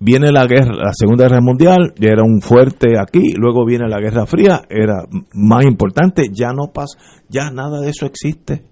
viene 0.00 0.30
la 0.32 0.46
guerra, 0.46 0.74
la 0.74 0.92
Segunda 0.92 1.24
Guerra 1.24 1.40
Mundial, 1.40 1.92
ya 1.98 2.10
era 2.10 2.22
un 2.22 2.40
fuerte 2.40 2.98
aquí, 3.00 3.32
luego 3.36 3.64
viene 3.64 3.88
la 3.88 4.00
Guerra 4.00 4.26
Fría, 4.26 4.62
era 4.68 5.04
más 5.34 5.64
importante, 5.64 6.24
ya 6.32 6.52
no 6.52 6.72
pasa, 6.72 6.98
ya 7.28 7.50
nada 7.50 7.80
de 7.80 7.90
eso 7.90 8.06
existe. 8.06 8.64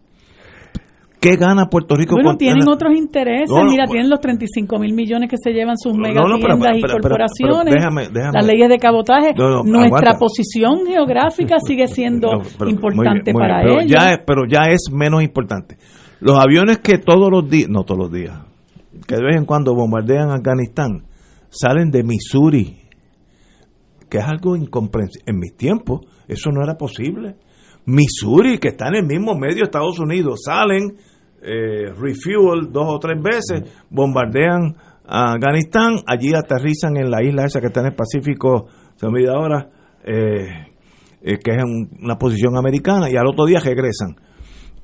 ¿Qué 1.20 1.36
gana 1.36 1.66
Puerto 1.66 1.94
Rico 1.94 2.16
Bueno, 2.16 2.36
tienen 2.36 2.68
otros 2.68 2.96
intereses. 2.96 3.48
No, 3.48 3.62
no, 3.62 3.70
Mira, 3.70 3.84
pues- 3.84 3.92
tienen 3.92 4.10
los 4.10 4.18
35 4.18 4.76
mil 4.80 4.92
millones 4.92 5.30
que 5.30 5.36
se 5.40 5.52
llevan 5.52 5.78
sus 5.78 5.96
mega 5.96 6.20
pero- 6.24 6.36
tiendas 6.36 6.76
y 6.76 6.80
pero- 6.80 6.94
corporaciones. 6.94 7.58
pero 7.62 7.76
déjame- 7.76 8.08
déjame- 8.08 8.32
las 8.32 8.44
leyes 8.46 8.68
de 8.68 8.78
cabotaje. 8.78 9.32
Nuestra 9.36 9.84
aguanta. 9.86 10.18
posición 10.18 10.80
geográfica 10.84 11.58
sigue 11.64 11.86
siendo 11.86 12.28
importante 12.66 12.92
muy 12.96 13.04
bien, 13.04 13.22
muy 13.34 13.40
para 13.40 13.62
bien, 13.62 13.78
ellos. 13.82 13.92
Ya 13.92 14.12
es, 14.14 14.18
pero 14.26 14.42
ya 14.48 14.62
es 14.68 14.80
menos 14.92 15.22
importante. 15.22 15.76
Los 16.18 16.36
aviones 16.40 16.78
que 16.78 16.98
todos 16.98 17.30
los 17.30 17.48
días, 17.48 17.68
no 17.68 17.84
todos 17.84 18.00
los 18.00 18.12
días, 18.12 18.40
que 19.06 19.14
de 19.14 19.22
vez 19.22 19.36
en 19.36 19.44
cuando 19.44 19.76
bombardean 19.76 20.32
Afganistán, 20.32 21.04
salen 21.52 21.90
de 21.90 22.02
Missouri, 22.02 22.78
que 24.08 24.18
es 24.18 24.24
algo 24.24 24.56
incomprensible. 24.56 25.24
En 25.26 25.38
mis 25.38 25.54
tiempos, 25.56 26.00
eso 26.26 26.50
no 26.50 26.62
era 26.64 26.76
posible. 26.76 27.36
Missouri, 27.84 28.58
que 28.58 28.68
está 28.68 28.88
en 28.88 28.96
el 28.96 29.06
mismo 29.06 29.34
medio 29.34 29.56
de 29.56 29.62
Estados 29.64 29.98
Unidos, 29.98 30.40
salen, 30.44 30.96
eh, 31.42 31.92
refuel 31.92 32.72
dos 32.72 32.86
o 32.88 32.98
tres 32.98 33.20
veces, 33.22 33.70
bombardean 33.90 34.76
a 35.04 35.34
Afganistán, 35.34 35.96
allí 36.06 36.30
aterrizan 36.34 36.96
en 36.96 37.10
la 37.10 37.22
isla 37.22 37.44
esa 37.44 37.60
que 37.60 37.66
está 37.66 37.80
en 37.80 37.86
el 37.86 37.94
Pacífico, 37.94 38.68
se 38.94 39.06
me 39.06 39.12
olvida 39.12 39.32
ahora, 39.32 39.68
eh, 40.04 40.72
eh, 41.20 41.38
que 41.38 41.50
es 41.50 41.64
una 42.00 42.16
posición 42.16 42.56
americana, 42.56 43.10
y 43.10 43.16
al 43.16 43.26
otro 43.26 43.44
día 43.44 43.58
regresan. 43.60 44.16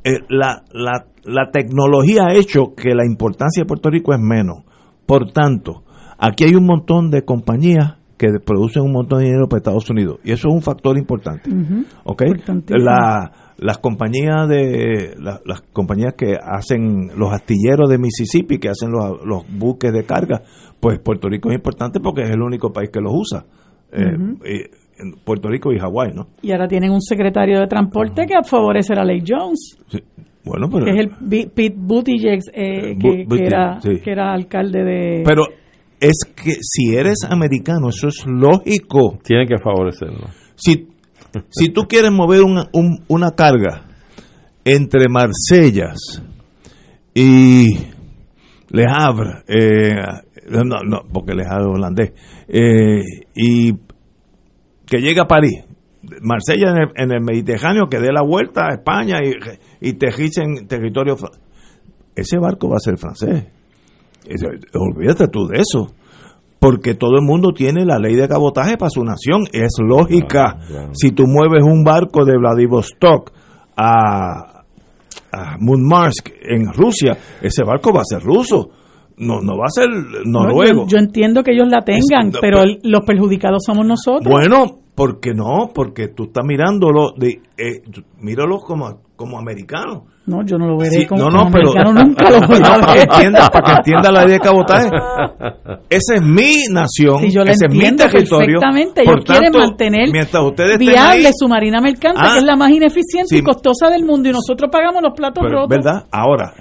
Eh, 0.05 0.21
la, 0.29 0.65
la, 0.73 1.07
la 1.25 1.51
tecnología 1.51 2.27
ha 2.27 2.35
hecho 2.35 2.75
que 2.77 2.95
la 2.95 3.07
importancia 3.07 3.63
de 3.63 3.67
Puerto 3.67 3.91
Rico 3.91 4.13
es 4.13 4.21
menos. 4.21 4.65
Por 5.07 5.31
tanto, 5.33 5.85
aquí 6.19 6.45
hay 6.45 6.55
un 6.55 6.67
montón 6.67 7.11
de 7.11 7.23
compañías 7.25 7.95
que 8.19 8.27
producen 8.45 8.83
un 8.83 8.93
montón 8.93 9.21
de 9.21 9.27
dinero 9.27 9.49
para 9.49 9.59
Estados 9.59 9.89
Unidos. 9.91 10.19
Y 10.25 10.33
eso 10.33 10.49
es 10.49 10.55
un 10.55 10.61
factor 10.63 10.99
importante. 10.99 11.49
Importantísimo. 11.51 12.85
La- 12.85 13.31
las 13.59 13.79
compañías 13.79 14.49
de 14.49 15.15
la- 15.19 15.41
las 15.45 15.63
compañías 15.73 16.15
que 16.15 16.35
hacen 16.41 17.09
los 17.17 17.33
astilleros 17.33 17.89
de 17.91 17.99
Mississippi, 17.99 18.59
que 18.59 18.69
hacen 18.69 18.91
los, 18.91 19.21
los 19.25 19.43
buques 19.59 19.93
de 19.93 20.05
carga, 20.05 20.43
pues 20.81 20.99
Puerto 21.01 21.29
Rico 21.29 21.49
es 21.51 21.57
importante 21.57 21.99
porque 22.01 22.23
es 22.23 22.31
el 22.31 22.41
único 22.41 22.73
país 22.73 22.91
que 22.93 23.01
los 23.01 23.13
usa. 23.15 23.45
Eh, 23.93 24.03
eh, 24.45 24.71
en 25.01 25.13
Puerto 25.25 25.49
Rico 25.49 25.73
y 25.73 25.79
Hawái, 25.79 26.13
¿no? 26.13 26.27
Y 26.43 26.51
ahora 26.53 26.67
tienen 26.69 26.91
un 26.91 27.01
secretario 27.01 27.61
de 27.61 27.67
transporte 27.69 28.27
que 28.27 28.35
favorece 28.45 28.95
la 28.97 29.05
ley 29.05 29.23
Jones, 29.27 29.79
Bueno, 30.45 30.69
pero 30.71 30.85
que 30.87 30.91
es 30.93 30.99
el 30.99 31.49
Pete 31.51 31.75
Buttigieg, 31.77 32.41
eh, 32.53 32.95
Bu- 32.97 33.29
que, 33.37 33.45
era, 33.45 33.81
sí. 33.81 34.01
que 34.03 34.11
era 34.11 34.33
alcalde 34.33 34.83
de... 34.85 35.23
pero 35.25 35.43
es 36.01 36.19
que 36.35 36.55
si 36.61 36.95
eres 36.95 37.25
americano, 37.29 37.89
eso 37.89 38.09
es 38.09 38.25
lógico. 38.27 39.19
Tiene 39.25 39.47
que 39.47 39.59
favorecerlo. 39.59 40.29
Si, 40.57 40.89
si 41.51 41.69
tú 41.71 41.83
quieres 41.89 42.11
mover 42.13 42.43
una, 42.43 42.69
un- 42.73 43.05
una 43.09 43.31
carga 43.33 43.85
entre 44.65 45.09
Marsellas 45.09 46.23
y 47.15 47.67
Le 48.71 48.85
Havre, 48.89 49.43
eh, 49.49 49.95
no, 50.51 50.63
no, 50.65 51.03
porque 51.13 51.35
Le 51.35 51.45
Havre 51.45 51.65
es 51.71 51.75
holandés, 51.77 52.13
eh, 52.49 53.03
y 53.35 53.73
que 54.87 54.99
llegue 55.01 55.21
a 55.21 55.27
París, 55.27 55.65
Marsella 56.23 56.71
en 56.71 56.77
el, 56.79 56.89
en 56.97 57.13
el 57.13 57.21
Mediterráneo, 57.23 57.89
que 57.89 57.99
dé 57.99 58.13
la 58.13 58.23
vuelta 58.23 58.67
a 58.69 58.75
España 58.75 59.19
y, 59.23 59.89
y 59.89 59.93
tejice 59.95 60.43
en 60.43 60.67
territorio. 60.69 61.17
Ese 62.15 62.39
barco 62.39 62.69
va 62.69 62.77
a 62.77 62.81
ser 62.81 62.97
francés. 62.99 63.47
Olvídate 64.75 65.29
tú 65.29 65.47
de 65.47 65.59
eso. 65.61 65.93
Porque 66.61 66.95
todo 66.95 67.17
el 67.19 67.25
mundo 67.25 67.53
tiene 67.53 67.85
la 67.85 67.99
ley 68.01 68.17
de 68.17 68.27
cabotaje 68.29 68.77
para 68.77 68.91
su 68.91 69.05
nación. 69.05 69.45
Es 69.53 69.77
lógica. 69.79 70.59
Si 70.93 71.13
tú 71.13 71.25
mueves 71.27 71.63
un 71.63 71.85
barco 71.85 72.25
de 72.25 72.37
Vladivostok 72.37 73.31
a, 73.77 74.63
a 75.33 75.57
Murmansk 75.61 76.31
en 76.43 76.73
Rusia, 76.73 77.17
ese 77.41 77.63
barco 77.65 77.93
va 77.93 78.01
a 78.01 78.05
ser 78.05 78.23
ruso. 78.23 78.71
No, 79.19 79.41
no 79.41 79.57
va 79.57 79.67
a 79.67 79.71
ser 79.71 79.89
No, 80.27 80.45
noruego. 80.45 80.83
yo, 80.83 80.89
yo 80.89 80.99
entiendo 80.99 81.43
que 81.43 81.53
ellos 81.53 81.69
la 81.69 81.83
tengan, 81.85 82.29
Es- 82.29 82.35
no, 82.35 82.41
pero 82.41 82.59
pero- 82.59 82.63
el- 82.63 82.79
los 82.85 83.05
perjudicados 83.05 83.63
somos 83.65 83.87
nosotros. 83.87 84.29
Bueno, 84.33 84.79
porque 84.95 85.35
no, 85.35 85.71
porque 85.75 86.09
tú 86.09 86.25
estás 86.25 86.45
mirándolo, 86.45 87.13
de, 87.17 87.41
eh, 87.57 87.83
míralo 88.21 88.59
como, 88.59 89.01
como 89.19 89.37
americano. 89.39 90.05
No, 90.27 90.45
yo 90.47 90.57
no 90.59 90.69
lo 90.69 90.79
veré 90.79 90.91
Sí, 90.93 91.07
como, 91.07 91.23
no, 91.25 91.31
no, 91.31 91.39
como 91.41 91.51
pero 91.51 91.69
americano, 91.73 92.05
nunca 92.07 92.31
lo 92.31 92.47
voy 92.47 92.57
a 92.57 92.61
No, 92.61 92.81
para 92.81 92.93
que 92.93 92.99
ver. 93.01 93.09
entienda, 93.11 93.49
para 93.51 93.65
que 93.67 93.73
entienda 93.73 94.13
la 94.13 94.23
idea 94.25 94.33
de 94.35 94.41
cabotaje. 94.41 94.91
Esa 95.91 96.15
es 96.15 96.23
mi 96.23 96.53
nación, 96.71 97.19
Sí, 97.21 97.31
yo 97.35 97.43
la 97.45 97.51
ese 97.51 97.67
es 97.67 97.75
mi 97.75 97.81
territorio. 97.97 98.61
perfectamente. 98.61 99.03
Por 99.05 99.15
Ellos 99.15 99.25
quieren 99.25 99.53
tanto, 99.53 99.59
mantener 99.59 100.09
mientras 100.13 100.43
ustedes 100.45 100.79
viable 100.79 101.27
ahí, 101.27 101.33
su 101.37 101.49
marina 101.49 101.81
mercante, 101.81 102.21
Ah. 102.23 102.31
que 102.35 102.39
es 102.39 102.45
la 102.45 102.57
más 102.57 102.71
ineficiente 102.71 103.29
Sí. 103.35 103.39
y 103.39 103.43
costosa 103.43 103.91
del 103.91 104.05
mundo, 104.05 104.29
y 104.29 104.33
nosotros 104.33 104.71
pagamos 104.71 105.03
los 105.03 105.13
platos 105.17 105.43
pero, 105.45 105.63
rotos. 105.63 105.69
¿verdad? 105.77 106.05
Ahora, 106.13 106.53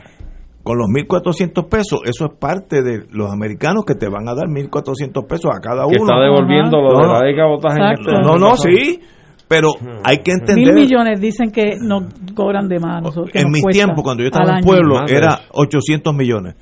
con 0.64 0.78
los 0.80 0.88
1.400 0.90 1.66
pesos, 1.70 2.00
eso 2.06 2.26
es 2.26 2.32
parte 2.40 2.82
de 2.82 3.06
los 3.12 3.32
americanos 3.32 3.86
que 3.86 3.94
te 3.96 4.10
van 4.10 4.28
a 4.28 4.34
dar 4.34 4.48
1.400 4.50 5.26
pesos 5.28 5.52
a 5.56 5.60
cada 5.62 5.86
uno. 5.86 5.92
Que 5.92 5.98
está 6.02 6.20
devolviendo 6.20 6.82
lo 6.82 6.98
de 6.98 7.08
la 7.08 7.20
ley 7.22 7.34
de 7.34 7.38
cabotaje 7.40 7.78
en 7.80 7.92
este- 7.94 8.12
No, 8.22 8.36
no, 8.36 8.56
sí, 8.58 9.00
pero 9.48 9.70
hay 10.04 10.18
que 10.18 10.34
Mil 10.34 10.42
entender... 10.42 10.74
millones 10.74 11.22
dicen 11.22 11.52
que 11.52 11.76
nos 11.80 12.04
cobran 12.36 12.68
de 12.68 12.80
más. 12.80 13.02
nosotros- 13.02 13.32
que 13.32 13.40
en 13.40 13.50
mis 13.52 13.64
tiempos, 13.66 14.04
cuando 14.04 14.24
yo 14.24 14.28
estaba 14.30 14.58
en 14.60 14.64
pueblo, 14.66 15.00
era 15.08 15.34
eso. 15.36 15.50
800 15.54 16.14
millones. 16.16 16.56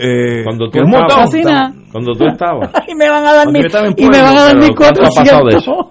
Eh, 0.00 0.44
Cuando 0.44 0.70
tú 0.70 0.78
estabas-. 0.78 1.74
Cuando 1.90 2.12
tú 2.12 2.24
estabas. 2.26 2.70
y 2.88 2.94
me 2.94 3.08
van 3.08 3.26
a 3.26 3.32
dar 3.32 3.50
mil, 3.50 3.64
en 3.64 3.94
y 3.96 4.06
me 4.08 4.22
van 4.22 4.36
a 4.36 4.42
dar 4.44 4.52
pero 4.52 4.66
mil 4.66 4.76
¿cuánto 4.76 5.02
ha 5.02 5.08
pasado 5.08 5.46
de 5.46 5.54
cuatrocientos. 5.56 5.86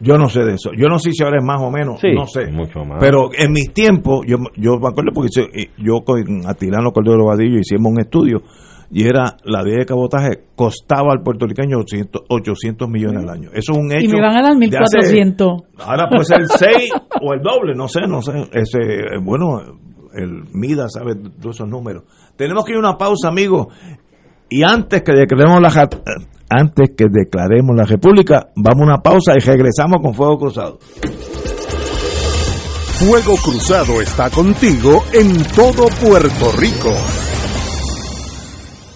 Yo 0.00 0.18
no 0.18 0.28
sé 0.28 0.40
de 0.40 0.54
eso. 0.54 0.70
Yo 0.76 0.88
no 0.88 0.98
sé 0.98 1.12
si 1.12 1.22
ahora 1.22 1.38
es 1.38 1.44
más 1.44 1.62
o 1.62 1.70
menos. 1.70 2.00
Sí, 2.00 2.08
no 2.12 2.26
sé. 2.26 2.46
mucho 2.50 2.84
más. 2.84 2.98
Pero 3.00 3.30
en 3.32 3.52
mis 3.52 3.72
tiempos, 3.72 4.26
yo, 4.26 4.36
yo 4.56 4.78
me 4.78 4.88
acuerdo 4.88 5.12
porque 5.14 5.30
yo, 5.34 5.44
yo 5.78 6.00
con 6.04 6.46
Atilano 6.46 6.90
Cordero 6.90 7.26
Vadillo 7.26 7.58
hicimos 7.60 7.92
un 7.92 8.00
estudio 8.00 8.42
y 8.96 9.06
era 9.08 9.36
la 9.44 9.62
ley 9.62 9.76
de 9.78 9.84
cabotaje 9.86 10.44
costaba 10.54 11.12
al 11.12 11.22
puertorriqueño 11.22 11.78
800, 11.80 12.22
800 12.28 12.88
millones 12.88 13.24
al 13.24 13.28
año. 13.30 13.50
Eso 13.52 13.72
es 13.72 13.78
un 13.78 13.92
hecho. 13.92 14.04
Y 14.04 14.08
me 14.12 14.20
van 14.20 14.36
a 14.36 14.42
dar 14.42 14.54
de 14.56 14.66
hace- 14.78 14.98
1400. 15.08 15.62
Ahora 15.80 16.08
puede 16.08 16.24
ser 16.24 16.40
el 16.42 16.48
6 16.48 16.90
o 17.20 17.34
el 17.34 17.40
doble, 17.42 17.74
no 17.74 17.88
sé, 17.88 18.02
no 18.08 18.22
sé. 18.22 18.32
Ese, 18.52 18.78
eh, 18.78 19.18
bueno, 19.20 19.60
el 20.14 20.44
MIDA 20.52 20.88
sabe 20.88 21.16
todos 21.16 21.56
esos 21.56 21.68
números. 21.68 22.04
Tenemos 22.36 22.64
que 22.64 22.70
ir 22.70 22.76
a 22.76 22.80
una 22.80 22.96
pausa, 22.96 23.28
amigos. 23.28 23.66
Y 24.48 24.62
antes 24.62 25.02
que 25.02 25.12
declaremos 25.12 25.60
la 25.60 25.70
ja- 25.70 25.88
antes 26.50 26.90
que 26.96 27.06
declaremos 27.10 27.74
la 27.76 27.84
república, 27.84 28.50
vamos 28.54 28.82
a 28.82 28.84
una 28.84 28.98
pausa 29.02 29.32
y 29.36 29.40
regresamos 29.40 29.98
con 30.00 30.14
Fuego 30.14 30.38
Cruzado. 30.38 30.78
Fuego 32.98 33.34
Cruzado 33.42 34.00
está 34.00 34.30
contigo 34.30 35.02
en 35.12 35.42
todo 35.56 35.88
Puerto 36.00 36.52
Rico. 36.56 36.90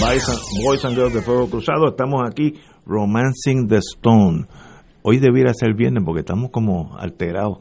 Boys 0.00 0.84
and 0.84 0.94
Girls 0.94 1.12
de 1.12 1.22
Fuego 1.22 1.48
Cruzado. 1.50 1.88
Estamos 1.88 2.22
aquí, 2.28 2.54
Romancing 2.86 3.66
the 3.68 3.78
Stone. 3.78 4.46
Hoy 5.02 5.18
debiera 5.18 5.52
ser 5.54 5.74
viernes 5.74 6.02
porque 6.04 6.20
estamos 6.20 6.50
como 6.50 6.96
alterados 6.98 7.58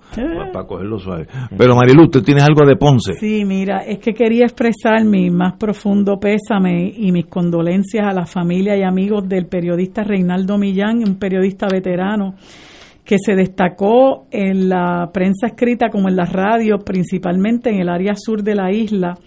para, 0.52 0.66
cogerlo 0.68 1.00
suave. 1.00 1.28
Pero 1.58 1.76
Marilu, 1.76 2.10
¿tú 2.10 2.22
tienes 2.22 2.44
algo 2.44 2.66
de 2.68 2.76
Ponce? 2.76 3.14
Sí, 3.14 3.46
mira, 3.46 3.80
es 3.80 4.00
que 4.00 4.14
quería 4.14 4.46
expresar 4.46 5.04
mi 5.06 5.30
más 5.30 5.56
profundo 5.58 6.20
pésame 6.20 6.94
y 6.96 7.12
mis 7.12 7.28
condolencias 7.28 8.06
a 8.06 8.14
la 8.14 8.26
familia 8.26 8.76
y 8.78 8.84
amigos 8.84 9.28
del 9.28 9.48
periodista 9.48 10.04
Reinaldo 10.04 10.58
Millán, 10.58 10.98
un 11.08 11.16
periodista 11.16 11.68
veterano 11.72 12.36
que 13.06 13.18
se 13.24 13.36
destacó 13.36 14.28
en 14.32 14.68
la 14.68 15.10
prensa 15.14 15.48
escrita 15.48 15.90
como 15.90 16.10
en 16.10 16.18
la 16.18 16.26
radio, 16.26 16.80
principalmente 16.80 17.70
en 17.70 17.80
el 17.80 17.90
área 17.90 18.14
sur 18.16 18.44
de 18.44 18.56
la 18.56 18.72
isla, 18.72 19.18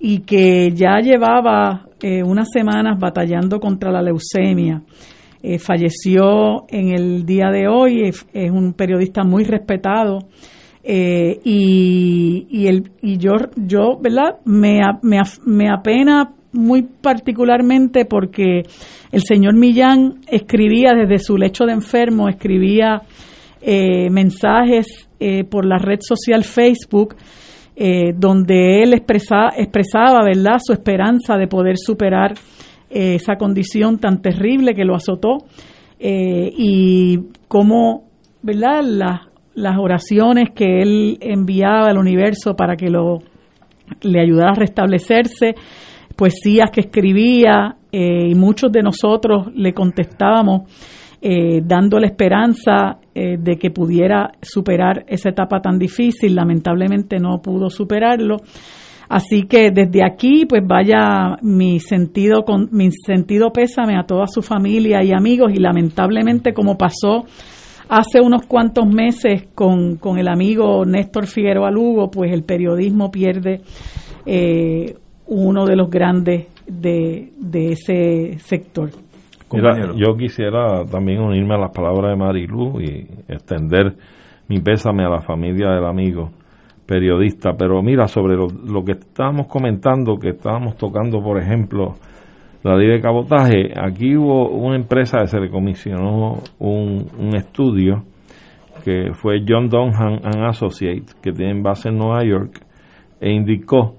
y 0.00 0.20
que 0.20 0.70
ya 0.72 1.00
llevaba 1.00 1.86
eh, 2.00 2.22
unas 2.22 2.48
semanas 2.52 2.98
batallando 2.98 3.58
contra 3.58 3.90
la 3.90 4.02
leucemia. 4.02 4.82
Eh, 5.42 5.58
falleció 5.58 6.66
en 6.68 6.90
el 6.90 7.24
día 7.24 7.50
de 7.50 7.68
hoy, 7.68 8.02
es, 8.02 8.26
un 8.50 8.72
periodista 8.72 9.24
muy 9.24 9.44
respetado. 9.44 10.20
Eh, 10.82 11.40
y, 11.44 12.46
y, 12.50 12.66
el, 12.68 12.90
y 13.02 13.18
yo, 13.18 13.32
yo 13.56 13.98
¿verdad? 14.00 14.36
Me, 14.44 14.80
me, 15.02 15.20
me 15.44 15.68
apena 15.68 16.32
muy 16.52 16.82
particularmente 16.82 18.04
porque 18.04 18.62
el 19.12 19.22
señor 19.22 19.54
Millán 19.54 20.20
escribía 20.28 20.92
desde 20.94 21.18
su 21.18 21.36
lecho 21.36 21.64
de 21.64 21.72
enfermo, 21.72 22.28
escribía 22.28 23.02
eh, 23.60 24.08
mensajes 24.10 25.08
por 25.50 25.66
la 25.66 25.78
red 25.78 25.98
social 26.00 26.44
Facebook, 26.44 27.16
eh, 27.80 28.12
donde 28.16 28.82
él 28.82 28.92
expresaba, 28.92 30.24
¿verdad? 30.24 30.58
su 30.58 30.72
esperanza 30.72 31.36
de 31.36 31.46
poder 31.46 31.76
superar 31.78 32.34
esa 32.90 33.36
condición 33.36 33.98
tan 33.98 34.22
terrible 34.22 34.74
que 34.74 34.84
lo 34.84 34.94
azotó 34.94 35.44
y 36.00 37.18
cómo 37.46 38.04
¿verdad? 38.42 38.82
las 39.54 39.78
oraciones 39.78 40.50
que 40.54 40.80
él 40.80 41.18
enviaba 41.20 41.88
al 41.90 41.98
universo 41.98 42.56
para 42.56 42.76
que 42.76 42.88
lo 42.88 43.18
le 44.02 44.20
ayudara 44.20 44.52
a 44.52 44.54
restablecerse 44.54 45.54
poesías 46.16 46.70
que 46.72 46.80
escribía 46.80 47.76
eh, 47.92 48.28
y 48.28 48.34
muchos 48.34 48.72
de 48.72 48.82
nosotros 48.82 49.48
le 49.54 49.72
contestábamos 49.72 50.62
eh, 51.20 51.60
dándole 51.64 52.06
esperanza 52.06 52.98
eh, 53.14 53.36
de 53.38 53.56
que 53.56 53.70
pudiera 53.70 54.30
superar 54.40 55.04
esa 55.08 55.30
etapa 55.30 55.60
tan 55.60 55.78
difícil. 55.78 56.34
Lamentablemente 56.34 57.18
no 57.18 57.40
pudo 57.42 57.70
superarlo. 57.70 58.36
Así 59.08 59.44
que 59.44 59.70
desde 59.70 60.04
aquí, 60.04 60.44
pues 60.46 60.62
vaya 60.66 61.38
mi 61.42 61.80
sentido, 61.80 62.44
con, 62.44 62.68
mi 62.72 62.90
sentido 62.92 63.50
pésame 63.50 63.96
a 63.98 64.04
toda 64.04 64.26
su 64.26 64.42
familia 64.42 65.02
y 65.02 65.12
amigos 65.12 65.50
y 65.54 65.58
lamentablemente 65.58 66.52
como 66.52 66.76
pasó 66.76 67.24
hace 67.88 68.20
unos 68.20 68.46
cuantos 68.46 68.86
meses 68.86 69.48
con, 69.54 69.96
con 69.96 70.18
el 70.18 70.28
amigo 70.28 70.84
Néstor 70.84 71.26
Figueroa 71.26 71.70
Lugo, 71.70 72.10
pues 72.10 72.32
el 72.32 72.44
periodismo 72.44 73.10
pierde 73.10 73.62
eh, 74.26 74.94
uno 75.26 75.64
de 75.64 75.76
los 75.76 75.88
grandes 75.90 76.48
de, 76.66 77.32
de 77.38 77.72
ese 77.72 78.38
sector. 78.40 78.90
Yo 79.96 80.16
quisiera 80.16 80.84
también 80.84 81.20
unirme 81.20 81.54
a 81.54 81.58
las 81.58 81.70
palabras 81.70 82.12
de 82.12 82.16
Marilu 82.16 82.80
y 82.80 83.06
extender 83.28 83.94
mi 84.48 84.60
pésame 84.60 85.04
a 85.04 85.08
la 85.08 85.20
familia 85.20 85.70
del 85.70 85.84
amigo 85.84 86.30
periodista. 86.86 87.52
Pero 87.56 87.82
mira, 87.82 88.08
sobre 88.08 88.36
lo, 88.36 88.84
que 88.84 88.92
estábamos 88.92 89.46
comentando, 89.46 90.18
que 90.18 90.30
estábamos 90.30 90.76
tocando, 90.76 91.22
por 91.22 91.38
ejemplo, 91.38 91.94
la 92.62 92.76
ley 92.76 92.88
de 92.88 93.00
cabotaje, 93.00 93.72
aquí 93.76 94.16
hubo 94.16 94.50
una 94.50 94.76
empresa 94.76 95.18
que 95.20 95.28
se 95.28 95.38
le 95.38 95.50
comisionó 95.50 96.42
un, 96.58 97.06
un 97.18 97.36
estudio 97.36 98.04
que 98.84 99.12
fue 99.12 99.44
John 99.46 99.68
Donhan 99.68 100.20
and 100.24 100.44
Associates, 100.46 101.14
que 101.16 101.32
tiene 101.32 101.60
base 101.60 101.90
en 101.90 101.98
Nueva 101.98 102.24
York, 102.24 102.60
e 103.20 103.30
indicó 103.30 103.96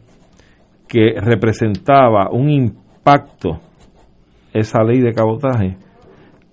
que 0.88 1.13
representaba 1.21 2.30
un 2.31 2.49
impacto, 2.49 3.59
esa 4.53 4.84
ley 4.84 5.01
de 5.01 5.13
cabotaje, 5.13 5.77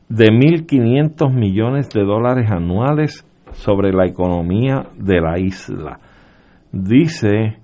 de 0.09 0.27
1.500 0.27 1.32
millones 1.32 1.89
de 1.90 2.05
dólares 2.05 2.51
anuales 2.51 3.24
sobre 3.52 3.93
la 3.93 4.06
economía 4.06 4.89
de 4.97 5.20
la 5.20 5.39
isla. 5.39 6.01
Dice 6.73 7.59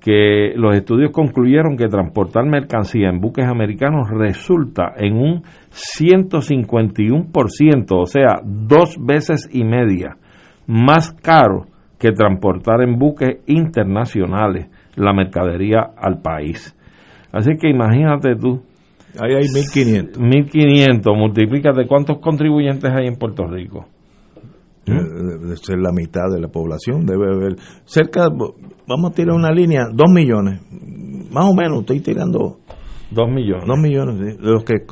que 0.00 0.52
los 0.56 0.76
estudios 0.76 1.12
concluyeron 1.12 1.76
que 1.76 1.86
transportar 1.88 2.44
mercancía 2.44 3.08
en 3.08 3.20
buques 3.20 3.46
americanos 3.46 4.10
resulta 4.10 4.92
en 4.96 5.16
un 5.16 5.42
151%, 5.72 7.86
o 7.90 8.06
sea, 8.06 8.40
dos 8.44 8.96
veces 9.00 9.48
y 9.50 9.64
media 9.64 10.16
más 10.66 11.12
caro 11.12 11.66
que 11.98 12.12
transportar 12.12 12.82
en 12.82 12.98
buques 12.98 13.38
internacionales 13.46 14.68
la 14.96 15.12
mercadería 15.12 15.90
al 15.96 16.20
país. 16.20 16.76
Así 17.32 17.56
que 17.56 17.68
imagínate 17.68 18.36
tú. 18.36 18.62
Ahí 19.20 19.34
hay 19.34 19.44
1.500. 19.44 20.16
1.500, 20.16 21.16
multiplícate 21.16 21.86
cuántos 21.86 22.18
contribuyentes 22.18 22.90
hay 22.90 23.06
en 23.06 23.16
Puerto 23.16 23.46
Rico. 23.46 23.86
Debe 24.86 25.56
ser 25.56 25.78
la 25.78 25.92
mitad 25.92 26.30
de 26.30 26.40
la 26.40 26.48
población, 26.48 27.06
debe 27.06 27.32
haber 27.34 27.56
cerca, 27.84 28.28
vamos 28.86 29.10
a 29.10 29.14
tirar 29.14 29.34
una 29.34 29.50
línea, 29.50 29.86
2 29.90 30.12
millones, 30.12 30.60
más 31.30 31.46
o 31.46 31.54
menos, 31.54 31.80
estoy 31.80 32.00
tirando 32.00 32.58
2 33.10 33.30
millones. 33.30 33.64
2 33.66 33.78
millones 33.78 34.18
de 34.18 34.36
los 34.40 34.62
que 34.62 34.84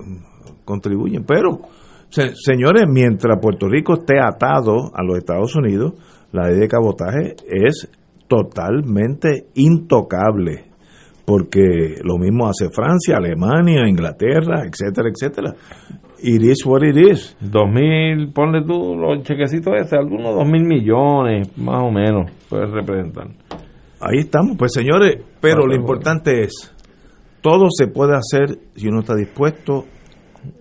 contribuyen, 0.65 1.25
pero 1.27 1.61
señores, 2.09 2.85
mientras 2.89 3.39
Puerto 3.41 3.69
Rico 3.69 3.95
esté 3.95 4.19
atado 4.19 4.91
a 4.95 5.03
los 5.03 5.19
Estados 5.19 5.55
Unidos, 5.57 5.95
la 6.33 6.49
ley 6.49 6.61
de 6.61 6.69
cabotaje 6.69 7.35
es 7.47 7.91
totalmente 8.29 9.49
intocable, 9.55 10.72
porque 11.33 11.97
lo 12.05 12.19
mismo 12.19 12.47
hace 12.47 12.69
Francia, 12.71 13.17
Alemania, 13.17 13.89
Inglaterra, 13.89 14.67
etcétera, 14.67 15.09
etcétera. 15.09 15.55
It 16.19 16.43
is 16.43 16.67
what 16.67 16.83
it 16.83 16.95
is. 16.95 17.35
Dos 17.41 17.73
mil, 17.73 18.31
ponle 18.35 18.61
tú 18.67 18.95
los 18.95 19.23
chequecitos 19.23 19.73
ese, 19.81 19.97
algunos 19.97 20.35
dos 20.35 20.47
mil 20.47 20.63
millones, 20.63 21.57
más 21.57 21.85
o 21.85 21.91
menos, 21.91 22.31
puede 22.51 22.67
representar. 22.67 23.29
Ahí 23.99 24.19
estamos, 24.19 24.59
pues 24.59 24.75
señores, 24.75 25.25
pero 25.41 25.67
lo 25.67 25.75
importante 25.75 26.43
es, 26.43 26.71
todo 27.41 27.69
se 27.71 27.87
puede 27.87 28.13
hacer 28.15 28.59
si 28.75 28.89
uno 28.89 29.01
está 29.01 29.17
dispuesto 29.17 29.87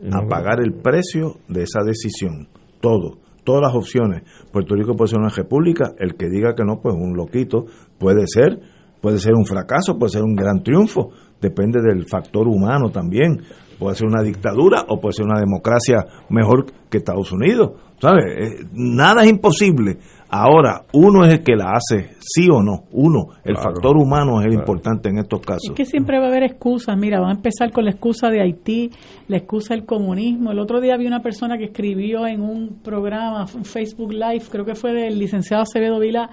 a 0.10 0.26
pagar 0.26 0.62
el 0.62 0.72
precio 0.72 1.36
de 1.50 1.64
esa 1.64 1.82
decisión, 1.84 2.48
todo 2.80 3.18
todas 3.44 3.64
las 3.64 3.76
opciones. 3.76 4.22
Puerto 4.52 4.76
Rico 4.76 4.96
puede 4.96 5.10
ser 5.10 5.20
una 5.20 5.30
república, 5.30 5.94
el 5.98 6.16
que 6.16 6.30
diga 6.30 6.54
que 6.56 6.64
no, 6.64 6.80
pues 6.80 6.96
un 6.96 7.18
loquito, 7.18 7.66
puede 7.98 8.28
ser, 8.28 8.60
puede 9.02 9.18
ser 9.20 9.34
un 9.34 9.46
fracaso, 9.46 9.98
puede 9.98 10.12
ser 10.12 10.24
un 10.24 10.36
gran 10.36 10.62
triunfo, 10.64 11.10
depende 11.42 11.82
del 11.82 12.06
factor 12.08 12.48
humano 12.48 12.90
también. 12.92 13.42
puede 13.80 13.96
ser 13.96 14.08
una 14.08 14.22
dictadura 14.22 14.86
o 14.90 15.00
puede 15.02 15.14
ser 15.14 15.26
una 15.26 15.40
democracia 15.40 16.06
mejor 16.30 16.68
que 16.88 17.00
Estados 17.00 17.32
Unidos. 17.32 17.72
¿Sabes? 18.00 18.26
Eh, 18.38 18.66
Nada 18.74 19.24
es 19.24 19.30
imposible. 19.32 19.98
Ahora, 20.30 20.84
uno 20.94 21.26
es 21.26 21.34
el 21.34 21.44
que 21.44 21.56
la 21.56 21.72
hace, 21.72 22.12
sí 22.20 22.48
o 22.52 22.62
no. 22.62 22.84
Uno, 22.92 23.30
el 23.44 23.56
Claro. 23.56 23.72
factor 23.72 23.98
humano 23.98 24.40
es 24.40 24.46
el 24.46 24.54
importante 24.54 25.10
en 25.10 25.18
estos 25.18 25.40
casos. 25.42 25.64
Es 25.70 25.72
que 25.72 25.86
siempre 25.86 26.20
va 26.20 26.26
a 26.26 26.28
haber 26.28 26.44
excusas. 26.44 26.96
Mira, 26.96 27.20
van 27.20 27.30
a 27.32 27.34
empezar 27.34 27.72
con 27.72 27.84
la 27.86 27.90
excusa 27.92 28.30
de 28.30 28.42
Haití, 28.42 28.92
la 29.28 29.38
excusa 29.38 29.74
del 29.74 29.86
comunismo. 29.86 30.52
El 30.52 30.60
otro 30.60 30.80
día 30.80 30.96
vi 30.98 31.08
una 31.08 31.22
persona 31.22 31.58
que 31.58 31.66
escribió 31.66 32.28
en 32.28 32.42
un 32.42 32.82
programa, 32.84 33.46
un 33.56 33.66
Facebook 33.66 34.14
Live, 34.14 34.44
creo 34.52 34.64
que 34.64 34.76
fue 34.76 34.94
del 34.94 35.18
licenciado 35.18 35.64
Acevedo 35.64 35.98
Vila, 36.00 36.30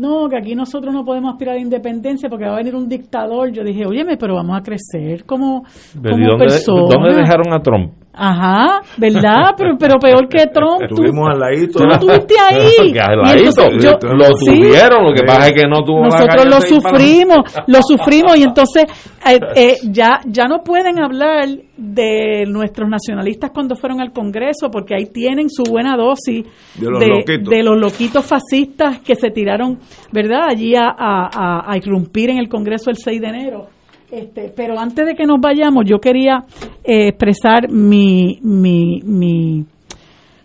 no, 0.00 0.28
que 0.28 0.36
aquí 0.38 0.54
nosotros 0.54 0.92
no 0.94 1.04
podemos 1.04 1.32
aspirar 1.32 1.52
a 1.54 1.58
la 1.58 1.62
independencia 1.62 2.28
porque 2.28 2.46
va 2.46 2.54
a 2.54 2.56
venir 2.56 2.74
un 2.74 2.88
dictador. 2.88 3.52
Yo 3.52 3.62
dije, 3.62 3.84
óyeme, 3.86 4.16
pero 4.16 4.34
vamos 4.34 4.56
a 4.58 4.62
crecer 4.62 5.24
como, 5.24 5.62
Pero 6.02 6.16
¿y 6.16 6.20
como 6.20 6.30
dónde, 6.30 6.44
personas. 6.46 6.88
dónde 6.90 7.16
dejaron 7.16 7.52
a 7.52 7.60
Trump? 7.60 7.92
Ajá, 8.12 8.80
¿verdad? 8.96 9.54
Pero, 9.56 9.76
pero 9.78 9.98
peor 9.98 10.28
que 10.28 10.46
Trump. 10.52 10.80
tú- 10.88 10.94
Estuvimos 10.96 11.28
al 11.30 11.38
ladito. 11.38 11.78
Tú 11.78 11.84
lo 11.86 11.98
tuviste 11.98 12.34
ahí. 12.50 12.92
Entonces 13.38 13.84
yo- 13.84 14.08
lo 14.14 14.24
sí. 14.36 14.46
tuvieron, 14.46 15.04
lo 15.04 15.12
que 15.14 15.22
pasa 15.24 15.48
es 15.48 15.52
que 15.54 15.68
no 15.68 15.82
tuvo 15.84 16.04
Nosotros 16.04 16.44
lo 16.46 16.60
sufrimos, 16.60 17.38
lo 17.68 17.78
sufrimos 17.82 18.36
y 18.36 18.42
entonces 18.42 18.84
eh, 19.26 19.38
eh, 19.54 19.76
ya, 19.90 20.20
ya 20.26 20.46
no 20.46 20.62
pueden 20.64 21.00
hablar 21.00 21.46
de 21.76 22.44
nuestros 22.46 22.88
nacionalistas 22.90 23.52
cuando 23.52 23.76
fueron 23.76 24.00
al 24.00 24.12
Congreso 24.12 24.70
porque 24.70 24.94
ahí 24.94 25.06
tienen 25.06 25.48
su 25.48 25.62
buena 25.62 25.96
dosis 25.96 26.44
De 26.74 26.90
los 26.90 27.00
loquitos. 27.06 27.48
de 27.48 27.62
los 27.62 27.78
loquitos 27.78 28.26
fascistas 28.26 28.98
que 29.00 29.14
se 29.14 29.30
tiraron, 29.30 29.78
¿verdad?, 30.12 30.42
allí 30.50 30.74
a, 30.74 30.88
a- 30.88 31.30
a- 31.32 31.72
a 31.72 31.76
irrumpir 31.76 32.30
en 32.30 32.38
el 32.38 32.48
Congreso 32.48 32.90
el 32.90 32.96
6 32.96 33.20
de 33.20 33.26
enero. 33.28 33.68
Este, 34.10 34.52
pero 34.54 34.78
antes 34.78 35.06
de 35.06 35.14
que 35.14 35.24
nos 35.24 35.40
vayamos, 35.40 35.84
yo 35.86 36.00
quería 36.00 36.44
eh, 36.82 37.08
expresar 37.08 37.70
mi, 37.70 38.40
mi, 38.42 39.00
mi 39.04 39.64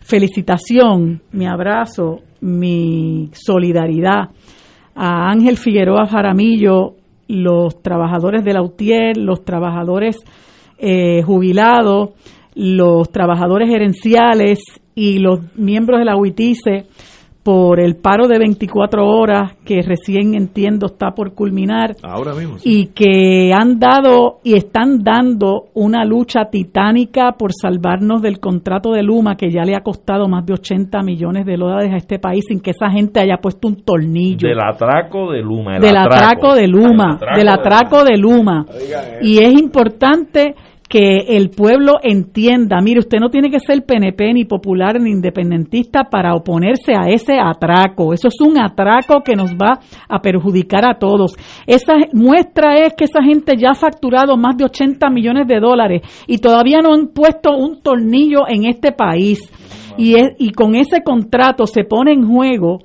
felicitación, 0.01 1.21
mi 1.31 1.47
abrazo, 1.47 2.19
mi 2.41 3.29
solidaridad 3.33 4.29
a 4.95 5.29
Ángel 5.29 5.57
Figueroa 5.57 6.05
Jaramillo, 6.05 6.93
los 7.27 7.81
trabajadores 7.81 8.43
de 8.43 8.53
la 8.53 8.61
UTIER, 8.61 9.17
los 9.17 9.43
trabajadores 9.43 10.17
eh, 10.77 11.23
jubilados, 11.23 12.11
los 12.53 13.11
trabajadores 13.11 13.69
gerenciales 13.69 14.59
y 14.93 15.19
los 15.19 15.39
miembros 15.57 15.99
de 15.99 16.05
la 16.05 16.15
UITICE 16.15 16.85
por 17.45 17.79
el 17.79 17.95
paro 17.97 18.27
de 18.27 18.39
24 18.39 19.05
horas 19.05 19.53
que 19.63 19.83
recién 19.83 20.33
entiendo 20.33 20.87
está 20.87 21.11
por 21.11 21.35
culminar 21.35 21.95
Ahora 22.01 22.33
mismo. 22.33 22.55
y 22.63 22.87
que 22.87 23.53
han 23.53 23.77
dado 23.77 24.39
y 24.43 24.55
están 24.55 25.03
dando 25.03 25.65
una 25.75 26.03
lucha 26.05 26.45
titánica 26.49 27.33
por 27.37 27.51
salvarnos 27.53 28.23
del 28.23 28.39
contrato 28.39 28.93
de 28.93 29.03
Luma 29.03 29.35
que 29.37 29.51
ya 29.51 29.61
le 29.61 29.75
ha 29.75 29.81
costado 29.81 30.27
más 30.27 30.43
de 30.47 30.53
80 30.53 31.03
millones 31.03 31.45
de 31.45 31.55
dólares 31.55 31.93
a 31.93 31.97
este 31.97 32.17
país 32.17 32.45
sin 32.47 32.61
que 32.61 32.71
esa 32.71 32.89
gente 32.89 33.19
haya 33.19 33.37
puesto 33.37 33.67
un 33.67 33.75
tornillo 33.83 34.47
Del 34.47 34.59
atraco 34.59 35.31
de 35.31 35.43
Luma. 35.43 35.75
el 35.75 35.83
del 35.83 35.97
atraco 35.97 36.55
de 36.55 36.67
Luma, 36.67 37.13
atraco 37.13 37.35
del 37.37 37.45
de 37.45 37.51
atraco 37.51 38.03
de 38.05 38.17
Luma. 38.17 38.65
Y 39.21 39.37
es 39.43 39.53
importante 39.53 40.55
que 40.95 41.35
el 41.35 41.49
pueblo 41.49 41.97
entienda, 42.01 42.79
mire, 42.79 42.99
usted 42.99 43.17
no 43.19 43.29
tiene 43.29 43.49
que 43.49 43.59
ser 43.59 43.83
PNP 43.85 44.31
ni 44.31 44.45
popular 44.45 44.97
ni 45.01 45.11
independentista 45.11 46.05
para 46.09 46.33
oponerse 46.33 46.93
a 46.95 47.09
ese 47.09 47.33
atraco. 47.37 48.13
Eso 48.13 48.29
es 48.29 48.39
un 48.39 48.57
atraco 48.57 49.21
que 49.21 49.35
nos 49.35 49.51
va 49.55 49.81
a 50.07 50.21
perjudicar 50.21 50.85
a 50.85 50.97
todos. 50.97 51.35
Esa 51.67 51.95
muestra 52.13 52.77
es 52.77 52.93
que 52.93 53.03
esa 53.03 53.21
gente 53.21 53.57
ya 53.57 53.71
ha 53.71 53.75
facturado 53.75 54.37
más 54.37 54.55
de 54.55 54.63
80 54.63 55.09
millones 55.09 55.47
de 55.49 55.59
dólares 55.59 56.01
y 56.27 56.37
todavía 56.37 56.79
no 56.79 56.93
han 56.93 57.07
puesto 57.07 57.57
un 57.57 57.81
tornillo 57.81 58.47
en 58.47 58.63
este 58.63 58.93
país. 58.93 59.39
Y, 59.97 60.17
es, 60.17 60.29
y 60.39 60.51
con 60.51 60.75
ese 60.75 61.03
contrato 61.03 61.67
se 61.67 61.83
pone 61.83 62.13
en 62.13 62.25
juego 62.25 62.79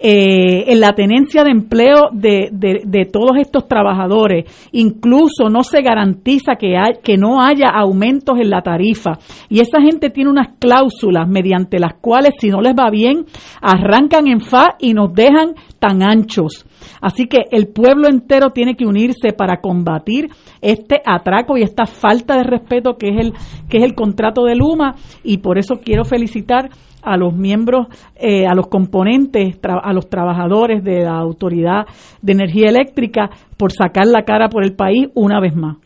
eh, 0.00 0.64
en 0.72 0.80
la 0.80 0.92
tenencia 0.92 1.42
de 1.42 1.50
empleo 1.50 2.10
de, 2.12 2.50
de- 2.52 2.82
de 2.84 3.04
todos 3.04 3.32
estos 3.38 3.66
trabajadores. 3.66 4.44
Incluso 4.72 5.48
no 5.50 5.62
se 5.62 5.82
garantiza 5.82 6.54
que, 6.56 6.76
hay- 6.76 7.00
que 7.02 7.16
no 7.16 7.42
haya 7.42 7.66
aumentos 7.74 8.38
en 8.38 8.50
la 8.50 8.62
tarifa. 8.62 9.18
Y 9.48 9.60
esa 9.60 9.80
gente 9.80 10.10
tiene 10.10 10.30
unas 10.30 10.50
cláusulas 10.58 11.28
mediante 11.28 11.78
las 11.78 11.94
cuales, 12.00 12.34
si 12.40 12.48
no 12.48 12.60
les 12.60 12.74
va 12.74 12.90
bien, 12.90 13.24
arrancan 13.60 14.28
en 14.28 14.40
fa 14.40 14.76
y 14.78 14.94
nos 14.94 15.12
dejan 15.12 15.54
tan 15.78 16.02
anchos. 16.02 16.64
Así 17.00 17.26
que 17.26 17.38
el 17.50 17.68
pueblo 17.68 18.08
entero 18.08 18.50
tiene 18.50 18.74
que 18.76 18.86
unirse 18.86 19.32
para 19.36 19.60
combatir 19.60 20.28
este 20.60 21.00
atraco 21.04 21.56
y 21.56 21.62
esta 21.62 21.86
falta 21.86 22.36
de 22.36 22.44
respeto 22.44 22.96
que 22.96 23.08
es 23.08 23.16
el 23.26 23.32
que 23.68 23.78
es 23.78 23.84
el 23.84 23.94
contrato 23.94 24.44
de 24.44 24.54
Luma 24.56 24.94
y 25.22 25.38
por 25.38 25.58
eso 25.58 25.80
quiero 25.84 26.04
felicitar 26.04 26.70
a 27.08 27.16
los 27.16 27.34
miembros, 27.34 27.86
eh, 28.16 28.46
a 28.46 28.54
los 28.54 28.68
componentes, 28.68 29.58
a 29.62 29.92
los 29.92 30.08
trabajadores 30.08 30.84
de 30.84 31.04
la 31.04 31.18
Autoridad 31.18 31.86
de 32.20 32.32
Energía 32.32 32.68
Eléctrica 32.68 33.30
por 33.56 33.72
sacar 33.72 34.06
la 34.06 34.24
cara 34.24 34.48
por 34.48 34.64
el 34.64 34.74
país 34.74 35.08
una 35.14 35.40
vez 35.40 35.56
más. 35.56 35.76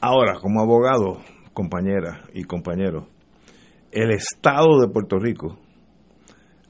Ahora, 0.00 0.34
como 0.40 0.60
abogado, 0.60 1.18
compañeras 1.52 2.18
y 2.34 2.44
compañeros, 2.44 3.04
el 3.92 4.10
Estado 4.10 4.80
de 4.80 4.88
Puerto 4.88 5.18
Rico 5.18 5.58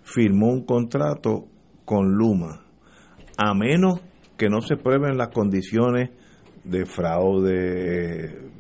firmó 0.03 0.49
un 0.49 0.65
contrato 0.65 1.45
con 1.85 2.13
Luma, 2.13 2.63
a 3.39 3.55
menos 3.55 4.01
que 4.37 4.49
no 4.49 4.61
se 4.61 4.77
prueben 4.77 5.17
las 5.17 5.29
condiciones 5.29 6.11
de 6.65 6.85
fraude, 6.87 8.51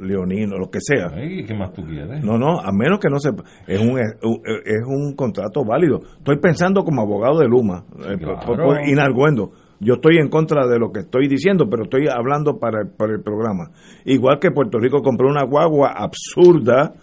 leonino, 0.00 0.56
lo 0.58 0.70
que 0.70 0.78
sea. 0.80 1.08
¿Qué 1.14 1.54
más 1.54 1.72
tú 1.72 1.82
quieres? 1.82 2.22
No, 2.24 2.36
no, 2.38 2.58
a 2.60 2.70
menos 2.72 2.98
que 2.98 3.08
no 3.08 3.18
se... 3.18 3.30
Es 3.66 3.80
un, 3.80 3.98
es 3.98 4.82
un 4.86 5.14
contrato 5.14 5.64
válido. 5.64 6.00
Estoy 6.18 6.38
pensando 6.38 6.84
como 6.84 7.02
abogado 7.02 7.38
de 7.38 7.48
Luma, 7.48 7.84
eh, 8.08 8.16
por 8.46 8.58
inargüendo. 8.88 9.52
Yo 9.80 9.94
estoy 9.94 10.16
en 10.18 10.28
contra 10.28 10.66
de 10.66 10.78
lo 10.78 10.90
que 10.92 11.00
estoy 11.00 11.28
diciendo, 11.28 11.66
pero 11.68 11.84
estoy 11.84 12.06
hablando 12.08 12.58
para, 12.58 12.82
el- 12.82 12.90
para 12.96 13.12
el 13.14 13.22
programa. 13.22 13.70
Igual 14.04 14.38
que 14.40 14.50
Puerto 14.50 14.78
Rico 14.78 15.02
compró 15.02 15.28
una 15.28 15.44
guagua 15.44 15.92
absurda 15.96 16.94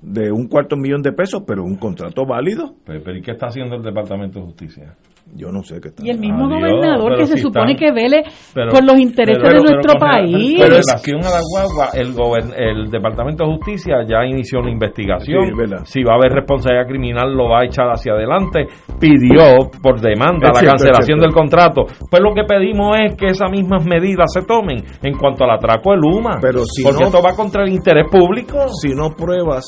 de 0.00 0.32
un 0.32 0.46
cuarto 0.48 0.76
millón 0.76 1.02
de 1.02 1.12
pesos, 1.12 1.42
pero 1.46 1.62
un 1.62 1.76
contrato 1.76 2.24
válido. 2.24 2.74
Pero, 2.86 3.02
pero 3.04 3.18
¿y 3.18 3.20
qué 3.20 3.32
está 3.32 3.48
haciendo 3.48 3.76
el 3.76 3.82
Departamento 3.82 4.38
de 4.38 4.46
Justicia? 4.46 4.94
Yo 5.32 5.52
no 5.52 5.62
sé 5.62 5.80
qué 5.80 5.88
está 5.88 6.04
Y 6.04 6.10
el 6.10 6.18
mismo 6.18 6.46
Adiós, 6.46 6.58
gobernador 6.60 7.04
pero 7.10 7.16
que 7.18 7.26
se 7.26 7.36
si 7.36 7.42
supone 7.42 7.72
están- 7.72 7.86
que 7.88 7.92
vele 7.94 8.22
Pero- 8.52 8.72
por 8.72 8.84
los 8.84 8.98
intereses 8.98 9.42
pero- 9.42 9.58
de 9.58 9.62
pero 9.62 9.74
nuestro 9.74 9.98
país. 10.00 10.58
Con 10.60 10.70
relación 10.70 11.18
a 11.24 11.30
la 11.30 11.40
guagua, 11.40 11.88
el, 11.94 12.14
el 12.56 12.90
Departamento 12.90 13.44
de 13.44 13.50
Justicia 13.56 13.96
ya 14.08 14.24
inició 14.26 14.58
una 14.60 14.70
investigación. 14.72 15.44
Sí, 15.84 15.92
si 16.00 16.02
va 16.02 16.14
a 16.14 16.16
haber 16.16 16.32
responsabilidad 16.32 16.86
criminal, 16.88 17.32
lo 17.32 17.48
va 17.48 17.60
a 17.60 17.64
echar 17.64 17.86
hacia 17.90 18.12
adelante. 18.14 18.66
Pidió 18.98 19.70
por 19.82 20.00
demanda 20.00 20.48
Es 20.48 20.54
la 20.54 20.60
cierto, 20.60 20.76
cancelación 20.84 21.20
del 21.20 21.32
contrato. 21.32 21.84
Pues 22.10 22.22
lo 22.22 22.34
que 22.34 22.44
pedimos 22.44 22.98
es 22.98 23.16
que 23.16 23.26
esas 23.26 23.50
mismas 23.50 23.84
medidas 23.86 24.32
se 24.32 24.42
tomen 24.42 24.82
en 25.02 25.16
cuanto 25.16 25.44
al 25.44 25.50
atraco 25.52 25.92
de 25.92 25.98
Luma. 25.98 26.38
Pero 26.40 26.64
si 26.64 26.82
porque 26.82 27.00
no- 27.00 27.06
esto 27.06 27.22
va 27.22 27.34
contra 27.36 27.62
el 27.62 27.70
interés 27.70 28.06
público. 28.10 28.68
Si 28.82 28.90
no 28.94 29.10
pruebas 29.10 29.64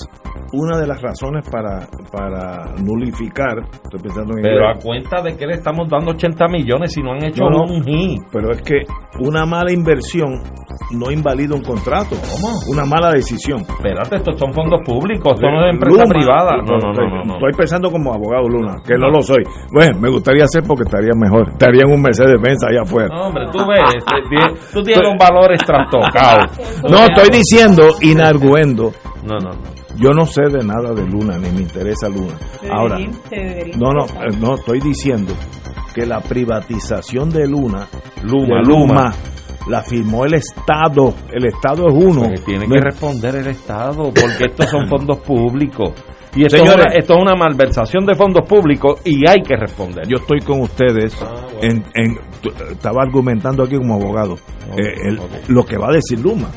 una 0.55 0.79
de 0.79 0.87
las 0.87 1.01
razones 1.01 1.49
para, 1.51 1.87
para 2.13 2.75
nulificar, 2.83 3.57
estoy 3.85 4.01
pensando 4.03 4.37
en 4.37 4.43
Pero 4.43 4.69
a 4.69 4.75
cuenta 4.75 5.23
de 5.23 5.37
que 5.37 5.47
le 5.53 5.59
estamos 5.59 5.89
dando 5.89 6.13
80 6.13 6.49
millones 6.49 6.93
si 6.93 7.03
no 7.03 7.13
han 7.13 7.25
hecho 7.25 7.45
No, 7.45 7.63
un 7.65 7.83
ji. 7.85 8.17
Pero 8.33 8.51
es 8.53 8.63
que 8.63 8.81
una 9.21 9.45
mala 9.45 9.71
inversión 9.73 10.41
no 10.93 11.11
invalida 11.11 11.55
un 11.55 11.63
contrato. 11.63 12.17
Una 12.69 12.85
mala 12.85 13.11
decisión. 13.13 13.61
Espérate, 13.61 14.17
estos 14.17 14.39
son 14.39 14.53
fondos 14.53 14.81
públicos, 14.85 15.33
esto 15.35 15.47
no 15.51 15.65
es 15.67 15.75
empresa 15.75 16.03
Luma, 16.03 16.15
privada. 16.15 16.57
No, 16.57 16.77
no, 16.79 16.91
estoy, 16.93 17.09
no, 17.09 17.17
no, 17.17 17.25
no. 17.25 17.35
estoy 17.35 17.53
pensando 17.57 17.91
como 17.91 18.13
abogado 18.15 18.49
Luna, 18.49 18.77
que 18.87 18.95
no 18.97 19.09
lo 19.11 19.21
soy. 19.23 19.43
Bueno, 19.73 19.99
me 20.01 20.09
gustaría 20.11 20.45
ser 20.47 20.63
porque 20.67 20.85
estaría 20.85 21.13
mejor. 21.17 21.49
Estaría 21.53 21.83
en 21.87 21.93
un 21.93 22.03
Mercedes 22.03 22.41
Benz 22.43 22.63
allá 22.65 22.83
afuera. 22.83 23.09
No, 23.15 23.27
hombre, 23.29 23.45
tú 23.53 23.59
ves, 23.67 24.05
te- 24.05 24.35
tie- 24.37 24.73
tú 24.73 24.83
tienes 24.83 25.03
los 25.09 25.19
valores 25.19 25.61
trastocados. 25.65 26.59
No, 26.91 26.99
estoy 27.05 27.29
diciendo, 27.31 27.85
inarguendo. 28.01 28.93
No, 29.25 29.37
no, 29.39 29.51
no. 29.51 29.83
Yo 29.97 30.13
no 30.13 30.25
sé 30.25 30.43
de 30.45 30.65
nada 30.65 30.93
de 30.95 31.07
Luna, 31.07 31.37
ni 31.39 31.51
me 31.51 31.61
interesa 31.63 32.09
Luna. 32.09 32.35
Ahora, 32.71 32.99
no, 32.99 33.93
no, 33.93 34.05
eh, 34.07 34.31
no, 34.41 34.55
estoy 34.55 34.81
diciendo 34.81 35.32
que 35.95 36.07
la 36.07 36.21
privatización 36.21 37.31
de 37.31 37.47
Luna, 37.47 37.87
Luma, 38.25 38.57
de 38.57 38.63
Luma. 38.65 39.15
la 39.69 39.83
firmó 39.83 40.25
el 40.25 40.35
Estado. 40.35 41.15
El 41.31 41.47
Estado 41.47 41.89
es 41.89 41.95
uno. 41.95 42.23
Porque 42.23 42.41
tiene 42.41 42.67
No 42.67 42.73
que 42.73 42.79
es- 42.79 42.85
responder 42.85 43.37
el 43.37 43.47
Estado, 43.49 44.05
porque 44.13 44.45
estos 44.47 44.71
son 44.71 44.89
fondos 44.89 45.19
públicos. 45.19 45.93
Y 46.35 46.47
esto, 46.47 46.57
Señores. 46.57 46.79
es 46.79 46.87
una, 46.87 46.95
esto 46.95 47.15
es 47.15 47.21
una 47.23 47.35
malversación 47.35 48.07
de 48.07 48.15
fondos 48.15 48.49
públicos 48.49 49.01
y 49.05 49.29
hay 49.29 49.43
que 49.43 49.55
responder. 49.55 50.07
Yo 50.09 50.17
estoy 50.17 50.41
con 50.41 50.63
ustedes. 50.63 51.15
en, 51.61 51.85
en- 51.95 52.17
tu- 52.41 52.49
estaba 52.71 53.03
argumentando 53.03 53.63
aquí 53.65 53.77
como 53.77 53.95
abogado. 53.97 54.37
Eh, 54.73 55.09
el- 55.09 55.21
Lo 55.49 55.63
que 55.65 55.77
va 55.77 55.89
a 55.89 55.93
decir 55.93 56.19
Luma. 56.21 56.49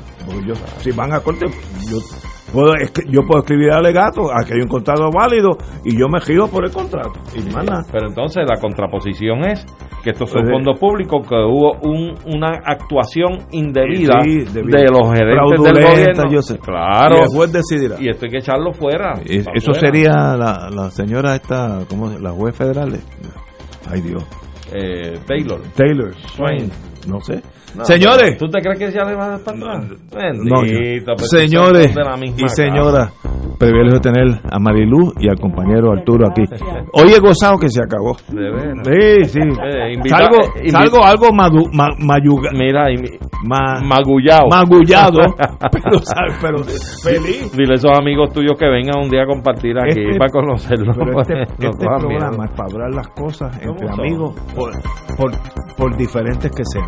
Yo, 0.47 0.53
si 0.79 0.91
van 0.91 1.13
a 1.13 1.19
corte, 1.19 1.45
yo 1.91 1.97
Puedo, 2.53 2.75
es 2.75 2.91
que 2.91 3.01
yo 3.09 3.21
puedo 3.27 3.41
escribir 3.41 3.71
alegato, 3.71 4.29
aquí 4.31 4.53
hay 4.53 4.61
un 4.61 4.67
contrato 4.67 5.09
válido 5.11 5.57
y 5.83 5.97
yo 5.97 6.07
me 6.07 6.21
giro 6.21 6.47
por 6.47 6.63
el 6.65 6.71
contrato. 6.71 7.13
Y. 7.35 7.41
Pero 7.91 8.07
entonces 8.07 8.43
la 8.47 8.59
contraposición 8.61 9.43
es 9.45 9.65
que 10.03 10.11
estos 10.11 10.29
son 10.29 10.43
Pues, 10.43 10.53
fondos 10.53 10.77
públicos, 10.79 11.27
que 11.27 11.35
hubo 11.35 11.73
un, 11.81 12.13
una 12.33 12.59
actuación 12.63 13.39
indebida 13.51 14.21
Sí, 14.21 14.45
de 14.45 14.61
los 14.91 15.11
gerentes 15.11 15.61
del 15.61 15.83
gobierno. 15.83 16.31
yo 16.31 16.41
sé. 16.43 16.59
Claro. 16.59 17.15
Y 17.17 17.21
el 17.23 17.27
juez 17.29 17.51
decidirá. 17.51 17.95
Y 17.99 18.09
esto 18.09 18.25
hay 18.25 18.31
que 18.31 18.37
echarlo 18.37 18.71
fuera. 18.73 19.13
Es- 19.25 19.47
Eso 19.53 19.73
fuera. 19.73 19.79
sería 19.79 20.11
la, 20.37 20.69
la 20.71 20.91
señora 20.91 21.35
esta, 21.35 21.79
¿cómo 21.89 22.09
La 22.19 22.29
juez 22.31 22.55
federal. 22.55 22.97
Ay 23.91 24.01
Dios. 24.01 24.23
Eh, 24.71 25.19
Taylor. 25.27 25.61
Taylor. 25.75 26.13
Swain. 26.35 26.71
No 27.07 27.19
sé. 27.19 27.41
No, 27.77 27.85
Señores. 27.85 28.37
¿Tú 28.37 28.47
te 28.47 28.59
crees 28.61 28.79
que 28.79 28.91
ya 28.91 29.03
le 29.03 29.15
va 29.15 29.25
a 29.25 29.29
dar 29.31 29.39
para 29.41 29.57
atrás? 29.57 29.89
No, 30.35 30.61
Bendito, 30.61 31.13
pues, 31.17 31.29
señores 31.29 31.87
son 31.87 31.95
de 31.95 32.03
la 32.09 32.17
misma 32.17 32.37
y 32.45 32.49
señoras, 32.49 33.13
privilegio 33.59 33.93
de 33.93 33.99
tener 33.99 34.27
a 34.49 34.59
Marilu 34.59 35.13
y 35.19 35.27
al 35.29 35.39
compañero 35.39 35.91
Arturo 35.91 36.27
aquí. 36.29 36.43
Hoy 36.93 37.11
he 37.13 37.19
gozado 37.19 37.57
que 37.57 37.69
se 37.69 37.81
acabó. 37.81 38.15
De. 38.29 39.23
Sí, 39.25 39.29
sí. 39.29 39.39
Eh, 39.39 39.93
invita- 39.93 40.17
salgo, 40.17 40.37
eh, 40.55 40.69
salgo 40.69 41.03
algo 41.03 41.31
madu, 41.33 41.63
ma- 41.73 41.95
mayuga- 41.99 42.51
Mira, 42.53 42.91
y, 42.91 42.97
ma- 43.43 43.81
magullado. 43.83 44.47
magullado, 44.49 45.19
pero, 45.71 45.99
¿sabes? 46.01 46.37
pero 46.41 46.57
feliz. 47.03 47.51
Dile 47.55 47.73
a 47.73 47.75
esos 47.75 47.91
amigos 47.99 48.31
tuyos 48.31 48.57
que 48.57 48.67
vengan 48.67 49.01
un 49.03 49.09
día 49.09 49.23
a 49.23 49.25
compartir 49.25 49.77
aquí 49.77 49.99
Este- 50.01 50.17
para 50.17 50.31
conocerlos. 50.31 50.95
Pero 50.97 51.21
este, 51.21 51.41
este 51.43 51.65
dos 51.67 51.75
programa 51.99 52.27
amigos. 52.27 52.45
es 52.49 52.51
para 52.55 52.69
hablar 52.71 52.89
las 52.95 53.07
cosas 53.09 53.55
entre 53.61 53.87
son? 53.87 53.99
amigos, 53.99 54.35
por, 54.55 54.71
por, 55.17 55.31
por 55.77 55.97
diferentes 55.97 56.51
que 56.51 56.63
sean. 56.65 56.87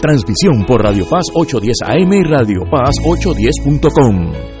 Transmisión 0.01 0.65
por 0.65 0.83
Radio 0.83 1.05
Paz 1.07 1.25
810 1.35 1.77
AM 1.85 2.13
y 2.13 2.23
Radio 2.23 2.61
Paz 2.69 2.95
810.com. 3.05 4.60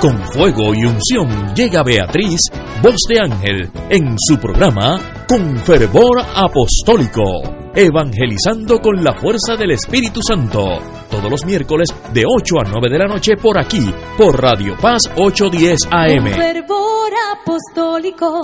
Con 0.00 0.18
fuego 0.32 0.74
y 0.74 0.86
unción 0.86 1.54
llega 1.54 1.82
Beatriz, 1.82 2.40
voz 2.82 2.96
de 3.06 3.20
ángel, 3.20 3.70
en 3.90 4.16
su 4.18 4.38
programa 4.38 4.98
Con 5.28 5.58
fervor 5.58 6.22
apostólico, 6.34 7.42
evangelizando 7.74 8.78
con 8.78 9.04
la 9.04 9.12
fuerza 9.20 9.56
del 9.56 9.72
Espíritu 9.72 10.22
Santo, 10.26 10.78
todos 11.10 11.30
los 11.30 11.44
miércoles 11.44 11.94
de 12.14 12.24
8 12.26 12.60
a 12.60 12.70
9 12.70 12.88
de 12.90 12.98
la 12.98 13.08
noche 13.08 13.36
por 13.36 13.58
aquí, 13.58 13.92
por 14.16 14.42
Radio 14.42 14.74
Paz 14.80 15.02
810 15.16 15.84
Con 15.84 15.94
AM. 15.94 16.30
fervor 16.32 17.12
apostólico. 17.34 18.40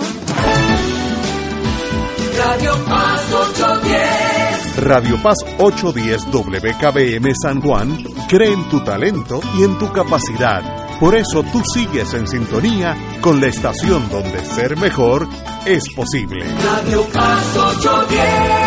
Radio 2.37 2.71
Paz 2.85 3.33
810. 3.33 4.77
Radio 4.77 5.23
Paz 5.23 5.37
810 5.57 6.27
WKBM 6.31 7.33
San 7.33 7.61
Juan 7.61 7.97
cree 8.29 8.53
en 8.53 8.69
tu 8.69 8.79
talento 8.83 9.39
y 9.57 9.63
en 9.63 9.75
tu 9.79 9.91
capacidad. 9.91 10.86
Por 10.99 11.15
eso 11.15 11.43
tú 11.43 11.61
sigues 11.73 12.13
en 12.13 12.27
sintonía 12.27 12.97
con 13.21 13.39
la 13.39 13.47
estación 13.47 14.09
donde 14.09 14.43
ser 14.43 14.77
mejor 14.77 15.27
es 15.65 15.83
posible. 15.93 16.43
Radio 16.63 17.03
Paz 17.13 17.55
810. 17.55 18.66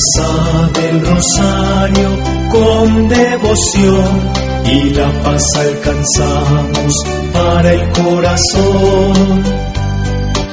Reza 0.00 0.70
del 0.80 1.00
rosario 1.04 2.18
con 2.50 3.08
devoción 3.08 4.32
y 4.64 4.90
la 4.90 5.10
paz 5.22 5.42
alcanzamos 5.56 6.94
para 7.32 7.72
el 7.72 7.90
corazón. 7.90 9.42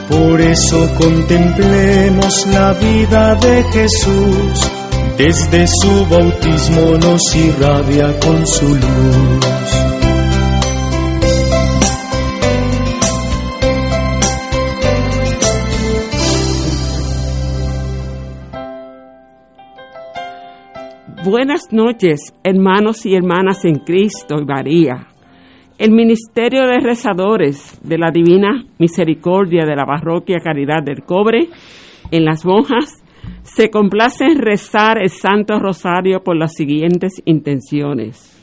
Por 0.09 0.41
eso 0.41 0.89
contemplemos 0.97 2.47
la 2.47 2.73
vida 2.73 3.35
de 3.35 3.63
Jesús, 3.71 4.71
desde 5.17 5.67
su 5.67 6.05
bautismo 6.09 6.97
nos 6.97 7.35
irradia 7.35 8.19
con 8.19 8.45
su 8.47 8.65
luz. 8.65 9.96
Buenas 21.29 21.73
noches, 21.73 22.33
hermanos 22.41 23.05
y 23.05 23.13
hermanas 23.13 23.65
en 23.65 23.79
Cristo 23.79 24.37
y 24.39 24.45
María. 24.45 25.07
El 25.77 25.91
Ministerio 25.91 26.61
de 26.61 26.79
Rezadores 26.79 27.81
de 27.83 27.97
la 27.97 28.11
Divina 28.11 28.63
Misericordia 28.79 29.65
de 29.65 29.75
la 29.75 29.85
Parroquia 29.85 30.37
Caridad 30.41 30.81
del 30.85 31.03
Cobre 31.03 31.49
en 32.11 32.23
Las 32.23 32.45
Monjas 32.45 33.03
se 33.43 33.69
complace 33.69 34.23
en 34.23 34.37
rezar 34.37 35.01
el 35.01 35.09
Santo 35.09 35.59
Rosario 35.59 36.23
por 36.23 36.37
las 36.37 36.53
siguientes 36.53 37.21
intenciones. 37.25 38.41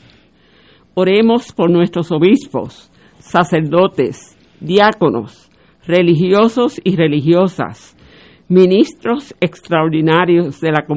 Oremos 0.93 1.53
por 1.53 1.71
nuestros 1.71 2.11
obispos, 2.11 2.91
sacerdotes, 3.17 4.37
diáconos, 4.59 5.49
religiosos 5.87 6.79
y 6.83 6.95
religiosas, 6.95 7.97
ministros 8.47 9.33
extraordinarios 9.41 10.61
de 10.61 10.71
la 10.71 10.85
comunidad 10.85 10.95